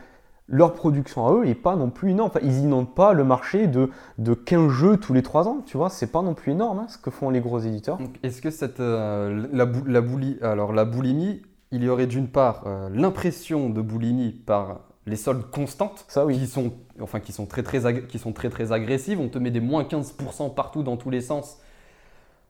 leur 0.53 0.75
production 0.75 1.27
à 1.27 1.33
eux 1.33 1.45
n'est 1.45 1.55
pas 1.57 1.75
non 1.75 1.91
plus 1.91 2.11
énorme. 2.11 2.29
Enfin, 2.29 2.41
ils 2.45 2.59
inondent 2.61 2.95
pas 2.95 3.15
le 3.15 3.25
marché 3.25 3.67
de, 3.67 3.89
de 4.19 4.35
15 4.35 4.69
jeux 4.71 4.97
tous 4.99 5.15
les 5.15 5.23
3 5.23 5.49
ans. 5.49 5.63
Tu 5.67 5.77
vois, 5.79 5.89
c'est 5.91 6.13
pas 6.13 6.23
non 6.23 6.35
plus 6.35 6.53
énorme 6.53 6.79
hein, 6.79 6.87
ce 6.89 6.99
que 6.99 7.11
font 7.11 7.31
les 7.31 7.41
gros 7.41 7.59
éditeurs. 7.59 7.99
Est-ce 8.23 8.41
que 8.43 8.51
cette, 8.51 8.79
euh, 8.79 9.49
la, 9.51 9.65
bou- 9.67 9.85
la 9.87 10.01
bouli- 10.03 10.41
alors, 10.43 10.73
la 10.73 10.85
boulimie, 10.85 11.43
il 11.73 11.83
y 11.83 11.89
aurait 11.89 12.07
d'une 12.07 12.29
part 12.29 12.65
euh, 12.67 12.89
l'impression 12.93 13.71
de 13.71 13.81
boulimie 13.81 14.31
par 14.31 14.81
les 15.07 15.17
soldes 15.17 15.51
constantes, 15.51 16.05
Ça, 16.07 16.25
oui. 16.27 16.39
qui 16.39 16.47
sont, 16.47 16.73
enfin, 17.01 17.19
qui 17.19 17.33
sont 17.33 17.47
très 17.47 17.63
très, 17.63 18.07
qui 18.07 18.19
sont 18.21 18.33
très 18.33 18.51
très 18.51 18.71
agressives. 18.73 19.19
On 19.21 19.29
te 19.29 19.39
met 19.39 19.51
des 19.51 19.59
moins 19.61 19.83
15% 19.85 20.55
partout 20.55 20.83
dans 20.85 20.97
tous 20.99 21.11
les 21.11 21.23
sens, 21.23 21.59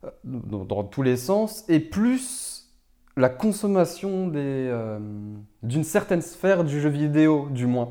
euh, 0.05 0.11
dans, 0.25 0.65
dans 0.65 0.83
tous 0.83 1.03
les 1.03 1.17
sens, 1.17 1.65
et 1.69 1.79
plus 1.81 2.52
la 3.17 3.29
consommation 3.29 4.31
euh, 4.35 4.99
d'une 5.63 5.85
certaine 5.85 6.23
sphère 6.23 6.65
du 6.65 6.81
jeu 6.81 6.89
vidéo, 6.89 7.49
du 7.51 7.67
moins. 7.67 7.91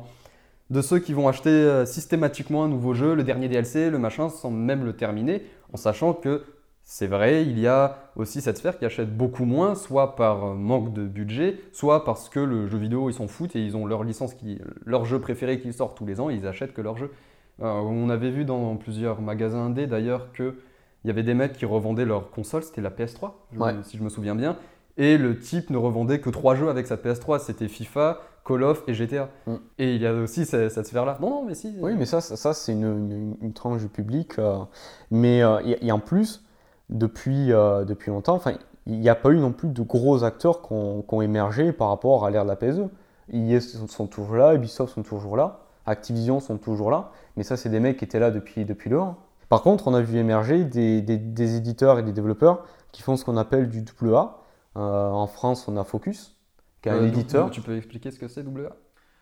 De 0.70 0.80
ceux 0.80 0.98
qui 0.98 1.12
vont 1.12 1.28
acheter 1.28 1.50
euh, 1.50 1.84
systématiquement 1.84 2.64
un 2.64 2.68
nouveau 2.68 2.94
jeu, 2.94 3.14
le 3.14 3.22
dernier 3.24 3.48
DLC, 3.48 3.90
le 3.90 3.98
machin, 3.98 4.28
sans 4.30 4.50
même 4.50 4.84
le 4.84 4.94
terminer, 4.94 5.42
en 5.72 5.76
sachant 5.76 6.14
que 6.14 6.42
c'est 6.84 7.06
vrai, 7.06 7.44
il 7.44 7.58
y 7.60 7.66
a 7.68 7.98
aussi 8.16 8.40
cette 8.40 8.58
sphère 8.58 8.76
qui 8.78 8.84
achète 8.84 9.16
beaucoup 9.16 9.44
moins, 9.44 9.74
soit 9.74 10.16
par 10.16 10.44
euh, 10.46 10.54
manque 10.54 10.92
de 10.92 11.04
budget, 11.06 11.60
soit 11.72 12.04
parce 12.04 12.28
que 12.28 12.40
le 12.40 12.66
jeu 12.66 12.78
vidéo, 12.78 13.08
ils 13.10 13.14
s'en 13.14 13.28
foutent 13.28 13.54
et 13.54 13.64
ils 13.64 13.76
ont 13.76 13.86
leur 13.86 14.02
licence, 14.02 14.34
qui, 14.34 14.58
leur 14.84 15.04
jeu 15.04 15.20
préféré 15.20 15.60
qui 15.60 15.72
sort 15.72 15.94
tous 15.94 16.06
les 16.06 16.20
ans, 16.20 16.30
ils 16.30 16.46
achètent 16.46 16.72
que 16.74 16.82
leur 16.82 16.96
jeu. 16.96 17.10
On 17.58 18.08
avait 18.10 18.30
vu 18.30 18.44
dans 18.44 18.74
plusieurs 18.76 19.20
magasins 19.20 19.66
indés 19.66 19.86
d'ailleurs 19.86 20.32
que 20.32 20.56
il 21.04 21.08
y 21.08 21.10
avait 21.10 21.22
des 21.22 21.34
mecs 21.34 21.52
qui 21.52 21.66
revendaient 21.66 22.04
leur 22.06 22.30
console, 22.30 22.62
c'était 22.62 22.80
la 22.80 22.90
PS3, 22.90 23.32
je- 23.52 23.58
Ouais. 23.58 23.74
si 23.82 23.96
je 23.98 24.02
me 24.02 24.08
souviens 24.08 24.34
bien, 24.34 24.56
et 24.96 25.18
le 25.18 25.38
type 25.38 25.70
ne 25.70 25.76
revendait 25.76 26.20
que 26.20 26.30
trois 26.30 26.54
jeux 26.54 26.68
avec 26.68 26.86
sa 26.86 26.96
PS3, 26.96 27.38
c'était 27.40 27.68
FIFA, 27.68 28.18
Call 28.44 28.62
of 28.64 28.82
et 28.88 28.94
GTA. 28.94 29.28
Mm. 29.46 29.54
Et 29.78 29.94
il 29.94 30.02
y 30.02 30.06
a 30.06 30.12
aussi 30.14 30.44
cette, 30.46 30.70
cette 30.70 30.86
sphère-là. 30.86 31.18
Non, 31.20 31.30
non, 31.30 31.44
mais 31.44 31.54
si. 31.54 31.74
Oui, 31.80 31.94
mais 31.96 32.06
ça, 32.06 32.20
ça, 32.20 32.36
ça, 32.36 32.52
c'est 32.54 32.72
une, 32.72 32.82
une- 33.10 33.36
une 33.40 33.52
tranche 33.52 33.80
du 33.80 33.88
public. 33.88 34.38
euh, 34.38 34.58
mais 35.10 35.42
euh, 35.42 35.60
et, 35.64 35.86
et 35.86 35.92
en 35.92 35.98
plus, 36.00 36.44
depuis, 36.90 37.52
euh, 37.52 37.84
depuis 37.84 38.10
longtemps, 38.10 38.34
enfin, 38.34 38.52
il 38.86 38.98
n'y 38.98 39.08
a 39.08 39.14
pas 39.14 39.30
eu 39.30 39.38
non 39.38 39.52
plus 39.52 39.68
de 39.68 39.82
gros 39.82 40.24
acteurs 40.24 40.60
qui 40.62 40.72
ont, 40.72 41.22
émergé 41.22 41.72
par 41.72 41.88
rapport 41.88 42.26
à 42.26 42.30
l'ère 42.30 42.42
de 42.44 42.48
la 42.48 42.56
PSE. 42.56 42.82
EA 43.32 43.60
sont, 43.60 43.86
sont 43.86 44.06
toujours 44.08 44.36
là, 44.36 44.54
Ubisoft 44.54 44.92
sont 44.94 45.02
toujours 45.04 45.36
là, 45.36 45.60
Activision 45.86 46.40
sont 46.40 46.58
toujours 46.58 46.90
là, 46.90 47.10
mais 47.36 47.44
ça, 47.44 47.56
c'est 47.56 47.68
des 47.68 47.80
mecs 47.80 47.96
qui 47.96 48.04
étaient 48.04 48.18
là 48.18 48.30
depuis, 48.32 48.64
depuis 48.64 48.90
le 48.90 48.98
1. 49.00 49.16
Par 49.48 49.62
contre, 49.62 49.86
on 49.88 49.94
a 49.94 50.00
vu 50.00 50.18
émerger 50.18 50.64
des, 50.64 51.00
des- 51.00 51.16
des 51.18 51.56
éditeurs 51.56 51.98
et 51.98 52.02
des 52.02 52.12
développeurs 52.12 52.64
qui 52.90 53.02
font 53.02 53.16
ce 53.16 53.24
qu'on 53.24 53.36
appelle 53.36 53.68
du 53.68 53.84
AA. 54.02 54.06
Euh, 54.08 54.24
en 54.74 55.26
France, 55.26 55.68
on 55.68 55.76
a 55.76 55.84
Focus, 55.84 56.36
qui 56.82 56.88
est 56.88 56.92
un 56.92 57.02
Euh, 57.02 57.06
éditeur. 57.06 57.50
Tu 57.50 57.60
peux 57.60 57.76
expliquer 57.76 58.10
ce 58.10 58.18
que 58.18 58.28
c'est, 58.28 58.42
WA 58.42 58.76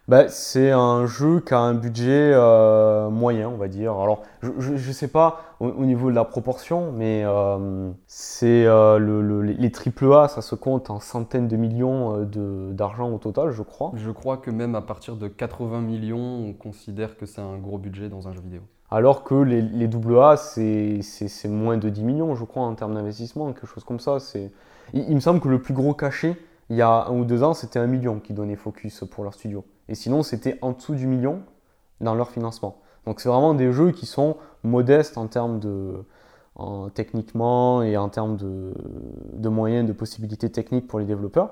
Bah, 0.08 0.28
c'est 0.28 0.72
un 0.72 1.06
jeu 1.06 1.40
qui 1.40 1.54
a 1.54 1.58
un 1.60 1.74
budget 1.74 2.32
euh, 2.34 3.08
moyen, 3.10 3.48
on 3.48 3.56
va 3.56 3.68
dire. 3.68 3.92
Alors, 3.92 4.22
je 4.42 4.72
ne 4.72 4.92
sais 4.92 5.06
pas 5.06 5.54
au, 5.60 5.68
au 5.68 5.84
niveau 5.84 6.10
de 6.10 6.16
la 6.16 6.24
proportion, 6.24 6.90
mais 6.90 7.22
euh, 7.24 7.90
c'est 8.08 8.66
euh, 8.66 8.98
le, 8.98 9.22
le- 9.22 9.42
les 9.42 9.70
AAA, 9.70 10.26
ça 10.26 10.42
se 10.42 10.56
compte 10.56 10.90
en 10.90 10.98
centaines 10.98 11.46
de 11.46 11.56
millions 11.56 12.26
euh, 12.36 12.72
d'argent 12.72 13.08
au 13.12 13.18
total, 13.18 13.52
je 13.52 13.62
crois. 13.62 13.92
Je 13.96 14.10
crois 14.10 14.38
que 14.38 14.50
même 14.50 14.74
à 14.74 14.82
partir 14.82 15.14
de 15.14 15.28
80 15.28 15.80
millions, 15.80 16.44
on 16.48 16.52
considère 16.54 17.16
que 17.16 17.24
c'est 17.24 17.40
un 17.40 17.58
gros 17.58 17.78
budget 17.78 18.08
dans 18.08 18.26
un 18.26 18.32
jeu 18.32 18.40
vidéo. 18.40 18.62
Alors 18.90 19.22
que 19.22 19.34
les, 19.36 19.62
les 19.62 19.86
AA, 19.86 20.36
c'est 20.36 21.48
moins 21.48 21.76
de 21.76 21.88
10 21.88 22.02
millions, 22.02 22.34
je 22.34 22.44
crois, 22.44 22.64
en 22.64 22.74
termes 22.74 22.94
d'investissement, 22.94 23.52
quelque 23.52 23.66
chose 23.66 23.84
comme 23.84 24.00
ça. 24.00 24.18
C'est- 24.18 24.50
Il, 24.92 25.14
me 25.14 25.20
semble 25.20 25.40
que 25.40 25.48
le 25.48 25.60
plus 25.60 25.74
gros 25.74 25.94
cachet, 25.94 26.36
il 26.68 26.76
y 26.76 26.82
a 26.82 27.06
un 27.06 27.18
ou 27.18 27.24
deux 27.24 27.42
ans, 27.42 27.54
c'était 27.54 27.78
un 27.78 27.86
million 27.86 28.20
qui 28.20 28.32
donnait 28.32 28.56
Focus 28.56 29.04
pour 29.10 29.24
leur 29.24 29.34
studio. 29.34 29.64
Et 29.88 29.94
sinon, 29.94 30.22
c'était 30.22 30.58
en 30.62 30.72
dessous 30.72 30.94
du 30.94 31.06
million 31.06 31.42
dans 32.00 32.14
leur 32.14 32.30
financement. 32.30 32.78
Donc 33.06 33.20
c'est 33.20 33.28
vraiment 33.28 33.54
des 33.54 33.72
jeux 33.72 33.92
qui 33.92 34.06
sont 34.06 34.36
modestes 34.62 35.18
en 35.18 35.26
termes 35.26 35.58
de 35.58 36.04
en- 36.56 36.90
techniquement 36.90 37.82
et 37.82 37.96
en 37.96 38.08
termes 38.08 38.36
de, 38.36 38.74
de 39.32 39.48
moyens, 39.48 39.86
de 39.86 39.92
possibilités 39.92 40.50
techniques 40.50 40.86
pour 40.86 40.98
les 40.98 41.06
développeurs. 41.06 41.50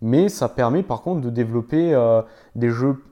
Mais 0.00 0.28
ça 0.28 0.48
permet 0.48 0.82
par 0.82 1.02
contre 1.02 1.20
de 1.20 1.30
développer 1.30 1.94
euh, 1.94 2.22
des 2.54 2.70
jeux 2.70 3.02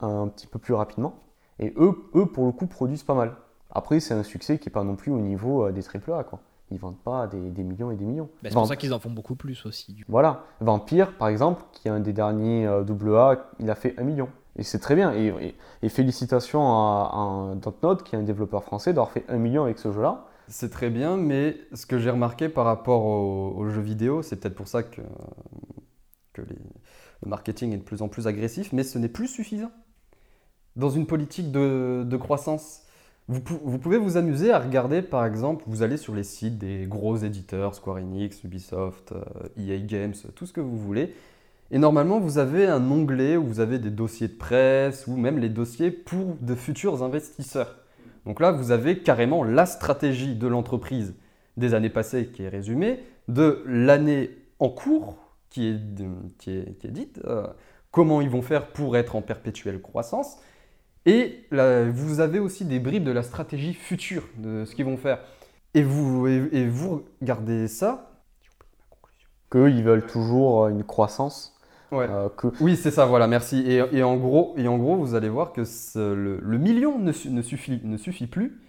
un 0.00 0.28
petit 0.28 0.46
peu 0.46 0.58
plus 0.58 0.74
rapidement. 0.74 1.14
Et 1.58 1.74
eux, 1.76 1.94
eux, 2.14 2.26
pour 2.26 2.46
le 2.46 2.52
coup, 2.52 2.66
produisent 2.66 3.02
pas 3.02 3.14
mal. 3.14 3.34
Après, 3.70 4.00
c'est 4.00 4.14
un 4.14 4.22
succès 4.22 4.58
qui 4.58 4.68
n'est 4.68 4.72
pas 4.72 4.84
non 4.84 4.96
plus 4.96 5.12
au 5.12 5.18
niveau 5.18 5.66
euh, 5.66 5.72
des 5.72 5.82
AAA. 5.82 6.24
Quoi. 6.24 6.40
Ils 6.70 6.78
vendent 6.78 6.98
pas 7.02 7.26
des, 7.26 7.50
des 7.50 7.62
millions 7.64 7.90
et 7.90 7.96
des 7.96 8.04
millions. 8.04 8.28
Bah, 8.42 8.48
c'est 8.48 8.50
pour 8.50 8.62
Vamp- 8.62 8.68
ça 8.68 8.76
qu'ils 8.76 8.94
en 8.94 8.98
font 9.00 9.10
beaucoup 9.10 9.34
plus 9.34 9.66
aussi. 9.66 9.92
du 9.92 10.04
coup. 10.04 10.12
Voilà. 10.12 10.44
Vampire, 10.60 11.16
par 11.16 11.28
exemple, 11.28 11.62
qui 11.72 11.88
est 11.88 11.90
un 11.90 12.00
des 12.00 12.12
derniers 12.12 12.66
euh, 12.66 12.84
AA, 12.84 13.36
il 13.58 13.70
a 13.70 13.74
fait 13.74 13.94
un 13.98 14.04
million. 14.04 14.28
Et 14.56 14.62
c'est 14.62 14.78
très 14.78 14.94
bien. 14.94 15.12
Et, 15.14 15.26
et- 15.28 15.54
et 15.82 15.88
félicitations 15.88 16.62
à, 16.62 17.50
à 17.52 17.54
Dontnod, 17.56 18.02
qui 18.02 18.14
est 18.14 18.18
un 18.18 18.22
développeur 18.22 18.62
français, 18.64 18.92
d'avoir 18.92 19.10
fait 19.10 19.24
un 19.28 19.38
million 19.38 19.64
avec 19.64 19.78
ce 19.78 19.90
jeu-là. 19.92 20.26
C'est 20.48 20.70
très 20.70 20.90
bien, 20.90 21.16
mais 21.16 21.56
ce 21.72 21.86
que 21.86 21.98
j'ai 21.98 22.10
remarqué 22.10 22.48
par 22.48 22.64
rapport 22.64 23.04
aux, 23.04 23.68
jeux 23.68 23.80
vidéo, 23.80 24.22
c'est 24.22 24.36
peut-être 24.36 24.56
pour 24.56 24.68
ça 24.68 24.82
que, 24.82 25.00
que 26.32 26.42
le 26.42 27.28
marketing 27.28 27.72
est 27.72 27.78
de 27.78 27.82
plus 27.82 28.02
en 28.02 28.08
plus 28.08 28.26
agressif, 28.26 28.72
mais 28.72 28.82
ce 28.84 28.98
n'est 28.98 29.08
plus 29.08 29.28
suffisant. 29.28 29.70
Dans 30.76 30.90
une 30.90 31.06
politique 31.06 31.50
de, 31.52 32.04
de 32.06 32.16
croissance, 32.16 32.82
vous, 33.30 33.78
pouvez 33.78 33.96
vous 33.96 34.16
amuser 34.16 34.52
à 34.52 34.58
regarder, 34.58 35.02
par 35.02 35.24
exemple, 35.24 35.64
vous 35.66 35.82
allez 35.82 35.96
sur 35.96 36.14
les 36.14 36.24
sites 36.24 36.58
des 36.58 36.86
gros 36.86 37.16
éditeurs, 37.16 37.74
Square 37.74 37.98
Enix, 37.98 38.42
Ubisoft, 38.44 39.14
EA 39.56 39.76
e 39.76 39.86
Games, 39.86 40.14
tout 40.34 40.46
ce 40.46 40.52
que 40.52 40.60
vous 40.60 40.76
voulez, 40.76 41.14
et 41.72 41.78
normalement, 41.78 42.18
vous 42.18 42.38
avez 42.38 42.66
un 42.66 42.90
onglet 42.90 43.36
où 43.36 43.44
vous 43.44 43.60
avez 43.60 43.78
des 43.78 43.90
dossiers 43.90 44.28
de 44.28 44.34
presse 44.34 45.06
ou 45.06 45.16
même 45.16 45.38
les 45.38 45.48
dossiers 45.48 45.92
pour 45.92 46.36
de 46.40 46.54
futurs 46.54 47.02
investisseurs. 47.02 47.76
Donc 48.26 48.40
là, 48.40 48.50
vous 48.50 48.72
avez 48.72 48.98
carrément 48.98 49.44
la 49.44 49.66
stratégie 49.66 50.34
de 50.34 50.48
l'entreprise 50.48 51.14
des 51.56 51.74
années 51.74 51.90
passées 51.90 52.26
qui 52.26 52.42
est 52.42 52.48
résumée, 52.48 53.00
de 53.28 53.62
l'année 53.66 54.30
en 54.58 54.68
cours 54.68 55.16
qui 55.48 55.68
est, 55.68 55.80
qui 56.38 56.50
est, 56.50 56.90
dite, 56.90 57.20
euh, 57.24 57.46
comment 57.92 58.20
ils 58.20 58.30
vont 58.30 58.42
faire 58.42 58.68
pour 58.68 58.96
être 58.96 59.14
en 59.14 59.22
perpétuelle 59.22 59.80
croissance. 59.80 60.38
Et 61.06 61.46
vous 61.50 62.20
avez 62.20 62.38
aussi 62.38 62.64
des 62.64 62.78
bribes 62.78 63.04
de 63.04 63.12
la 63.12 63.22
stratégie 63.22 63.74
future 63.74 64.24
de 64.36 64.64
ce 64.64 64.74
qu'ils 64.74 64.84
vont 64.84 64.96
faire. 64.96 65.18
Et 65.74 65.82
vous, 65.82 66.26
et, 66.26 66.66
vous 66.66 67.04
regardez 67.20 67.68
ça. 67.68 68.10
Qu'ils 69.50 69.82
veulent 69.82 70.06
toujours 70.06 70.68
une 70.68 70.84
croissance 70.84 71.56
euh, 71.92 72.28
oui, 72.60 72.76
c'est 72.76 72.92
ça, 72.92 73.04
voilà, 73.04 73.26
merci. 73.26 73.64
Et, 73.68 74.02
en 74.04 74.16
gros, 74.16 74.54
et 74.56 74.68
en 74.68 74.78
gros, 74.78 74.96
vous 74.96 75.16
allez 75.16 75.28
voir 75.28 75.52
que 75.52 75.62
le, 75.96 76.58
million 76.58 77.00
ne, 77.00 77.12
suffit, 77.42 77.80
ne 77.82 77.96
suffit 77.96 78.28
plus 78.28 78.60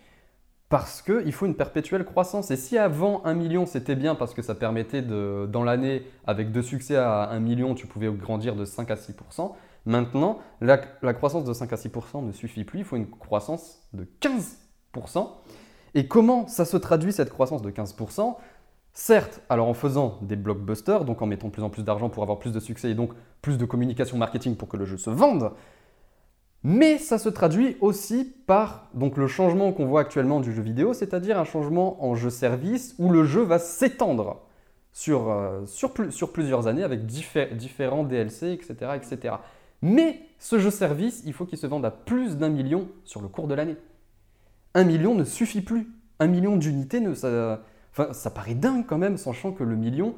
parce 0.70 1.02
qu'il 1.02 1.34
faut 1.34 1.46
une 1.46 1.56
perpétuelle 1.56 2.06
croissance. 2.06 2.50
Et 2.50 2.56
si 2.56 2.78
avant 2.78 3.22
un 3.26 3.34
million, 3.34 3.66
c'était 3.66 3.96
bien 3.96 4.16
parce 4.16 4.34
que 4.34 4.42
ça 4.42 4.56
permettait 4.56 5.02
de, 5.02 5.48
dans 5.52 5.64
l'année, 5.64 6.04
avec 6.26 6.52
deux 6.52 6.62
succès 6.62 6.96
à 6.96 7.30
un 7.30 7.40
million, 7.40 7.76
tu 7.76 7.88
pouvais 7.88 8.10
grandir 8.10 8.56
de 8.56 8.66
5 8.66 8.90
à 8.90 8.96
6 8.96 9.14
Maintenant, 9.86 10.40
la, 10.60 10.78
croissance 10.78 11.44
de 11.44 11.54
5 11.54 11.74
à 11.74 11.76
6% 11.76 12.26
ne 12.26 12.32
suffit 12.32 12.64
plus, 12.64 12.80
il 12.80 12.86
faut 12.86 12.98
une 12.98 13.10
croissance 13.10 13.82
de 13.94 14.08
15% 14.22 15.28
Et 15.96 16.08
comment 16.08 16.48
ça 16.48 16.66
se 16.66 16.78
traduit 16.78 17.12
cette 17.12 17.30
croissance 17.30 17.62
de 17.62 17.72
15% 17.72 18.36
Certes, 18.94 19.42
alors 19.50 19.68
en 19.68 19.74
faisant 19.74 20.20
des 20.22 20.36
blockbusters, 20.36 21.06
donc 21.06 21.22
en 21.22 21.26
mettant 21.26 21.48
de 21.48 21.54
plus 21.54 21.64
en 21.64 21.70
plus 21.70 21.84
d'argent 21.84 22.10
pour 22.10 22.24
avoir 22.24 22.40
plus 22.40 22.52
de 22.52 22.60
succès 22.60 22.92
et 22.92 22.94
donc 22.94 23.12
plus 23.42 23.58
de 23.58 23.66
communication 23.66 24.18
marketing 24.18 24.58
pour 24.58 24.68
que 24.68 24.76
le 24.76 24.86
jeu 24.86 24.98
se 24.98 25.10
vende, 25.10 25.54
mais 26.64 27.00
ça 27.00 27.18
se 27.18 27.30
traduit 27.30 27.78
aussi 27.82 28.26
par 28.46 28.90
donc, 28.94 29.18
le 29.18 29.28
changement 29.28 29.72
qu'on 29.72 29.86
voit 29.86 30.02
actuellement 30.02 30.40
du 30.40 30.54
jeu 30.54 30.62
vidéo, 30.62 30.94
c'est-à-dire 30.94 31.40
un 31.40 31.46
changement 31.46 32.04
en 32.06 32.14
jeu-service 32.14 32.96
où 33.00 33.10
le 33.10 33.24
jeu 33.24 33.42
va 33.42 33.58
s'étendre 33.58 34.42
sur, 34.92 35.32
euh, 35.32 35.66
sur, 35.66 35.94
plusieurs 36.32 36.68
années 36.68 36.84
avec 36.84 37.06
différents 37.06 38.04
DLC, 38.04 38.52
etc., 38.52 38.92
etc. 38.96 39.36
Mais 39.82 40.22
ce 40.40 40.60
jeu-service, 40.60 41.24
il 41.26 41.34
faut 41.34 41.46
qu'il 41.46 41.58
se 41.58 41.68
vende 41.68 41.86
à 41.86 41.92
plus 41.92 42.38
d'un 42.38 42.50
million 42.50 42.88
sur 43.04 43.22
le 43.22 43.28
cours 43.28 43.48
de 43.48 43.54
l'année. 43.54 43.78
Un 44.74 44.84
million 44.84 45.16
ne 45.16 45.24
suffit 45.24 45.62
plus. 45.62 45.88
Un 46.20 46.28
million 46.28 46.56
d'unités, 46.56 47.00
ne, 47.00 47.14
ça, 47.14 47.62
Enfin, 47.92 48.14
ça 48.14 48.30
paraît 48.30 48.56
dingue 48.56 48.86
quand 48.88 48.98
même, 48.98 49.18
sachant 49.18 49.52
que 49.52 49.64
le 49.64 49.76
million, 49.76 50.16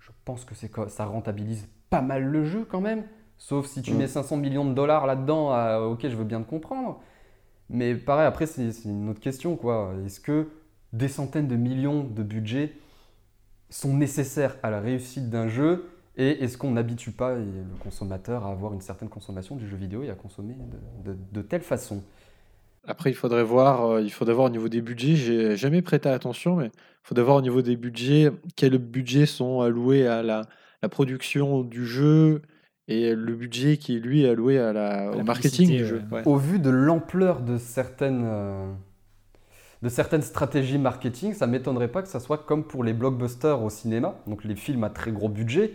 je 0.00 0.10
pense 0.24 0.44
que 0.44 0.54
ça 0.88 1.04
rentabilise 1.04 1.68
pas 1.90 2.00
mal 2.00 2.24
le 2.24 2.44
jeu 2.44 2.64
quand 2.64 2.80
même. 2.80 3.04
Sauf 3.36 3.66
si 3.66 3.82
tu 3.82 3.92
mm. 3.92 3.98
mets 3.98 4.06
500 4.06 4.36
millions 4.38 4.64
de 4.64 4.72
dollars 4.72 5.06
là-dedans, 5.06 5.54
euh, 5.54 5.86
ok, 5.86 6.00
je 6.02 6.16
veux 6.16 6.24
bien 6.24 6.40
te 6.40 6.48
comprendre. 6.48 7.00
Mais 7.68 7.94
pareil, 7.94 8.26
après, 8.26 8.46
c'est 8.46 8.70
une 8.84 9.08
autre 9.08 9.20
question, 9.20 9.56
quoi. 9.56 9.92
Est-ce 10.04 10.20
que 10.20 10.48
des 10.92 11.08
centaines 11.08 11.48
de 11.48 11.56
millions 11.56 12.04
de 12.04 12.22
budget 12.22 12.72
sont 13.68 13.94
nécessaires 13.94 14.56
à 14.62 14.70
la 14.70 14.80
réussite 14.80 15.28
d'un 15.30 15.48
jeu 15.48 15.90
et 16.16 16.44
est-ce 16.44 16.58
qu'on 16.58 16.72
n'habitue 16.72 17.12
pas 17.12 17.34
le 17.34 17.64
consommateur 17.80 18.46
à 18.46 18.50
avoir 18.50 18.72
une 18.74 18.80
certaine 18.80 19.08
consommation 19.08 19.56
du 19.56 19.66
jeu 19.66 19.76
vidéo 19.76 20.02
et 20.02 20.10
à 20.10 20.14
consommer 20.14 20.56
de 21.04 21.42
telle 21.42 21.62
façon? 21.62 22.02
Après, 22.86 23.10
il 23.10 23.14
faudrait 23.14 23.44
voir, 23.44 23.84
euh, 23.84 24.02
il 24.02 24.10
faudrait 24.10 24.34
voir 24.34 24.46
au 24.46 24.50
niveau 24.50 24.68
des 24.68 24.80
budgets. 24.80 25.14
J'ai 25.14 25.56
jamais 25.56 25.82
prêté 25.82 26.08
attention, 26.08 26.56
mais 26.56 26.66
il 26.66 27.04
faudrait 27.04 27.24
voir 27.24 27.36
au 27.36 27.42
niveau 27.42 27.62
des 27.62 27.76
budgets 27.76 28.32
quels 28.56 28.76
budgets 28.78 29.26
sont 29.26 29.60
alloués 29.60 30.06
à 30.06 30.22
la, 30.22 30.42
la 30.82 30.88
production 30.88 31.62
du 31.62 31.86
jeu 31.86 32.42
et 32.88 33.14
le 33.14 33.34
budget 33.36 33.76
qui 33.76 34.00
lui 34.00 34.24
est 34.24 34.28
alloué 34.28 34.58
à 34.58 34.72
la, 34.72 35.12
au 35.12 35.22
marketing 35.22 35.68
du 35.68 35.86
jeu. 35.86 36.02
Au 36.24 36.36
vu 36.36 36.58
de 36.58 36.70
l'ampleur 36.70 37.40
de 37.40 37.56
certaines 37.56 38.24
euh, 38.24 38.72
de 39.82 39.88
certaines 39.88 40.22
stratégies 40.22 40.78
marketing, 40.78 41.34
ça 41.34 41.46
m'étonnerait 41.46 41.88
pas 41.88 42.02
que 42.02 42.08
ça 42.08 42.18
soit 42.18 42.38
comme 42.38 42.64
pour 42.64 42.82
les 42.82 42.92
blockbusters 42.92 43.62
au 43.62 43.70
cinéma, 43.70 44.16
donc 44.26 44.44
les 44.44 44.56
films 44.56 44.82
à 44.82 44.90
très 44.90 45.12
gros 45.12 45.28
budget, 45.28 45.74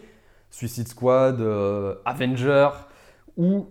Suicide 0.50 0.88
Squad, 0.88 1.42
euh, 1.42 1.96
Avenger, 2.06 2.70
ou 3.36 3.68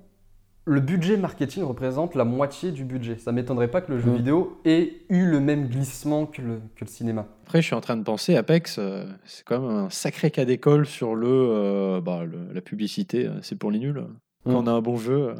le 0.66 0.80
budget 0.80 1.16
marketing 1.16 1.62
représente 1.62 2.16
la 2.16 2.24
moitié 2.24 2.72
du 2.72 2.84
budget. 2.84 3.18
Ça 3.18 3.30
m'étonnerait 3.30 3.68
pas 3.68 3.80
que 3.80 3.92
le 3.92 4.00
jeu 4.00 4.10
mm. 4.10 4.16
vidéo 4.16 4.60
ait 4.64 4.94
eu 5.08 5.24
le 5.24 5.38
même 5.38 5.68
glissement 5.68 6.26
que 6.26 6.42
le, 6.42 6.60
cinéma. 6.86 7.26
Après, 7.44 7.62
je 7.62 7.66
suis 7.66 7.74
en 7.76 7.80
train 7.80 7.96
de 7.96 8.02
penser, 8.02 8.36
Apex, 8.36 8.78
euh, 8.78 9.06
c'est 9.24 9.44
quand 9.44 9.60
même 9.60 9.70
un 9.70 9.90
sacré 9.90 10.32
cas 10.32 10.44
d'école 10.44 10.84
sur 10.86 11.14
le, 11.14 11.28
euh, 11.28 12.00
bah, 12.00 12.22
la 12.52 12.60
publicité. 12.60 13.26
Euh, 13.26 13.38
c'est 13.42 13.56
pour 13.56 13.70
les 13.70 13.78
nuls. 13.78 14.04
Quand 14.44 14.50
mm. 14.50 14.56
on 14.56 14.66
a 14.66 14.72
un 14.72 14.80
bon 14.80 14.96
jeu, 14.96 15.34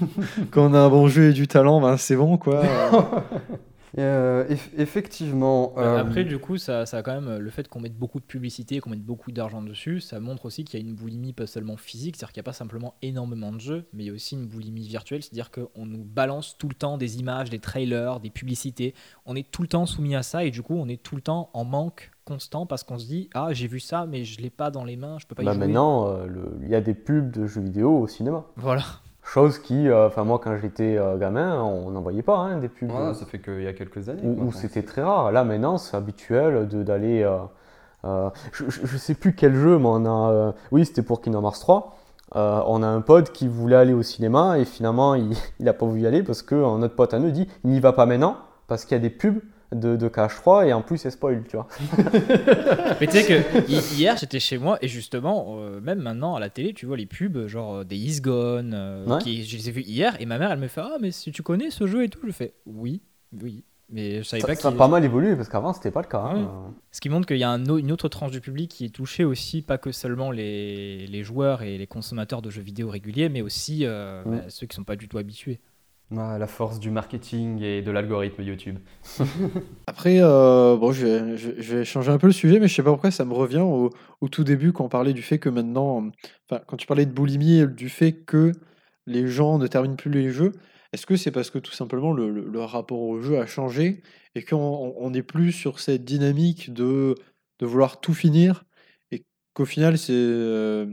quand 0.50 0.70
on 0.70 0.74
a 0.74 0.80
un 0.80 0.88
bon 0.88 1.06
jeu 1.06 1.30
et 1.30 1.32
du 1.34 1.46
talent, 1.46 1.82
ben, 1.82 1.98
c'est 1.98 2.16
bon, 2.16 2.38
quoi. 2.38 2.62
Euh, 3.98 4.46
effectivement. 4.76 5.72
Bah, 5.76 5.82
euh, 5.82 6.00
après, 6.00 6.24
du 6.24 6.38
coup, 6.38 6.56
ça, 6.56 6.86
ça 6.86 6.98
a 6.98 7.02
quand 7.02 7.20
même 7.20 7.38
le 7.38 7.50
fait 7.50 7.68
qu'on 7.68 7.80
mette 7.80 7.96
beaucoup 7.96 8.20
de 8.20 8.24
publicité, 8.24 8.80
qu'on 8.80 8.90
mette 8.90 9.04
beaucoup 9.04 9.32
d'argent 9.32 9.62
dessus, 9.62 10.00
ça 10.00 10.18
montre 10.20 10.46
aussi 10.46 10.64
qu'il 10.64 10.80
y 10.80 10.82
a 10.82 10.86
une 10.86 10.94
boulimie 10.94 11.32
pas 11.32 11.46
seulement 11.46 11.76
physique, 11.76 12.16
c'est-à-dire 12.16 12.32
qu'il 12.32 12.40
n'y 12.40 12.44
a 12.44 12.50
pas 12.50 12.52
simplement 12.52 12.94
énormément 13.02 13.52
de 13.52 13.60
jeux, 13.60 13.86
mais 13.92 14.04
il 14.04 14.06
y 14.06 14.10
a 14.10 14.12
aussi 14.12 14.34
une 14.34 14.46
boulimie 14.46 14.86
virtuelle, 14.88 15.22
c'est-à-dire 15.22 15.50
qu'on 15.50 15.86
nous 15.86 16.04
balance 16.04 16.56
tout 16.58 16.68
le 16.68 16.74
temps 16.74 16.96
des 16.96 17.18
images, 17.18 17.50
des 17.50 17.58
trailers, 17.58 18.20
des 18.20 18.30
publicités. 18.30 18.94
On 19.26 19.36
est 19.36 19.50
tout 19.50 19.62
le 19.62 19.68
temps 19.68 19.86
soumis 19.86 20.16
à 20.16 20.22
ça 20.22 20.44
et 20.44 20.50
du 20.50 20.62
coup, 20.62 20.74
on 20.74 20.88
est 20.88 21.02
tout 21.02 21.16
le 21.16 21.22
temps 21.22 21.50
en 21.52 21.64
manque 21.64 22.10
constant 22.24 22.66
parce 22.66 22.84
qu'on 22.84 22.98
se 22.98 23.06
dit 23.06 23.28
ah 23.34 23.48
j'ai 23.52 23.66
vu 23.66 23.80
ça 23.80 24.06
mais 24.06 24.24
je 24.24 24.40
l'ai 24.40 24.50
pas 24.50 24.70
dans 24.70 24.84
les 24.84 24.96
mains 24.96 25.18
je 25.18 25.26
peux 25.26 25.34
pas 25.34 25.42
y 25.42 25.46
bah 25.46 25.54
jouer. 25.54 25.66
maintenant 25.66 26.06
euh, 26.06 26.28
il 26.62 26.68
y 26.68 26.74
a 26.76 26.80
des 26.80 26.94
pubs 26.94 27.32
de 27.32 27.46
jeux 27.46 27.60
vidéo 27.60 27.98
au 27.98 28.06
cinéma 28.06 28.44
voilà 28.56 28.84
Chose 29.24 29.60
qui, 29.60 29.88
euh, 29.88 30.08
enfin 30.08 30.24
moi 30.24 30.40
quand 30.42 30.56
j'étais 30.56 30.96
euh, 30.98 31.16
gamin, 31.16 31.62
on 31.62 31.90
n'en 31.90 32.00
voyait 32.00 32.22
pas 32.22 32.38
hein, 32.38 32.58
des 32.58 32.68
pubs. 32.68 32.90
ça 32.90 33.24
fait 33.24 33.38
qu'il 33.38 33.62
y 33.62 33.68
a 33.68 33.72
quelques 33.72 34.08
années. 34.08 34.22
Où, 34.24 34.52
c'était 34.52 34.82
très 34.82 35.02
rare. 35.02 35.30
Là 35.32 35.44
maintenant 35.44 35.78
c'est 35.78 35.96
habituel 35.96 36.68
d'aller... 36.68 37.22
Euh, 38.04 38.30
je, 38.52 38.64
ne 38.64 38.98
sais 38.98 39.14
plus 39.14 39.34
quel 39.34 39.54
jeu, 39.54 39.78
mais 39.78 39.86
on 39.88 40.06
a... 40.06 40.54
oui 40.72 40.84
c'était 40.84 41.02
pour 41.02 41.20
Kingdom 41.20 41.44
Hearts 41.44 41.60
3. 41.60 41.96
on 42.34 42.82
a 42.82 42.86
un 42.86 43.00
pote 43.00 43.30
qui 43.30 43.46
voulait 43.46 43.76
aller 43.76 43.92
au 43.92 44.02
cinéma 44.02 44.58
et 44.58 44.64
finalement 44.64 45.14
il 45.14 45.36
n'a 45.60 45.72
pas 45.72 45.86
voulu 45.86 46.00
y 46.02 46.06
aller 46.06 46.24
parce 46.24 46.42
que 46.42 46.56
notre 46.76 46.96
pote 46.96 47.14
à 47.14 47.20
nous 47.20 47.30
dit 47.30 47.48
il 47.64 47.70
n'y 47.70 47.78
va 47.78 47.92
pas 47.92 48.06
maintenant 48.06 48.38
parce 48.66 48.84
qu'il 48.84 48.96
y 48.96 49.00
a 49.00 49.02
des 49.02 49.10
pubs 49.10 49.40
de, 49.74 49.96
de 49.96 50.08
KH3 50.08 50.66
et 50.68 50.72
en 50.72 50.82
plus 50.82 50.98
c'est 50.98 51.10
spoil, 51.10 51.42
tu 51.48 51.56
vois. 51.56 51.66
Mais 53.00 53.06
tu 53.06 53.12
sais 53.12 53.24
que 53.24 53.70
hier 53.70 54.16
j'étais 54.16 54.40
chez 54.40 54.58
moi 54.58 54.78
et 54.82 54.88
justement, 54.88 55.56
euh, 55.58 55.80
même 55.80 56.00
maintenant 56.00 56.34
à 56.34 56.40
la 56.40 56.50
télé, 56.50 56.74
tu 56.74 56.86
vois 56.86 56.96
les 56.96 57.06
pubs 57.06 57.46
genre 57.46 57.76
euh, 57.76 57.84
des 57.84 57.96
Is 57.96 58.20
Gone, 58.20 58.72
euh, 58.74 59.18
qui, 59.18 59.44
je 59.44 59.56
les 59.56 59.68
ai 59.68 59.72
vus 59.72 59.82
hier 59.82 60.16
et 60.20 60.26
ma 60.26 60.38
mère 60.38 60.52
elle 60.52 60.58
me 60.58 60.68
fait 60.68 60.82
Ah, 60.82 60.96
mais 61.00 61.10
si 61.10 61.32
tu 61.32 61.42
connais 61.42 61.70
ce 61.70 61.86
jeu 61.86 62.04
et 62.04 62.08
tout, 62.08 62.20
je 62.26 62.32
fais 62.32 62.54
Oui, 62.66 63.00
oui. 63.40 63.64
Mais 63.94 64.18
je 64.18 64.22
savais 64.22 64.40
ça, 64.40 64.46
pas 64.46 64.54
ça 64.54 64.68
a 64.68 64.72
pas 64.72 64.88
mal 64.88 65.04
évolué 65.04 65.36
parce 65.36 65.50
qu'avant 65.50 65.74
c'était 65.74 65.90
pas 65.90 66.00
le 66.00 66.08
cas. 66.08 66.32
Hein. 66.34 66.72
Ce 66.92 67.00
qui 67.00 67.10
montre 67.10 67.26
qu'il 67.26 67.36
y 67.36 67.44
a 67.44 67.50
un, 67.50 67.62
une 67.62 67.92
autre 67.92 68.08
tranche 68.08 68.30
du 68.30 68.40
public 68.40 68.70
qui 68.70 68.86
est 68.86 68.94
touchée 68.94 69.24
aussi, 69.24 69.60
pas 69.60 69.76
que 69.76 69.92
seulement 69.92 70.30
les, 70.30 71.06
les 71.06 71.22
joueurs 71.22 71.60
et 71.62 71.76
les 71.76 71.86
consommateurs 71.86 72.40
de 72.40 72.48
jeux 72.48 72.62
vidéo 72.62 72.88
réguliers, 72.88 73.28
mais 73.28 73.42
aussi 73.42 73.84
bah, 73.84 74.24
ceux 74.48 74.66
qui 74.66 74.76
sont 74.76 74.84
pas 74.84 74.96
du 74.96 75.08
tout 75.08 75.18
habitués. 75.18 75.60
Ah, 76.18 76.36
la 76.38 76.46
force 76.46 76.78
du 76.78 76.90
marketing 76.90 77.62
et 77.62 77.80
de 77.80 77.90
l'algorithme 77.90 78.42
YouTube. 78.42 78.78
Après, 79.86 80.18
euh, 80.20 80.76
bon, 80.76 80.92
je 80.92 81.06
vais, 81.06 81.84
changer 81.84 82.10
un 82.10 82.18
peu 82.18 82.26
le 82.26 82.32
sujet, 82.32 82.60
mais 82.60 82.68
je 82.68 82.74
sais 82.74 82.82
pas 82.82 82.90
pourquoi 82.90 83.10
ça 83.10 83.24
me 83.24 83.32
revient 83.32 83.60
au, 83.60 83.90
tout 84.28 84.44
début 84.44 84.72
quand 84.72 84.84
on 84.84 84.88
parlait 84.88 85.14
du 85.14 85.22
fait 85.22 85.38
que 85.38 85.48
maintenant, 85.48 86.10
quand 86.48 86.76
tu 86.76 86.86
parlais 86.86 87.06
de 87.06 87.12
boulimie, 87.12 87.66
du 87.66 87.88
fait 87.88 88.12
que 88.12 88.52
les 89.06 89.26
gens 89.26 89.58
ne 89.58 89.66
terminent 89.66 89.96
plus 89.96 90.10
les 90.10 90.30
jeux. 90.30 90.52
Est-ce 90.92 91.06
que 91.06 91.16
c'est 91.16 91.30
parce 91.30 91.50
que 91.50 91.58
tout 91.58 91.72
simplement 91.72 92.12
le, 92.12 92.60
rapport 92.60 93.00
au 93.00 93.22
jeu 93.22 93.38
a 93.38 93.46
changé 93.46 94.02
et 94.34 94.42
qu'on 94.44 95.10
n'est 95.10 95.22
plus 95.22 95.52
sur 95.52 95.80
cette 95.80 96.04
dynamique 96.04 96.72
de, 96.72 97.14
vouloir 97.60 98.00
tout 98.00 98.12
finir 98.12 98.64
et 99.12 99.24
qu'au 99.54 99.64
final, 99.64 99.96
c'est, 99.96 100.12
euh, 100.12 100.84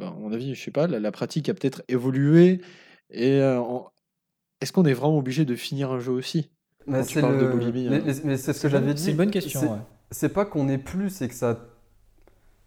à 0.00 0.10
mon 0.10 0.32
avis, 0.32 0.54
je 0.54 0.62
sais 0.62 0.72
pas, 0.72 0.86
la, 0.86 1.12
pratique 1.12 1.48
a 1.48 1.54
peut-être 1.54 1.82
évolué 1.88 2.60
et 3.10 3.40
euh, 3.40 3.60
est-ce 4.60 4.72
qu'on 4.72 4.84
est 4.84 4.92
vraiment 4.92 5.18
obligé 5.18 5.44
de 5.44 5.54
finir 5.54 5.90
un 5.92 5.98
jeu 5.98 6.12
aussi 6.12 6.50
mais 6.86 7.02
c'est 7.02 7.22
hein. 7.22 7.30
Mais, 8.24 8.36
c'est 8.36 8.52
ce 8.52 8.62
que 8.62 8.68
j'avais 8.68 8.94
dit. 8.94 9.02
C'est 9.02 9.10
une 9.10 9.16
bonne 9.16 9.30
question. 9.30 9.78
C'est 10.10 10.30
pas 10.30 10.46
qu'on 10.46 10.68
est 10.68 10.78
plus, 10.78 11.10
c'est 11.10 11.28
que 11.28 11.34
ça, 11.34 11.58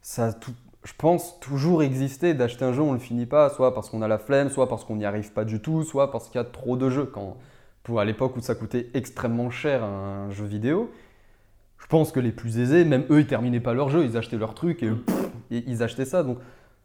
ça 0.02 0.32
tout, 0.32 0.54
je 0.84 0.94
pense, 0.96 1.40
toujours 1.40 1.82
existé 1.82 2.36
d'acheter 2.36 2.64
un 2.66 2.72
jeu, 2.72 2.84
on 2.84 2.94
le 2.94 3.00
finit 3.00 3.26
pas, 3.26 3.50
soit 3.50 3.74
parce 3.74 3.90
qu'on 3.90 4.04
a 4.04 4.08
la 4.08 4.20
flemme, 4.20 4.50
soit 4.50 4.70
parce 4.70 4.86
qu'on 4.86 4.96
n'y 4.96 5.06
arrive 5.06 5.32
pas 5.32 5.44
du 5.44 5.60
tout, 5.60 5.84
soit 5.84 6.12
parce 6.12 6.28
qu'il 6.30 6.36
y 6.36 6.42
a 6.42 6.46
trop 6.46 6.78
de 6.78 6.90
jeux. 6.92 7.06
Quand, 7.06 7.38
pour 7.84 8.00
à 8.00 8.06
l'époque 8.06 8.38
où 8.38 8.42
ça 8.42 8.54
coûtait 8.54 8.90
extrêmement 8.94 9.50
cher 9.50 9.84
un 9.84 10.30
jeu 10.30 10.46
vidéo. 10.46 10.92
Je 11.80 11.88
pense 11.88 12.12
que 12.12 12.20
les 12.20 12.32
plus 12.32 12.60
aisés, 12.60 12.86
même 12.86 13.06
eux, 13.10 13.22
ils 13.22 13.28
terminaient 13.28 13.60
pas 13.60 13.74
leur 13.74 13.90
jeu, 13.90 14.06
ils 14.06 14.16
achetaient 14.18 14.38
leur 14.38 14.54
truc 14.54 14.84
et, 14.84 14.92
et 15.50 15.64
ils 15.66 15.82
achetaient 15.82 16.06
ça. 16.06 16.22
Donc 16.22 16.38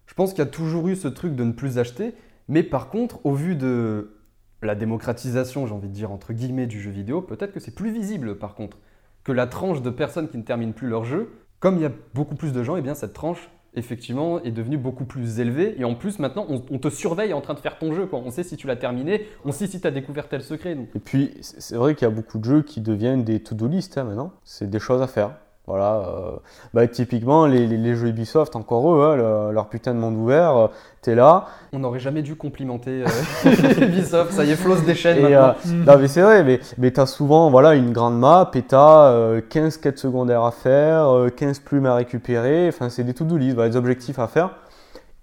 je 0.07 0.14
pense 0.14 0.30
qu'il 0.30 0.38
y 0.38 0.46
a 0.46 0.50
toujours 0.50 0.88
eu 0.88 0.96
ce 0.96 1.09
truc 1.09 1.36
de 1.36 1.44
ne 1.44 1.52
plus 1.52 1.76
acheter. 1.76 2.14
Mais 2.48 2.62
par 2.62 2.88
contre, 2.88 3.24
au 3.26 3.34
vu 3.34 3.57
de 3.57 4.15
la 4.62 4.74
démocratisation, 4.74 5.66
j'ai 5.66 5.74
envie 5.74 5.88
de 5.88 5.92
dire 5.92 6.11
entre 6.11 6.32
guillemets, 6.32 6.66
du 6.66 6.80
jeu 6.80 6.90
vidéo, 6.90 7.22
peut-être 7.22 7.52
que 7.52 7.61
c'est 7.61 7.74
plus 7.74 7.90
visible 7.90 8.38
par 8.38 8.54
contre. 8.54 8.78
Que 9.24 9.32
la 9.32 9.46
tranche 9.46 9.82
de 9.82 9.90
personnes 9.90 10.28
qui 10.28 10.38
ne 10.38 10.42
terminent 10.42 10.72
plus 10.72 10.88
leur 10.88 11.04
jeu, 11.04 11.32
comme 11.59 11.76
il 11.76 11.82
y 11.82 11.86
a 11.86 11.92
beaucoup 12.14 12.36
plus 12.36 12.52
de 12.52 12.62
gens, 12.62 12.76
et 12.76 12.80
eh 12.80 12.82
bien 12.82 12.94
cette 12.94 13.12
tranche 13.12 13.50
effectivement, 13.76 14.42
est 14.42 14.50
devenu 14.50 14.78
beaucoup 14.78 15.04
plus 15.04 15.38
élevé. 15.38 15.74
Et 15.78 15.84
en 15.84 15.94
plus, 15.94 16.18
maintenant, 16.18 16.46
on, 16.48 16.78
te 16.78 16.88
surveille 16.88 17.32
en 17.32 17.42
train 17.42 17.54
de 17.54 17.59
faire 17.59 17.78
ton 17.78 17.92
jeu. 17.92 18.09
On 18.11 18.30
sait 18.30 18.42
si 18.42 18.57
tu 18.57 18.66
l'as 18.66 18.76
terminé, 18.76 19.26
on 19.44 19.52
sait 19.52 19.66
si 19.66 19.80
tu 19.80 19.86
as 19.86 19.90
découvert 19.90 20.28
tel 20.28 20.42
secret. 20.42 20.76
Et 20.94 20.98
puis, 20.98 21.34
c'est 21.40 21.76
vrai 21.76 21.94
qu'il 21.94 22.09
y 22.09 22.11
a 22.11 22.14
beaucoup 22.14 22.38
de 22.38 22.44
jeux 22.44 22.62
qui 22.62 22.80
deviennent 22.80 23.22
des 23.22 23.40
to-do 23.42 23.68
list 23.68 23.98
hein, 23.98 24.04
maintenant. 24.04 24.32
C'est 24.44 24.68
des 24.68 24.78
choses 24.78 25.02
à 25.02 25.07
faire. 25.07 25.36
Voilà, 25.66 25.94
euh, 25.96 26.36
bah, 26.74 26.86
typiquement 26.86 27.44
les, 27.46 27.96
jeux 27.96 28.08
Ubisoft, 28.08 28.54
encore 28.54 28.94
eux, 28.94 29.02
hein, 29.02 29.50
leur 29.50 29.68
putain 29.68 29.94
de 29.94 29.98
monde 29.98 30.16
ouvert, 30.16 30.56
euh, 30.56 30.66
t'es 31.02 31.16
là. 31.16 31.46
On 31.72 31.80
n'aurait 31.80 31.98
jamais 31.98 32.22
dû 32.22 32.36
complimenter 32.36 33.02
euh, 33.02 33.80
Ubisoft, 33.82 34.30
ça 34.30 34.44
y 34.44 34.52
est, 34.52 34.54
Floss 34.54 34.84
déchaîne 34.84 35.26
et, 35.26 35.34
non 35.34 35.98
mais 35.98 36.06
c'est 36.06 36.22
vrai, 36.22 36.44
mais, 36.44 36.60
mais 36.78 36.92
t'as 36.92 37.06
souvent 37.06 37.50
voilà, 37.50 37.74
une 37.74 37.90
grande 37.92 38.16
map 38.16 38.48
et 38.54 38.62
t'as 38.62 39.40
15 39.40 39.78
quêtes 39.78 39.98
secondaires 39.98 40.44
à 40.44 40.52
faire, 40.52 41.26
15 41.36 41.58
plumes 41.58 41.86
à 41.86 41.96
récupérer, 41.96 42.68
enfin 42.68 42.88
c'est 42.88 43.02
des 43.02 43.14
to-do 43.14 43.36
list, 43.36 43.56
des 43.56 43.76
objectifs 43.76 44.20
à 44.20 44.28
faire. 44.28 44.50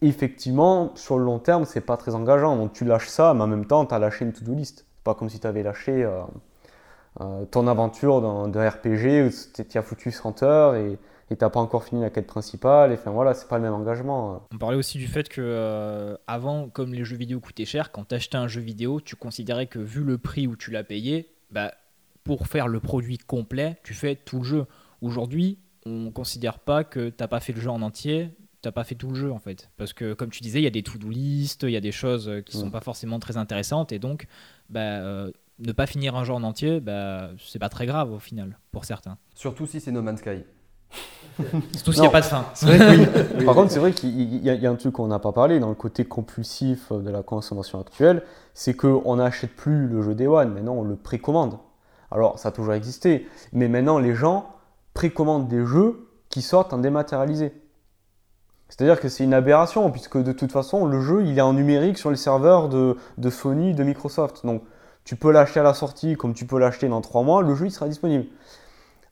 Effectivement, 0.01 0.91
sur 0.95 1.17
le 1.17 1.23
long 1.23 1.39
terme, 1.39 1.63
c'est 1.63 1.79
pas 1.79 1.95
très 1.95 2.15
engageant, 2.15 2.57
donc 2.57 2.73
tu 2.73 2.83
lâches 2.83 3.07
ça, 3.07 3.33
mais 3.33 3.43
en 3.43 3.47
même 3.47 3.65
temps, 3.65 3.85
t'as 3.85 3.97
lâché 3.97 4.25
une 4.25 4.33
to-do 4.33 4.53
list. 4.53 4.85
Pas 5.05 5.13
comme 5.13 5.29
si 5.29 5.39
t'avais 5.39 5.63
lâché 5.63 6.05
euh, 7.21 7.45
ton 7.45 7.67
aventure 7.67 8.21
dans, 8.21 8.47
de 8.47 8.59
RPG 8.59 9.27
où 9.27 9.63
tu 9.63 9.77
as 9.77 9.81
foutu 9.81 10.11
100 10.11 10.43
heures 10.43 10.75
et 10.75 10.97
tu 11.29 11.35
n'as 11.39 11.49
pas 11.49 11.59
encore 11.59 11.83
fini 11.83 12.01
la 12.01 12.09
quête 12.09 12.27
principale. 12.27 12.91
Et 12.91 12.95
enfin 12.95 13.11
voilà, 13.11 13.33
c'est 13.33 13.47
pas 13.47 13.57
le 13.57 13.63
même 13.63 13.73
engagement. 13.73 14.47
On 14.53 14.57
parlait 14.57 14.77
aussi 14.77 14.97
du 14.97 15.07
fait 15.07 15.29
que 15.29 15.41
euh, 15.41 16.15
avant, 16.27 16.69
comme 16.69 16.93
les 16.93 17.03
jeux 17.03 17.17
vidéo 17.17 17.39
coûtaient 17.39 17.65
cher, 17.65 17.91
quand 17.91 18.07
tu 18.07 18.15
achetais 18.15 18.37
un 18.37 18.47
jeu 18.47 18.61
vidéo, 18.61 19.01
tu 19.01 19.15
considérais 19.15 19.67
que 19.67 19.79
vu 19.79 20.03
le 20.03 20.17
prix 20.17 20.47
où 20.47 20.55
tu 20.55 20.71
l'as 20.71 20.83
payé, 20.83 21.33
bah, 21.51 21.73
pour 22.23 22.47
faire 22.47 22.67
le 22.67 22.79
produit 22.79 23.17
complet, 23.17 23.77
tu 23.83 23.93
fais 23.93 24.15
tout 24.15 24.39
le 24.39 24.43
jeu. 24.43 24.65
Aujourd'hui, 25.01 25.59
on 25.85 26.11
considère 26.11 26.59
pas 26.59 26.83
que 26.83 27.09
t'as 27.09 27.27
pas 27.27 27.39
fait 27.39 27.53
le 27.53 27.61
jeu 27.61 27.69
en 27.69 27.81
entier, 27.81 28.31
t'as 28.61 28.71
pas 28.71 28.85
fait 28.85 28.95
tout 28.95 29.09
le 29.09 29.15
jeu 29.15 29.31
en 29.31 29.39
fait. 29.39 29.69
Parce 29.77 29.93
que 29.93 30.13
comme 30.13 30.29
tu 30.29 30.41
disais, 30.41 30.59
il 30.59 30.63
y 30.63 30.67
a 30.67 30.71
des 30.71 30.83
to-do 30.83 31.09
list, 31.09 31.63
il 31.63 31.71
y 31.71 31.77
a 31.77 31.81
des 31.81 31.91
choses 31.91 32.31
qui 32.45 32.57
sont 32.57 32.71
pas 32.71 32.79
forcément 32.79 33.19
très 33.19 33.37
intéressantes 33.37 33.91
et 33.91 33.99
donc 33.99 34.27
bah, 34.69 34.79
euh, 34.79 35.31
ne 35.59 35.71
pas 35.71 35.85
finir 35.85 36.15
un 36.15 36.23
jeu 36.23 36.33
en 36.33 36.43
entier, 36.43 36.79
bah, 36.79 37.29
c'est 37.37 37.59
pas 37.59 37.69
très 37.69 37.85
grave 37.85 38.11
au 38.11 38.19
final, 38.19 38.57
pour 38.71 38.85
certains. 38.85 39.17
Surtout 39.35 39.65
si 39.65 39.79
c'est 39.79 39.91
No 39.91 40.01
Man's 40.01 40.19
Sky. 40.19 40.43
Surtout 41.73 41.93
s'il 41.93 42.01
n'y 42.01 42.07
a 42.07 42.11
pas 42.11 42.21
de 42.21 42.25
fin. 42.25 42.45
Par 43.45 43.55
contre, 43.55 43.71
c'est 43.71 43.79
vrai 43.79 43.91
qu'il 43.91 44.43
y, 44.43 44.67
a 44.67 44.69
un 44.69 44.75
truc 44.75 44.93
qu'on 44.93 45.07
n'a 45.07 45.19
pas 45.19 45.31
parlé 45.31 45.59
dans 45.59 45.69
le 45.69 45.75
côté 45.75 46.05
compulsif 46.05 46.91
de 46.91 47.09
la 47.09 47.23
consommation 47.23 47.79
actuelle, 47.79 48.23
c'est 48.53 48.75
qu'on 48.75 49.15
n'achète 49.15 49.55
plus 49.55 49.87
le 49.87 50.01
jeu 50.01 50.13
Day 50.13 50.27
One, 50.27 50.53
maintenant 50.53 50.73
on 50.73 50.83
le 50.83 50.95
précommande. 50.95 51.57
Alors, 52.11 52.37
ça 52.37 52.49
a 52.49 52.51
toujours 52.51 52.73
existé, 52.73 53.27
mais 53.53 53.67
maintenant 53.67 53.97
les 53.97 54.13
gens 54.13 54.49
précommandent 54.93 55.47
des 55.47 55.65
jeux 55.65 56.07
qui 56.29 56.43
sortent 56.43 56.73
en 56.73 56.77
dématérialisé. 56.77 57.53
C'est-à-dire 58.69 58.99
que 58.99 59.09
c'est 59.09 59.23
une 59.23 59.33
aberration, 59.33 59.89
puisque 59.91 60.17
de 60.17 60.31
toute 60.31 60.51
façon, 60.51 60.85
le 60.85 60.99
jeu, 61.01 61.23
il 61.25 61.37
est 61.37 61.41
en 61.41 61.53
numérique 61.53 61.97
sur 61.97 62.09
les 62.09 62.17
serveurs 62.17 62.69
de, 62.69 62.97
de 63.19 63.29
Sony, 63.29 63.73
de 63.73 63.83
Microsoft. 63.83 64.45
Donc, 64.45 64.63
tu 65.05 65.15
peux 65.15 65.31
l'acheter 65.31 65.59
à 65.59 65.63
la 65.63 65.73
sortie 65.73 66.15
comme 66.15 66.33
tu 66.33 66.45
peux 66.45 66.59
l'acheter 66.59 66.87
dans 66.87 67.01
3 67.01 67.23
mois, 67.23 67.41
le 67.41 67.55
jeu 67.55 67.65
il 67.65 67.71
sera 67.71 67.87
disponible. 67.87 68.25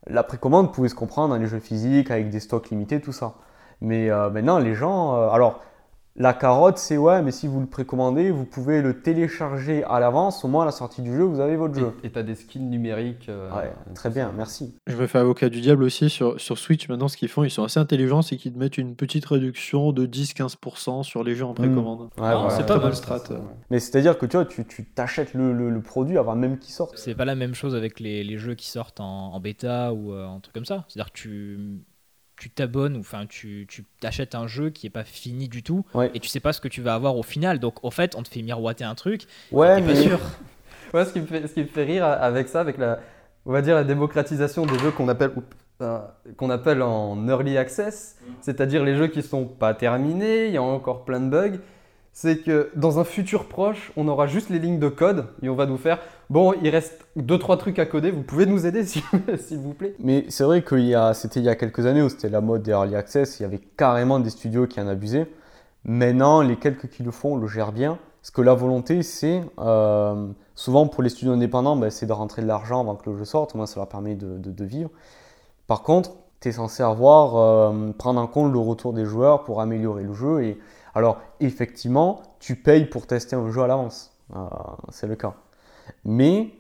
La 0.08 0.24
précommande 0.24 0.74
pouvait 0.74 0.90
se 0.90 0.96
comprendre 0.96 1.30
dans 1.34 1.40
les 1.40 1.48
jeux 1.48 1.60
physiques 1.60 2.10
avec 2.10 2.30
des 2.30 2.40
stocks 2.40 2.70
limités, 2.70 3.02
tout 3.02 3.12
ça. 3.12 3.36
Mais 3.82 4.10
euh, 4.10 4.30
maintenant, 4.30 4.60
les 4.60 4.76
gens. 4.76 5.16
Euh, 5.16 5.30
alors, 5.30 5.62
la 6.18 6.34
carotte, 6.34 6.78
c'est 6.78 6.98
ouais, 6.98 7.22
mais 7.22 7.32
si 7.32 7.48
vous 7.48 7.62
le 7.62 7.66
précommandez, 7.66 8.32
vous 8.32 8.44
pouvez 8.44 8.82
le 8.82 9.02
télécharger 9.02 9.84
à 9.86 10.00
l'avance. 10.00 10.44
Au 10.44 10.50
moins, 10.50 10.64
à 10.64 10.66
la 10.66 10.72
sortie 10.72 11.02
du 11.02 11.16
jeu, 11.16 11.24
vous 11.24 11.40
avez 11.40 11.56
votre 11.56 11.74
jeu. 11.74 11.94
Et 12.04 12.12
tu 12.12 12.20
as 12.20 12.24
des 12.24 12.36
skins 12.36 12.70
numériques. 12.70 13.30
Euh, 13.30 13.50
ouais, 13.52 13.72
très 13.96 14.10
bien, 14.10 14.34
merci. 14.36 14.76
Je 14.88 14.98
me 14.98 15.08
fais 15.08 15.20
avocat 15.20 15.48
du 15.48 15.62
diable 15.62 15.84
aussi 15.84 16.10
sur, 16.10 16.40
sur 16.40 16.58
Switch. 16.58 16.90
Maintenant, 16.90 17.08
ce 17.08 17.16
qu'ils 17.16 17.30
font, 17.30 17.44
ils 17.44 17.50
sont 17.50 17.64
assez 17.64 17.80
intelligents, 17.80 18.22
c'est 18.22 18.36
qu'ils 18.36 18.54
te 18.54 18.60
mettent 18.60 18.78
une 18.78 18.96
petite 18.96 19.26
réduction 19.26 19.94
de 19.94 20.06
10-15% 20.06 21.04
sur 21.04 21.24
les 21.24 21.34
jeux 21.34 21.46
en 21.46 21.54
précommande. 21.54 22.10
Mmh. 22.18 22.22
Ouais, 22.22 22.50
c'est 22.50 22.66
pas 22.66 22.78
mal 22.78 22.94
strat. 22.94 23.24
Mais 23.70 23.80
c'est-à-dire 23.80 24.18
que 24.18 24.26
tu 24.26 24.36
vois, 24.36 24.46
tu 24.46 24.86
t'achètes 24.86 25.34
le, 25.34 25.54
le, 25.54 25.82
produit 25.82 26.18
avant 26.18 26.36
même 26.36 26.60
qu'il 26.60 26.74
sorte. 26.74 26.98
C'est 26.98 27.16
pas 27.16 27.26
la 27.26 27.36
même 27.36 27.56
chose 27.56 27.74
avec 27.74 28.00
les, 28.00 28.24
les 28.24 28.38
jeux 28.38 28.54
qui 28.54 28.68
sortent 28.68 29.00
en, 29.00 29.34
en 29.34 29.40
bêta 29.40 29.94
ou 29.94 30.14
euh, 30.14 30.28
un 30.28 30.40
truc 30.40 30.54
comme 30.54 30.66
ça. 30.66 30.86
C'est-à-dire 30.88 31.12
que 31.12 31.18
tu 31.18 31.60
tu 32.42 32.50
t'abonnes 32.50 32.98
ou 32.98 33.02
enfin 33.02 33.28
tu, 33.28 33.68
tu 33.70 33.86
t'achètes 34.00 34.34
un 34.34 34.48
jeu 34.48 34.72
qui 34.72 34.88
est 34.88 34.90
pas 34.92 35.04
fini 35.04 35.48
du 35.48 35.62
tout 35.62 35.86
et 36.16 36.20
tu 36.20 36.28
sais 36.28 36.40
pas 36.40 36.54
ce 36.54 36.60
que 36.60 36.68
tu 36.68 36.82
vas 36.82 36.96
avoir 36.96 37.16
au 37.16 37.22
final. 37.22 37.60
Donc 37.60 37.86
en 37.86 37.92
fait, 37.92 38.16
on 38.16 38.24
te 38.24 38.30
fait 38.30 38.42
miroiter 38.42 38.84
un 38.84 38.96
truc. 38.96 39.28
Ouais, 39.52 39.80
mais 39.80 39.94
pas 39.94 40.02
sûr. 40.02 40.20
ouais, 40.96 41.06
ce 41.06 41.14
qui 41.14 41.20
me 41.20 41.28
fait 41.28 41.48
ce 41.48 41.54
qui 41.54 41.60
me 41.60 41.68
fait 41.68 41.84
rire 41.84 42.04
avec 42.04 42.48
ça, 42.48 42.60
avec 42.60 42.80
la 42.80 43.00
on 43.46 43.52
va 43.52 43.62
dire 43.62 43.76
la 43.76 43.84
démocratisation 43.84 44.66
des 44.66 44.80
jeux 44.80 44.90
qu'on 44.90 45.08
appelle 45.08 45.34
euh, 45.84 46.00
qu'on 46.36 46.50
appelle 46.50 46.82
en 46.82 47.28
early 47.28 47.60
access, 47.60 48.16
mm. 48.20 48.32
c'est-à-dire 48.42 48.84
les 48.84 48.96
jeux 48.96 49.08
qui 49.08 49.22
sont 49.22 49.46
pas 49.46 49.76
terminés, 49.76 50.48
il 50.48 50.54
y 50.54 50.58
a 50.58 50.64
encore 50.64 51.06
plein 51.06 51.20
de 51.20 51.30
bugs 51.30 51.60
c'est 52.14 52.44
que 52.44 52.70
dans 52.76 53.00
un 53.00 53.04
futur 53.04 53.46
proche, 53.46 53.92
on 53.96 54.08
aura 54.08 54.28
juste 54.28 54.50
les 54.50 54.60
lignes 54.60 54.80
de 54.80 54.90
code 54.90 55.28
et 55.42 55.50
on 55.50 55.56
va 55.56 55.66
nous 55.66 55.78
faire 55.78 56.00
bon, 56.30 56.54
il 56.62 56.70
reste 56.70 57.06
deux 57.16 57.38
trois 57.38 57.58
trucs 57.58 57.78
à 57.80 57.86
coder, 57.86 58.12
vous 58.12 58.24
pouvez 58.24 58.46
nous 58.46 58.66
aider 58.66 58.84
s'il 58.86 59.60
vous 59.60 59.74
plaît. 59.74 59.96
Mais 60.00 60.26
c'est 60.30 60.44
vrai 60.44 60.62
que 60.62 60.76
c'était 61.14 61.40
il 61.40 61.46
y 61.46 61.50
a 61.50 61.56
quelques 61.56 61.86
années 61.86 62.02
où 62.02 62.10
c'était 62.10 62.30
la 62.30 62.42
mode 62.42 62.64
des 62.64 62.72
early 62.72 62.96
access, 62.96 63.40
il 63.40 63.44
y 63.44 63.46
avait 63.46 63.60
carrément 63.78 64.20
des 64.20 64.30
studios 64.30 64.68
qui 64.68 64.80
en 64.80 64.88
abusaient. 64.88 65.28
Maintenant, 65.84 66.42
les 66.42 66.58
quelques 66.58 66.90
qui 66.90 67.04
le 67.04 67.12
font 67.12 67.38
le 67.38 67.48
gèrent 67.48 67.72
bien. 67.72 67.98
Parce 68.22 68.30
que 68.30 68.42
la 68.42 68.54
volonté, 68.54 69.02
c'est 69.02 69.42
euh, 69.60 70.28
souvent 70.54 70.88
pour 70.88 71.02
les 71.02 71.10
studios 71.10 71.34
indépendants, 71.34 71.76
ben, 71.76 71.90
c'est 71.90 72.06
de 72.06 72.14
rentrer 72.14 72.44
de 72.44 72.48
l'argent 72.48 72.80
avant 72.80 72.96
que 72.96 73.10
le 73.10 73.18
jeu 73.18 73.26
sorte, 73.26 73.56
au 73.56 73.58
moins 73.58 73.66
ça 73.66 73.80
leur 73.80 73.90
permet 73.90 74.14
de, 74.14 74.64
vivre. 74.64 74.92
Par 75.66 75.82
contre, 75.82 76.12
tu 76.40 76.50
es 76.50 76.52
censé 76.52 76.84
avoir, 76.84 77.36
euh, 77.36 77.92
prendre 77.98 78.22
en 78.22 78.28
compte 78.28 78.54
le 78.54 78.60
retour 78.60 78.94
des 78.94 79.06
joueurs 79.06 79.44
pour 79.44 79.60
améliorer 79.60 80.04
le 80.04 80.14
jeu 80.14 80.44
et 80.44 80.60
alors, 80.94 81.22
effectivement, 81.40 82.22
tu 82.40 82.56
payes 82.56 82.86
pour 82.86 83.08
tester 83.08 83.36
un 83.36 83.50
jeu 83.52 83.62
à 83.62 83.68
l'avance. 83.68 84.12
Euh, 84.36 84.40
c'est 84.90 85.08
le 85.08 85.16
cas. 85.16 85.34
Mais 86.06 86.54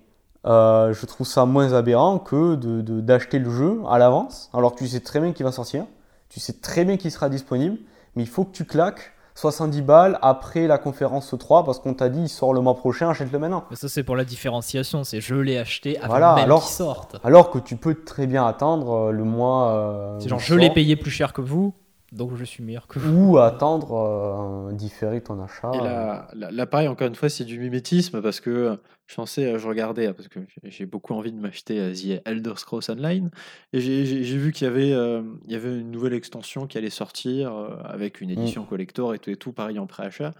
euh, 0.46 0.94
je 0.94 1.06
trouve 1.06 1.28
ça 1.28 1.46
moins 1.46 1.74
aberrant 1.74 2.20
que 2.20 2.56
d'acheter 2.56 3.40
le 3.40 3.50
jeu 3.50 3.82
à 3.90 3.98
l'avance, 3.98 4.50
alors 4.54 4.74
que 4.74 4.80
tu 4.80 4.88
sais 4.88 5.00
très 5.00 5.20
bien 5.20 5.34
qu'il 5.34 5.46
va 5.46 5.52
sortir, 5.52 5.86
tu 6.30 6.40
sais 6.40 6.54
très 6.54 6.86
bien 6.86 6.98
qu'il 6.98 7.12
sera 7.12 7.30
disponible, 7.30 7.78
mais 8.16 8.24
il 8.24 8.30
faut 8.30 8.46
que 8.46 8.52
tu 8.52 8.66
claques 8.66 9.14
70 9.36 9.82
balles 9.82 10.20
après 10.22 10.68
la 10.68 10.78
conférence 10.78 11.34
3 11.38 11.64
parce 11.64 11.80
qu'on 11.80 11.94
t'a 11.94 12.10
dit 12.10 12.24
il 12.24 12.30
sort 12.30 12.54
le 12.54 12.60
mois 12.60 12.76
prochain, 12.76 13.10
achète-le 13.10 13.40
maintenant. 13.40 13.64
ça 13.74 13.88
c'est 13.88 14.04
pour 14.04 14.16
la 14.16 14.26
différenciation, 14.26 15.04
c'est 15.04 15.22
je 15.22 15.36
l'ai 15.36 15.58
acheté 15.58 16.00
avant 16.00 16.36
même 16.36 16.50
qu'il 16.50 16.62
sorte. 16.64 17.18
Alors 17.24 17.50
que 17.50 17.60
tu 17.60 17.76
peux 17.76 17.96
très 17.96 18.28
bien 18.28 18.46
attendre 18.46 18.92
euh, 18.92 19.12
le 19.12 19.24
mois. 19.24 20.18
c'est 20.20 20.28
genre 20.28 20.40
je 20.40 20.56
l'ai 20.56 20.70
payé 20.70 20.96
plus 20.96 21.12
cher 21.12 21.34
que 21.34 21.42
vous, 21.42 21.74
donc 22.12 22.36
je 22.36 22.44
suis 22.44 22.64
meilleur 22.64 22.88
que 22.88 23.00
vous. 23.00 23.34
Ou 23.34 23.38
attendre, 23.38 23.94
euh, 23.94 24.74
différer 24.74 25.22
ton 25.22 25.42
achat. 25.42 25.72
Et 25.74 25.78
là, 25.78 26.28
là, 26.34 26.66
pareil, 26.66 26.88
encore 26.88 27.08
une 27.08 27.16
fois, 27.16 27.30
c'est 27.30 27.46
du 27.46 27.60
mimétisme 27.60 28.22
parce 28.22 28.40
que 28.40 28.78
je 29.12 29.16
pensais, 29.16 29.46
euh, 29.46 29.60
je 29.60 29.68
regardais, 29.68 30.08
hein, 30.08 30.14
parce 30.16 30.30
que 30.30 30.40
j'ai 30.64 30.86
beaucoup 30.86 31.14
envie 31.14 31.32
de 31.32 31.40
m'acheter 31.40 31.80
euh, 31.80 31.94
The 31.94 32.22
Elder 32.26 32.54
Scrolls 32.56 32.90
Online, 32.90 33.30
et 33.74 33.82
j'ai 33.82 34.38
vu 34.38 34.52
qu'il 34.52 34.66
y, 34.66 34.70
avait, 34.70 34.90
il 34.90 35.52
y 35.52 35.56
avait 35.56 35.80
une 35.80 35.92
nouvelle 35.92 36.14
extension 36.14 36.66
qui 36.66 36.78
allait 36.78 36.90
sortir 36.90 37.54
avec 37.84 38.22
une 38.22 38.30
mm. 38.30 38.40
édition 38.40 38.64
collector 38.64 39.14
et 39.14 39.20
tout, 39.20 39.30
et 39.30 39.36
tout, 39.36 39.52
pareil 39.52 39.80
en 39.80 39.88
préachat. 39.88 40.34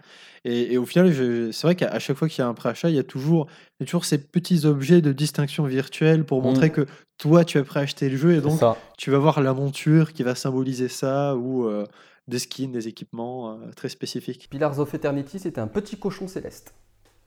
Et, 0.44 0.72
et 0.72 0.78
au 0.78 0.86
final, 0.86 1.12
c'est 1.52 1.62
vrai 1.66 1.74
qu'à 1.74 1.98
chaque 1.98 2.16
fois 2.16 2.28
qu'il 2.28 2.40
y 2.40 2.42
a 2.42 2.48
un 2.48 2.54
préachat, 2.54 2.88
il 2.88 2.96
y 2.96 2.98
a 2.98 3.04
toujours, 3.04 3.46
il 3.78 3.82
y 3.82 3.84
a 3.84 3.86
toujours 3.86 4.04
ces 4.04 4.18
petits 4.18 4.66
objets 4.66 5.00
de 5.00 5.12
distinction 5.12 5.64
virtuelle 5.64 6.24
pour 6.24 6.42
montrer 6.42 6.68
mm. 6.68 6.72
que 6.72 6.86
toi, 7.18 7.44
tu 7.44 7.58
as 7.58 7.62
préacheté 7.62 8.08
le 8.08 8.16
jeu 8.16 8.34
et 8.34 8.40
donc 8.40 8.60
tu 8.98 9.12
vas 9.12 9.18
voir 9.18 9.40
la 9.40 9.54
monture 9.54 10.12
qui 10.12 10.24
va 10.24 10.34
symboliser 10.34 10.88
ça 10.88 11.36
ou 11.36 11.66
euh, 11.68 11.86
des 12.26 12.40
skins, 12.40 12.72
des 12.72 12.88
équipements 12.88 13.52
euh, 13.52 13.70
très 13.76 13.88
spécifiques. 13.88 14.48
Pillars 14.50 14.80
of 14.80 14.92
Eternity, 14.92 15.38
c'était 15.38 15.60
un 15.60 15.68
petit 15.68 15.96
cochon 15.96 16.26
céleste. 16.26 16.74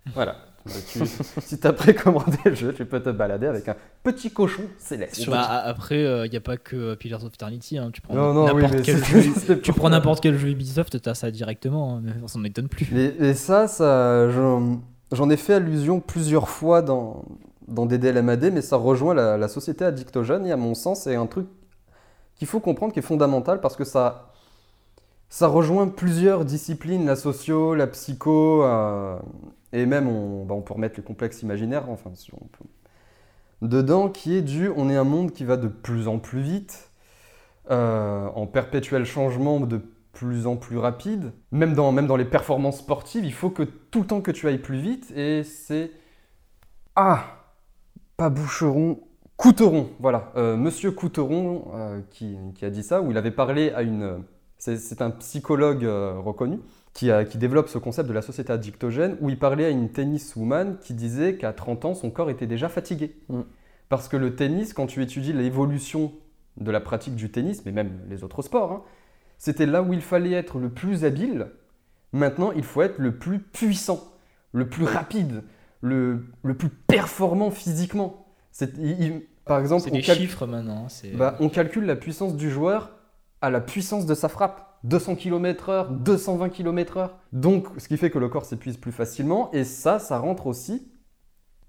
Voilà. 0.14 0.55
si 1.42 1.60
tu 1.60 1.68
as 1.68 1.74
précommandé 1.74 2.38
le 2.46 2.56
jeu, 2.56 2.74
tu 2.74 2.86
peux 2.86 3.02
te 3.02 3.10
balader 3.10 3.46
avec 3.46 3.68
un 3.70 3.76
petit 4.04 4.32
cochon 4.32 4.64
céleste. 4.80 5.30
Bah, 5.30 5.44
après, 5.44 6.00
il 6.00 6.06
euh, 6.06 6.28
n'y 6.28 6.38
a 6.38 6.42
pas 6.42 6.58
que 6.58 6.96
Pillars 6.96 7.24
of 7.24 7.34
Eternity. 7.34 7.78
Hein. 7.78 7.92
Tu 7.94 8.02
prends 8.02 8.34
n'importe 8.34 8.82
quel, 8.82 9.62
prends 9.76 9.90
n'importe 9.90 10.22
quel 10.22 10.38
jeu 10.38 10.50
Ubisoft, 10.50 11.02
tu 11.02 11.10
as 11.10 11.14
ça 11.14 11.30
directement. 11.30 11.98
Hein. 11.98 12.14
On 12.24 12.28
s'en 12.28 12.44
étonne 12.44 12.68
plus. 12.68 12.88
Et, 12.96 13.34
ça, 13.36 13.68
ça 13.68 14.30
j'en 14.30 15.30
ai 15.30 15.38
fait 15.38 15.54
allusion 15.54 16.00
plusieurs 16.00 16.50
fois 16.50 16.82
dans, 16.82 17.26
dans 17.68 17.86
DDLMAD, 17.86 18.52
mais 18.54 18.62
ça 18.62 18.78
rejoint 18.78 19.14
la, 19.14 19.48
société 19.48 19.86
addictogène 19.86 20.46
et 20.46 20.52
à 20.52 20.58
mon 20.58 20.74
sens, 20.74 21.02
c'est 21.02 21.16
un 21.16 21.28
truc 21.28 21.48
qu'il 22.36 22.48
faut 22.48 22.60
comprendre 22.60 22.92
qui 22.94 23.00
est 23.00 23.04
fondamental 23.04 23.62
parce 23.62 23.76
que 23.76 23.84
ça, 23.84 24.34
ça 25.30 25.48
rejoint 25.48 25.88
plusieurs 25.88 26.46
disciplines, 26.46 27.06
la 27.06 27.16
socio, 27.16 27.76
la 27.76 27.88
psycho, 27.88 28.64
euh, 28.64 29.18
et 29.74 29.86
même 29.86 30.08
on, 30.08 30.46
bah, 30.46 30.56
on 30.56 30.62
peut 30.62 30.74
remettre 30.74 30.98
les 30.98 31.04
complexes 31.04 31.42
imaginaires, 31.44 31.90
enfin, 31.90 32.12
si 32.16 32.32
on 32.34 32.46
peut- 32.46 32.66
dedans, 33.68 34.10
qui 34.10 34.36
est 34.36 34.42
du 34.42 34.70
on 34.76 34.90
est 34.90 34.96
un 34.96 35.04
monde 35.04 35.32
qui 35.32 35.46
va 35.46 35.58
de 35.58 35.68
plus 35.68 36.08
en 36.08 36.20
plus 36.20 36.42
vite, 36.42 36.92
euh, 37.72 38.28
en 38.36 38.48
perpétuel 38.48 39.06
changement 39.06 39.60
de 39.62 39.82
plus 40.14 40.48
en 40.48 40.58
plus 40.58 40.78
rapide. 40.78 41.34
Même 41.52 41.74
dans, 41.76 41.92
même 41.92 42.08
dans 42.08 42.18
les 42.18 42.26
performances 42.26 42.80
sportives, 42.80 43.26
il 43.26 43.34
faut 43.34 43.50
que 43.52 43.64
tout 43.64 44.02
le 44.02 44.08
temps 44.08 44.22
que 44.22 44.32
tu 44.32 44.48
ailles 44.48 44.60
plus 44.60 44.80
vite, 44.80 45.12
et 45.16 45.44
c'est. 45.44 45.92
Ah 46.96 47.26
Pas 48.18 48.30
Boucheron, 48.30 49.00
Couteron, 49.38 49.90
voilà. 50.00 50.32
Euh, 50.38 50.58
Monsieur 50.58 50.92
Couteron 50.92 51.66
qui, 52.12 52.38
qui 52.56 52.66
a 52.66 52.70
dit 52.70 52.84
ça, 52.84 53.02
où 53.02 53.12
il 53.12 53.18
avait 53.18 53.32
parlé 53.32 53.72
à 53.72 53.82
une. 53.84 54.24
C'est 54.76 55.02
un 55.02 55.12
psychologue 55.12 55.86
euh, 55.86 56.18
reconnu 56.20 56.60
qui, 56.94 57.12
a- 57.12 57.26
qui 57.26 57.38
développe 57.38 57.68
ce 57.70 57.78
concept 57.78 58.08
de 58.10 58.14
la 58.14 58.22
société 58.22 58.52
addictogène, 58.54 59.18
où 59.22 59.30
il 59.30 59.38
parlait 59.38 59.66
à 59.66 59.70
une 59.70 59.90
tenniswoman 59.90 60.78
qui 60.80 60.94
disait 60.94 61.36
qu'à 61.36 61.54
30 61.54 61.86
ans, 61.86 61.94
son 61.94 62.10
corps 62.10 62.30
était 62.30 62.48
déjà 62.48 62.70
fatigué. 62.70 63.16
Mm. 63.30 63.42
Parce 63.90 64.08
que 64.08 64.18
le 64.18 64.36
tennis, 64.36 64.74
quand 64.74 64.88
tu 64.88 65.04
étudies 65.04 65.34
l'évolution 65.34 66.14
de 66.58 66.72
la 66.72 66.80
pratique 66.80 67.16
du 67.16 67.30
tennis, 67.30 67.64
mais 67.66 67.72
même 67.72 67.92
les 68.10 68.24
autres 68.24 68.42
sports, 68.42 68.72
hein, 68.72 68.82
c'était 69.38 69.66
là 69.66 69.84
où 69.84 69.94
il 69.94 70.02
fallait 70.02 70.32
être 70.32 70.58
le 70.58 70.70
plus 70.70 71.04
habile. 71.06 71.48
Maintenant, 72.14 72.52
il 72.54 72.64
faut 72.64 72.82
être 72.82 72.98
le 72.98 73.16
plus 73.18 73.40
puissant, 73.40 74.00
le 74.54 74.68
plus 74.70 74.86
rapide, 74.86 75.44
le, 75.82 76.26
le 76.44 76.54
plus 76.56 76.70
performant 76.70 77.52
physiquement. 77.52 78.26
C'est- 78.52 78.78
il- 78.80 79.02
il- 79.04 79.22
par 79.46 79.60
exemple, 79.60 79.84
on 79.92 79.98
cal- 80.02 80.16
chiffres 80.18 80.48
hein, 81.14 81.18
bah, 81.18 81.36
on 81.42 81.50
calcule 81.50 81.86
la 81.86 81.96
puissance 81.98 82.36
du 82.38 82.50
joueur 82.50 82.92
à 83.46 83.52
la 83.52 83.62
puissance 83.62 84.06
de 84.08 84.16
sa 84.16 84.28
frappe. 84.28 84.80
200 84.86 85.16
km/h, 85.16 85.88
220 86.04 86.50
km/h. 86.50 87.10
Donc, 87.32 87.68
ce 87.78 87.88
qui 87.88 87.98
fait 87.98 88.10
que 88.10 88.20
le 88.20 88.28
corps 88.28 88.46
s'épuise 88.46 88.78
plus 88.78 88.92
facilement. 88.92 89.50
Et 89.52 89.64
ça, 89.64 90.00
ça 90.00 90.18
rentre 90.18 90.48
aussi 90.48 90.92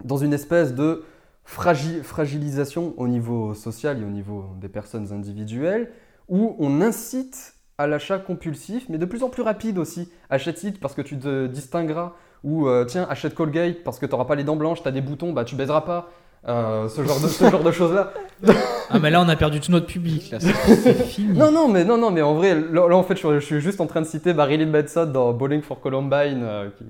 dans 0.03 0.17
une 0.17 0.33
espèce 0.33 0.73
de 0.73 1.03
fragi- 1.45 2.03
fragilisation 2.03 2.93
au 2.97 3.07
niveau 3.07 3.53
social 3.53 4.01
et 4.01 4.05
au 4.05 4.09
niveau 4.09 4.45
des 4.59 4.69
personnes 4.69 5.11
individuelles, 5.13 5.91
où 6.27 6.55
on 6.59 6.81
incite 6.81 7.55
à 7.77 7.87
l'achat 7.87 8.17
compulsif, 8.19 8.89
mais 8.89 8.97
de 8.97 9.05
plus 9.05 9.23
en 9.23 9.29
plus 9.29 9.43
rapide 9.43 9.77
aussi. 9.77 10.11
Achète 10.29 10.57
site 10.57 10.79
parce 10.79 10.93
que 10.95 11.01
tu 11.01 11.17
te 11.17 11.47
distingueras, 11.47 12.13
ou 12.43 12.67
euh, 12.67 12.85
tiens, 12.85 13.05
achète 13.09 13.35
Colgate 13.35 13.83
parce 13.83 13.99
que 13.99 14.05
tu 14.05 14.11
n'auras 14.11 14.25
pas 14.25 14.35
les 14.35 14.43
dents 14.43 14.55
blanches, 14.55 14.81
tu 14.81 14.87
as 14.87 14.91
des 14.91 15.01
boutons, 15.01 15.31
bah 15.33 15.43
tu 15.43 15.55
baiseras 15.55 15.81
pas. 15.81 16.09
Euh, 16.47 16.87
ce 16.87 17.03
genre 17.03 17.19
de, 17.19 17.27
ce 17.27 17.49
genre 17.49 17.63
de 17.63 17.71
choses-là. 17.71 18.13
Ah, 18.89 18.99
mais 18.99 19.09
là, 19.09 19.21
on 19.21 19.27
a 19.27 19.35
perdu 19.35 19.59
tout 19.59 19.69
notre 19.71 19.87
public. 19.87 20.31
Là, 20.31 20.39
c'est 20.39 20.53
c'est 20.75 20.93
fini. 20.93 21.33
Non, 21.37 21.51
non, 21.51 21.67
mais 21.67 21.83
non, 21.83 21.97
non, 21.97 22.09
mais 22.09 22.21
en 22.21 22.35
vrai, 22.35 22.55
là, 22.55 22.87
là, 22.87 22.95
en 22.95 23.03
fait, 23.03 23.17
je, 23.17 23.39
je 23.41 23.45
suis 23.45 23.59
juste 23.59 23.81
en 23.81 23.85
train 23.85 23.99
de 23.99 24.05
citer 24.05 24.33
Marilyn 24.33 24.67
Manson 24.67 25.05
dans 25.05 25.33
Bowling 25.33 25.61
for 25.61 25.81
Columbine, 25.81 26.41
euh, 26.43 26.69
qui, 26.77 26.85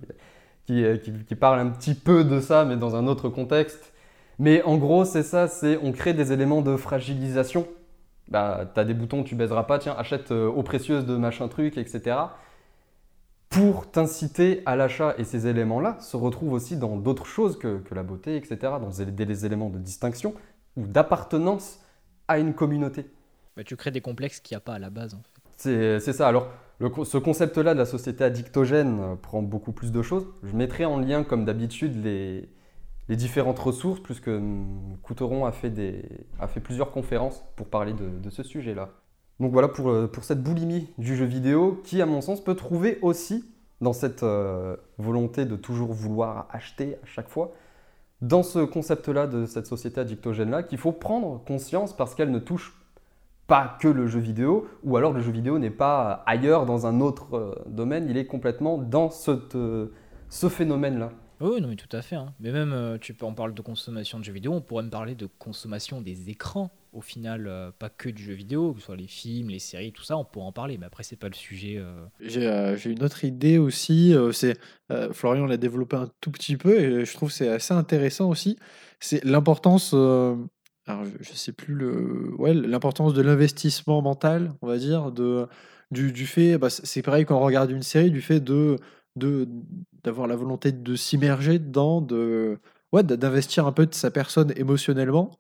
qui, 0.68 0.84
euh, 0.86 0.98
qui- 0.98 1.12
qui 1.28 1.34
parle 1.36 1.60
un 1.60 1.70
petit 1.70 1.96
peu 1.96 2.24
de 2.24 2.40
ça, 2.40 2.66
mais 2.66 2.76
dans 2.76 2.96
un 2.96 3.08
autre 3.08 3.30
contexte. 3.30 3.94
Mais 4.38 4.62
en 4.62 4.78
gros, 4.78 5.06
c'est 5.06 5.24
ça, 5.24 5.48
c'est 5.48 5.80
on 5.82 5.92
crée 5.92 6.14
des 6.14 6.32
éléments 6.34 6.62
de 6.62 6.76
fragilisation. 6.78 7.66
Bah, 8.30 8.70
t'as 8.76 8.84
des 8.84 8.94
boutons, 8.94 9.24
tu 9.24 9.34
baiseras 9.34 9.64
pas, 9.64 9.80
tiens, 9.80 9.96
achète 9.98 10.32
euh, 10.32 10.48
eau 10.50 10.62
précieuse 10.62 11.04
de 11.06 11.16
machin 11.18 11.48
truc, 11.48 11.80
etc. 11.80 12.16
Pour 13.50 13.90
t'inciter 13.90 14.62
à 14.66 14.76
l'achat. 14.76 15.16
Et 15.18 15.24
ces 15.24 15.48
éléments-là 15.48 15.98
se 16.00 16.18
retrouvent 16.18 16.54
aussi 16.54 16.78
dans 16.78 16.98
d'autres 16.98 17.26
choses 17.26 17.58
que, 17.58 17.80
que 17.80 17.96
la 17.96 18.04
beauté, 18.04 18.36
etc. 18.36 18.58
Dans 18.62 18.90
des, 18.90 19.46
éléments 19.46 19.70
de 19.70 19.80
distinction 19.80 20.34
ou 20.76 20.86
d'appartenance 20.86 21.80
à 22.28 22.40
une 22.40 22.54
communauté. 22.54 23.06
Bah, 23.56 23.64
tu 23.64 23.76
crées 23.76 23.92
des 23.92 24.02
complexes 24.02 24.40
qu'il 24.40 24.56
n'y 24.56 24.58
a 24.58 24.62
pas 24.62 24.76
à 24.76 24.80
la 24.80 24.90
base. 24.90 25.14
En 25.14 25.22
fait. 25.22 26.00
C'est 26.00 26.14
ça. 26.14 26.28
Alors, 26.28 26.50
le 26.80 26.92
ce 27.06 27.18
concept-là 27.18 27.74
de 27.74 27.80
la 27.80 27.86
société 27.86 28.24
addictogène 28.24 29.00
euh, 29.00 29.16
prend 29.16 29.42
beaucoup 29.42 29.72
plus 29.72 29.92
de 29.92 30.02
choses. 30.02 30.28
Je 30.44 30.56
mettrai 30.56 30.86
en 30.86 31.00
lien, 31.00 31.24
comme 31.24 31.44
d'habitude, 31.46 32.04
les, 32.04 32.50
les 33.10 33.16
différentes 33.16 33.58
ressources, 33.58 34.00
puisque 34.00 34.28
hum, 34.28 34.98
Couteron 35.02 35.46
a 35.46 35.52
fait, 35.52 35.72
des, 35.72 36.04
a 36.40 36.48
fait 36.48 36.60
plusieurs 36.60 36.92
conférences 36.92 37.44
pour 37.56 37.68
parler 37.68 37.94
de, 37.94 38.20
de 38.20 38.30
ce 38.30 38.44
sujet-là. 38.44 38.90
Donc 39.40 39.52
voilà 39.52 39.68
pour, 39.68 39.90
euh, 39.90 40.08
pour 40.08 40.24
cette 40.24 40.42
boulimie 40.42 40.90
du 40.98 41.16
jeu 41.16 41.26
vidéo 41.26 41.82
qui, 41.84 42.02
à 42.02 42.06
mon 42.06 42.22
sens, 42.22 42.44
peut 42.44 42.56
trouver 42.56 42.98
aussi 43.02 43.46
dans 43.82 43.94
cette 43.94 44.24
euh, 44.24 44.76
volonté 44.98 45.46
de 45.46 45.56
toujours 45.56 45.94
vouloir 45.94 46.48
acheter 46.52 46.96
à 47.04 47.06
chaque 47.06 47.30
fois, 47.30 47.54
dans 48.22 48.42
ce 48.42 48.60
concept-là 48.60 49.28
de 49.28 49.46
cette 49.46 49.68
société 49.68 50.02
addictogène-là, 50.02 50.64
qu'il 50.64 50.80
faut 50.80 50.92
prendre 50.92 51.44
conscience 51.46 51.96
parce 51.96 52.16
qu'elle 52.16 52.32
ne 52.32 52.40
touche 52.40 52.74
pas 53.46 53.78
que 53.80 53.88
le 53.88 54.08
jeu 54.08 54.20
vidéo, 54.20 54.68
ou 54.84 54.98
alors 54.98 55.14
le 55.14 55.22
jeu 55.22 55.32
vidéo 55.32 55.60
n'est 55.60 55.70
pas 55.70 56.24
ailleurs 56.26 56.66
dans 56.66 56.88
un 56.88 57.00
autre 57.00 57.38
euh, 57.38 57.56
domaine, 57.68 58.08
il 58.10 58.18
est 58.18 58.26
complètement 58.26 58.80
dans 58.80 59.12
ce 59.12 60.50
phénomène-là. 60.50 61.12
Oui, 61.40 61.62
non, 61.62 61.68
mais 61.68 61.76
tout 61.76 61.96
à 61.96 62.02
fait. 62.02 62.16
hein. 62.16 62.34
Mais 62.40 62.52
même, 62.52 62.74
euh, 62.74 62.98
tu 62.98 63.14
peux, 63.14 63.26
on 63.26 63.34
parle 63.34 63.54
de 63.54 63.62
consommation 63.62 64.20
de 64.20 64.24
jeux 64.24 64.34
vidéo, 64.34 64.54
on 64.54 64.62
pourrait 64.62 64.84
me 64.84 64.90
parler 64.90 65.16
de 65.16 65.28
consommation 65.38 66.02
des 66.02 66.30
écrans. 66.30 66.72
Au 66.94 67.02
final, 67.02 67.46
euh, 67.48 67.70
pas 67.78 67.90
que 67.90 68.10
du 68.10 68.24
jeu 68.24 68.34
vidéo, 68.34 68.74
que 68.74 68.80
ce 68.80 68.88
soit 68.88 68.96
les 68.96 69.08
films, 69.08 69.50
les 69.50 69.60
séries, 69.60 69.92
tout 69.92 70.04
ça, 70.04 70.18
on 70.18 70.26
pourrait 70.26 70.48
en 70.48 70.52
parler. 70.52 70.78
Mais 70.80 70.88
après, 70.88 71.04
c'est 71.04 71.16
pas 71.16 71.28
le 71.28 71.36
sujet. 71.36 71.78
euh. 71.78 72.76
J'ai 72.78 72.90
une 72.92 73.04
autre 73.04 73.24
idée 73.24 73.58
aussi. 73.60 74.16
c'est 74.32 74.58
Florian 75.12 75.46
l'a 75.46 75.58
développé 75.58 75.96
un 75.98 76.10
tout 76.22 76.32
petit 76.32 76.58
peu 76.58 76.80
et 76.80 77.06
je 77.06 77.14
trouve 77.14 77.30
que 77.30 77.36
c'est 77.36 77.50
assez 77.50 77.74
intéressant 77.74 78.30
aussi. 78.30 78.58
C'est 79.00 79.24
l'importance. 79.24 79.94
alors 79.94 81.04
je, 81.20 81.34
sais 81.34 81.52
plus 81.52 81.76
le. 81.76 82.34
Ouais, 82.40 82.54
l'importance 82.54 83.14
de 83.14 83.22
l'investissement 83.22 84.02
mental, 84.02 84.54
on 84.62 84.68
va 84.68 84.78
dire, 84.78 85.12
de 85.12 85.48
du, 85.92 86.26
fait. 86.26 86.58
Bah, 86.58 86.70
c'est 86.70 87.02
pareil 87.02 87.26
quand 87.26 87.38
on 87.38 87.44
regarde 87.46 87.70
une 87.72 87.84
série, 87.84 88.12
du 88.12 88.22
fait 88.22 88.40
de 88.40 88.78
de 89.18 89.48
d'avoir 90.04 90.28
la 90.28 90.36
volonté 90.36 90.72
de 90.72 90.96
s'immerger 90.96 91.60
dedans, 91.60 92.02
de 92.02 92.60
ouais, 92.94 93.04
d'investir 93.04 93.66
un 93.68 93.72
peu 93.74 93.86
de 93.86 93.94
sa 93.94 94.12
personne 94.12 94.54
émotionnellement 94.56 95.32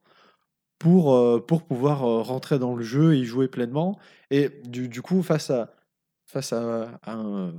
pour, 0.80 1.16
euh, 1.16 1.40
pour 1.40 1.64
pouvoir 1.64 2.04
euh, 2.04 2.22
rentrer 2.22 2.60
dans 2.60 2.76
le 2.76 2.84
jeu 2.84 3.16
et 3.16 3.20
y 3.20 3.26
jouer 3.26 3.48
pleinement. 3.48 3.98
Et 4.32 4.49
du, 4.66 4.90
du 4.90 5.02
coup, 5.02 5.24
face 5.24 5.49
à, 5.49 5.74
face 6.28 6.54
à, 6.54 6.99
à 7.04 7.14
un- 7.14 7.54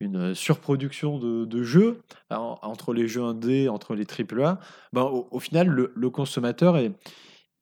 une 0.00 0.34
surproduction 0.34 1.18
de, 1.18 1.44
de 1.44 1.62
jeux, 1.62 2.02
en- 2.30 2.58
entre 2.62 2.92
les 2.92 3.06
jeux 3.08 3.22
indés, 3.22 3.68
entre 3.68 3.94
les 3.94 4.04
AAA, 4.04 4.58
ben, 4.92 5.02
au, 5.02 5.38
final, 5.40 5.68
le, 5.68 6.10
consommateur, 6.10 6.76
est, 6.76 6.92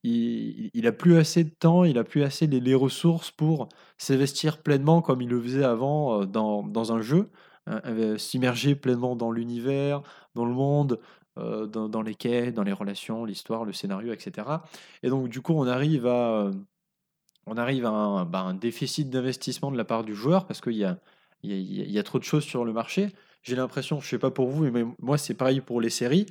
il, 0.02 0.86
a 0.86 0.92
plus 0.92 1.16
assez 1.18 1.44
de 1.44 1.50
temps, 1.50 1.84
il 1.84 1.98
a 1.98 2.04
plus 2.04 2.22
assez 2.22 2.46
les, 2.46 2.60
les 2.60 2.74
ressources 2.74 3.30
pour 3.30 3.68
s'investir 3.98 4.62
pleinement 4.62 5.02
comme 5.02 5.20
il 5.20 5.28
le 5.28 5.40
faisait 5.40 5.64
avant 5.64 6.22
euh, 6.22 6.26
dans, 6.26 6.62
dans 6.62 6.92
un 6.92 7.02
jeu, 7.02 7.28
euh, 7.70 8.18
s'immerger 8.18 8.74
pleinement 8.74 9.16
dans 9.16 9.30
l'univers, 9.30 10.02
dans 10.34 10.44
le 10.44 10.52
monde, 10.52 10.98
euh, 11.38 11.66
dans, 11.66 12.02
les 12.02 12.16
quais, 12.16 12.50
dans 12.50 12.64
les 12.64 12.72
relations, 12.72 13.24
l'histoire, 13.24 13.64
le 13.64 13.72
scénario, 13.72 14.12
etc. 14.12 14.48
Et 15.02 15.08
donc, 15.08 15.28
du 15.28 15.40
coup, 15.40 15.52
on 15.54 15.66
arrive 15.66 16.06
à, 16.06 16.42
euh, 16.42 16.52
on 17.46 17.56
arrive 17.56 17.86
à 17.86 17.90
un, 17.90 18.24
bah, 18.24 18.40
un 18.40 18.54
déficit 18.54 19.10
d'investissement 19.10 19.70
de 19.70 19.76
la 19.76 19.84
part 19.84 20.02
du 20.04 20.14
joueur 20.14 20.46
parce 20.46 20.60
qu'il 20.60 20.76
y 20.76 20.84
a, 20.84 20.98
y, 21.42 21.98
a, 21.98 22.02
trop 22.02 22.18
de 22.18 22.24
choses 22.24 22.44
sur 22.44 22.64
le 22.64 22.72
marché. 22.72 23.10
J'ai 23.42 23.54
l'impression, 23.56 24.00
je 24.00 24.08
sais 24.08 24.18
pas 24.18 24.32
pour 24.32 24.48
vous, 24.48 24.70
mais 24.70 24.84
moi, 24.98 25.18
c'est 25.18 25.34
pareil 25.34 25.60
pour 25.60 25.80
les 25.80 25.88
séries 25.88 26.26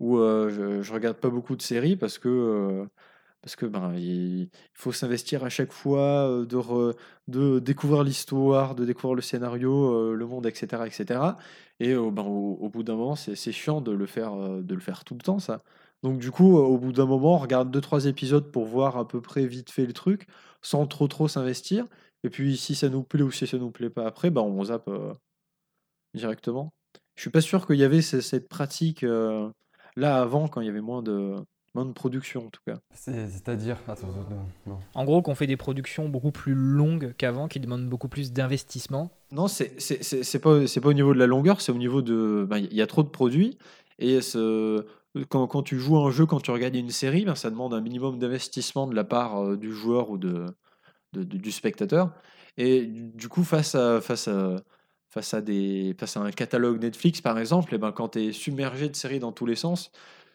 où 0.00 0.18
euh, 0.18 0.48
je, 0.50 0.82
je 0.82 0.92
regarde 0.94 1.18
pas 1.18 1.30
beaucoup 1.30 1.54
de 1.54 1.62
séries 1.62 1.96
parce 1.96 2.18
que. 2.18 2.88
Parce 3.42 3.56
que 3.56 3.66
ben, 3.66 3.94
il 3.96 4.50
faut 4.74 4.92
s'investir 4.92 5.44
à 5.44 5.48
chaque 5.48 5.72
fois, 5.72 6.44
de, 6.46 6.94
de 7.28 7.58
découvrir 7.60 8.02
l'histoire, 8.04 8.74
de 8.74 8.84
découvrir 8.84 9.14
le 9.14 9.22
scénario, 9.22 10.14
le 10.14 10.26
monde, 10.26 10.46
etc. 10.46 10.86
etc. 10.86 11.38
Et 11.80 11.94
ben, 11.94 12.22
au, 12.24 12.68
bout 12.68 12.82
d'un 12.82 12.96
moment, 12.96 13.16
c'est 13.16 13.52
chiant 13.52 13.80
de 13.80 13.92
le, 13.92 14.06
faire, 14.06 14.36
de 14.36 14.74
le 14.74 14.80
faire 14.80 15.04
tout 15.04 15.14
le 15.14 15.20
temps, 15.20 15.38
ça. 15.38 15.62
Donc 16.02 16.18
du 16.18 16.30
coup, 16.30 16.56
au 16.56 16.78
bout 16.78 16.92
d'un 16.92 17.06
moment, 17.06 17.34
on 17.34 17.38
regarde 17.38 17.70
deux 17.70 17.80
trois 17.80 18.06
épisodes 18.06 18.50
pour 18.52 18.64
voir 18.66 18.96
à 18.96 19.06
peu 19.08 19.20
près 19.20 19.46
vite 19.46 19.70
fait 19.70 19.86
le 19.86 19.92
truc, 19.92 20.26
sans 20.62 20.86
trop 20.86 21.08
trop 21.08 21.28
s'investir. 21.28 21.86
Et 22.24 22.30
puis 22.30 22.56
si 22.56 22.74
ça 22.74 22.88
nous 22.88 23.02
plaît 23.04 23.22
ou 23.22 23.30
si 23.30 23.46
ça 23.46 23.58
nous 23.58 23.70
plaît 23.70 23.90
pas 23.90 24.06
après, 24.06 24.30
ben, 24.30 24.42
on 24.42 24.64
zappe 24.64 24.90
directement. 26.14 26.72
Je 27.16 27.22
suis 27.22 27.30
pas 27.30 27.40
sûr 27.40 27.66
qu'il 27.66 27.76
y 27.76 27.84
avait 27.84 28.02
ce- 28.02 28.20
cette 28.20 28.48
pratique 28.48 29.02
là 29.96 30.20
avant, 30.20 30.48
quand 30.48 30.60
il 30.60 30.66
y 30.66 30.70
avait 30.70 30.80
moins 30.80 31.02
de, 31.02 31.36
de 31.74 31.92
production 31.92 32.46
en 32.46 32.50
tout 32.50 32.60
cas. 32.66 32.78
C'est- 32.94 33.28
C'est-à-dire. 33.28 33.76
En 34.94 35.04
gros, 35.04 35.22
qu'on 35.22 35.34
fait 35.34 35.46
des 35.46 35.56
productions 35.56 36.08
beaucoup 36.08 36.32
plus 36.32 36.54
longues 36.54 37.14
qu'avant, 37.16 37.48
qui 37.48 37.60
demandent 37.60 37.88
beaucoup 37.88 38.08
plus 38.08 38.32
d'investissement. 38.32 39.10
Non, 39.32 39.48
c'est 39.48 39.80
c'est- 39.80 40.02
c'est- 40.02 40.22
c'est 40.24 40.38
pas, 40.38 40.66
c'est 40.66 40.80
pas 40.80 40.88
au 40.88 40.92
niveau 40.94 41.14
de 41.14 41.18
la 41.18 41.26
longueur, 41.26 41.60
c'est 41.60 41.72
au 41.72 41.76
niveau 41.78 42.02
de. 42.02 42.46
ben, 42.48 42.58
Il 42.58 42.74
y 42.74 42.82
a 42.82 42.86
trop 42.86 43.02
de 43.02 43.08
produits. 43.08 43.58
Et 43.98 44.20
ce- 44.20 44.84
quand, 45.28 45.46
quand 45.46 45.62
tu 45.62 45.78
joues 45.78 45.96
un 45.98 46.10
jeu, 46.10 46.26
quand 46.26 46.40
tu 46.40 46.50
regardes 46.50 46.76
une 46.76 46.90
série, 46.90 47.24
ben, 47.24 47.34
ça 47.34 47.50
demande 47.50 47.74
un 47.74 47.80
minimum 47.80 48.18
d'investissement 48.18 48.86
de 48.86 48.94
la 48.94 49.04
part 49.04 49.42
euh, 49.42 49.56
du 49.56 49.72
joueur 49.72 50.10
ou 50.10 50.18
de, 50.18 50.46
de- 51.12 51.24
de- 51.24 51.36
du 51.38 51.50
spectateur. 51.52 52.12
Et 52.56 52.82
du 52.86 53.02
du 53.08 53.28
coup, 53.28 53.44
face 53.44 53.74
à, 53.74 54.00
face 54.00 54.28
à, 54.28 54.56
face 55.10 55.32
à, 55.34 55.40
des, 55.40 55.94
face 55.98 56.16
à 56.16 56.20
un 56.20 56.30
catalogue 56.32 56.80
Netflix, 56.82 57.20
par 57.20 57.38
exemple, 57.38 57.74
et 57.74 57.78
ben, 57.78 57.92
quand 57.92 58.10
tu 58.10 58.24
es 58.26 58.32
submergé 58.32 58.88
de 58.88 58.96
séries 58.96 59.20
dans 59.20 59.32
tous 59.32 59.46
les 59.46 59.56
sens, 59.56 59.90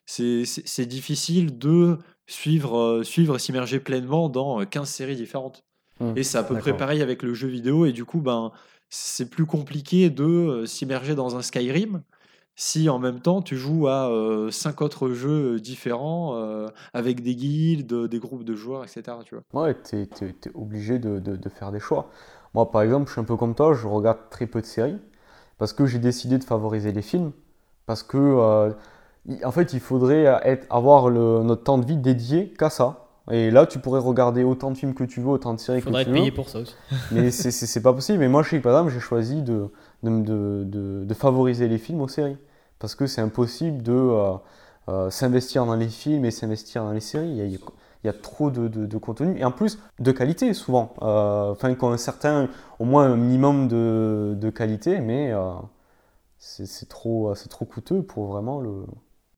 c'est 0.06 0.86
difficile 0.86 1.58
de 1.58 1.98
suivre, 2.28 2.78
euh, 2.78 3.04
suivre 3.04 3.36
et 3.36 3.40
s'immerger 3.40 3.80
pleinement 3.80 4.30
dans 4.30 4.62
euh, 4.62 4.66
15 4.66 4.90
séries 4.90 5.16
différentes. 5.16 5.64
Hum, 6.00 6.14
Et 6.18 6.24
c'est 6.24 6.38
à 6.38 6.44
peu 6.44 6.58
près 6.58 6.76
pareil 6.76 7.02
avec 7.02 7.24
le 7.24 7.34
jeu 7.34 7.48
vidéo. 7.48 7.86
Et 7.86 7.92
du 7.92 8.06
coup, 8.06 8.22
ben, 8.22 8.52
c'est 8.90 9.30
plus 9.30 9.46
compliqué 9.46 10.10
de 10.10 10.24
euh, 10.24 10.66
s'immerger 10.66 11.16
dans 11.16 11.36
un 11.36 11.42
Skyrim 11.42 12.04
si 12.56 12.90
en 12.90 13.00
même 13.00 13.20
temps 13.20 13.42
tu 13.42 13.58
joues 13.58 13.88
à 13.88 14.10
euh, 14.10 14.52
cinq 14.52 14.82
autres 14.82 15.10
jeux 15.10 15.60
différents 15.60 16.36
euh, 16.36 16.68
avec 16.94 17.22
des 17.24 17.36
guildes, 17.36 18.08
des 18.08 18.20
groupes 18.20 18.44
de 18.44 18.56
joueurs, 18.56 18.84
etc. 18.84 19.18
Tu 19.26 19.36
vois. 19.36 19.64
Ouais, 19.64 19.76
tu 19.82 19.98
es, 19.98 20.08
obligé 20.54 21.00
de, 21.00 21.20
de, 21.20 21.50
faire 21.50 21.72
des 21.72 21.80
choix. 21.80 22.10
Moi, 22.54 22.70
par 22.70 22.84
exemple, 22.84 23.08
je 23.08 23.14
suis 23.14 23.22
un 23.22 23.24
peu 23.24 23.36
comme 23.36 23.56
toi, 23.56 23.74
je 23.74 23.88
regarde 23.88 24.30
très 24.30 24.46
peu 24.46 24.62
de 24.62 24.66
séries 24.66 25.00
parce 25.58 25.74
que 25.74 25.86
j'ai 25.86 26.00
décidé 26.00 26.38
de 26.38 26.44
favoriser 26.44 26.92
les 26.92 27.02
films. 27.02 27.32
Parce 27.86 28.04
que, 28.04 28.18
euh, 28.18 28.72
en 29.44 29.52
fait, 29.52 29.74
il 29.74 29.80
faudrait 29.80 30.24
être, 30.44 30.68
avoir 30.70 31.10
le, 31.10 31.44
notre 31.44 31.64
temps 31.64 31.78
de 31.78 31.86
vie 31.86 31.98
dédié 31.98 32.54
qu'à 32.58 32.70
ça. 32.70 33.04
Et 33.32 33.52
là, 33.52 33.66
tu 33.66 33.80
pourrais 33.80 34.02
regarder 34.02 34.44
autant 34.44 34.70
de 34.72 34.78
films 34.78 34.94
que 34.94 35.06
tu 35.06 35.22
veux, 35.22 35.30
autant 35.30 35.54
de 35.54 35.60
séries 35.60 35.80
que 35.80 35.86
tu 35.86 35.94
veux. 35.94 36.00
Il 36.00 36.06
faudrait 36.06 36.20
payer 36.20 36.32
pour 36.32 36.50
ça 36.50 36.60
aussi. 36.60 36.76
mais 37.12 37.32
c'est 37.32 37.82
pas 37.82 37.94
possible. 37.94 38.20
Mais 38.20 38.28
moi, 38.28 38.44
je 38.44 38.50
sais 38.50 38.58
que 38.58 38.64
par 38.64 38.74
exemple, 38.74 38.92
j'ai 38.94 39.00
choisi 39.00 39.42
de, 39.42 39.70
de, 40.04 40.64
de, 40.66 41.06
de, 41.06 41.14
favoriser 41.14 41.70
les 41.70 41.78
films 41.78 42.02
aux 42.02 42.10
séries. 42.10 42.38
Parce 42.80 42.96
que 42.96 43.08
c'est 43.08 43.22
impossible 43.22 43.82
de 43.82 43.94
euh, 43.94 44.34
euh, 44.90 45.10
s'investir 45.10 45.66
dans 45.66 45.76
les 45.76 45.88
films 45.88 46.26
et 46.26 46.32
s'investir 46.32 46.84
dans 46.84 46.92
les 46.92 47.00
séries. 47.00 47.30
Il 47.30 47.38
y 47.38 47.42
a, 47.42 47.46
il 47.46 47.60
y 48.04 48.10
a 48.10 48.14
trop 48.14 48.52
de, 48.52 48.98
contenu 48.98 49.40
et 49.40 49.46
en 49.46 49.52
plus 49.52 49.80
de 50.00 50.12
qualité 50.12 50.54
souvent. 50.54 50.94
Euh, 51.02 51.52
enfin, 51.52 51.74
qu'on 51.76 51.92
a 51.92 51.94
un 51.94 51.98
certain, 51.98 52.50
au 52.80 52.84
moins 52.84 53.06
un 53.06 53.16
minimum 53.16 53.70
de, 53.70 54.36
de 54.38 54.50
qualité, 54.50 55.00
mais 55.00 55.32
c'est 56.40 56.90
trop, 56.90 57.34
trop 57.50 57.64
coûteux 57.64 58.04
pour 58.04 58.26
vraiment 58.26 58.60
le, 58.60 58.84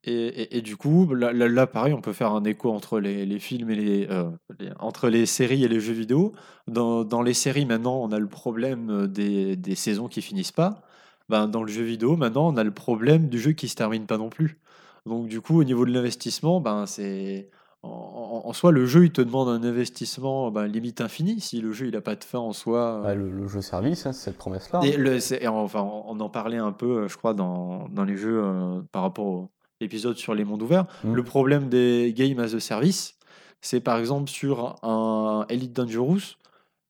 et, 0.06 0.56
et, 0.56 0.62
du 0.62 0.76
coup, 0.76 1.12
là, 1.14 1.32
là, 1.32 1.66
pareil, 1.66 1.92
on 1.92 2.00
peut 2.00 2.12
faire 2.12 2.32
un 2.32 2.44
écho 2.44 2.70
entre 2.70 3.00
les, 3.00 3.26
les 3.26 3.38
films 3.40 3.70
et 3.70 3.74
les, 3.74 4.06
euh, 4.08 4.30
entre 4.78 5.08
les 5.08 5.26
séries 5.26 5.64
et 5.64 5.68
les 5.68 5.80
jeux 5.80 5.94
vidéo. 5.94 6.32
Dans, 6.68 7.04
dans, 7.04 7.22
les 7.22 7.34
séries, 7.34 7.66
maintenant, 7.66 8.00
on 8.00 8.12
a 8.12 8.20
le 8.20 8.28
problème 8.28 9.08
des, 9.08 9.56
des, 9.56 9.74
saisons 9.74 10.06
qui 10.06 10.22
finissent 10.22 10.52
pas. 10.52 10.82
Ben, 11.28 11.48
dans 11.48 11.64
le 11.64 11.72
jeu 11.72 11.82
vidéo, 11.82 12.16
maintenant, 12.16 12.46
on 12.46 12.56
a 12.56 12.62
le 12.62 12.70
problème 12.70 13.28
du 13.28 13.40
jeu 13.40 13.50
qui 13.50 13.66
se 13.66 13.74
termine 13.74 14.06
pas 14.06 14.16
non 14.16 14.28
plus. 14.28 14.60
Donc, 15.06 15.26
du 15.26 15.40
coup, 15.40 15.58
au 15.58 15.64
niveau 15.64 15.84
de 15.84 15.92
l'investissement, 15.92 16.60
ben, 16.60 16.86
c'est 16.86 17.48
en, 17.82 18.52
soi, 18.52 18.70
le 18.72 18.86
jeu, 18.86 19.04
il 19.04 19.12
te 19.12 19.20
demande 19.20 19.48
un 19.48 19.62
investissement 19.66 20.52
ben, 20.52 20.66
limite 20.66 21.00
infini. 21.00 21.40
Si 21.40 21.60
le 21.60 21.72
jeu, 21.72 21.86
il 21.86 21.94
n'a 21.94 22.00
pas 22.00 22.14
de 22.14 22.22
fin 22.22 22.38
en 22.38 22.52
soi. 22.52 23.00
Bah, 23.02 23.14
le, 23.14 23.48
jeu 23.48 23.60
service, 23.60 24.06
hein, 24.06 24.12
c'est 24.12 24.30
cette 24.30 24.38
promesse-là. 24.38 24.80
Et, 24.84 25.46
hein. 25.46 25.50
enfin, 25.50 25.82
on 25.82 26.18
en 26.20 26.28
parlait 26.28 26.58
un 26.58 26.72
peu, 26.72 27.08
je 27.08 27.16
crois, 27.16 27.34
dans, 27.34 27.88
dans 27.88 28.04
les 28.04 28.16
jeux 28.16 28.40
euh, 28.42 28.80
par 28.92 29.02
rapport 29.02 29.26
au 29.26 29.50
épisode 29.80 30.16
sur 30.16 30.34
les 30.34 30.44
mondes 30.44 30.62
ouverts. 30.62 30.86
Mm. 31.04 31.14
Le 31.14 31.22
problème 31.22 31.68
des 31.68 32.12
games 32.16 32.38
as 32.38 32.54
a 32.54 32.60
service, 32.60 33.14
c'est 33.60 33.80
par 33.80 33.98
exemple 33.98 34.30
sur 34.30 34.76
un 34.82 35.46
Elite 35.48 35.72
Dangerous, 35.72 36.36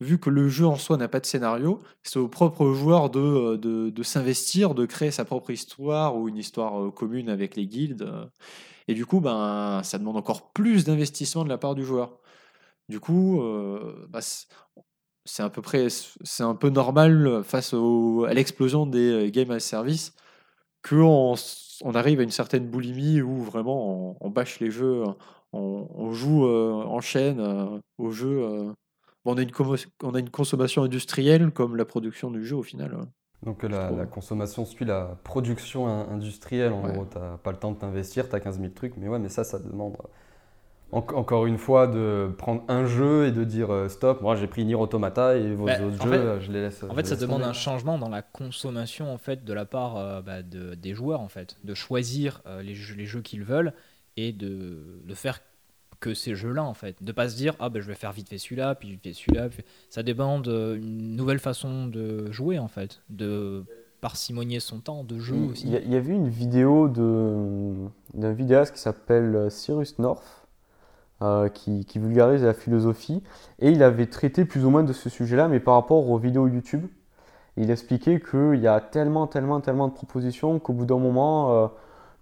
vu 0.00 0.18
que 0.18 0.30
le 0.30 0.48
jeu 0.48 0.66
en 0.66 0.76
soi 0.76 0.96
n'a 0.96 1.08
pas 1.08 1.20
de 1.20 1.26
scénario, 1.26 1.80
c'est 2.02 2.18
au 2.18 2.28
propre 2.28 2.72
joueur 2.72 3.10
de, 3.10 3.56
de, 3.56 3.90
de 3.90 4.02
s'investir, 4.02 4.74
de 4.74 4.84
créer 4.84 5.10
sa 5.10 5.24
propre 5.24 5.50
histoire 5.50 6.16
ou 6.16 6.28
une 6.28 6.36
histoire 6.36 6.82
euh, 6.82 6.90
commune 6.90 7.28
avec 7.28 7.56
les 7.56 7.66
guildes. 7.66 8.08
Et 8.88 8.94
du 8.94 9.06
coup, 9.06 9.20
ben, 9.20 9.80
ça 9.82 9.98
demande 9.98 10.16
encore 10.16 10.52
plus 10.52 10.84
d'investissement 10.84 11.44
de 11.44 11.48
la 11.48 11.58
part 11.58 11.74
du 11.74 11.84
joueur. 11.84 12.18
Du 12.88 13.00
coup, 13.00 13.40
euh, 13.42 14.06
bah, 14.10 14.20
c'est 15.24 15.42
à 15.42 15.50
peu 15.50 15.60
près, 15.62 15.88
c'est 15.88 16.44
un 16.44 16.54
peu 16.54 16.70
normal 16.70 17.42
face 17.42 17.74
au, 17.74 18.24
à 18.24 18.34
l'explosion 18.34 18.86
des 18.86 19.26
euh, 19.26 19.30
games 19.30 19.50
as 19.50 19.60
service 19.60 20.14
qu'on 20.88 21.32
on 21.32 21.36
arrive 21.94 22.20
à 22.20 22.22
une 22.22 22.30
certaine 22.30 22.66
boulimie 22.66 23.20
où 23.20 23.42
vraiment 23.42 24.16
on, 24.20 24.30
bâche 24.30 24.60
les 24.60 24.70
jeux, 24.70 25.04
on, 25.52 26.12
joue 26.12 26.46
euh, 26.46 26.84
en 26.84 27.00
chaîne 27.00 27.40
euh, 27.40 27.78
au 27.98 28.10
jeu. 28.10 28.42
Euh. 28.42 28.72
on, 29.24 29.36
a 29.36 29.42
une 29.42 29.50
on 30.02 30.14
a 30.14 30.20
une 30.20 30.30
consommation 30.30 30.82
industrielle 30.82 31.50
comme 31.50 31.76
la 31.76 31.84
production 31.84 32.30
du 32.30 32.44
jeu 32.44 32.56
au 32.56 32.62
final. 32.62 32.98
Donc 33.42 33.62
la, 33.62 34.06
consommation 34.06 34.64
suit 34.64 34.84
la 34.84 35.18
production 35.22 35.86
industrielle. 35.86 36.72
En 36.72 36.82
gros, 36.88 37.04
tu 37.04 37.18
n'as 37.18 37.36
pas 37.38 37.52
le 37.52 37.58
temps 37.58 37.72
de 37.72 37.78
t'investir, 37.78 38.28
tu 38.28 38.34
as 38.34 38.40
15 38.40 38.58
000 38.58 38.72
trucs. 38.72 38.96
Mais 38.96 39.08
ouais, 39.08 39.18
mais 39.18 39.28
ça, 39.28 39.44
ça 39.44 39.58
demande 39.58 39.96
encore 40.92 41.46
une 41.46 41.58
fois, 41.58 41.86
de 41.86 42.30
prendre 42.38 42.62
un 42.68 42.86
jeu 42.86 43.26
et 43.26 43.32
de 43.32 43.44
dire 43.44 43.72
euh, 43.72 43.88
stop, 43.88 44.20
moi 44.22 44.36
j'ai 44.36 44.46
pris 44.46 44.64
Nier 44.64 44.76
Automata 44.76 45.36
et 45.36 45.54
vos 45.54 45.66
bah, 45.66 45.80
autres 45.82 46.02
jeux, 46.02 46.40
je 46.40 46.52
les 46.52 46.62
laisse. 46.62 46.84
En 46.88 46.94
fait, 46.94 47.06
ça 47.06 47.16
demande 47.16 47.42
un 47.42 47.52
changement 47.52 47.98
dans 47.98 48.08
la 48.08 48.22
consommation 48.22 49.12
en 49.12 49.18
fait 49.18 49.44
de 49.44 49.52
la 49.52 49.64
part 49.64 49.96
euh, 49.96 50.22
bah, 50.22 50.42
de, 50.42 50.74
des 50.74 50.94
joueurs 50.94 51.20
en 51.20 51.28
fait, 51.28 51.56
de 51.64 51.74
choisir 51.74 52.40
euh, 52.46 52.62
les, 52.62 52.74
jeux, 52.74 52.94
les 52.94 53.06
jeux 53.06 53.20
qu'ils 53.20 53.42
veulent 53.42 53.72
et 54.16 54.32
de, 54.32 55.02
de, 55.04 55.14
faire 55.14 55.40
que 56.00 56.14
ces 56.14 56.34
jeux-là 56.34 56.62
en 56.62 56.74
fait, 56.74 57.02
de 57.02 57.12
pas 57.12 57.28
se 57.28 57.36
dire 57.36 57.54
ah 57.58 57.68
ben 57.68 57.82
je 57.82 57.88
vais 57.88 57.94
faire 57.94 58.12
vite 58.12 58.28
fait 58.28 58.38
celui-là 58.38 58.74
puis 58.74 58.90
vite 58.92 59.02
fait 59.02 59.12
celui-là. 59.12 59.48
Ça 59.90 60.02
demande 60.02 60.46
une 60.46 61.16
nouvelle 61.16 61.40
façon 61.40 61.88
de 61.88 62.30
jouer 62.30 62.58
en 62.58 62.68
fait, 62.68 63.02
de 63.10 63.64
parcimonier 64.00 64.60
son 64.60 64.78
temps 64.78 65.04
de 65.04 65.18
jeu 65.18 65.34
aussi. 65.34 65.66
Il 65.66 65.92
y, 65.92 65.96
a 65.96 66.00
vu 66.00 66.12
une 66.12 66.28
vidéo 66.28 66.88
d'un 66.88 68.32
vidéaste 68.32 68.74
qui 68.74 68.80
s'appelle 68.80 69.50
Cyrus 69.50 69.98
North 69.98 70.45
euh, 71.22 71.48
qui, 71.48 71.86
vulgarise 71.94 72.44
la 72.44 72.52
philosophie. 72.52 73.22
Et 73.58 73.70
il 73.70 73.82
avait 73.82 74.04
traité 74.04 74.44
plus 74.44 74.66
ou 74.66 74.70
moins 74.70 74.82
de 74.82 74.92
ce 74.92 75.08
sujet-là, 75.08 75.48
mais 75.48 75.60
par 75.60 75.72
rapport 75.72 76.10
aux 76.10 76.18
vidéos 76.18 76.46
YouTube. 76.46 76.86
Il 77.56 77.70
expliquait 77.70 78.20
qu'il 78.20 78.60
y 78.60 78.66
a 78.66 78.82
tellement, 78.82 79.26
tellement, 79.26 79.62
tellement 79.62 79.88
de 79.88 79.94
propositions 79.94 80.58
qu'au 80.58 80.74
bout 80.74 80.84
d'un 80.84 80.98
moment, 80.98 81.52
euh, 81.52 81.68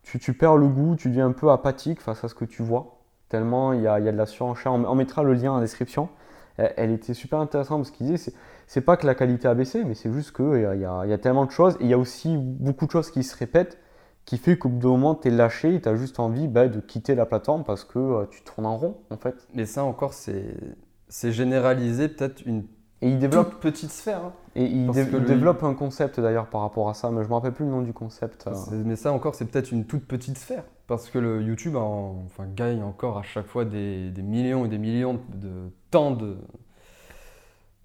tu, 0.04 0.32
perds 0.32 0.56
le 0.56 0.68
goût, 0.68 0.94
tu 0.94 1.08
deviens 1.08 1.26
un 1.26 1.32
peu 1.32 1.50
apathique 1.50 2.00
face 2.00 2.22
à 2.22 2.28
ce 2.28 2.36
que 2.36 2.44
tu 2.44 2.62
vois. 2.62 3.00
Tellement 3.28 3.72
il 3.72 3.82
y 3.82 3.88
a, 3.88 4.00
de 4.00 4.10
la 4.10 4.26
surenchère. 4.26 4.72
On, 4.72 4.94
mettra 4.94 5.24
le 5.24 5.34
lien 5.34 5.50
en 5.50 5.60
description. 5.60 6.08
Elle, 6.56 6.92
était 6.92 7.14
super 7.14 7.40
intéressante 7.40 7.82
parce 7.82 7.90
qu'il 7.90 8.06
disait 8.06 8.32
c'est 8.68 8.82
pas 8.82 8.96
que 8.96 9.08
la 9.08 9.16
qualité 9.16 9.48
a 9.48 9.54
baissé, 9.54 9.82
mais 9.82 9.94
c'est 9.94 10.12
juste 10.12 10.36
qu'il 10.36 10.44
y, 10.54 10.82
y, 10.82 11.12
a 11.12 11.18
tellement 11.18 11.46
de 11.46 11.50
choses. 11.50 11.74
Et 11.80 11.84
il 11.84 11.88
y 11.88 11.94
a 11.94 11.98
aussi 11.98 12.36
beaucoup 12.38 12.86
de 12.86 12.92
choses 12.92 13.10
qui 13.10 13.24
se 13.24 13.36
répètent 13.36 13.76
qui 14.24 14.38
fait 14.38 14.56
qu'au 14.56 14.68
bout 14.68 14.78
d'un 14.78 14.88
moment, 14.88 15.14
tu 15.14 15.28
es 15.28 15.30
lâché 15.30 15.74
et 15.74 15.80
tu 15.80 15.88
as 15.88 15.96
juste 15.96 16.18
envie 16.18 16.48
bah, 16.48 16.68
de 16.68 16.80
quitter 16.80 17.14
la 17.14 17.26
plateforme 17.26 17.64
parce 17.64 17.84
que 17.84 17.98
euh, 17.98 18.24
tu 18.30 18.42
tournes 18.42 18.66
en 18.66 18.76
rond, 18.76 18.96
en 19.10 19.16
fait. 19.16 19.46
Mais 19.54 19.66
ça 19.66 19.84
encore, 19.84 20.14
c'est 20.14 21.32
généralisé 21.32 22.08
peut-être 22.08 22.42
une 22.46 22.64
et 23.04 23.08
il 23.08 23.18
développe 23.18 23.60
petite 23.60 23.90
sphère. 23.90 24.24
Hein. 24.24 24.32
Et 24.56 24.64
il, 24.64 24.90
développe 24.90 25.62
un 25.62 25.74
concept 25.74 26.20
d'ailleurs 26.20 26.46
par 26.46 26.62
rapport 26.62 26.88
à 26.88 26.94
ça, 26.94 27.10
mais 27.10 27.22
je 27.22 27.28
me 27.28 27.34
rappelle 27.34 27.52
plus 27.52 27.66
le 27.66 27.70
nom 27.70 27.82
du 27.82 27.92
concept. 27.92 28.46
Euh. 28.46 28.52
Mais 28.82 28.96
ça 28.96 29.12
encore, 29.12 29.34
c'est 29.34 29.44
peut-être 29.44 29.72
une 29.72 29.84
toute 29.84 30.06
petite 30.06 30.38
sphère. 30.38 30.64
Parce 30.86 31.10
que 31.10 31.18
le 31.18 31.42
YouTube 31.42 31.76
enfin, 31.76 32.44
gagne 32.54 32.82
encore 32.82 33.18
à 33.18 33.22
chaque 33.22 33.46
fois 33.46 33.66
des, 33.66 34.10
des 34.10 34.22
millions 34.22 34.64
et 34.64 34.68
des 34.68 34.78
millions 34.78 35.20
de 35.34 35.70
temps 35.90 36.12
de, 36.12 36.38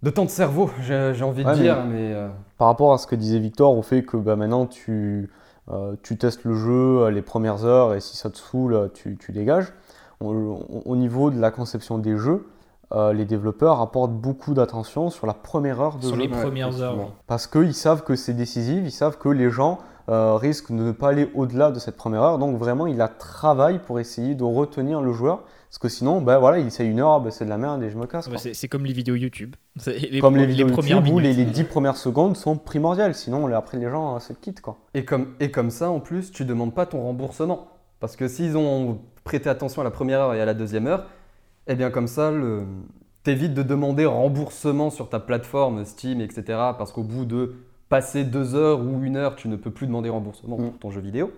de 0.03 0.09
temps 0.09 0.23
de 0.23 0.29
cerveau, 0.29 0.69
j'ai 0.81 1.23
envie 1.23 1.43
de 1.43 1.53
dire. 1.53 1.83
Mais, 1.85 2.13
euh, 2.13 2.29
Par 2.57 2.69
rapport 2.69 2.93
à 2.93 2.97
ce 2.97 3.05
que 3.05 3.15
disait 3.15 3.39
Victor, 3.39 3.77
au 3.77 3.81
fait 3.81 4.03
que 4.03 4.15
bah, 4.15 4.37
maintenant 4.37 4.67
tu, 4.67 5.29
euh, 5.71 5.95
tu 6.03 6.17
testes 6.17 6.43
le 6.43 6.55
jeu 6.55 7.09
les 7.09 7.21
premières 7.21 7.65
heures 7.65 7.93
et 7.93 7.99
si 7.99 8.17
ça 8.17 8.29
te 8.29 8.37
saoule, 8.37 8.89
tu, 8.93 9.17
dégages. 9.29 9.73
Au, 10.19 10.95
niveau 10.95 11.31
de 11.31 11.39
la 11.39 11.51
conception 11.51 11.97
des 11.97 12.17
jeux, 12.17 12.45
euh, 12.91 13.13
les 13.13 13.25
développeurs 13.25 13.79
apportent 13.81 14.13
beaucoup 14.13 14.55
d'attention 14.55 15.11
sur 15.11 15.27
la 15.27 15.35
première 15.35 15.79
heure 15.79 15.97
de 15.97 16.07
sur 16.07 16.15
les 16.15 16.27
premières 16.27 16.81
heures. 16.81 17.13
Parce 17.27 17.45
qu'ils 17.45 17.75
savent 17.75 18.03
que 18.03 18.15
c'est 18.15 18.33
décisif, 18.33 18.81
ils 18.83 18.91
savent 18.91 19.19
que 19.19 19.29
les 19.29 19.51
gens 19.51 19.77
euh, 20.09 20.35
risquent 20.35 20.71
de 20.71 20.81
ne 20.81 20.91
pas 20.91 21.09
aller 21.09 21.29
au-delà 21.35 21.69
de 21.69 21.77
cette 21.77 21.95
première 21.95 22.23
heure. 22.23 22.39
Donc 22.39 22.57
vraiment, 22.57 22.87
il 22.87 22.99
a 22.99 23.07
travail 23.07 23.79
pour 23.79 23.99
essayer 23.99 24.33
de 24.33 24.43
retenir 24.43 25.01
le 25.01 25.13
joueur 25.13 25.43
parce 25.69 25.77
que 25.77 25.87
sinon, 25.87 26.19
ben 26.19 26.39
voilà, 26.39 26.57
il 26.57 26.65
essaie 26.65 26.85
une 26.85 26.99
heure, 26.99 27.21
ben 27.21 27.29
c'est 27.29 27.45
de 27.45 27.49
la 27.49 27.59
merde 27.59 27.83
et 27.83 27.91
je 27.91 27.97
me 27.97 28.07
casse. 28.07 28.27
c'est 28.53 28.67
comme 28.67 28.85
les 28.85 28.93
vidéos 28.93 29.13
YouTube. 29.13 29.55
Comme 30.21 30.37
les 30.37 30.45
vidéos 30.45 30.67
YouTube 30.67 31.07
où 31.07 31.19
les, 31.19 31.33
dix 31.45 31.63
premières 31.63 31.97
secondes 31.97 32.35
sont 32.37 32.57
primordiales. 32.57 33.15
Sinon, 33.15 33.53
après, 33.53 33.77
les 33.77 33.89
gens 33.89 34.15
euh, 34.15 34.19
se 34.19 34.33
quittent. 34.33 34.61
Quoi. 34.61 34.77
Et, 34.93 35.05
comme, 35.05 35.33
et 35.39 35.51
comme 35.51 35.69
ça, 35.69 35.89
en 35.89 35.99
plus, 35.99 36.31
tu 36.31 36.45
demandes 36.45 36.73
pas 36.73 36.85
ton 36.85 37.01
remboursement. 37.01 37.67
Parce 37.99 38.15
que 38.15 38.27
s'ils 38.27 38.55
ont 38.57 38.99
prêté 39.23 39.49
attention 39.49 39.81
à 39.81 39.83
la 39.83 39.91
première 39.91 40.21
heure 40.21 40.33
et 40.33 40.41
à 40.41 40.45
la 40.45 40.53
deuxième 40.53 40.87
heure, 40.87 41.05
eh 41.67 41.75
bien 41.75 41.89
comme 41.91 42.07
ça, 42.07 42.31
le... 42.31 42.63
t'évites 43.23 43.53
de 43.53 43.63
demander 43.63 44.05
remboursement 44.05 44.89
sur 44.89 45.09
ta 45.09 45.19
plateforme 45.19 45.83
Steam, 45.85 46.21
etc. 46.21 46.43
Parce 46.77 46.91
qu'au 46.91 47.03
bout 47.03 47.25
de 47.25 47.55
passer 47.89 48.23
deux 48.23 48.55
heures 48.55 48.79
ou 48.79 49.03
une 49.03 49.17
heure, 49.17 49.35
tu 49.35 49.47
ne 49.47 49.55
peux 49.55 49.71
plus 49.71 49.87
demander 49.87 50.09
remboursement 50.09 50.55
pour 50.55 50.73
mm. 50.73 50.77
ton 50.79 50.91
jeu 50.91 51.01
vidéo 51.01 51.31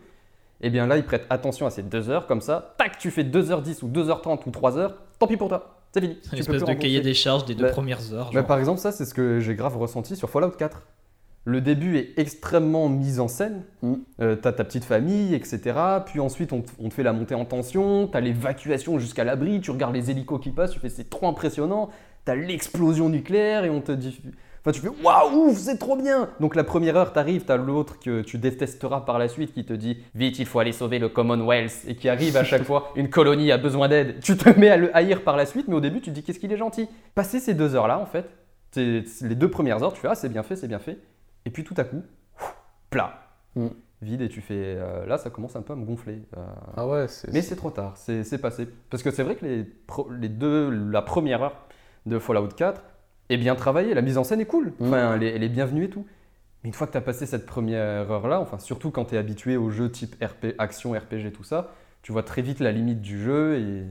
et 0.63 0.67
eh 0.67 0.69
bien 0.69 0.85
là, 0.85 0.95
il 0.97 1.03
prête 1.03 1.25
attention 1.31 1.65
à 1.65 1.71
ces 1.71 1.81
deux 1.81 2.11
heures, 2.11 2.27
comme 2.27 2.39
ça, 2.39 2.75
tac, 2.77 2.99
tu 2.99 3.09
fais 3.09 3.23
2h10 3.23 3.83
ou 3.83 3.89
2h30 3.89 4.41
ou 4.45 4.51
3h, 4.51 4.91
tant 5.17 5.25
pis 5.25 5.35
pour 5.35 5.49
toi, 5.49 5.80
c'est 5.93 6.01
fini. 6.01 6.17
Une 6.31 6.39
espèce 6.39 6.63
de 6.63 6.73
cahier 6.73 7.01
des 7.01 7.13
charges 7.13 7.45
des 7.45 7.55
deux 7.55 7.65
bah, 7.65 7.71
premières 7.71 8.13
heures. 8.13 8.31
Bah, 8.33 8.43
par 8.43 8.59
exemple, 8.59 8.79
ça, 8.79 8.91
c'est 8.91 9.05
ce 9.05 9.13
que 9.13 9.39
j'ai 9.39 9.55
grave 9.55 9.77
ressenti 9.77 10.15
sur 10.15 10.29
Fallout 10.29 10.51
4. 10.51 10.81
Le 11.43 11.59
début 11.59 11.97
est 11.97 12.13
extrêmement 12.17 12.87
mis 12.87 13.19
en 13.19 13.27
scène. 13.27 13.63
Mm. 13.81 13.93
Euh, 14.21 14.35
t'as 14.35 14.51
ta 14.51 14.63
petite 14.63 14.85
famille, 14.85 15.33
etc. 15.33 15.75
Puis 16.05 16.19
ensuite, 16.19 16.53
on, 16.53 16.61
te 16.61 16.93
fait 16.93 17.03
la 17.03 17.13
montée 17.13 17.35
en 17.35 17.45
tension. 17.45 18.07
T'as 18.07 18.19
l'évacuation 18.19 18.99
jusqu'à 18.99 19.23
l'abri. 19.23 19.59
Tu 19.59 19.71
regardes 19.71 19.95
les 19.95 20.11
hélicos 20.11 20.39
qui 20.39 20.51
passent. 20.51 20.71
Tu 20.71 20.79
fais 20.79 20.89
c'est 20.89 21.09
trop 21.09 21.27
impressionnant. 21.27 21.89
T'as 22.25 22.35
l'explosion 22.35 23.09
nucléaire 23.09 23.65
et 23.65 23.71
on 23.71 23.81
te 23.81 23.91
dit 23.91 24.21
Enfin, 24.61 24.71
tu 24.71 24.79
fais 24.81 24.89
waouh, 25.03 25.55
c'est 25.55 25.77
trop 25.77 25.95
bien. 25.97 26.29
Donc 26.39 26.55
la 26.55 26.63
première 26.63 26.95
heure, 26.95 27.13
t'arrives, 27.13 27.45
t'as 27.45 27.57
l'autre 27.57 27.97
que 27.99 28.21
tu 28.21 28.37
détesteras 28.37 29.01
par 29.01 29.17
la 29.17 29.27
suite 29.27 29.53
qui 29.53 29.65
te 29.65 29.73
dit 29.73 29.97
vite, 30.13 30.37
il 30.39 30.45
faut 30.45 30.59
aller 30.59 30.71
sauver 30.71 30.99
le 30.99 31.09
Commonwealth 31.09 31.83
et 31.87 31.95
qui 31.95 32.07
arrive 32.09 32.37
à 32.37 32.43
chaque 32.43 32.63
fois, 32.65 32.91
une 32.95 33.09
colonie 33.09 33.51
a 33.51 33.57
besoin 33.57 33.87
d'aide. 33.89 34.19
Tu 34.21 34.37
te 34.37 34.49
mets 34.59 34.69
à 34.69 34.77
le 34.77 34.95
haïr 34.95 35.23
par 35.23 35.35
la 35.35 35.45
suite, 35.47 35.67
mais 35.67 35.73
au 35.75 35.79
début, 35.81 35.99
tu 35.99 36.11
te 36.11 36.15
dis 36.15 36.23
qu'est-ce 36.23 36.39
qu'il 36.39 36.51
est 36.53 36.57
gentil. 36.57 36.87
Passer 37.15 37.39
ces 37.39 37.53
deux 37.55 37.73
heures-là, 37.75 37.97
en 37.97 38.05
fait, 38.05 38.29
les 38.75 39.35
deux 39.35 39.49
premières 39.49 39.81
heures, 39.83 39.93
tu 39.93 39.99
fais 39.99 40.07
ah, 40.09 40.15
c'est 40.15 40.29
bien 40.29 40.43
fait, 40.43 40.55
c'est 40.55 40.67
bien 40.67 40.79
fait. 40.79 40.99
Et 41.45 41.49
puis 41.49 41.63
tout 41.63 41.75
à 41.77 41.83
coup, 41.83 42.03
plat. 42.89 43.13
Mm. 43.55 43.67
vide 44.01 44.21
et 44.21 44.29
tu 44.29 44.39
fais 44.41 44.53
euh, 44.77 45.05
là 45.05 45.17
ça 45.17 45.29
commence 45.29 45.55
un 45.57 45.61
peu 45.61 45.73
à 45.73 45.75
me 45.75 45.83
gonfler. 45.85 46.21
Euh, 46.37 46.41
Ah 46.77 46.87
ouais, 46.87 47.07
c'est. 47.09 47.33
mais 47.33 47.41
c'est 47.41 47.55
trop 47.57 47.69
tard, 47.71 47.93
c'est 47.97 48.23
c'est 48.23 48.37
passé. 48.37 48.67
Parce 48.89 49.03
que 49.03 49.11
c'est 49.11 49.23
vrai 49.23 49.35
que 49.35 49.45
les, 49.45 49.63
pro- 49.63 50.07
les 50.11 50.29
deux, 50.29 50.69
la 50.69 51.01
première 51.01 51.43
heure 51.43 51.55
de 52.05 52.17
Fallout 52.17 52.47
4 52.47 52.81
est 53.29 53.37
bien 53.37 53.55
travaillée, 53.55 53.93
la 53.93 54.01
mise 54.01 54.17
en 54.17 54.23
scène 54.23 54.41
est 54.41 54.45
cool, 54.45 54.73
Mm. 54.79 54.87
enfin, 54.87 55.15
elle, 55.15 55.23
est, 55.23 55.35
elle 55.35 55.43
est 55.43 55.49
bienvenue 55.49 55.85
et 55.85 55.89
tout. 55.89 56.05
Mais 56.63 56.67
une 56.69 56.73
fois 56.73 56.85
que 56.87 56.91
tu 56.91 56.97
as 56.97 57.01
passé 57.01 57.25
cette 57.25 57.45
première 57.45 58.11
heure-là, 58.11 58.39
enfin 58.39 58.59
surtout 58.59 58.91
quand 58.91 59.05
tu 59.05 59.15
es 59.15 59.17
habitué 59.17 59.57
aux 59.57 59.69
jeux 59.71 59.89
type 59.91 60.15
RP, 60.23 60.53
action, 60.59 60.91
RPG, 60.91 61.31
tout 61.33 61.43
ça, 61.43 61.73
tu 62.03 62.11
vois 62.11 62.23
très 62.23 62.41
vite 62.41 62.59
la 62.59 62.71
limite 62.71 63.01
du 63.01 63.19
jeu 63.23 63.57
et, 63.57 63.83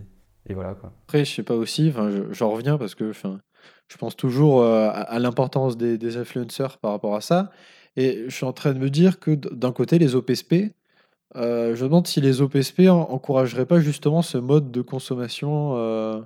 et 0.51 0.55
voilà 0.55 0.75
quoi. 0.75 0.93
Après, 1.07 1.25
je 1.25 1.33
sais 1.35 1.43
pas 1.43 1.55
aussi, 1.55 1.93
j'en 2.31 2.51
reviens 2.51 2.79
parce 2.79 2.95
que 2.95 3.13
je 3.13 3.97
pense 3.99 4.17
toujours 4.17 4.61
euh, 4.63 4.89
à, 4.89 5.01
à 5.01 5.19
l'importance 5.19 5.77
des, 5.77 5.99
des 5.99 6.17
influenceurs 6.17 6.79
par 6.79 6.93
rapport 6.93 7.15
à 7.17 7.21
ça. 7.21 7.51
Et 7.97 8.25
je 8.29 8.35
suis 8.35 8.47
en 8.47 8.53
train 8.53 8.73
de 8.73 8.79
me 8.79 8.89
dire 8.89 9.19
que 9.19 9.33
d'un 9.33 9.73
côté, 9.73 9.99
les 9.99 10.15
OPSP, 10.15 10.73
euh, 11.37 11.75
je 11.75 11.83
me 11.83 11.89
demande 11.89 12.07
si 12.07 12.21
les 12.21 12.41
OPSP 12.41 12.89
en- 12.89 13.01
encourageraient 13.11 13.67
pas 13.67 13.81
justement 13.81 14.23
ce 14.23 14.39
mode 14.39 14.71
de 14.71 14.81
consommation. 14.83 15.75
Euh, 15.77 16.21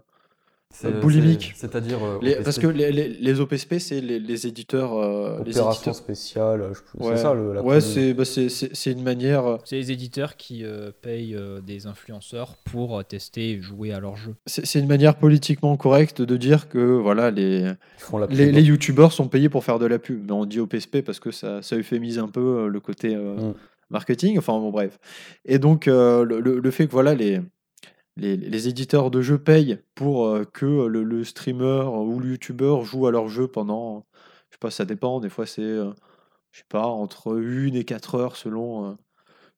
boulimique. 0.82 1.52
c'est- 1.54 1.66
C'est-à-dire. 1.68 1.98
euh, 2.04 2.18
parce 2.42 2.58
que 2.58 2.66
les, 2.66 2.90
les- 2.92 3.08
les 3.08 3.40
OPSP, 3.40 3.78
c'est 3.78 4.00
les, 4.00 4.18
les 4.18 4.46
éditeurs. 4.46 4.94
euh, 4.94 5.38
les 5.44 5.52
Opération 5.58 5.70
éditeurs. 5.92 5.94
spéciale, 5.94 6.72
je- 6.72 7.04
Ouais, 7.04 7.16
c'est 7.16 7.22
ça 7.22 7.34
le, 7.34 7.52
la 7.54 7.62
ouais 7.62 7.80
c'est 7.80 8.12
bah, 8.14 8.24
c'est- 8.24 8.48
c'est- 8.48 8.74
c'est 8.74 8.92
une 8.92 9.02
manière. 9.02 9.46
euh, 9.46 9.56
C'est 9.64 9.76
les 9.76 9.92
éditeurs 9.92 10.36
qui 10.36 10.64
euh, 10.64 10.90
payent 11.02 11.34
euh, 11.36 11.60
des 11.60 11.86
influenceurs 11.86 12.56
pour 12.64 13.04
tester 13.04 13.50
et 13.52 13.60
jouer 13.62 13.92
à 13.92 14.00
leur 14.00 14.16
jeu. 14.16 14.34
C'est 14.46 14.66
c'est 14.66 14.80
une 14.80 14.88
manière 14.88 15.16
politiquement 15.16 15.76
correcte 15.76 16.20
de 16.22 16.36
dire 16.36 16.68
que 16.68 16.78
voilà 16.78 17.30
les, 17.30 17.72
font 17.98 18.18
la 18.18 18.26
les, 18.26 18.62
youtubeurs 18.62 19.12
sont 19.12 19.28
payés 19.28 19.48
pour 19.48 19.64
faire 19.64 19.78
de 19.78 19.86
la 19.86 19.98
pub. 19.98 20.24
Mais 20.26 20.32
on 20.32 20.44
dit 20.44 20.60
OPSP 20.60 21.02
parce 21.02 21.20
que 21.20 21.30
ça, 21.30 21.62
ça 21.62 21.76
euphémise 21.76 22.18
un 22.18 22.28
peu 22.28 22.68
le 22.68 22.80
côté 22.80 23.14
euh, 23.14 23.34
Mm. 23.36 23.54
marketing. 23.90 24.38
Enfin 24.38 24.52
bon, 24.58 24.70
bref. 24.70 24.98
Et 25.44 25.58
donc 25.58 25.88
euh, 25.88 26.24
le, 26.24 26.40
le- 26.40 26.58
le 26.60 26.70
fait 26.70 26.86
que 26.86 26.92
voilà 26.92 27.14
les, 27.14 27.40
les, 28.16 28.68
éditeurs 28.68 29.10
de 29.10 29.20
jeux 29.20 29.38
payent 29.38 29.78
pour 29.94 30.26
euh, 30.26 30.44
que 30.44 30.86
le, 30.86 31.24
streamer 31.24 31.84
ou 31.86 32.20
le 32.20 32.30
youtubeur 32.30 32.84
joue 32.84 33.06
à 33.06 33.10
leur 33.10 33.28
jeu 33.28 33.48
pendant, 33.48 34.06
je 34.50 34.54
sais 34.54 34.58
pas, 34.60 34.70
ça 34.70 34.84
dépend. 34.84 35.20
Des 35.20 35.28
fois 35.30 35.46
c'est, 35.46 35.62
euh, 35.62 35.92
je 36.52 36.58
sais 36.58 36.66
pas, 36.68 36.86
entre 36.86 37.38
une 37.38 37.76
et 37.76 37.84
quatre 37.84 38.14
heures 38.14 38.36
selon, 38.36 38.92
euh, 38.92 38.94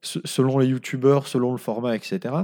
se- 0.03 0.21
selon 0.25 0.59
les 0.59 0.69
youtubeurs, 0.69 1.27
selon 1.29 1.53
le 1.53 1.59
format, 1.59 1.97
etc. 1.97 2.35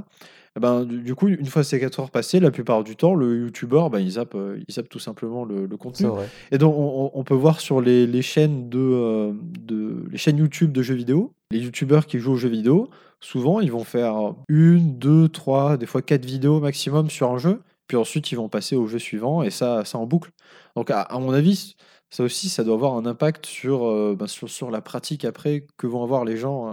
Eh 0.57 0.61
Ben, 0.61 0.85
du, 0.85 1.15
coup, 1.15 1.29
une 1.29 1.47
fois 1.47 1.65
ces 1.65 1.81
4 1.81 2.01
heures 2.01 2.11
passées, 2.11 2.39
la 2.39 2.51
plupart 2.51 2.85
du 2.85 2.95
temps, 2.95 3.15
le 3.15 3.41
youtubeur, 3.45 3.89
ben, 3.89 4.01
il, 4.01 4.11
zappe, 4.13 4.35
euh, 4.35 4.59
il 4.69 4.75
zappe 4.75 4.89
tout 4.89 4.99
simplement 4.99 5.45
le, 5.45 5.67
le 5.67 5.77
contenu. 5.77 6.07
Et 6.51 6.59
donc, 6.59 6.75
on, 6.77 7.25
peut 7.25 7.35
voir 7.35 7.61
sur 7.61 7.81
les, 7.81 8.07
les 8.07 8.23
chaînes 8.23 8.69
de, 8.69 8.79
euh, 8.79 9.33
de- 9.61 10.05
les 10.11 10.19
chaînes 10.19 10.37
YouTube 10.37 10.73
de 10.73 10.83
jeux 10.83 10.95
vidéo, 10.95 11.33
les 11.51 11.61
youtubeurs 11.61 12.07
qui 12.07 12.19
jouent 12.19 12.33
aux 12.33 12.37
jeux 12.37 12.51
vidéo, 12.51 12.91
souvent, 13.21 13.61
ils 13.61 13.73
vont 13.73 13.85
faire 13.85 14.35
une, 14.49 14.99
deux, 14.99 15.29
trois, 15.29 15.77
des 15.79 15.87
fois 15.87 16.03
quatre 16.03 16.27
vidéos 16.27 16.61
maximum 16.61 17.09
sur 17.09 17.31
un 17.31 17.39
jeu, 17.39 17.63
puis 17.89 17.97
ensuite, 17.97 18.31
ils 18.31 18.37
vont 18.37 18.49
passer 18.51 18.77
au 18.77 18.87
jeu 18.87 18.99
suivant, 18.99 19.43
et 19.43 19.51
ça, 19.51 19.85
ça 19.87 19.97
en 19.99 20.07
boucle. 20.07 20.31
Donc, 20.77 20.91
à, 20.91 21.01
à 21.01 21.19
mon 21.19 21.33
avis, 21.33 21.77
ça 22.11 22.25
aussi, 22.25 22.51
ça 22.51 22.63
doit 22.63 22.75
avoir 22.75 22.95
un 22.95 23.07
impact 23.07 23.47
sur, 23.47 23.87
euh, 23.89 24.15
ben, 24.19 24.27
sur, 24.27 24.51
sur 24.51 24.71
la 24.71 24.83
pratique 24.83 25.25
après 25.25 25.67
que 25.79 25.87
vont 25.87 26.03
avoir 26.03 26.27
les 26.27 26.37
gens 26.37 26.69
euh, 26.69 26.73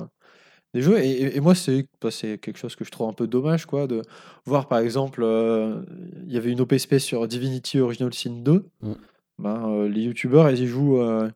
des 0.74 0.82
jeux. 0.82 0.98
Et, 1.00 1.10
et- 1.10 1.38
et 1.38 1.40
moi, 1.40 1.56
c'est 1.56 1.88
bah, 2.02 2.12
c'est 2.12 2.38
quelque 2.38 2.58
chose 2.58 2.76
que 2.76 2.86
je 2.86 2.92
trouve 2.92 3.10
un 3.10 3.14
peu 3.14 3.28
dommage, 3.28 3.66
quoi, 3.66 3.88
de 3.88 4.02
voir, 4.46 4.68
par 4.68 4.80
exemple, 4.80 5.22
euh, 5.24 5.82
il 6.28 6.34
y 6.34 6.38
avait 6.38 6.52
une 6.52 6.62
OPSP 6.62 7.00
sur 7.00 7.28
Divinity 7.28 7.80
Original 7.80 8.14
Sin 8.14 8.42
2, 8.44 8.66
Mm. 8.82 8.94
ben, 9.40 9.70
euh, 9.70 9.90
les 9.90 10.02
youtubeurs, 10.02 10.50
ils 10.50 10.62
y 10.62 10.68
jouent, 10.68 11.02
euh, 11.02 11.30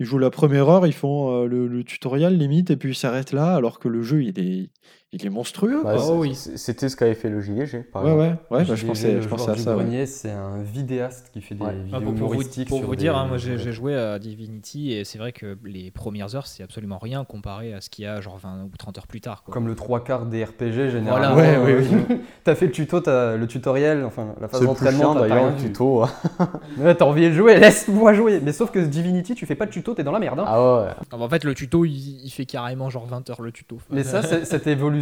ils 0.00 0.06
jouent 0.06 0.18
la 0.18 0.30
première 0.30 0.68
heure, 0.68 0.86
ils 0.86 0.92
font 0.92 1.44
le, 1.46 1.66
le 1.68 1.84
tutoriel 1.84 2.36
limite, 2.36 2.70
et 2.70 2.76
puis 2.76 2.90
ils 2.90 2.94
s'arrêtent 2.96 3.32
là, 3.32 3.54
alors 3.54 3.78
que 3.78 3.88
le 3.88 4.02
jeu, 4.02 4.22
il 4.24 4.38
est, 4.38 4.70
il 5.14 5.26
est 5.26 5.30
monstrueux. 5.30 5.82
Bah, 5.84 5.96
oui. 6.12 6.34
c'est- 6.34 6.56
C'était 6.56 6.88
ce 6.88 6.96
qu'avait 6.96 7.14
fait 7.14 7.28
le 7.28 7.40
JDG, 7.40 7.80
par 7.82 8.02
ouais, 8.04 8.12
ouais, 8.12 8.34
ouais, 8.50 8.64
bah, 8.64 8.74
je 8.74 8.86
pensais, 8.86 9.20
je 9.20 9.28
pensais 9.28 9.50
à 9.50 9.56
ça. 9.56 9.76
ouais. 9.76 10.06
c'est 10.06 10.30
un 10.30 10.62
vidéaste 10.62 11.28
qui 11.32 11.42
fait 11.42 11.54
des 11.54 11.62
Ouais. 11.64 11.74
vidéos 11.74 11.90
Ah, 11.92 12.00
pour, 12.00 12.14
pour 12.14 12.28
vous, 12.28 12.32
humoristiques 12.34 12.68
pour 12.68 12.78
sur 12.78 12.86
vous 12.86 12.96
des- 12.96 13.02
dire, 13.02 13.16
hein, 13.16 13.26
moi 13.26 13.36
j'ai 13.36 13.58
joué 13.72 13.94
à 13.94 14.18
Divinity 14.18 14.92
et 14.94 15.04
c'est 15.04 15.18
vrai 15.18 15.32
que 15.32 15.58
les 15.64 15.90
premières 15.90 16.34
heures 16.34 16.46
c'est 16.46 16.62
absolument 16.62 16.98
rien 16.98 17.24
comparé 17.24 17.74
à 17.74 17.80
ce 17.82 17.90
qu'il 17.90 18.04
y 18.04 18.08
a 18.08 18.20
genre 18.22 18.38
20 18.38 18.64
ou 18.64 18.70
30 18.78 18.96
heures 18.98 19.06
plus 19.06 19.20
tard. 19.20 19.42
quoi. 19.42 19.52
Comme 19.52 19.68
le 19.68 19.74
trois 19.74 20.02
quarts 20.02 20.24
des 20.26 20.44
RPG, 20.44 20.88
généralement. 20.90 21.34
Voilà. 21.34 21.60
Ouais, 21.62 21.72
euh, 21.74 21.82
oui, 22.08 22.16
t'as 22.44 22.54
fait 22.54 22.66
le 22.66 22.72
tuto, 22.72 23.00
t'as 23.00 23.36
le 23.36 23.46
tutoriel, 23.46 24.04
enfin 24.04 24.34
la 24.40 24.48
phase 24.48 24.62
d'entraînement, 24.62 25.14
d'ailleurs, 25.14 25.50
le 25.50 25.56
tuto. 25.56 26.04
Ouais, 26.78 26.94
t'as 26.94 27.04
envie 27.04 27.28
de 27.28 27.32
jouer, 27.34 27.58
laisse-moi 27.58 28.14
jouer. 28.14 28.40
Mais 28.42 28.52
sauf 28.52 28.70
que 28.70 28.78
Divinity, 28.78 29.34
tu 29.34 29.44
fais 29.46 29.54
pas 29.54 29.66
de 29.66 29.70
tuto, 29.70 29.92
t'es 29.94 30.02
dans 30.04 30.10
la 30.12 30.18
merde. 30.18 30.38
hein. 30.40 30.44
Ah 30.46 30.60
ouais, 30.78 30.82
ouais. 30.84 30.90
Non, 31.12 31.18
mais 31.18 31.24
en 31.24 31.28
fait, 31.28 31.44
le 31.44 31.54
tuto 31.54 31.84
il, 31.84 32.20
il 32.24 32.30
fait 32.30 32.46
carrément 32.46 32.88
genre 32.88 33.06
20 33.06 33.28
heures 33.30 33.42
le 33.42 33.52
tuto. 33.52 33.78
Mais 33.90 34.02
ça, 34.04 34.22
cette 34.22 34.66
évolution, 34.66 35.01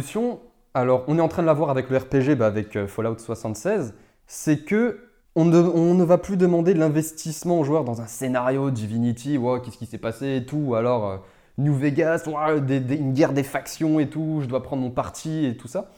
alors 0.73 1.03
on 1.07 1.17
est 1.17 1.21
en 1.21 1.27
train 1.27 1.41
de 1.41 1.47
la 1.47 1.53
voir 1.53 1.69
avec 1.69 1.89
le 1.89 1.97
RPG, 1.97 2.35
bah, 2.37 2.47
avec 2.47 2.75
euh, 2.75 2.87
Fallout 2.87 3.17
76, 3.17 3.93
c'est 4.27 4.59
que 4.63 5.07
on 5.35 5.45
ne, 5.45 6.03
va 6.03 6.17
plus 6.17 6.35
demander 6.35 6.73
de 6.73 6.79
l'investissement 6.79 7.61
aux 7.61 7.63
joueurs 7.63 7.85
dans 7.85 8.01
un 8.01 8.05
scénario 8.05 8.69
Divinity, 8.69 9.37
wow, 9.37 9.61
qu'est-ce 9.61 9.77
qui 9.77 9.85
s'est 9.85 9.97
passé? 9.97 10.35
et 10.35 10.45
tout, 10.45 10.57
ou 10.57 10.75
alors 10.75 11.07
euh, 11.07 11.17
New 11.57 11.73
Vegas, 11.73 12.23
wow, 12.27 12.57
une 12.57 13.13
guerre 13.13 13.31
des 13.31 13.43
factions 13.43 14.01
et 14.01 14.09
tout, 14.09 14.39
je 14.41 14.47
dois 14.47 14.61
prendre 14.61 14.81
mon 14.81 14.91
parti 14.91 15.45
et 15.45 15.55
tout 15.55 15.69
ça. 15.69 15.89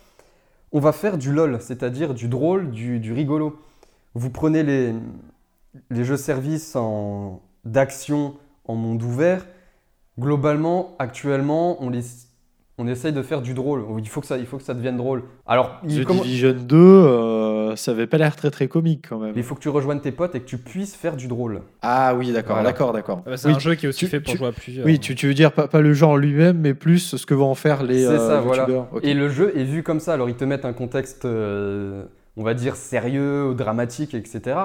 On 0.72 0.80
va 0.80 0.92
faire 0.92 1.18
du 1.18 1.34
LOL, 1.34 1.60
c'est-à-dire 1.62 2.14
du 2.14 2.28
drôle, 2.28 2.70
du, 2.70 3.12
rigolo. 3.12 3.60
Vous 4.14 4.30
prenez 4.30 4.62
les, 4.62 4.94
les 5.90 6.04
jeux 6.04 6.18
services 6.18 6.78
d'action 7.66 8.36
en 8.66 8.76
monde 8.76 9.02
ouvert, 9.02 9.48
globalement, 10.20 10.96
actuellement, 11.00 11.82
on, 11.84 11.90
les, 11.90 12.04
on 12.78 12.88
essaye 12.88 13.14
de 13.14 13.22
faire 13.22 13.42
du 13.42 13.54
drôle. 13.54 13.84
Il 14.00 14.08
faut 14.10 14.20
que 14.22 14.26
ça, 14.28 14.38
il 14.38 14.46
faut 14.46 14.58
que 14.58 14.64
ça 14.64 14.74
devienne 14.74 14.98
drôle. 14.98 15.24
Alors, 15.46 15.80
il, 15.88 16.02
The 16.02 16.06
comment- 16.06 16.24
Division 16.24 16.54
2, 16.60 16.76
euh, 16.76 17.76
ça 17.76 17.92
avait 17.92 18.08
pas 18.08 18.18
l'air 18.18 18.36
très 18.36 18.50
très 18.52 18.68
comique 18.68 19.06
quand 19.10 19.20
même. 19.20 19.34
il 19.36 19.44
faut 19.44 19.54
que 19.56 19.60
tu 19.60 19.70
rejoignes 19.70 20.00
tes 20.00 20.12
potes 20.12 20.34
et 20.36 20.40
que 20.40 20.46
tu 20.46 20.58
puisses 20.58 20.96
faire 20.96 21.16
du 21.16 21.28
drôle. 21.28 21.62
Ah 21.82 22.16
oui, 22.16 22.32
d'accord, 22.32 22.56
Voilà. 22.56 22.70
d'accord, 22.72 22.94
d'accord. 22.94 23.22
Ah 23.26 23.30
bah, 23.32 23.38
c'est 23.38 23.48
Oui, 23.50 23.54
un 23.56 23.60
jeu 23.60 23.76
qui 23.76 23.86
est 23.86 23.90
aussi 23.90 24.00
tu- 24.06 24.08
fait 24.08 24.20
pour 24.20 24.32
tu- 24.34 24.38
jouer 24.40 24.48
à 24.48 24.52
plusieurs. 24.52 24.86
Oui, 24.86 25.00
tu, 25.00 25.14
tu 25.16 25.28
veux 25.28 25.34
dire 25.36 25.52
pas, 25.52 25.68
pas 25.68 25.82
le 25.82 25.94
genre 25.94 26.18
lui-même, 26.18 26.58
mais 26.60 26.74
plus 26.74 27.16
ce 27.16 27.26
que 27.26 27.34
vont 27.36 27.50
en 27.52 27.56
faire 27.56 27.84
les 27.84 28.02
C'est 28.02 28.08
euh, 28.08 28.28
ça, 28.30 28.42
voilà. 28.42 28.68
Et 29.04 29.14
le 29.14 29.30
jeu 29.30 29.54
est 29.56 29.64
vu 29.66 29.84
comme 29.84 30.00
ça. 30.00 30.14
Alors, 30.14 30.30
ils 30.30 30.36
te 30.36 30.46
mettent 30.46 30.66
un 30.66 30.74
contexte, 30.74 31.26
euh, 31.26 32.06
on 32.38 32.44
va 32.44 32.54
dire, 32.56 32.76
sérieux, 32.76 33.54
dramatique, 33.56 34.14
etc. 34.16 34.58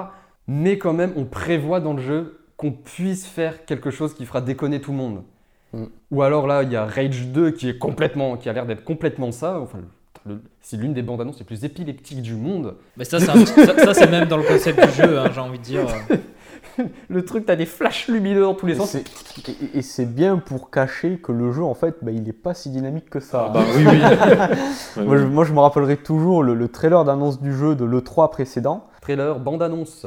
Mais 0.47 0.79
quand 0.79 0.93
même, 0.93 1.13
on 1.15 1.25
prévoit 1.25 1.79
dans 1.79 1.93
le 1.93 2.01
jeu 2.01 2.39
qu'on 2.57 2.71
puisse 2.71 3.25
faire 3.27 3.65
quelque 3.65 3.91
chose 3.91 4.13
qui 4.15 4.25
fera 4.25 4.41
déconner 4.41 4.81
tout 4.81 4.91
le 4.91 4.97
monde. 4.97 5.21
Mm. 5.73 5.83
Ou 6.11 6.21
alors 6.23 6.47
là, 6.47 6.63
il 6.63 6.71
y 6.71 6.75
a 6.75 6.85
Rage 6.85 7.27
2 7.27 7.51
qui, 7.51 7.69
est 7.69 7.77
complètement, 7.77 8.37
qui 8.37 8.49
a 8.49 8.53
l'air 8.53 8.65
d'être 8.65 8.83
complètement 8.83 9.31
ça. 9.31 9.59
Enfin, 9.59 9.79
le- 10.25 10.41
c'est 10.61 10.77
l'une 10.77 10.93
des 10.93 11.01
bandes 11.01 11.21
annonces 11.21 11.39
les 11.39 11.45
plus 11.45 11.63
épileptiques 11.63 12.21
du 12.21 12.33
monde. 12.35 12.75
Mais 12.97 13.05
ça, 13.05 13.19
c'est 13.19 13.29
un- 13.29 13.45
ça, 13.45 13.77
ça, 13.85 13.93
c'est 13.93 14.09
même 14.11 14.27
dans 14.27 14.37
le 14.37 14.43
concept 14.43 14.83
du 14.85 14.91
jeu, 14.93 15.19
hein, 15.19 15.29
j'ai 15.33 15.39
envie 15.41 15.59
de 15.59 15.63
dire. 15.63 15.81
Le 17.09 17.25
truc, 17.25 17.45
t'as 17.45 17.55
des 17.55 17.65
flashs 17.65 18.07
lumineux 18.07 18.41
dans 18.41 18.53
tous 18.53 18.65
les 18.65 18.73
Et 18.73 18.77
sens. 18.77 18.89
c'est- 18.91 19.49
Et, 19.49 19.79
et 19.79 19.81
c'est 19.81 20.05
bien 20.05 20.37
pour 20.37 20.69
cacher 20.71 21.17
que 21.17 21.31
le 21.31 21.51
jeu, 21.51 21.63
en 21.63 21.73
fait, 21.73 21.95
bah, 22.01 22.11
il 22.11 22.27
est 22.27 22.33
pas 22.33 22.53
si 22.53 22.69
dynamique 22.69 23.09
que 23.09 23.19
ça. 23.19 23.47
Ah 23.47 23.53
bah 23.53 23.61
oui, 23.75 23.85
oui. 23.85 23.99
Je, 24.95 25.25
moi, 25.25 25.43
je 25.45 25.53
me 25.53 25.59
rappellerai 25.59 25.97
toujours 25.97 26.43
le, 26.43 26.53
le 26.53 26.67
trailer 26.67 27.03
d'annonce 27.05 27.41
du 27.41 27.53
jeu 27.55 27.75
de 27.75 27.85
l'E3 27.85 28.29
précédent. 28.29 28.87
Trailer, 29.01 29.39
bande 29.39 29.61
annonce. 29.63 30.05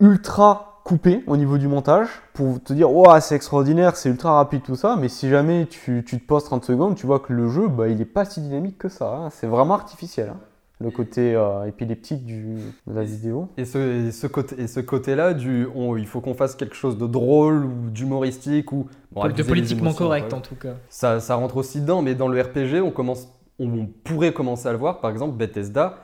ultra 0.00 0.71
coupé 0.84 1.22
au 1.26 1.36
niveau 1.36 1.58
du 1.58 1.68
montage 1.68 2.08
pour 2.34 2.62
te 2.62 2.72
dire 2.72 2.90
ouais 2.92 3.20
c'est 3.20 3.36
extraordinaire, 3.36 3.96
c'est 3.96 4.08
ultra 4.08 4.34
rapide 4.34 4.62
tout 4.62 4.74
ça, 4.76 4.96
mais 5.00 5.08
si 5.08 5.28
jamais 5.28 5.66
tu, 5.66 6.02
tu 6.06 6.18
te 6.20 6.26
poses 6.26 6.44
30 6.44 6.64
secondes, 6.64 6.94
tu 6.96 7.06
vois 7.06 7.20
que 7.20 7.32
le 7.32 7.48
jeu 7.48 7.68
bah, 7.68 7.88
il 7.88 8.00
est 8.00 8.04
pas 8.04 8.24
si 8.24 8.40
dynamique 8.40 8.78
que 8.78 8.88
ça, 8.88 9.14
hein. 9.14 9.30
c'est 9.30 9.46
vraiment 9.46 9.74
artificiel. 9.74 10.30
hein. 10.30 10.36
Le 10.80 10.90
côté 10.90 11.36
euh, 11.36 11.64
épileptique 11.68 12.24
du, 12.26 12.56
de 12.88 12.92
la 12.92 13.04
vidéo. 13.04 13.46
Et 13.56 13.64
ce, 13.64 14.08
et 14.08 14.10
ce 14.10 14.26
côté, 14.26 14.60
et 14.60 14.66
ce 14.66 14.80
côté-là, 14.80 15.32
du, 15.32 15.68
on- 15.76 15.96
il 15.96 16.08
faut 16.08 16.20
qu'on 16.20 16.34
fasse 16.34 16.56
quelque 16.56 16.74
chose 16.74 16.98
de 16.98 17.06
drôle 17.06 17.64
ou 17.66 17.90
d'humoristique 17.90 18.72
ou 18.72 18.88
bon, 19.12 19.28
de 19.28 19.42
politiquement 19.44 19.92
correct 19.92 20.32
ouais. 20.32 20.34
en 20.34 20.40
tout 20.40 20.56
cas. 20.56 20.74
Ça, 20.88 21.20
ça 21.20 21.36
rentre 21.36 21.58
aussi 21.58 21.80
dedans, 21.82 22.02
mais 22.02 22.16
dans 22.16 22.26
le 22.26 22.40
RPG, 22.40 22.82
on, 22.82 22.90
commence, 22.90 23.28
on 23.60 23.86
pourrait 24.02 24.32
commencer 24.32 24.66
à 24.68 24.72
le 24.72 24.78
voir. 24.78 24.98
Par 25.00 25.12
exemple, 25.12 25.36
Bethesda 25.36 25.98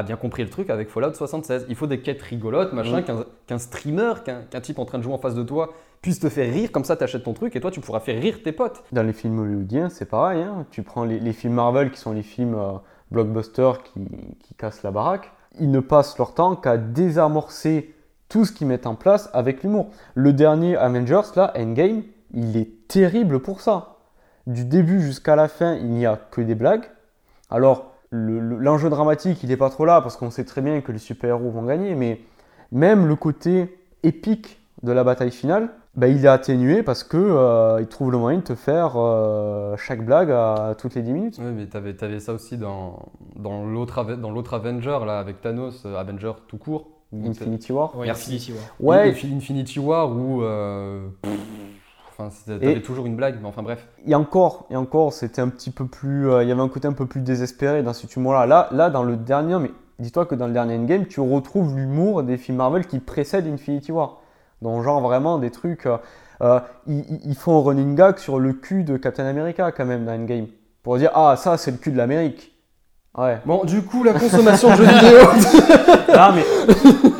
a 0.00 0.02
bien 0.02 0.16
compris 0.16 0.42
le 0.42 0.50
truc 0.50 0.68
avec 0.70 0.88
Fallout 0.90 1.14
76. 1.14 1.66
Il 1.68 1.76
faut 1.76 1.86
des 1.86 2.00
quêtes 2.00 2.22
rigolotes, 2.22 2.72
machin, 2.72 3.02
Oui. 3.06 3.24
qu'un 3.46 3.58
streamer, 3.58 4.14
qu'un 4.24 4.60
type 4.60 4.78
en 4.78 4.84
train 4.84 4.98
de 4.98 5.02
jouer 5.04 5.14
en 5.14 5.18
face 5.18 5.34
de 5.34 5.42
toi 5.42 5.70
puisse 6.02 6.18
te 6.18 6.28
faire 6.28 6.52
rire, 6.52 6.72
comme 6.72 6.84
ça 6.84 6.96
t'achètes 6.96 7.24
ton 7.24 7.34
truc 7.34 7.54
et 7.56 7.60
toi 7.60 7.70
tu 7.70 7.80
pourras 7.80 8.00
faire 8.00 8.20
rire 8.20 8.42
tes 8.42 8.52
potes. 8.52 8.82
Dans 8.90 9.02
les 9.02 9.12
films 9.12 9.38
hollywoodiens, 9.38 9.90
c'est 9.90 10.06
pareil. 10.06 10.42
hein. 10.42 10.66
Tu 10.70 10.82
prends 10.82 11.04
les, 11.04 11.20
les 11.20 11.32
films 11.34 11.54
Marvel 11.54 11.90
qui 11.90 12.00
sont 12.00 12.12
les 12.12 12.22
films 12.22 12.54
euh, 12.54 12.72
blockbusters 13.10 13.82
qui, 13.82 14.00
qui 14.40 14.54
cassent 14.54 14.82
la 14.82 14.90
baraque. 14.90 15.30
Ils 15.58 15.70
ne 15.70 15.80
passent 15.80 16.16
leur 16.18 16.32
temps 16.34 16.56
qu'à 16.56 16.78
désamorcer 16.78 17.94
tout 18.28 18.44
ce 18.44 18.52
qu'ils 18.52 18.66
mettent 18.68 18.86
en 18.86 18.94
place 18.94 19.28
avec 19.34 19.62
l'humour. 19.62 19.90
Le 20.14 20.32
dernier 20.32 20.76
Avengers, 20.76 21.22
là, 21.36 21.52
Endgame, 21.56 22.02
il 22.32 22.56
est 22.56 22.86
terrible 22.88 23.40
pour 23.40 23.60
ça. 23.60 23.96
Du 24.46 24.64
début 24.64 25.00
jusqu'à 25.02 25.36
la 25.36 25.48
fin, 25.48 25.74
il 25.74 25.90
n'y 25.90 26.06
a 26.06 26.16
que 26.30 26.40
des 26.40 26.54
blagues. 26.54 26.84
Alors, 27.50 27.89
le- 28.10 28.40
le- 28.40 28.58
l'enjeu 28.58 28.90
dramatique, 28.90 29.42
il 29.42 29.48
n'est 29.48 29.56
pas 29.56 29.70
trop 29.70 29.84
là 29.84 30.00
parce 30.00 30.16
qu'on 30.16 30.30
sait 30.30 30.44
très 30.44 30.60
bien 30.60 30.80
que 30.80 30.92
les 30.92 30.98
super-héros 30.98 31.50
vont 31.50 31.62
gagner, 31.64 31.94
mais 31.94 32.20
même 32.72 33.06
le 33.06 33.16
côté 33.16 33.76
épique 34.02 34.58
de 34.82 34.92
la 34.92 35.04
bataille 35.04 35.30
finale, 35.30 35.68
bah, 35.96 36.06
il 36.08 36.24
est 36.24 36.28
atténué 36.28 36.82
parce 36.82 37.02
que 37.04 37.16
euh, 37.18 37.78
il 37.80 37.86
trouve 37.88 38.12
le 38.12 38.18
moyen 38.18 38.38
de 38.38 38.44
te 38.44 38.54
faire 38.54 38.92
euh, 38.96 39.76
chaque 39.76 40.04
blague 40.04 40.30
à 40.30 40.74
toutes 40.78 40.94
les 40.94 41.02
10 41.02 41.12
minutes. 41.12 41.36
Oui, 41.40 41.52
mais 41.54 41.66
t'avais 41.66 42.02
avais 42.02 42.20
ça 42.20 42.32
aussi 42.32 42.56
dans, 42.56 43.10
dans 43.36 43.64
l'autre 43.64 43.98
Ave- 43.98 44.20
dans 44.20 44.30
l'autre 44.30 44.54
Avenger, 44.54 44.98
là, 45.04 45.18
avec 45.18 45.40
Thanos, 45.40 45.82
euh, 45.86 45.96
Avenger 45.98 46.32
tout 46.48 46.58
court. 46.58 46.86
Infinity 47.12 47.72
War. 47.72 47.96
Ouais, 47.98 48.06
Merci. 48.06 48.36
Infinity 48.36 48.52
War. 48.52 48.62
Ouais, 48.78 49.10
Infi- 49.10 49.36
Infinity 49.36 49.78
War 49.80 50.12
où 50.16 50.42
euh, 50.44 51.08
pff, 51.22 51.32
enfin 52.20 52.30
t'avais 52.46 52.80
toujours 52.82 53.06
une 53.06 53.16
blague 53.16 53.36
mais 53.40 53.48
enfin 53.48 53.62
bref 53.62 53.86
et 54.06 54.14
encore, 54.14 54.66
et 54.70 54.76
encore, 54.76 55.12
c'était 55.12 55.40
un 55.42 55.48
petit 55.48 55.70
peu 55.70 55.86
plus, 55.86 56.28
euh, 56.30 56.42
il 56.42 56.48
y 56.48 56.52
avait 56.52 56.60
un 56.62 56.68
côté 56.68 56.88
un 56.88 56.92
peu 56.92 57.06
plus 57.06 57.20
désespéré 57.20 57.82
dans 57.82 57.92
cet 57.92 58.16
humour-là. 58.16 58.46
Là, 58.46 58.68
là, 58.72 58.88
dans 58.90 59.02
le 59.02 59.16
dernier, 59.16 59.58
mais 59.58 59.70
dis-toi 59.98 60.24
que 60.26 60.34
dans 60.34 60.46
le 60.46 60.52
dernier 60.52 60.76
Endgame, 60.76 61.06
tu 61.06 61.20
retrouves 61.20 61.76
l'humour 61.76 62.22
des 62.22 62.36
films 62.38 62.56
Marvel 62.58 62.86
qui 62.86 62.98
précèdent 62.98 63.46
Infinity 63.46 63.92
War. 63.92 64.18
Donc 64.62 64.82
genre 64.82 65.00
vraiment 65.00 65.38
des 65.38 65.50
trucs, 65.50 65.86
euh, 65.86 65.96
euh, 66.42 66.60
ils, 66.86 67.00
ils- 67.10 67.20
ils 67.30 67.34
font 67.34 67.58
un 67.58 67.62
running 67.62 67.94
gag 67.94 68.18
sur 68.18 68.38
le 68.38 68.52
cul 68.54 68.84
de 68.84 68.96
Captain 68.96 69.26
America 69.26 69.70
quand 69.72 69.84
même 69.84 70.04
dans 70.06 70.12
Endgame 70.12 70.46
pour 70.82 70.96
dire 70.96 71.10
ah 71.14 71.34
ça 71.36 71.56
c'est 71.58 71.70
le 71.70 71.76
cul 71.76 71.92
de 71.92 71.96
l'Amérique. 71.98 72.52
Ouais. 73.18 73.38
bon 73.44 73.64
du 73.64 73.82
coup 73.82 74.04
la 74.04 74.12
consommation 74.14 74.70
de 74.70 74.76
jeux 74.76 74.84
vidéo 74.84 75.18
non 76.14 76.32
mais, 76.34 76.44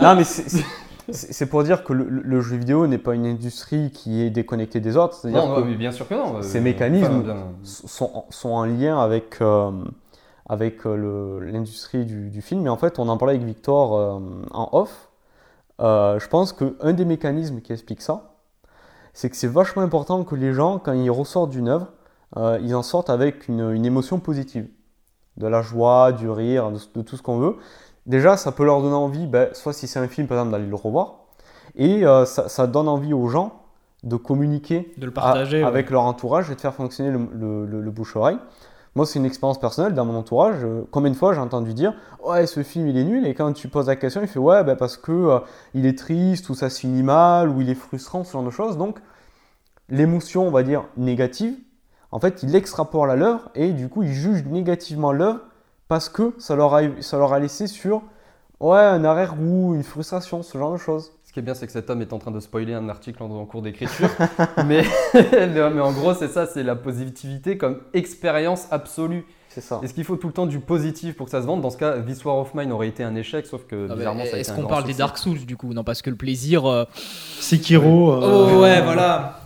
non, 0.00 0.14
mais 0.16 0.24
c'est- 0.24 0.64
c'est 1.12 1.46
pour 1.46 1.62
dire 1.64 1.84
que 1.84 1.92
le, 1.92 2.40
jeu 2.40 2.56
vidéo 2.56 2.86
n'est 2.86 2.98
pas 2.98 3.14
une 3.14 3.26
industrie 3.26 3.90
qui 3.90 4.22
est 4.22 4.30
déconnectée 4.30 4.80
des 4.80 4.96
autres. 4.96 5.14
C'est-à-dire 5.14 5.46
non 5.46 5.56
que 5.56 5.60
oui, 5.62 5.76
bien 5.76 5.92
sûr 5.92 6.06
que 6.08 6.14
non 6.14 6.42
ces 6.42 6.58
Euh, 6.58 6.62
mécanismes 6.62 7.06
enfin, 7.06 7.20
bien- 7.34 7.46
sont, 7.62 8.24
sont 8.30 8.50
en 8.50 8.64
lien 8.64 8.98
avec, 9.00 9.38
euh, 9.40 9.70
avec 10.48 10.86
euh, 10.86 10.96
le- 11.40 11.50
l'industrie 11.50 12.04
du, 12.04 12.30
du 12.30 12.42
film. 12.42 12.62
Mais 12.62 12.68
en 12.70 12.76
fait, 12.76 12.98
on 12.98 13.08
en 13.08 13.16
parlait 13.16 13.34
avec 13.34 13.46
Victor 13.46 13.94
euh, 13.96 14.18
en 14.52 14.68
off. 14.72 15.08
Je 15.78 16.26
pense 16.28 16.52
qu'un 16.52 16.92
des 16.92 17.04
mécanismes 17.04 17.60
qui 17.60 17.72
explique 17.72 18.02
ça, 18.02 18.34
c'est 19.14 19.30
que 19.30 19.36
c'est 19.36 19.46
vachement 19.48 19.82
important 19.82 20.24
que 20.24 20.34
les 20.34 20.52
gens, 20.52 20.78
quand 20.78 20.92
ils 20.92 21.10
ressortent 21.10 21.50
d'une 21.50 21.68
œuvre, 21.68 21.88
ils 22.62 22.74
en 22.74 22.82
sortent 22.82 23.10
avec 23.10 23.48
une, 23.48 23.70
une 23.72 23.84
émotion 23.86 24.18
positive. 24.20 24.68
De 25.36 25.46
la 25.46 25.62
joie, 25.62 26.12
du 26.12 26.28
rire, 26.28 26.70
de, 26.70 26.78
de 26.96 27.02
tout 27.02 27.16
ce 27.16 27.22
qu'on 27.22 27.38
veut. 27.38 27.56
Déjà, 28.06 28.36
ça 28.36 28.52
peut 28.52 28.64
leur 28.64 28.80
donner 28.82 28.94
envie, 28.94 29.26
ben, 29.26 29.48
soit 29.52 29.72
si 29.72 29.86
c'est 29.86 29.98
un 30.00 30.08
film, 30.08 30.26
par 30.26 30.38
exemple, 30.38 30.52
d'aller 30.52 30.66
le 30.68 30.74
revoir. 30.74 31.14
Et 31.76 32.04
euh, 32.06 32.24
ça, 32.24 32.48
ça 32.48 32.66
donne 32.66 32.88
envie 32.88 33.12
aux 33.12 33.28
gens 33.28 33.52
de 34.02 34.16
communiquer 34.16 34.92
De 34.96 35.06
le 35.06 35.12
partager. 35.12 35.58
à- 35.58 35.60
ouais. 35.64 35.68
avec 35.68 35.90
leur 35.90 36.02
entourage 36.02 36.50
et 36.50 36.54
de 36.54 36.60
faire 36.60 36.74
fonctionner 36.74 37.10
le, 37.10 37.20
le- 37.32 37.66
le- 37.66 37.80
le 37.82 37.90
bouche-oreille. 37.90 38.38
Moi, 38.96 39.06
c'est 39.06 39.20
une 39.20 39.24
expérience 39.26 39.60
personnelle 39.60 39.94
dans 39.94 40.04
mon 40.04 40.16
entourage. 40.16 40.56
euh, 40.64 40.82
Combien 40.90 41.12
de 41.12 41.16
fois 41.16 41.32
j'ai 41.34 41.40
entendu 41.40 41.74
dire 41.74 41.94
Ouais, 42.24 42.46
ce 42.46 42.62
film 42.64 42.88
il 42.88 42.96
est 42.96 43.04
nul, 43.04 43.24
et 43.26 43.34
quand 43.34 43.52
tu 43.52 43.68
poses 43.68 43.86
la 43.86 43.94
question, 43.96 44.20
il 44.22 44.26
fait 44.28 44.40
Ouais, 44.40 44.64
ben, 44.64 44.74
parce 44.74 44.96
que 44.96 45.12
euh, 45.12 45.38
il 45.74 45.86
est 45.86 45.96
triste, 45.96 46.48
ou 46.48 46.54
ça 46.54 46.70
se 46.70 46.80
finit 46.80 47.02
mal, 47.04 47.48
ou 47.50 47.60
il 47.60 47.68
est 47.70 47.74
frustrant, 47.76 48.24
ce 48.24 48.32
genre 48.32 48.42
de 48.42 48.50
choses. 48.50 48.76
Donc, 48.78 48.98
l'émotion, 49.88 50.46
on 50.46 50.50
va 50.50 50.62
dire, 50.62 50.84
négative, 50.96 51.54
en 52.12 52.18
fait, 52.18 52.42
il 52.42 52.54
extrapole 52.56 53.10
à 53.10 53.16
l'œuvre 53.16 53.50
et 53.54 53.70
du 53.72 53.88
coup, 53.88 54.02
il 54.02 54.12
juge 54.12 54.44
négativement 54.46 55.12
l'œuvre 55.12 55.40
parce 55.90 56.08
que 56.08 56.34
ça 56.38 56.54
leur 56.54 56.72
a, 56.72 56.82
ça 57.00 57.18
leur 57.18 57.32
a 57.32 57.40
laissé 57.40 57.66
sur 57.66 58.02
ouais, 58.60 58.78
un 58.78 59.04
arrière-goût, 59.04 59.74
une 59.74 59.82
frustration, 59.82 60.44
ce 60.44 60.56
genre 60.56 60.72
de 60.72 60.78
choses. 60.78 61.10
Ce 61.24 61.32
qui 61.32 61.40
est 61.40 61.42
bien, 61.42 61.54
c'est 61.54 61.66
que 61.66 61.72
cet 61.72 61.90
homme 61.90 62.00
est 62.00 62.12
en 62.12 62.20
train 62.20 62.30
de 62.30 62.38
spoiler 62.38 62.74
un 62.74 62.88
article 62.88 63.20
en, 63.24 63.30
en 63.30 63.44
cours 63.44 63.60
d'écriture. 63.60 64.08
mais, 64.66 64.84
mais, 65.12 65.80
en 65.80 65.90
gros, 65.90 66.14
c'est 66.14 66.28
ça, 66.28 66.46
c'est 66.46 66.62
la 66.62 66.76
positivité 66.76 67.58
comme 67.58 67.80
expérience 67.92 68.68
absolue. 68.70 69.26
C'est 69.48 69.62
ça. 69.62 69.80
Est-ce 69.82 69.92
qu'il 69.92 70.04
faut 70.04 70.14
tout 70.14 70.28
le 70.28 70.32
temps 70.32 70.46
du 70.46 70.60
positif 70.60 71.16
pour 71.16 71.26
que 71.26 71.32
ça 71.32 71.42
se 71.42 71.46
vende? 71.46 71.60
Dans 71.60 71.70
ce 71.70 71.76
cas, 71.76 71.98
This 71.98 72.24
War 72.24 72.36
of 72.36 72.54
Mine 72.54 72.70
aurait 72.70 72.86
été 72.86 73.02
un 73.02 73.16
échec, 73.16 73.46
sauf 73.46 73.66
que 73.66 73.88
Ah 73.90 73.96
bizarrement, 73.96 74.20
ça 74.20 74.26
a 74.26 74.30
été 74.30 74.40
Est-ce 74.40 74.52
qu'on 74.52 74.68
parle 74.68 74.84
des. 74.84 74.94
Dark 74.94 75.18
Souls 75.18 75.44
du 75.44 75.56
coup? 75.56 75.74
Non, 75.74 75.82
parce 75.82 76.02
que 76.02 76.10
le 76.10 76.14
plaisir. 76.14 76.66
euh, 76.66 76.84
Sekiro. 77.40 78.12
Oh 78.12 78.22
euh, 78.22 78.60
ouais, 78.60 78.80
voilà. 78.80 79.40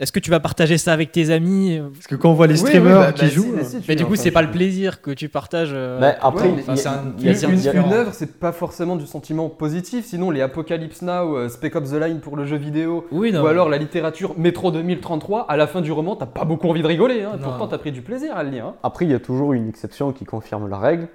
Est-ce 0.00 0.12
que 0.12 0.18
tu 0.18 0.30
vas 0.30 0.40
partager 0.40 0.78
ça 0.78 0.94
avec 0.94 1.12
tes 1.12 1.28
amis 1.30 1.78
Parce 1.92 2.06
que 2.06 2.14
quand 2.16 2.30
on 2.30 2.34
voit 2.34 2.46
les 2.46 2.54
Oui, 2.54 2.60
oui, 2.64 2.68
streamers 2.70 2.98
bah, 3.00 3.12
qui 3.12 3.20
bah, 3.26 3.28
jouent. 3.28 3.42
si, 3.62 3.76
euh, 3.76 3.80
si, 3.80 3.84
Mais 3.86 3.96
du 3.96 4.06
coup, 4.06 4.16
c'est 4.16 4.30
pas 4.30 4.40
le 4.40 4.50
plaisir 4.50 5.02
que 5.02 5.10
tu 5.10 5.28
partages. 5.28 5.72
euh, 5.74 5.98
Mais 6.00 6.16
après, 6.22 6.48
Ouais, 6.48 6.54
mais 6.56 6.62
enfin, 6.62 6.72
il 6.72 6.76
y 6.76 6.78
a- 6.78 6.82
c'est 6.82 6.88
un 6.88 7.14
il 7.18 7.24
y 7.26 7.28
a- 7.44 7.48
plaisir 7.48 7.74
Une, 7.86 7.92
œuvre, 7.92 8.10
c'est 8.14 8.38
pas 8.38 8.52
forcément 8.52 8.96
du 8.96 9.06
sentiment 9.06 9.50
positif, 9.50 10.06
sinon 10.06 10.30
les 10.30 10.40
Apocalypse 10.40 11.02
Now, 11.02 11.36
euh, 11.36 11.48
Spec 11.50 11.76
Ops 11.76 11.90
The 11.90 11.94
Line 12.00 12.20
pour 12.20 12.36
le 12.38 12.46
jeu 12.46 12.56
vidéo, 12.56 13.06
Oui, 13.12 13.30
non. 13.30 13.42
ou 13.42 13.46
alors 13.46 13.68
la 13.68 13.76
littérature 13.76 14.34
Métro 14.38 14.70
2033, 14.72 15.42
à 15.50 15.56
la 15.58 15.66
fin 15.66 15.82
du 15.82 15.92
roman, 15.92 16.16
t'as 16.16 16.24
pas 16.26 16.44
beaucoup 16.46 16.68
envie 16.68 16.80
de 16.82 16.86
rigoler, 16.86 17.22
hein, 17.24 17.38
pourtant 17.42 17.68
t'as 17.68 17.76
pris 17.78 17.92
du 17.92 18.00
plaisir 18.00 18.34
à 18.36 18.42
le 18.42 18.48
lire. 18.50 18.66
hein. 18.66 18.74
Après, 18.82 19.04
il 19.04 19.10
y 19.10 19.14
a 19.14 19.20
toujours 19.20 19.52
une 19.52 19.68
exception 19.68 20.12
qui 20.12 20.24
confirme 20.24 20.66
la 20.68 20.78
règle. 20.78 21.08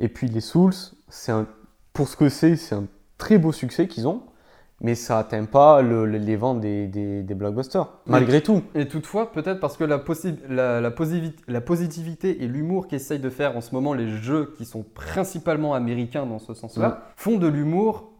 Et 0.00 0.08
puis 0.08 0.26
les 0.26 0.40
Souls, 0.40 0.72
c'est 1.08 1.30
un, 1.30 1.46
pour 1.92 2.08
ce 2.08 2.16
que 2.16 2.28
c'est, 2.28 2.56
c'est 2.56 2.74
un 2.74 2.86
très 3.18 3.38
beau 3.38 3.52
succès 3.52 3.86
qu'ils 3.86 4.08
ont. 4.08 4.22
Mais 4.84 4.94
ça 4.96 5.18
atteint 5.20 5.44
pas 5.44 5.80
le- 5.80 6.04
le- 6.06 6.18
les 6.18 6.34
ventes 6.36 6.60
des, 6.60 6.88
des, 6.88 7.22
des 7.22 7.34
blockbusters, 7.34 7.86
malgré 8.06 8.40
tout. 8.42 8.62
Et 8.74 8.88
toutefois, 8.88 9.30
peut-être 9.30 9.60
parce 9.60 9.76
que 9.76 9.84
la, 9.84 9.98
possi- 9.98 10.36
la, 10.48 10.80
la 10.80 10.90
posivi- 10.90 11.32
la 11.46 11.60
positivité 11.60 12.42
et 12.42 12.48
l'humour 12.48 12.88
qu'essayent 12.88 13.20
de 13.20 13.30
faire 13.30 13.56
en 13.56 13.60
ce 13.60 13.74
moment 13.74 13.94
les 13.94 14.08
jeux 14.08 14.52
qui 14.58 14.64
sont 14.64 14.82
principalement 14.94 15.72
américains 15.74 16.26
dans 16.26 16.40
ce 16.40 16.52
sens-là, 16.52 16.88
Mm. 16.88 16.96
font 17.16 17.38
de 17.38 17.46
l'humour, 17.46 18.10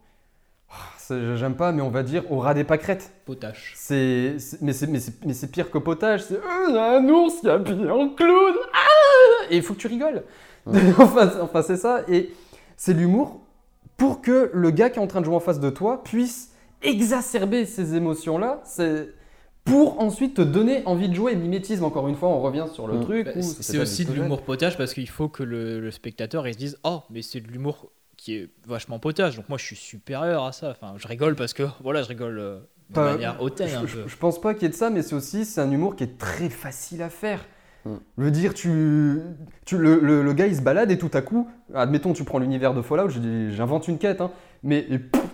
c'est- 0.97 1.35
j'aime 1.35 1.55
pas, 1.55 1.73
mais 1.73 1.81
on 1.81 1.89
va 1.89 2.01
dire 2.01 2.23
au 2.31 2.39
ras 2.39 2.53
des 2.53 2.63
pâquerettes. 2.63 3.11
Potache. 3.25 3.73
C'est, 3.75 4.39
c'est- 4.39 4.61
mais, 4.61 4.71
c'est, 4.71 4.87
mais, 4.87 4.99
c'est, 5.01 5.25
mais 5.25 5.33
c'est 5.33 5.51
pire 5.51 5.69
que 5.69 5.77
potage. 5.79 6.23
C'est 6.23 6.35
Euh, 6.35 6.69
il 6.69 6.75
y 6.75 6.77
a 6.77 6.97
un 6.97 7.09
ours 7.09 7.41
qui 7.41 7.47
est 7.47 7.51
habillé 7.51 7.89
en 7.91 8.07
clown. 8.09 8.53
Ah 8.73 9.45
et 9.49 9.57
il 9.57 9.63
faut 9.63 9.73
que 9.73 9.79
tu 9.79 9.87
rigoles. 9.87 10.23
enfin, 10.97 11.61
c'est 11.61 11.75
ça. 11.75 12.03
Et 12.07 12.31
c'est 12.77 12.93
l'humour 12.93 13.41
pour 13.97 14.21
que 14.21 14.49
le 14.53 14.71
gars 14.71 14.89
qui 14.89 14.97
est 14.99 15.01
en 15.01 15.07
train 15.07 15.19
de 15.19 15.25
jouer 15.25 15.35
en 15.35 15.39
face 15.41 15.59
de 15.59 15.69
toi 15.69 16.01
puisse 16.03 16.51
exacerber 16.83 17.65
ces 17.65 17.95
émotions-là. 17.95 18.61
C'est 18.65 19.09
pour 19.63 19.99
ensuite 20.01 20.35
te 20.35 20.41
donner 20.41 20.83
envie 20.85 21.07
de 21.09 21.13
jouer. 21.13 21.35
Mimétisme, 21.35 21.83
encore 21.85 22.07
une 22.09 22.15
fois, 22.15 22.29
on 22.29 22.41
revient 22.41 22.65
sur 22.73 22.87
le 22.87 22.97
Mm. 22.97 23.01
truc. 23.01 23.25
Bah, 23.25 23.41
c'est 23.41 23.77
aussi 23.79 24.05
de 24.05 24.11
l'humour 24.13 24.41
potage 24.41 24.77
parce 24.77 24.93
qu'il 24.93 25.09
faut 25.09 25.29
que 25.29 25.43
le, 25.43 25.79
le 25.79 25.91
spectateur 25.91 26.47
il 26.47 26.53
se 26.53 26.59
dise 26.59 26.77
oh 26.83 27.01
mais 27.09 27.21
c'est 27.21 27.39
de 27.39 27.47
l'humour 27.47 27.91
qui 28.17 28.35
est 28.35 28.49
vachement 28.67 28.99
potage 28.99 29.35
donc 29.35 29.49
moi 29.49 29.57
je 29.57 29.65
suis 29.65 29.75
supérieur 29.75 30.43
à 30.45 30.51
ça 30.51 30.69
enfin 30.69 30.93
je 30.97 31.07
rigole 31.07 31.35
parce 31.35 31.51
que 31.53 31.63
voilà 31.81 32.03
je 32.03 32.07
rigole 32.09 32.39
euh, 32.39 32.59
de 32.89 32.93
Pas- 32.93 33.11
manière 33.13 33.41
hautaine 33.41 33.73
un 33.75 33.85
je, 33.87 33.95
peu 33.97 34.03
je- 34.03 34.07
je 34.09 34.17
pense 34.17 34.39
pas 34.39 34.53
qu'il 34.53 34.63
y 34.63 34.65
ait 34.65 34.69
de 34.69 34.75
ça, 34.75 34.89
mais 34.89 35.01
c'est 35.01 35.15
aussi 35.15 35.45
c'est 35.45 35.61
un 35.61 35.71
humour 35.71 35.95
qui 35.95 36.03
est 36.03 36.17
très 36.17 36.49
facile 36.49 37.01
à 37.01 37.09
faire. 37.09 37.45
Mm. 37.85 37.95
Je 38.17 38.23
veux 38.23 38.31
dire, 38.31 38.53
tu, 38.53 39.19
tu 39.65 39.77
le, 39.77 39.99
le- 39.99 40.23
le 40.23 40.33
gars 40.33 40.47
il 40.47 40.55
se 40.55 40.61
balade 40.61 40.89
et 40.91 40.97
tout 40.97 41.11
à 41.13 41.21
coup, 41.21 41.47
admettons, 41.73 42.13
tu 42.13 42.23
prends 42.23 42.39
l'univers 42.39 42.73
de 42.73 42.81
Fallout, 42.81 43.09
je 43.09 43.19
dis- 43.19 43.53
j'invente 43.53 43.87
une 43.87 43.97
quête, 43.97 44.21
hein, 44.21 44.31
mais 44.63 44.87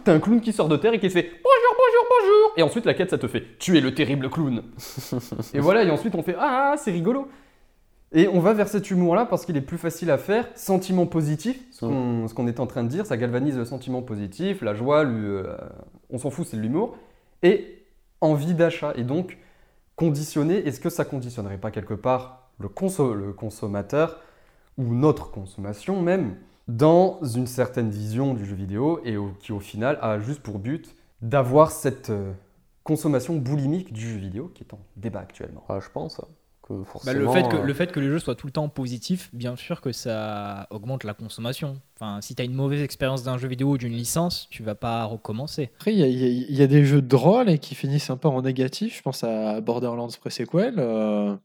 t'as 0.03 0.13
un 0.13 0.19
clown 0.19 0.41
qui 0.41 0.51
sort 0.53 0.67
de 0.67 0.75
terre 0.77 0.93
et 0.93 0.99
qui 0.99 1.07
te 1.07 1.13
fait 1.13 1.23
bonjour, 1.23 1.75
bonjour, 1.77 2.05
bonjour, 2.09 2.53
et 2.57 2.63
ensuite 2.63 2.85
la 2.85 2.93
quête 2.95 3.11
ça 3.11 3.17
te 3.19 3.27
fait 3.27 3.43
tu 3.59 3.77
es 3.77 3.81
le 3.81 3.93
terrible 3.93 4.29
clown. 4.29 4.63
et 5.53 5.59
voilà, 5.59 5.83
et 5.83 5.91
ensuite 5.91 6.15
on 6.15 6.23
fait 6.23 6.35
ah, 6.39 6.75
c'est 6.77 6.91
rigolo. 6.91 7.27
Et 8.11 8.27
on 8.27 8.39
va 8.39 8.53
vers 8.53 8.67
cet 8.67 8.89
humour-là 8.89 9.27
parce 9.27 9.45
qu'il 9.45 9.55
est 9.55 9.61
plus 9.61 9.77
facile 9.77 10.09
à 10.09 10.17
faire, 10.17 10.49
sentiment 10.55 11.05
positif, 11.05 11.59
ce 11.69 11.85
qu'on 11.85 12.25
qu'on 12.33 12.47
est 12.47 12.59
en 12.59 12.65
train 12.65 12.83
de 12.83 12.89
dire, 12.89 13.05
ça 13.05 13.17
galvanise 13.17 13.55
le 13.55 13.65
sentiment 13.65 14.01
positif, 14.01 14.63
la 14.63 14.73
joie, 14.73 15.03
le- 15.03 15.45
euh, 15.45 15.55
on 16.09 16.17
s'en 16.17 16.31
fout, 16.31 16.47
c'est 16.49 16.57
de 16.57 16.63
l'humour, 16.63 16.97
et 17.43 17.83
envie 18.21 18.55
d'achat. 18.55 18.93
Et 18.95 19.03
donc, 19.03 19.37
conditionner, 19.99 20.65
est-ce 20.65 20.79
que 20.79 20.89
ça 20.89 21.03
conditionnerait 21.03 21.57
pas 21.57 21.71
quelque 21.71 21.93
part 21.93 22.47
le, 22.57 22.69
le 23.15 23.33
consommateur, 23.33 24.21
ou 24.77 24.93
notre 24.93 25.29
consommation 25.29 26.01
même, 26.01 26.37
dans 26.69 27.21
une 27.21 27.47
certaine 27.47 27.89
vision 27.89 28.33
du 28.33 28.45
jeu 28.45 28.55
vidéo, 28.55 29.01
et 29.03 29.17
qui 29.41 29.51
au 29.51 29.59
final 29.59 29.99
a 30.01 30.17
juste 30.17 30.41
pour 30.41 30.57
but 30.57 30.95
d'avoir 31.21 31.71
cette 31.71 32.11
euh, 32.11 32.31
consommation 32.85 33.35
boulimique 33.35 33.91
du 33.91 34.09
jeu 34.09 34.17
vidéo 34.17 34.49
qui 34.55 34.63
est 34.63 34.73
en 34.73 34.79
débat 34.95 35.19
actuellement? 35.19 35.65
Ouais, 35.67 35.81
je 35.81 35.89
pense 35.89 36.21
que 36.69 37.05
Bah, 37.05 37.13
le, 37.13 37.27
fait 37.29 37.47
que, 37.49 37.55
euh, 37.57 37.63
le 37.63 37.73
fait 37.73 37.91
que 37.91 37.99
les 37.99 38.07
jeux 38.07 38.19
soient 38.19 38.35
tout 38.35 38.47
le 38.47 38.53
temps 38.53 38.69
positifs, 38.69 39.29
bien 39.33 39.55
sûr 39.55 39.81
que 39.81 39.91
ça 39.91 40.67
augmente 40.69 41.03
la 41.03 41.13
consommation. 41.13 41.81
Enfin, 41.95 42.19
si 42.21 42.35
tu 42.35 42.41
as 42.41 42.45
une 42.45 42.53
mauvaise 42.53 42.81
expérience 42.81 43.23
d'un 43.23 43.37
jeu 43.37 43.47
vidéo 43.47 43.71
ou 43.71 43.77
d'une 43.77 43.93
licence, 43.93 44.47
tu 44.49 44.63
vas 44.63 44.75
pas 44.75 45.03
recommencer. 45.05 45.71
Après, 45.77 45.93
il 45.93 45.99
y, 45.99 46.03
a- 46.03 46.07
y 46.07 46.63
y 46.63 46.67
des 46.67 46.85
jeux 46.85 47.01
de 47.01 47.15
rôle 47.15 47.49
et 47.49 47.57
qui 47.59 47.75
finissent 47.75 48.09
un 48.09 48.17
peu 48.17 48.27
en 48.27 48.41
négatif. 48.41 48.97
Je 48.97 49.01
pense 49.01 49.23
à 49.23 49.59
Borderlands 49.61 50.07
Pre-Sequel. 50.21 50.75
euh, 50.77 51.35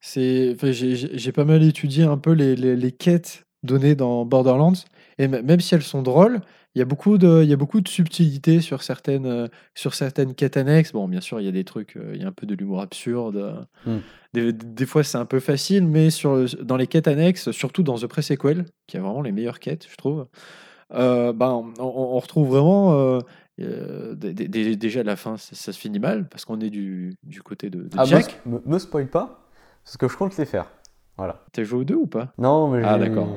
enfin, 0.00 0.72
j'ai- 0.72 1.32
pas 1.32 1.44
mal 1.44 1.62
étudié 1.62 2.04
un 2.04 2.18
peu 2.18 2.32
les, 2.32 2.56
les- 2.56 2.76
les 2.76 2.92
quêtes 2.92 3.44
données 3.62 3.94
dans 3.94 4.24
Borderlands. 4.24 4.72
Et 5.18 5.28
même 5.28 5.60
si 5.60 5.74
elles 5.74 5.82
sont 5.82 6.02
drôles, 6.02 6.40
il 6.76 6.78
y 6.78 6.82
a 6.82 6.84
beaucoup 6.84 7.16
de, 7.16 7.42
il 7.42 7.48
y 7.48 7.54
a 7.54 7.56
beaucoup 7.56 7.80
de 7.80 7.88
subtilité 7.88 8.60
sur 8.60 8.82
certaines, 8.82 9.24
euh, 9.24 9.48
sur 9.74 9.94
certaines 9.94 10.34
quêtes 10.34 10.58
annexes. 10.58 10.92
Bon, 10.92 11.08
bien 11.08 11.22
sûr, 11.22 11.40
il 11.40 11.46
y 11.46 11.48
a 11.48 11.52
des 11.52 11.64
trucs, 11.64 11.96
euh, 11.96 12.12
il 12.14 12.20
y 12.20 12.24
a 12.24 12.28
un 12.28 12.32
peu 12.32 12.46
de 12.46 12.54
l'humour 12.54 12.80
absurde. 12.82 13.36
euh, 13.36 13.54
Mm. 13.86 14.00
Des, 14.34 14.52
des 14.52 14.84
fois, 14.86 15.02
c'est 15.02 15.16
un 15.16 15.24
peu 15.24 15.40
facile, 15.40 15.86
mais 15.86 16.10
sur, 16.10 16.44
dans 16.62 16.76
les 16.76 16.86
quêtes 16.86 17.08
annexes, 17.08 17.50
surtout 17.52 17.82
dans 17.82 17.96
The 17.96 18.06
Pre-Sequel, 18.06 18.66
qui 18.86 18.98
a 18.98 19.00
vraiment 19.00 19.22
les 19.22 19.32
meilleures 19.32 19.58
quêtes, 19.60 19.86
je 19.90 19.96
trouve, 19.96 20.26
euh, 20.92 21.32
ben, 21.32 21.64
on, 21.78 21.82
on 21.82 22.18
retrouve 22.20 22.48
vraiment. 22.50 23.18
dé- 23.58 24.34
dé- 24.34 24.48
dé- 24.48 24.76
déjà, 24.76 25.02
la 25.02 25.16
fin, 25.16 25.38
ça, 25.38 25.54
ça 25.54 25.72
se 25.72 25.78
finit 25.78 25.98
mal 25.98 26.28
parce 26.28 26.44
qu'on 26.44 26.60
est 26.60 26.68
du, 26.70 27.14
du 27.22 27.40
côté 27.42 27.70
de, 27.70 27.82
de 27.84 27.88
Ah, 27.96 28.04
Jack. 28.04 28.40
me, 28.44 28.60
me 28.66 28.78
spoil 28.78 29.06
pas, 29.06 29.48
parce 29.84 29.96
que 29.96 30.08
je 30.08 30.16
compte 30.16 30.36
les 30.36 30.44
faire. 30.44 30.66
Voilà. 31.16 31.42
T'as 31.52 31.64
joué 31.64 31.80
aux 31.80 31.84
deux 31.84 31.94
ou 31.94 32.06
pas? 32.06 32.34
Non, 32.36 32.68
mais 32.68 32.82
Ah, 32.84 32.98
d'accord. 32.98 33.28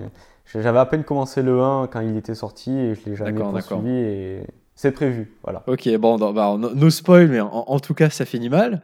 J'avais 0.54 0.80
à 0.80 0.86
peine 0.86 1.04
commencé 1.04 1.42
le 1.42 1.62
1 1.62 1.88
quand 1.88 2.00
il 2.02 2.18
était 2.18 2.36
sorti 2.36 2.72
et 2.72 2.96
je 2.96 3.10
l'ai 3.10 3.16
jamais 3.16 3.34
poursuivi 3.40 3.90
et 3.92 4.44
C'est 4.76 4.92
prévu, 4.92 5.32
voilà. 5.44 5.64
Ok, 5.68 5.88
bon, 5.98 6.18
non, 6.18 6.32
bah, 6.34 6.56
no, 6.58 6.74
no 6.74 6.90
spoil, 6.90 7.28
mais 7.28 7.40
en, 7.40 7.50
en 7.52 7.80
tout 7.80 7.94
cas, 7.94 8.10
ça 8.10 8.26
finit 8.26 8.50
mal. 8.50 8.82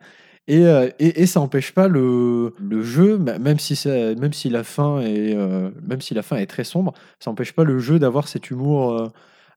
Et, 0.47 0.67
euh, 0.67 0.89
et, 0.99 1.23
et 1.23 1.25
ça 1.25 1.39
n'empêche 1.39 1.73
pas 1.73 1.87
le, 1.87 2.53
le 2.59 2.83
jeu, 2.83 3.17
même 3.17 3.57
si, 3.57 3.75
ça, 3.75 3.89
même, 3.89 4.33
si 4.33 4.49
la 4.49 4.63
fin 4.63 4.99
est, 4.99 5.35
euh, 5.35 5.71
même 5.81 6.01
si 6.01 6.13
la 6.13 6.21
fin 6.21 6.35
est 6.35 6.45
très 6.45 6.63
sombre, 6.63 6.93
ça 7.19 7.31
n'empêche 7.31 7.53
pas 7.53 7.63
le 7.63 7.79
jeu 7.79 7.97
d'avoir 7.97 8.27
cet 8.27 8.51
humour 8.51 8.93
euh, 8.93 9.07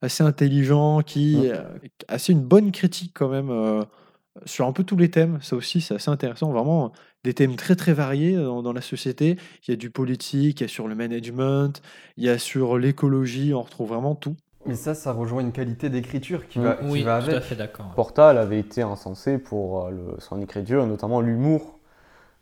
assez 0.00 0.24
intelligent, 0.24 1.02
qui 1.02 1.50
euh, 1.50 1.58
assez 2.08 2.32
une 2.32 2.40
bonne 2.40 2.72
critique 2.72 3.12
quand 3.14 3.28
même 3.28 3.50
sur 4.46 4.66
un 4.66 4.72
peu 4.72 4.84
tous 4.84 4.96
les 4.96 5.10
thèmes. 5.10 5.38
Ça 5.42 5.56
aussi, 5.56 5.80
c'est 5.80 5.94
assez 5.94 6.10
intéressant. 6.10 6.52
Vraiment, 6.52 6.92
des 7.24 7.34
thèmes 7.34 7.56
très 7.56 7.76
très 7.76 7.92
variés 7.92 8.36
euh, 8.36 8.44
dans, 8.44 8.62
dans 8.62 8.72
la 8.72 8.80
société. 8.80 9.36
Il 9.66 9.70
y 9.70 9.74
a 9.74 9.76
du 9.76 9.90
politique, 9.90 10.60
il 10.60 10.64
y 10.64 10.66
a 10.66 10.68
sur 10.68 10.88
le 10.88 10.94
management, 10.94 11.82
il 12.16 12.24
y 12.24 12.28
a 12.28 12.38
sur 12.38 12.78
l'écologie, 12.78 13.52
on 13.54 13.62
retrouve 13.62 13.88
vraiment 13.88 14.14
tout. 14.14 14.36
Mais 14.66 14.74
ça, 14.74 14.94
ça 14.94 15.12
rejoint 15.12 15.40
une 15.40 15.52
qualité 15.52 15.88
d'écriture 15.88 16.46
qui 16.48 16.58
va, 16.58 16.74
qui 16.74 16.84
Oui, 16.86 17.02
va 17.02 17.18
tout 17.20 17.26
à 17.30 17.32
avec. 17.32 17.44
fait 17.44 17.56
d'accord. 17.56 17.86
Portal 17.94 18.38
avait 18.38 18.58
été 18.58 18.84
encensé 18.84 19.38
pour 19.38 19.86
euh, 19.86 19.90
le- 19.90 20.20
son 20.20 20.40
écriture, 20.40 20.86
notamment 20.86 21.20
l'humour 21.20 21.78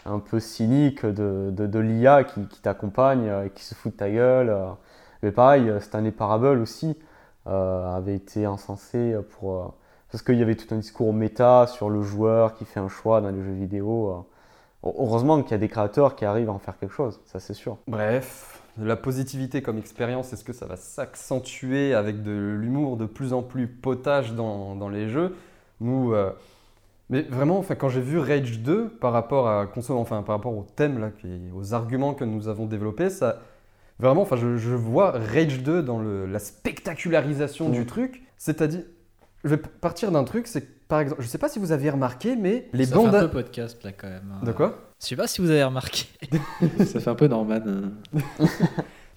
un 0.05 0.19
peu 0.21 0.41
cynique 0.41 1.05
de, 1.05 1.51
de, 1.53 1.67
de 1.67 1.79
l'IA 1.79 2.25
qui, 2.25 2.47
qui 2.47 2.61
t'accompagne 2.61 3.29
euh, 3.29 3.47
et 3.47 3.51
qui 3.51 3.65
se 3.65 3.75
fout 3.75 3.93
de 3.93 3.97
ta 3.97 4.11
gueule. 4.11 4.55
Mais 5.23 5.33
pareil, 5.33 5.69
euh, 5.69 5.81
Stanley 5.81 6.13
Parable 6.13 6.61
aussi 6.61 6.97
euh, 7.47 7.97
avait 7.97 8.17
été 8.17 8.47
encensé 8.47 9.17
pour. 9.39 9.75
Parce 10.11 10.23
qu'il 10.23 10.37
y 10.37 10.43
avait 10.43 10.55
tout 10.57 10.73
un 10.75 10.79
discours 10.79 11.13
méta 11.13 11.67
sur 11.67 11.91
le 11.91 12.03
joueur 12.03 12.55
qui 12.55 12.65
fait 12.65 12.81
un 12.81 12.89
choix 12.89 13.21
dans 13.21 13.31
les 13.31 13.43
jeux 13.43 13.53
vidéo. 13.53 14.11
euh. 14.11 14.91
Heureusement 14.99 15.43
qu'il 15.43 15.51
y 15.51 15.55
a 15.55 15.59
des 15.59 15.69
créateurs 15.69 16.15
qui 16.15 16.25
arrivent 16.25 16.49
à 16.49 16.53
en 16.53 16.59
faire 16.61 16.79
quelque 16.79 16.95
chose, 16.95 17.21
ça 17.27 17.41
c'est 17.41 17.55
sûr. 17.55 17.77
Bref, 17.89 18.63
la 18.79 18.95
positivité 18.95 19.61
comme 19.63 19.79
expérience, 19.79 20.33
est-ce 20.33 20.45
que 20.45 20.53
ça 20.53 20.67
va 20.67 20.77
s'accentuer 20.77 21.93
avec 21.95 22.23
de 22.23 22.57
l'humour 22.61 22.97
de 22.97 23.07
plus 23.07 23.33
en 23.33 23.43
plus 23.43 23.67
potage 23.67 24.35
dans, 24.35 24.77
dans 24.77 24.89
les 24.89 25.09
jeux? 25.09 25.35
Nous, 25.81 26.13
euh, 26.13 26.31
mais 27.11 27.23
vraiment, 27.23 27.59
enfin, 27.59 27.75
quand 27.75 27.89
j'ai 27.89 28.01
vu 28.01 28.19
Rage 28.19 28.61
2 28.61 28.89
par 28.89 29.13
rapport 29.13 29.49
à 29.49 29.67
console, 29.67 29.97
enfin 29.97 30.23
par 30.23 30.37
rapport 30.37 30.57
au 30.57 30.67
thème 30.77 30.99
là, 31.01 31.11
aux 31.55 31.75
arguments 31.75 32.15
que 32.15 32.25
nous 32.25 32.47
avons 32.47 32.67
développés, 32.67 33.11
ça, 33.11 33.41
vraiment, 33.99 34.23
enfin, 34.23 34.37
je, 34.37 34.57
je 34.57 34.75
vois 34.75 35.11
Rage 35.13 35.63
2 35.65 35.83
dans 35.83 35.99
le- 35.99 36.27
la 36.27 36.39
spectacularisation 36.39 37.69
Mm. 37.71 37.73
du 37.73 37.87
truc. 37.87 38.23
C'est-à-dire, 38.37 38.83
je 39.47 39.55
vais 39.55 39.57
partir 39.59 40.11
d'un 40.13 40.25
truc, 40.25 40.47
c'est 40.47 40.63
que, 40.63 40.73
par 40.89 41.01
exemple, 41.01 41.23
je 41.23 41.27
sais 41.27 41.39
pas 41.39 41.49
si 41.49 41.59
vous 41.59 41.73
avez 41.73 41.89
remarqué, 41.91 42.37
mais 42.37 42.69
les 42.73 42.87
ça 42.87 42.95
bandes. 42.97 43.11
fait 43.11 43.17
un 43.17 43.21
peu 43.23 43.31
podcast 43.31 43.83
là 43.85 43.93
quand 43.93 44.09
même. 44.09 44.33
hein. 44.41 44.45
De 44.45 44.53
quoi? 44.53 44.93
Je 45.01 45.07
sais 45.07 45.17
pas 45.17 45.27
si 45.27 45.41
vous 45.41 45.51
avez 45.51 45.65
remarqué. 45.65 46.07
ça 46.87 47.01
fait 47.01 47.11
un 47.11 47.15
peu 47.15 47.27
Norman. 47.29 47.61
euh. 47.67 47.91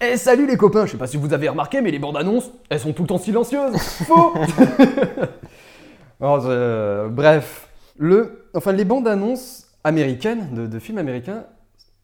Eh 0.02 0.16
salut 0.16 0.46
les 0.46 0.56
copains, 0.56 0.86
je 0.86 0.92
sais 0.92 0.96
pas 0.96 1.06
si 1.06 1.18
vous 1.18 1.34
avez 1.34 1.48
remarqué, 1.50 1.82
mais 1.82 1.90
les 1.90 1.98
bandes 1.98 2.16
annonces, 2.16 2.50
elles 2.70 2.80
sont 2.80 2.94
tout 2.94 3.02
le 3.02 3.08
temps 3.08 3.18
silencieuses. 3.18 3.76
Faux 3.76 4.32
Alors, 6.20 6.44
euh, 6.46 7.08
Bref, 7.08 7.68
le, 7.98 8.48
enfin, 8.54 8.72
les 8.72 8.84
bandes 8.84 9.08
annonces 9.08 9.66
américaines, 9.84 10.54
de, 10.54 10.66
de 10.66 10.78
films 10.78 10.98
américains, 10.98 11.44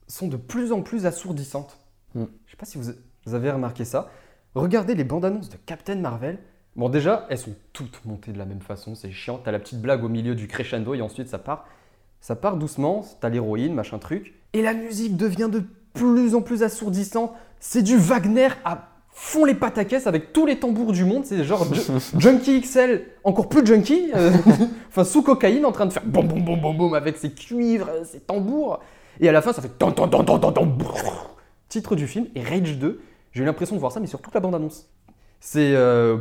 sont 0.08 0.28
de 0.28 0.36
plus 0.36 0.72
en 0.72 0.82
plus 0.82 1.06
assourdissantes. 1.06 1.78
Mm. 2.14 2.24
Je 2.44 2.50
sais 2.50 2.56
pas 2.56 2.66
si 2.66 2.78
vous, 2.78 2.90
vous 3.24 3.34
avez 3.34 3.50
remarqué 3.50 3.84
ça. 3.84 4.10
Regardez 4.54 4.94
les 4.94 5.04
bandes 5.04 5.24
annonces 5.24 5.48
de 5.50 5.56
Captain 5.66 5.96
Marvel. 5.96 6.38
Bon, 6.76 6.88
déjà, 6.90 7.26
elles 7.30 7.38
sont 7.38 7.54
toutes 7.72 8.04
montées 8.04 8.32
de 8.32 8.38
la 8.38 8.44
même 8.44 8.60
façon, 8.60 8.94
c'est 8.94 9.10
chiant. 9.10 9.40
T'as 9.42 9.50
la 9.50 9.58
petite 9.58 9.80
blague 9.80 10.04
au 10.04 10.08
milieu 10.08 10.34
du 10.34 10.46
crescendo 10.46 10.94
et 10.94 11.00
ensuite 11.00 11.28
ça 11.28 11.38
part. 11.38 11.66
Ça 12.20 12.36
part 12.36 12.56
doucement, 12.56 13.04
t'as 13.20 13.28
l'héroïne, 13.30 13.72
machin 13.74 13.98
truc. 13.98 14.34
Et 14.52 14.62
la 14.62 14.74
musique 14.74 15.16
devient 15.16 15.48
de 15.50 15.62
plus 15.94 16.34
en 16.34 16.42
plus 16.42 16.62
assourdissante. 16.62 17.32
C'est 17.60 17.82
du 17.82 17.96
Wagner 17.96 18.48
à 18.64 18.88
fond 19.10 19.46
les 19.46 19.54
pattes 19.54 19.78
à 19.78 19.86
caisse 19.86 20.06
avec 20.06 20.34
tous 20.34 20.44
les 20.44 20.58
tambours 20.58 20.92
du 20.92 21.04
monde. 21.06 21.24
C'est 21.24 21.42
genre 21.44 21.64
Ju- 21.72 21.80
Junkie 22.18 22.60
XL, 22.60 23.04
encore 23.24 23.48
plus 23.48 23.64
junkie, 23.64 24.10
euh, 24.14 24.30
enfin 24.88 25.04
sous 25.04 25.22
cocaïne, 25.22 25.64
en 25.64 25.72
train 25.72 25.86
de 25.86 25.92
faire 25.92 26.04
boum 26.04 26.26
boum 26.28 26.42
boum 26.44 26.60
boum 26.60 26.76
boum 26.76 26.94
avec 26.94 27.16
ses 27.16 27.30
cuivres, 27.32 27.88
ses 28.04 28.20
tambours. 28.20 28.80
Et 29.20 29.28
à 29.28 29.32
la 29.32 29.40
fin, 29.40 29.54
ça 29.54 29.62
fait 29.62 29.70
tan 29.78 29.92
tan 29.92 30.08
tan 30.08 30.22
tan 30.24 30.38
tan 30.38 30.52
tan. 30.52 30.68
Titre 31.70 31.96
du 31.96 32.06
film 32.06 32.26
et 32.34 32.42
Rage 32.42 32.76
2. 32.78 33.00
J'ai 33.32 33.42
eu 33.42 33.46
l'impression 33.46 33.74
de 33.74 33.80
voir 33.80 33.92
ça, 33.92 34.00
mais 34.00 34.06
sur 34.06 34.20
toute 34.20 34.34
la 34.34 34.40
bande 34.40 34.54
annonce. 34.54 34.88
C'est 35.40 35.74
euh, 35.76 36.18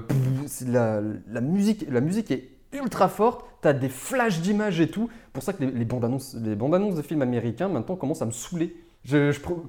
la, 0.67 1.41
musique, 1.41 1.85
la 1.89 2.01
musique 2.01 2.31
est 2.31 2.49
ultra 2.73 3.07
forte. 3.07 3.45
T'as 3.61 3.73
des 3.73 3.89
flashs 3.89 4.41
d'images 4.41 4.79
et 4.79 4.89
tout. 4.89 5.09
Pour 5.33 5.43
ça 5.43 5.53
que 5.53 5.63
les, 5.63 5.85
bandes 5.85 6.05
annonces, 6.05 6.35
les 6.35 6.55
bandes 6.55 6.75
annonces 6.75 6.95
de 6.95 7.01
films 7.01 7.21
américains 7.21 7.67
maintenant 7.67 7.95
commencent 7.95 8.21
à 8.21 8.25
me 8.25 8.31
saouler. 8.31 8.75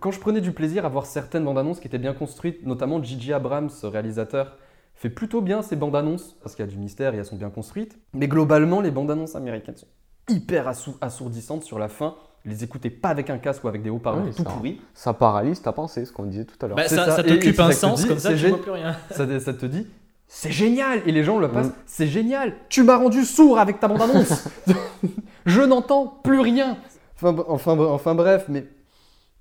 Quand 0.01 0.11
je 0.11 0.21
prenais 0.21 0.41
du 0.41 0.53
plaisir 0.53 0.85
à 0.87 0.89
voir 0.89 1.07
certaines 1.07 1.45
bandes 1.45 1.59
annonces 1.59 1.81
qui 1.81 1.87
étaient 1.87 1.99
bien 1.99 2.15
construites, 2.15 2.65
notamment 2.67 3.03
Gigi 3.03 3.33
Abrams, 3.33 3.71
réalisateur, 3.83 4.57
fait 4.95 5.11
plutôt 5.11 5.43
bien 5.43 5.61
ces 5.63 5.77
bandes 5.77 5.95
annonces 5.97 6.37
parce 6.43 6.55
qu'il 6.55 6.65
y 6.65 6.69
a 6.69 6.71
du 6.71 6.79
mystère 6.79 7.15
et 7.15 7.19
elles 7.19 7.27
sont 7.27 7.37
bien 7.37 7.51
construites. 7.51 7.99
Mais 8.15 8.29
globalement, 8.29 8.81
les 8.81 8.91
bandes 8.91 9.11
annonces 9.11 9.37
américaines 9.37 9.77
sont 9.77 9.89
hyper 10.29 10.67
assou- 10.69 10.97
assourdissantes 11.03 11.65
sur 11.65 11.79
la 11.79 11.89
fin. 11.89 12.17
Les 12.47 12.63
écoutez 12.63 12.91
pas 12.91 13.09
avec 13.09 13.29
un 13.29 13.39
casque 13.39 13.65
ou 13.65 13.69
avec 13.69 13.83
des 13.83 13.91
haut-parleurs 13.91 14.25
Oui, 14.25 14.31
tout 14.35 14.45
ça- 14.45 14.49
pourris. 14.51 14.81
Ça 14.95 15.13
paralyse 15.13 15.61
ta 15.61 15.73
pensée, 15.73 16.05
ce 16.05 16.13
qu'on 16.13 16.23
disait 16.25 16.45
tout 16.45 16.55
à 16.63 16.69
l'heure. 16.69 16.77
Bah, 16.77 16.87
ça, 16.89 17.23
t'occupe 17.23 17.59
un 17.61 17.73
sens, 17.73 18.05
comme 18.05 18.19
ça 18.19 18.31
c'est 18.31 18.37
tu 18.37 18.45
gé- 18.47 18.49
vois 18.51 18.63
plus 18.63 18.71
rien. 18.71 18.97
ça, 19.11 19.27
ça 19.41 19.53
te 19.53 19.67
dit 19.67 19.87
c'est 20.29 20.51
génial 20.51 21.01
et 21.07 21.13
les 21.13 21.23
gens 21.23 21.39
le 21.39 21.49
passent 21.49 21.69
Mm. 21.69 21.75
c'est 21.87 22.07
génial 22.09 22.53
tu 22.69 22.83
m'as 22.83 22.97
rendu 22.97 23.25
sourd 23.25 23.61
avec 23.61 23.79
ta 23.79 23.87
bande 23.87 24.03
annonce 24.03 24.49
je 25.47 25.61
n'entends 25.63 26.07
plus 26.25 26.41
rien 26.41 26.77
enfin, 27.15 27.37
enfin, 27.47 27.79
enfin 27.79 28.15
bref 28.17 28.47
mais 28.49 28.67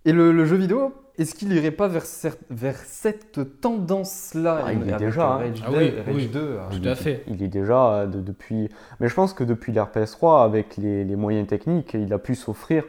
et 0.05 0.11
le, 0.13 0.31
le 0.31 0.45
jeu 0.45 0.55
vidéo 0.55 0.93
est-ce 1.17 1.33
qu'il 1.33 1.53
irait 1.53 1.71
pas 1.71 1.87
vers, 1.87 2.03
cer- 2.03 2.35
vers 2.49 2.75
cette 2.75 3.61
tendance 3.61 4.33
là 4.33 4.63
Ah, 4.65 4.73
il 4.73 4.89
est 4.89 4.97
déjà, 4.97 5.25
hein. 5.35 5.37
Rage, 5.37 5.63
Ah 5.65 5.71
2, 5.71 5.77
oui, 5.77 5.93
Rage 6.05 6.15
oui. 6.15 6.27
2, 6.27 6.39
euh, 6.41 6.57
Tout 6.69 6.77
Il 6.81 6.87
à 6.89 6.91
est- 6.91 6.95
fait. 6.95 7.23
Il 7.27 7.41
est 7.41 7.47
déjà 7.47 7.93
euh, 7.93 8.05
de- 8.05 8.19
depuis. 8.19 8.67
Mais 8.99 9.07
je 9.07 9.13
pense 9.15 9.33
que 9.33 9.45
depuis 9.45 9.71
l'RPS3, 9.71 10.43
avec 10.43 10.75
les, 10.75 11.05
les 11.05 11.15
moyens 11.15 11.47
techniques, 11.47 11.93
il 11.93 12.11
a 12.11 12.17
pu 12.19 12.35
s'offrir 12.35 12.83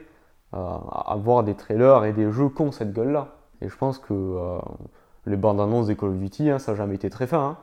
euh, 0.54 0.56
à 0.58 1.12
avoir 1.12 1.44
des 1.44 1.54
trailers 1.54 2.04
et 2.04 2.12
des 2.12 2.32
jeux 2.32 2.48
qui 2.48 2.62
ont 2.62 2.72
cette 2.72 2.92
gueule-là. 2.92 3.36
Et 3.62 3.68
je 3.68 3.76
pense 3.76 3.98
que 4.00 4.12
euh, 4.12 4.58
les 5.26 5.36
bandes 5.36 5.60
annonces 5.60 5.86
des 5.86 5.94
Call 5.94 6.08
of 6.08 6.16
Duty, 6.18 6.50
hein, 6.50 6.58
ça 6.58 6.72
n'a 6.72 6.78
jamais 6.78 6.96
été 6.96 7.08
très 7.10 7.28
fin. 7.28 7.38
hein. 7.50 7.56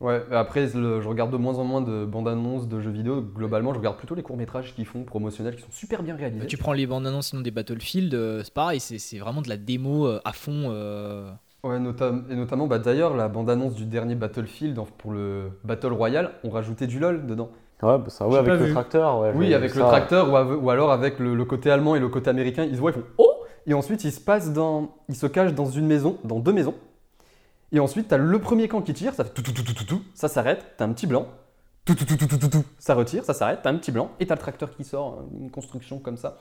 Ouais 0.00 0.22
après 0.32 0.66
le- 0.74 1.00
je 1.00 1.08
regarde 1.08 1.30
de 1.30 1.36
moins 1.36 1.58
en 1.58 1.64
moins 1.64 1.80
de 1.82 2.04
bandes 2.04 2.28
annonces 2.28 2.68
de 2.68 2.80
jeux 2.80 2.90
vidéo 2.90 3.20
globalement 3.20 3.72
je 3.74 3.78
regarde 3.78 3.96
plutôt 3.96 4.14
les 4.14 4.22
courts 4.22 4.36
métrages 4.36 4.74
qu'ils 4.74 4.86
font 4.86 5.02
promotionnels 5.04 5.56
qui 5.56 5.62
sont 5.62 5.70
super 5.70 6.02
bien 6.02 6.16
réalisés 6.16 6.40
Bah, 6.40 6.46
tu 6.46 6.56
prends 6.56 6.72
les 6.72 6.86
bandes 6.86 7.06
annonces 7.06 7.28
sinon 7.28 7.42
des 7.42 7.50
Battlefield, 7.50 8.14
euh, 8.14 8.42
c'est 8.44 8.54
pareil, 8.54 8.80
c'est 8.80 8.98
c'est 8.98 9.18
vraiment 9.18 9.42
de 9.42 9.48
la 9.48 9.56
démo 9.56 10.06
euh, 10.06 10.20
à 10.24 10.32
fond. 10.32 10.68
euh. 10.70 11.30
Ouais, 11.62 11.78
notam- 11.78 12.22
et 12.30 12.36
notamment, 12.36 12.66
bah, 12.66 12.78
d'ailleurs, 12.78 13.14
la 13.14 13.28
bande-annonce 13.28 13.74
du 13.74 13.84
dernier 13.84 14.14
Battlefield 14.14 14.78
pour 14.96 15.12
le 15.12 15.50
Battle 15.62 15.92
Royale, 15.92 16.30
on 16.42 16.48
rajoutait 16.48 16.86
du 16.86 16.98
LoL 16.98 17.26
dedans. 17.26 17.50
Ouais, 17.82 17.98
bah 17.98 18.04
ça, 18.08 18.26
ouais, 18.26 18.38
avec 18.38 18.52
le 18.54 18.64
vu. 18.64 18.72
tracteur. 18.72 19.20
Ouais, 19.20 19.32
oui, 19.34 19.52
avec 19.52 19.74
le 19.74 19.82
ça. 19.82 19.86
tracteur 19.88 20.30
ou 20.62 20.70
alors 20.70 20.90
avec 20.90 21.18
le, 21.18 21.34
le 21.34 21.44
côté 21.44 21.70
allemand 21.70 21.94
et 21.96 22.00
le 22.00 22.08
côté 22.08 22.30
américain. 22.30 22.64
Ils 22.64 22.76
se 22.76 22.80
voient, 22.80 22.92
ils 22.92 22.94
font 22.94 23.04
Oh 23.18 23.30
Et 23.66 23.74
ensuite, 23.74 24.04
ils 24.04 24.12
se 24.12 24.20
passent 24.20 24.54
dans. 24.54 24.88
Ils 25.10 25.14
se 25.16 25.26
cachent 25.26 25.52
dans 25.54 25.66
une 25.66 25.86
maison, 25.86 26.16
dans 26.24 26.38
deux 26.38 26.52
maisons. 26.54 26.74
Et 27.72 27.80
ensuite, 27.80 28.08
t'as 28.08 28.16
le 28.16 28.38
premier 28.40 28.68
camp 28.68 28.82
qui 28.82 28.92
tire, 28.92 29.14
ça 29.14 29.24
fait 29.24 29.32
tout, 29.32 29.42
tout, 29.42 29.52
tout, 29.52 29.62
tout, 29.62 29.84
tout, 29.84 30.02
ça 30.14 30.28
s'arrête, 30.28 30.64
t'as 30.76 30.84
un 30.86 30.92
petit 30.92 31.06
blanc. 31.06 31.26
Tout, 31.84 31.94
tout, 31.94 32.04
tout, 32.04 32.16
tout, 32.16 32.26
tout, 32.38 32.48
tout, 32.48 32.64
ça 32.78 32.94
retire, 32.94 33.24
ça 33.24 33.34
s'arrête, 33.34 33.60
t'as 33.62 33.70
un 33.70 33.76
petit 33.76 33.92
blanc, 33.92 34.10
et 34.20 34.26
t'as 34.26 34.34
le 34.34 34.40
tracteur 34.40 34.70
qui 34.76 34.84
sort, 34.84 35.18
euh, 35.20 35.38
une 35.40 35.50
construction 35.50 35.98
comme 35.98 36.16
ça, 36.16 36.38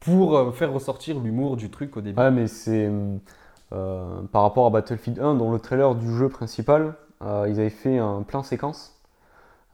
pour 0.00 0.36
euh, 0.36 0.52
faire 0.52 0.72
ressortir 0.72 1.18
l'humour 1.20 1.56
du 1.56 1.70
truc 1.70 1.96
au 1.96 2.00
début. 2.00 2.20
Ouais, 2.20 2.30
mais 2.30 2.46
c'est. 2.48 2.90
euh, 3.72 4.22
par 4.32 4.42
rapport 4.42 4.66
à 4.66 4.70
Battlefield 4.70 5.18
1, 5.20 5.34
dans 5.34 5.50
le 5.52 5.58
trailer 5.58 5.94
du 5.94 6.14
jeu 6.16 6.28
principal, 6.28 6.94
euh, 7.22 7.46
ils 7.48 7.58
avaient 7.60 7.70
fait 7.70 7.98
un 7.98 8.22
plan 8.22 8.42
séquence. 8.42 8.94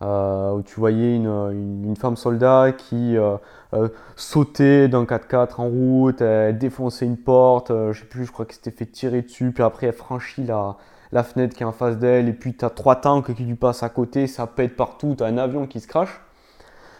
euh, 0.02 0.52
où 0.52 0.62
tu 0.62 0.78
voyais 0.78 1.16
une, 1.16 1.26
une- 1.26 1.84
une 1.86 1.96
femme 1.96 2.16
soldat 2.16 2.72
qui 2.72 3.16
euh, 3.16 3.36
euh, 3.74 3.88
sautait 4.16 4.88
d'un 4.88 5.04
4x4 5.06 5.60
en 5.60 5.68
route, 5.68 6.20
elle 6.20 6.56
défonçait 6.58 7.04
une 7.06 7.16
porte, 7.16 7.70
euh, 7.72 7.92
je 7.92 8.00
sais 8.00 8.06
plus, 8.06 8.24
je 8.24 8.30
crois 8.32 8.44
qu'elle 8.46 8.54
s'était 8.56 8.70
fait 8.70 8.86
tirer 8.86 9.22
dessus, 9.22 9.50
puis 9.52 9.62
après 9.64 9.88
elle 9.88 9.92
franchit 9.94 10.44
la, 10.44 10.76
la 11.12 11.22
fenêtre 11.22 11.56
qui 11.56 11.62
est 11.62 11.66
en 11.66 11.72
face 11.72 11.98
d'elle, 11.98 12.28
et 12.28 12.32
puis 12.32 12.54
tu 12.56 12.64
as 12.64 12.70
trois 12.70 12.96
tanks 12.96 13.34
qui 13.34 13.44
lui 13.44 13.54
passent 13.54 13.82
à 13.82 13.88
côté, 13.88 14.26
ça 14.26 14.46
pète 14.46 14.76
partout, 14.76 15.14
tu 15.16 15.24
as 15.24 15.26
un 15.26 15.38
avion 15.38 15.66
qui 15.66 15.80
se 15.80 15.86
crache. 15.86 16.20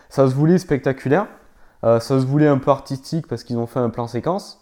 Ça 0.09 0.28
se 0.28 0.35
voulait 0.35 0.59
spectaculaire, 0.59 1.26
euh, 1.85 2.01
ça 2.01 2.18
se 2.20 2.24
voulait 2.26 2.48
un 2.48 2.59
peu 2.59 2.70
artistique 2.70 3.26
parce 3.26 3.44
qu'ils 3.44 3.59
ont 3.59 3.66
fait 3.66 3.80
un 3.80 3.90
plan 3.90 4.06
séquence, 4.06 4.60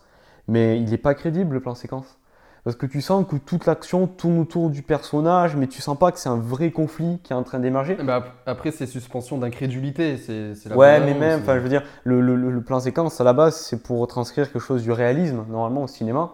mais 0.49 0.79
il 0.81 0.91
n'est 0.91 0.99
pas 0.99 1.15
crédible 1.15 1.55
le 1.55 1.61
plan 1.61 1.75
séquence. 1.75 2.19
Parce 2.65 2.75
que 2.75 2.87
tu 2.87 3.01
sens 3.01 3.25
que 3.29 3.37
toute 3.37 3.65
l'action 3.67 4.09
tourne 4.09 4.41
autour 4.41 4.71
du 4.71 4.83
personnage, 4.83 5.55
mais 5.55 5.69
tu 5.69 5.81
sens 5.81 5.97
pas 5.97 6.11
que 6.11 6.19
c'est 6.19 6.29
un 6.29 6.37
vrai 6.41 6.73
conflit 6.73 7.21
qui 7.23 7.33
est 7.33 7.37
en 7.37 7.45
train 7.45 7.61
d'émerger. 7.61 7.97
Eh 7.97 8.03
ben, 8.03 8.15
ap- 8.15 8.33
après, 8.45 8.73
c'est 8.73 8.87
suspension 8.87 9.39
d'incrédulité. 9.39 10.17
C'est 10.17 10.75
Ouais, 10.75 10.99
mais 10.99 11.13
annonce, 11.13 11.21
même, 11.21 11.43
je 11.45 11.61
veux 11.61 11.69
dire, 11.69 11.85
le, 12.03 12.21
le- 12.21 12.35
le 12.51 12.61
plan 12.63 12.81
séquence 12.81 13.21
à 13.21 13.25
la 13.25 13.33
base, 13.35 13.55
c'est 13.55 13.81
pour 13.85 14.01
retranscrire 14.01 14.51
quelque 14.51 14.59
chose 14.59 14.83
du 14.83 14.91
réalisme, 14.91 15.45
normalement 15.49 15.85
au 15.85 15.87
cinéma. 15.87 16.33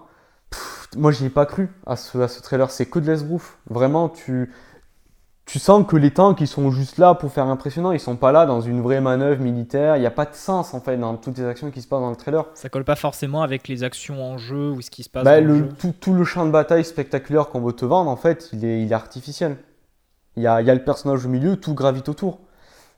Pff, 0.53 0.89
moi, 0.97 1.11
j'y 1.11 1.25
ai 1.27 1.31
pas 1.31 1.47
cru 1.47 1.69
à 1.87 1.97
ce, 1.97 2.19
à 2.19 2.29
ce 2.29 2.41
trailer, 2.43 2.71
c'est 2.71 2.87
que 2.87 2.99
de 3.01 3.07
l'esbrouf. 3.07 3.59
Vraiment, 3.69 4.09
tu, 4.09 4.53
tu 5.47 5.59
sens 5.59 5.85
que 5.87 5.97
les 5.97 6.13
tanks, 6.13 6.41
ils 6.41 6.47
sont 6.47 6.71
juste 6.71 6.99
là 6.99 7.15
pour 7.15 7.33
faire 7.33 7.47
impressionnant, 7.47 7.91
ils 7.93 7.99
sont 8.01 8.17
pas 8.17 8.31
là 8.33 8.47
dans 8.47 8.61
une 8.61 8.81
vraie 8.83 9.01
manœuvre 9.01 9.43
militaire. 9.43 9.97
Il 9.97 10.01
n'y 10.01 10.07
a 10.07 10.11
pas 10.11 10.27
de 10.27 10.35
sens, 10.35 10.75
en 10.75 10.81
fait, 10.81 10.97
dans 10.97 11.17
toutes 11.17 11.39
les 11.39 11.45
actions 11.45 11.71
qui 11.71 11.83
se 11.83 11.89
passent 11.89 12.01
dans 12.01 12.11
le 12.11 12.17
trailer. 12.17 12.45
Ça 12.55 12.69
colle 12.69 12.85
pas 12.85 12.95
forcément 12.97 13.43
avec 13.43 13.67
les 13.69 13.83
actions 13.83 14.23
en 14.23 14.39
jeu 14.39 14.71
ou 14.71 14.81
ce 14.83 14.91
qui 14.91 15.03
se 15.03 15.11
passe 15.11 15.25
Bah, 15.25 15.41
dans 15.41 15.47
le, 15.47 15.53
le, 15.55 15.59
jeu. 15.61 15.69
tout, 15.79 15.95
tout 15.99 16.15
le 16.15 16.25
champ 16.25 16.47
de 16.47 16.51
bataille 16.51 16.85
spectaculaire 16.85 17.49
qu'on 17.49 17.61
veut 17.61 17.73
te 17.73 17.85
vendre, 17.85 18.11
en 18.11 18.17
fait, 18.17 18.51
il 18.53 18.65
est, 18.65 18.83
il 18.83 18.93
est 18.93 18.95
artificiel. 18.95 19.57
Il 20.37 20.43
y 20.43 20.47
a, 20.47 20.63
y 20.63 20.71
a 20.71 20.75
le 20.75 20.85
personnage 20.85 21.27
au 21.27 21.29
milieu, 21.29 21.57
tout 21.57 21.75
gravite 21.75 22.09
autour. 22.09 22.39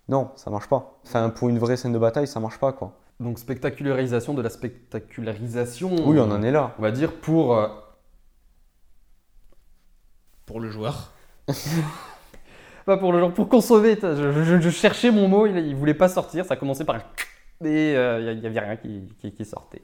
Non, 0.08 0.30
ça 0.36 0.50
marche 0.50 0.68
pas. 0.68 0.98
Enfin, 1.06 1.30
pour 1.30 1.48
une 1.48 1.58
vraie 1.58 1.76
scène 1.76 1.92
de 1.92 1.98
bataille, 1.98 2.26
ça 2.26 2.38
marche 2.40 2.58
pas, 2.58 2.72
quoi. 2.72 2.92
Donc 3.20 3.38
spectacularisation 3.38 4.34
de 4.34 4.42
la 4.42 4.50
spectacularisation. 4.50 5.94
Oui, 6.06 6.18
on 6.18 6.30
en 6.30 6.42
est 6.42 6.50
là. 6.50 6.74
On 6.78 6.82
va 6.82 6.90
dire 6.90 7.12
pour. 7.12 7.56
euh, 7.56 7.68
Pour 10.46 10.60
le 10.60 10.70
joueur. 10.70 11.12
Pas 12.86 12.98
pour 12.98 13.12
le 13.12 13.18
genre, 13.20 13.32
pour 13.32 13.48
consommer. 13.48 13.96
Je, 14.02 14.32
je- 14.44 14.60
je 14.60 14.70
cherchais 14.70 15.10
mon 15.10 15.26
mot, 15.26 15.46
il, 15.46 15.56
il 15.56 15.74
voulait 15.74 15.94
pas 15.94 16.08
sortir. 16.08 16.44
Ça 16.44 16.54
commençait 16.56 16.84
par 16.84 16.96
un 16.96 17.02
et 17.66 17.96
euh, 17.96 18.32
il 18.34 18.40
n'y 18.40 18.46
avait 18.46 18.60
rien 18.60 18.76
qui, 18.76 19.08
qui- 19.20 19.32
qui 19.32 19.44
sortait. 19.46 19.80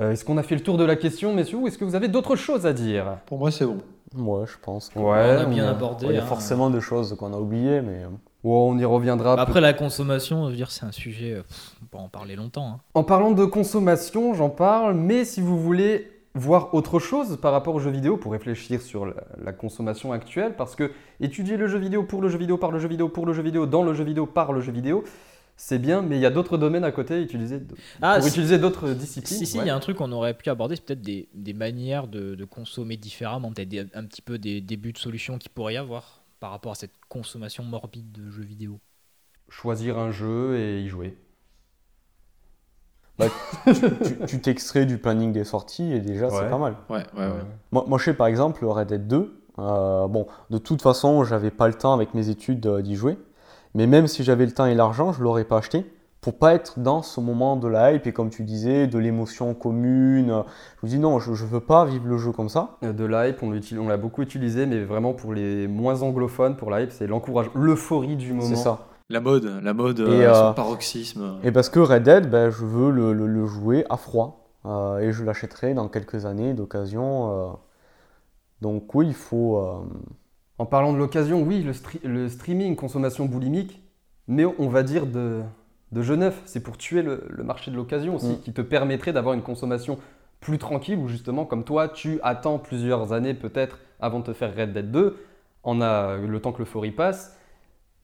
Euh, 0.00 0.10
est-ce 0.12 0.24
qu'on 0.24 0.36
a 0.38 0.42
fait 0.42 0.56
le 0.56 0.62
tour 0.62 0.78
de 0.78 0.84
la 0.84 0.96
question, 0.96 1.32
messieurs, 1.34 1.58
ou 1.58 1.68
est-ce 1.68 1.78
que 1.78 1.84
vous 1.84 1.94
avez 1.94 2.08
d'autres 2.08 2.34
choses 2.34 2.66
à 2.66 2.72
dire? 2.72 3.18
Pour 3.26 3.38
moi, 3.38 3.50
c'est 3.52 3.66
bon. 3.66 3.78
Ouais, 4.16 4.46
je 4.46 4.56
pense. 4.60 4.88
que- 4.88 4.98
on 4.98 5.12
a 5.12 5.44
bien 5.44 5.66
on, 5.66 5.70
abordé. 5.70 6.06
Il 6.06 6.14
y 6.14 6.18
a 6.18 6.22
hein. 6.22 6.26
forcément 6.26 6.70
des 6.70 6.80
choses 6.80 7.14
qu'on 7.16 7.32
a 7.32 7.36
oubliées, 7.38 7.82
mais. 7.82 8.02
Oh, 8.44 8.68
on 8.72 8.78
y 8.78 8.84
reviendra. 8.84 9.34
Bah, 9.36 9.42
Après 9.42 9.60
la 9.60 9.72
consommation, 9.72 10.44
je 10.46 10.50
veux 10.50 10.56
dire, 10.56 10.70
c'est 10.70 10.84
un 10.86 10.92
sujet, 10.92 11.32
euh, 11.34 11.42
pff, 11.42 11.72
on 11.82 11.86
peut 11.86 11.98
en 11.98 12.08
parler 12.08 12.36
longtemps. 12.36 12.68
hein. 12.68 12.80
En 12.94 13.02
parlant 13.04 13.32
de 13.32 13.44
consommation, 13.44 14.32
j'en 14.34 14.50
parle, 14.50 14.94
mais 14.94 15.24
si 15.24 15.40
vous 15.40 15.58
voulez 15.60 16.10
voir 16.34 16.72
autre 16.74 17.00
chose 17.00 17.36
par 17.42 17.50
rapport 17.52 17.74
aux 17.74 17.80
jeux 17.80 17.90
vidéo 17.90 18.16
pour 18.16 18.30
réfléchir 18.32 18.80
sur 18.80 19.06
la, 19.06 19.14
la 19.42 19.52
consommation 19.52 20.12
actuelle, 20.12 20.54
parce 20.56 20.76
que 20.76 20.92
étudier 21.20 21.56
le 21.56 21.66
jeu 21.66 21.78
vidéo 21.78 22.04
pour 22.04 22.22
le 22.22 22.28
jeu 22.28 22.38
vidéo, 22.38 22.58
par 22.58 22.70
le 22.70 22.78
jeu 22.78 22.86
vidéo, 22.88 23.08
pour 23.08 23.26
le 23.26 23.32
jeu 23.32 23.42
vidéo, 23.42 23.66
dans 23.66 23.82
le 23.82 23.92
jeu 23.92 24.04
vidéo, 24.04 24.26
par 24.26 24.52
le 24.52 24.60
jeu 24.60 24.70
vidéo, 24.70 25.02
c'est 25.56 25.80
bien, 25.80 26.00
mais 26.02 26.14
il 26.16 26.20
y 26.20 26.26
a 26.26 26.30
d'autres 26.30 26.56
domaines 26.56 26.84
à 26.84 26.92
côté 26.92 27.20
utiliser, 27.20 27.58
Ah, 28.00 28.14
pour 28.14 28.22
si- 28.22 28.28
utiliser 28.28 28.58
d'autres 28.58 28.90
disciplines. 28.90 29.38
Si, 29.40 29.46
si, 29.46 29.56
il 29.56 29.60
ouais. 29.62 29.66
y 29.66 29.70
a 29.70 29.74
un 29.74 29.80
truc 29.80 29.96
qu'on 29.96 30.12
aurait 30.12 30.34
pu 30.34 30.48
aborder, 30.50 30.76
c'est 30.76 30.84
peut-être 30.84 31.02
des, 31.02 31.28
des 31.34 31.54
manières 31.54 32.06
de, 32.06 32.36
de 32.36 32.44
consommer 32.44 32.96
différemment, 32.96 33.50
peut-être 33.50 33.88
un 33.96 34.04
petit 34.04 34.22
peu 34.22 34.38
des 34.38 34.60
débuts 34.60 34.92
de 34.92 34.98
solutions 34.98 35.38
qu'il 35.38 35.50
pourrait 35.50 35.74
y 35.74 35.78
avoir 35.78 36.17
par 36.40 36.50
rapport 36.50 36.72
à 36.72 36.74
cette 36.74 36.94
consommation 37.08 37.64
morbide 37.64 38.12
de 38.12 38.30
jeux 38.30 38.44
vidéo. 38.44 38.80
Choisir 39.48 39.98
un 39.98 40.10
jeu 40.10 40.56
et 40.58 40.80
y 40.82 40.88
jouer. 40.88 41.16
tu- 43.66 44.26
tu 44.26 44.40
t'extrais 44.40 44.86
du 44.86 44.98
planning 44.98 45.32
des 45.32 45.42
sorties 45.44 45.92
et 45.92 46.00
déjà, 46.00 46.26
Ouais. 46.28 46.32
c'est 46.38 46.50
pas 46.50 46.58
mal. 46.58 46.76
Ouais, 46.88 47.04
ouais, 47.16 47.26
ouais. 47.26 47.42
Moi, 47.72 47.84
moi, 47.88 47.98
je 47.98 48.04
sais 48.04 48.14
par 48.14 48.28
exemple 48.28 48.64
Red 48.64 48.88
Dead 48.88 49.08
2. 49.08 49.40
euh, 49.58 50.06
bon, 50.06 50.28
de 50.50 50.58
toute 50.58 50.82
façon, 50.82 51.24
j'avais 51.24 51.50
pas 51.50 51.66
le 51.66 51.74
temps 51.74 51.92
avec 51.94 52.14
mes 52.14 52.28
études 52.28 52.64
euh, 52.66 52.80
d'y 52.80 52.94
jouer. 52.94 53.18
Mais 53.74 53.86
même 53.88 54.06
si 54.06 54.22
j'avais 54.22 54.46
le 54.46 54.52
temps 54.52 54.66
et 54.66 54.74
l'argent, 54.74 55.12
je 55.12 55.20
l'aurais 55.22 55.44
pas 55.44 55.58
acheté 55.58 55.84
pour 56.20 56.38
pas 56.38 56.54
être 56.54 56.80
dans 56.80 57.02
ce 57.02 57.20
moment 57.20 57.56
de 57.56 57.68
la 57.68 57.92
hype 57.92 58.06
et 58.06 58.12
comme 58.12 58.28
tu 58.30 58.42
disais, 58.42 58.86
de 58.88 58.98
l'émotion 58.98 59.54
commune. 59.54 60.42
Je 60.80 60.86
me 60.86 60.90
dis 60.90 60.98
non, 60.98 61.18
je, 61.20 61.32
je 61.34 61.44
veux 61.46 61.60
pas 61.60 61.84
vivre 61.84 62.06
le 62.06 62.18
jeu 62.18 62.32
comme 62.32 62.48
ça. 62.48 62.76
De 62.82 63.04
l'hype, 63.04 63.42
on 63.42 63.50
l'utilise- 63.50 63.80
on 63.80 63.88
l'a 63.88 63.96
beaucoup 63.96 64.22
utilisé, 64.22 64.66
mais 64.66 64.82
vraiment 64.82 65.12
pour 65.14 65.32
les 65.32 65.68
moins 65.68 66.02
anglophones, 66.02 66.56
pour 66.56 66.70
la 66.70 66.82
hype, 66.82 66.90
c'est 66.90 67.06
l'encouragement, 67.06 67.52
l'euphorie 67.54 68.16
du 68.16 68.32
moment. 68.32 68.48
C'est 68.48 68.56
ça. 68.56 68.86
La 69.10 69.20
mode, 69.20 69.60
la 69.62 69.72
mode, 69.72 70.00
Et, 70.00 70.02
euh, 70.02 70.30
euh, 70.32 70.48
son 70.48 70.54
paroxysme. 70.54 71.38
Et 71.42 71.50
parce 71.52 71.68
que 71.70 71.80
Red 71.80 72.02
Dead, 72.02 72.28
ben, 72.28 72.50
je 72.50 72.64
veux 72.66 72.90
le, 72.90 73.12
le- 73.14 73.26
le 73.26 73.46
jouer 73.46 73.84
à 73.88 73.96
froid. 73.96 74.44
Euh, 74.66 74.98
et 74.98 75.12
je 75.12 75.24
l'achèterai 75.24 75.72
dans 75.72 75.88
quelques 75.88 76.26
années 76.26 76.52
d'occasion. 76.52 77.30
euh. 77.32 77.46
Donc 78.60 78.94
oui, 78.94 79.06
il 79.08 79.14
faut... 79.14 79.58
euh, 79.58 79.78
En 80.58 80.66
parlant 80.66 80.92
de 80.92 80.98
l'occasion, 80.98 81.42
oui, 81.42 81.62
le, 81.62 81.72
stre- 81.72 82.04
le 82.04 82.28
streaming, 82.28 82.74
consommation 82.76 83.24
boulimique, 83.26 83.82
mais 84.26 84.44
on 84.58 84.68
va 84.68 84.82
dire 84.82 85.06
de, 85.06 85.40
de 85.92 86.02
jeu 86.02 86.16
neuf. 86.16 86.40
C'est 86.44 86.62
pour 86.62 86.76
tuer 86.76 87.02
le, 87.02 87.24
le 87.28 87.44
marché 87.44 87.70
de 87.70 87.76
l'occasion 87.76 88.16
aussi, 88.16 88.32
Mm. 88.32 88.40
qui 88.40 88.52
te 88.52 88.60
permettrait 88.62 89.12
d'avoir 89.12 89.34
une 89.34 89.42
consommation 89.42 89.98
plus 90.40 90.58
tranquille, 90.58 90.98
où 90.98 91.08
justement, 91.08 91.44
comme 91.44 91.64
toi, 91.64 91.88
tu 91.88 92.20
attends 92.22 92.58
plusieurs 92.58 93.12
années 93.12 93.34
peut-être 93.34 93.78
avant 94.00 94.20
de 94.20 94.24
te 94.26 94.32
faire 94.32 94.54
Red 94.56 94.72
Dead 94.72 94.90
2, 94.90 95.16
en 95.64 95.80
a 95.80 96.16
le 96.16 96.40
temps 96.40 96.52
que 96.52 96.58
l'euphorie 96.58 96.92
passe. 96.92 97.36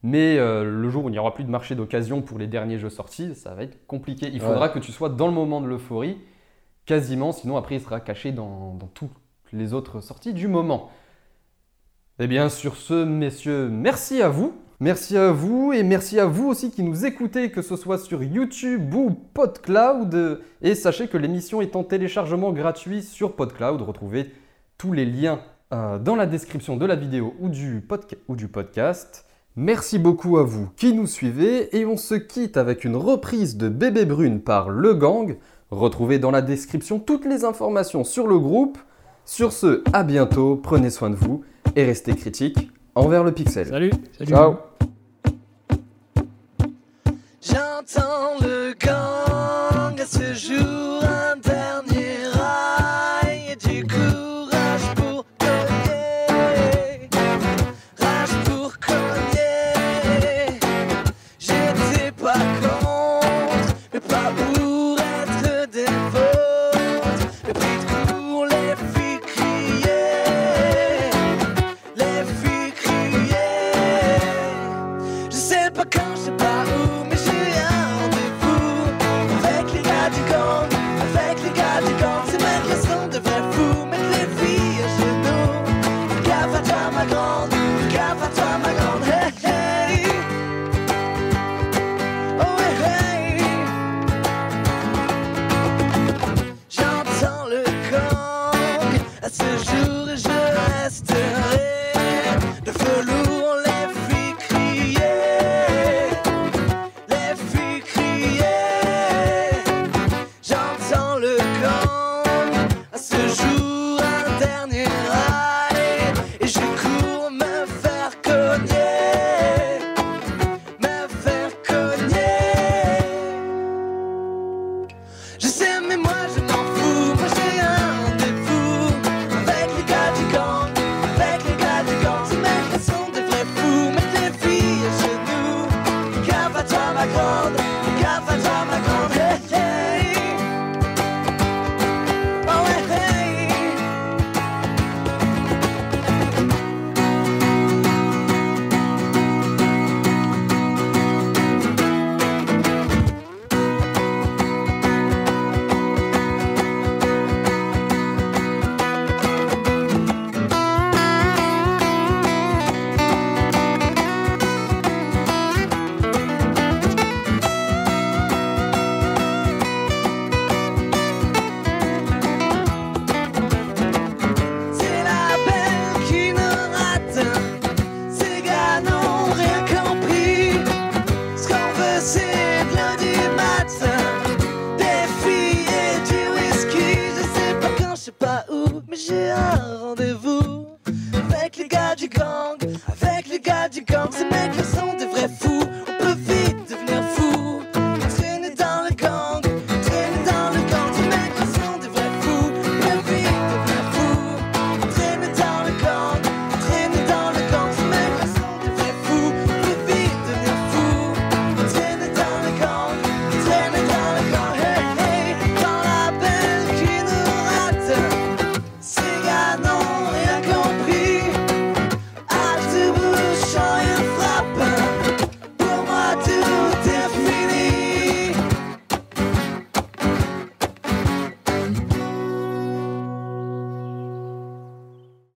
Mais 0.02 0.36
euh, 0.38 0.64
le 0.64 0.90
jour 0.90 1.04
où 1.04 1.08
il 1.08 1.12
n'y 1.12 1.18
aura 1.18 1.32
plus 1.32 1.44
de 1.44 1.50
marché 1.50 1.74
d'occasion 1.74 2.20
pour 2.20 2.38
les 2.38 2.46
derniers 2.46 2.78
jeux 2.78 2.90
sortis, 2.90 3.34
ça 3.34 3.54
va 3.54 3.62
être 3.62 3.86
compliqué. 3.86 4.28
Il 4.32 4.42
Ouais. 4.42 4.48
faudra 4.48 4.68
que 4.68 4.78
tu 4.78 4.92
sois 4.92 5.08
dans 5.08 5.28
le 5.28 5.32
moment 5.32 5.60
de 5.62 5.66
l'euphorie, 5.66 6.18
quasiment, 6.84 7.32
sinon 7.32 7.56
après 7.56 7.76
il 7.76 7.80
sera 7.80 8.00
caché 8.00 8.32
dans, 8.32 8.74
dans 8.74 8.88
toutes 8.88 9.12
les 9.52 9.72
autres 9.72 10.00
sorties 10.00 10.34
du 10.34 10.46
moment. 10.48 10.90
Eh 12.18 12.26
bien, 12.26 12.48
sur 12.48 12.76
ce, 12.76 13.04
messieurs, 13.04 13.68
merci 13.70 14.20
à 14.20 14.28
vous. 14.28 14.54
Merci 14.84 15.16
à 15.16 15.32
vous 15.32 15.72
et 15.72 15.82
merci 15.82 16.20
à 16.20 16.26
vous 16.26 16.46
aussi 16.46 16.70
qui 16.70 16.82
nous 16.82 17.06
écoutez, 17.06 17.50
que 17.50 17.62
ce 17.62 17.74
soit 17.74 17.96
sur 17.96 18.22
YouTube 18.22 18.92
ou 18.94 19.12
PodCloud. 19.32 20.42
Et 20.60 20.74
sachez 20.74 21.08
que 21.08 21.16
l'émission 21.16 21.62
est 21.62 21.74
en 21.74 21.84
téléchargement 21.84 22.52
gratuit 22.52 23.00
sur 23.00 23.32
PodCloud. 23.32 23.80
Retrouvez 23.80 24.30
tous 24.76 24.92
les 24.92 25.06
liens 25.06 25.40
euh, 25.72 25.98
dans 25.98 26.16
la 26.16 26.26
description 26.26 26.76
de 26.76 26.84
la 26.84 26.96
vidéo 26.96 27.32
ou 27.40 27.48
du, 27.48 27.80
podca- 27.80 28.18
ou 28.28 28.36
du 28.36 28.46
podcast. 28.46 29.24
Merci 29.56 29.98
beaucoup 29.98 30.36
à 30.36 30.42
vous 30.42 30.68
qui 30.76 30.92
nous 30.92 31.06
suivez 31.06 31.74
et 31.78 31.86
on 31.86 31.96
se 31.96 32.14
quitte 32.14 32.58
avec 32.58 32.84
une 32.84 32.96
reprise 32.96 33.56
de 33.56 33.70
Bébé 33.70 34.04
Brune 34.04 34.42
par 34.42 34.68
Le 34.68 34.92
Gang. 34.92 35.38
Retrouvez 35.70 36.18
dans 36.18 36.30
la 36.30 36.42
description 36.42 36.98
toutes 36.98 37.24
les 37.24 37.46
informations 37.46 38.04
sur 38.04 38.26
le 38.26 38.38
groupe. 38.38 38.76
Sur 39.24 39.52
ce, 39.52 39.82
à 39.94 40.04
bientôt, 40.04 40.56
prenez 40.62 40.90
soin 40.90 41.08
de 41.08 41.16
vous 41.16 41.42
et 41.74 41.84
restez 41.86 42.14
critiques 42.14 42.70
envers 42.94 43.24
le 43.24 43.32
pixel. 43.32 43.68
Salut 43.68 43.92
Ciao 44.26 44.56
J'entends 47.54 48.34
le 48.40 48.74
gang 48.84 50.00
à 50.00 50.04
ce 50.04 50.34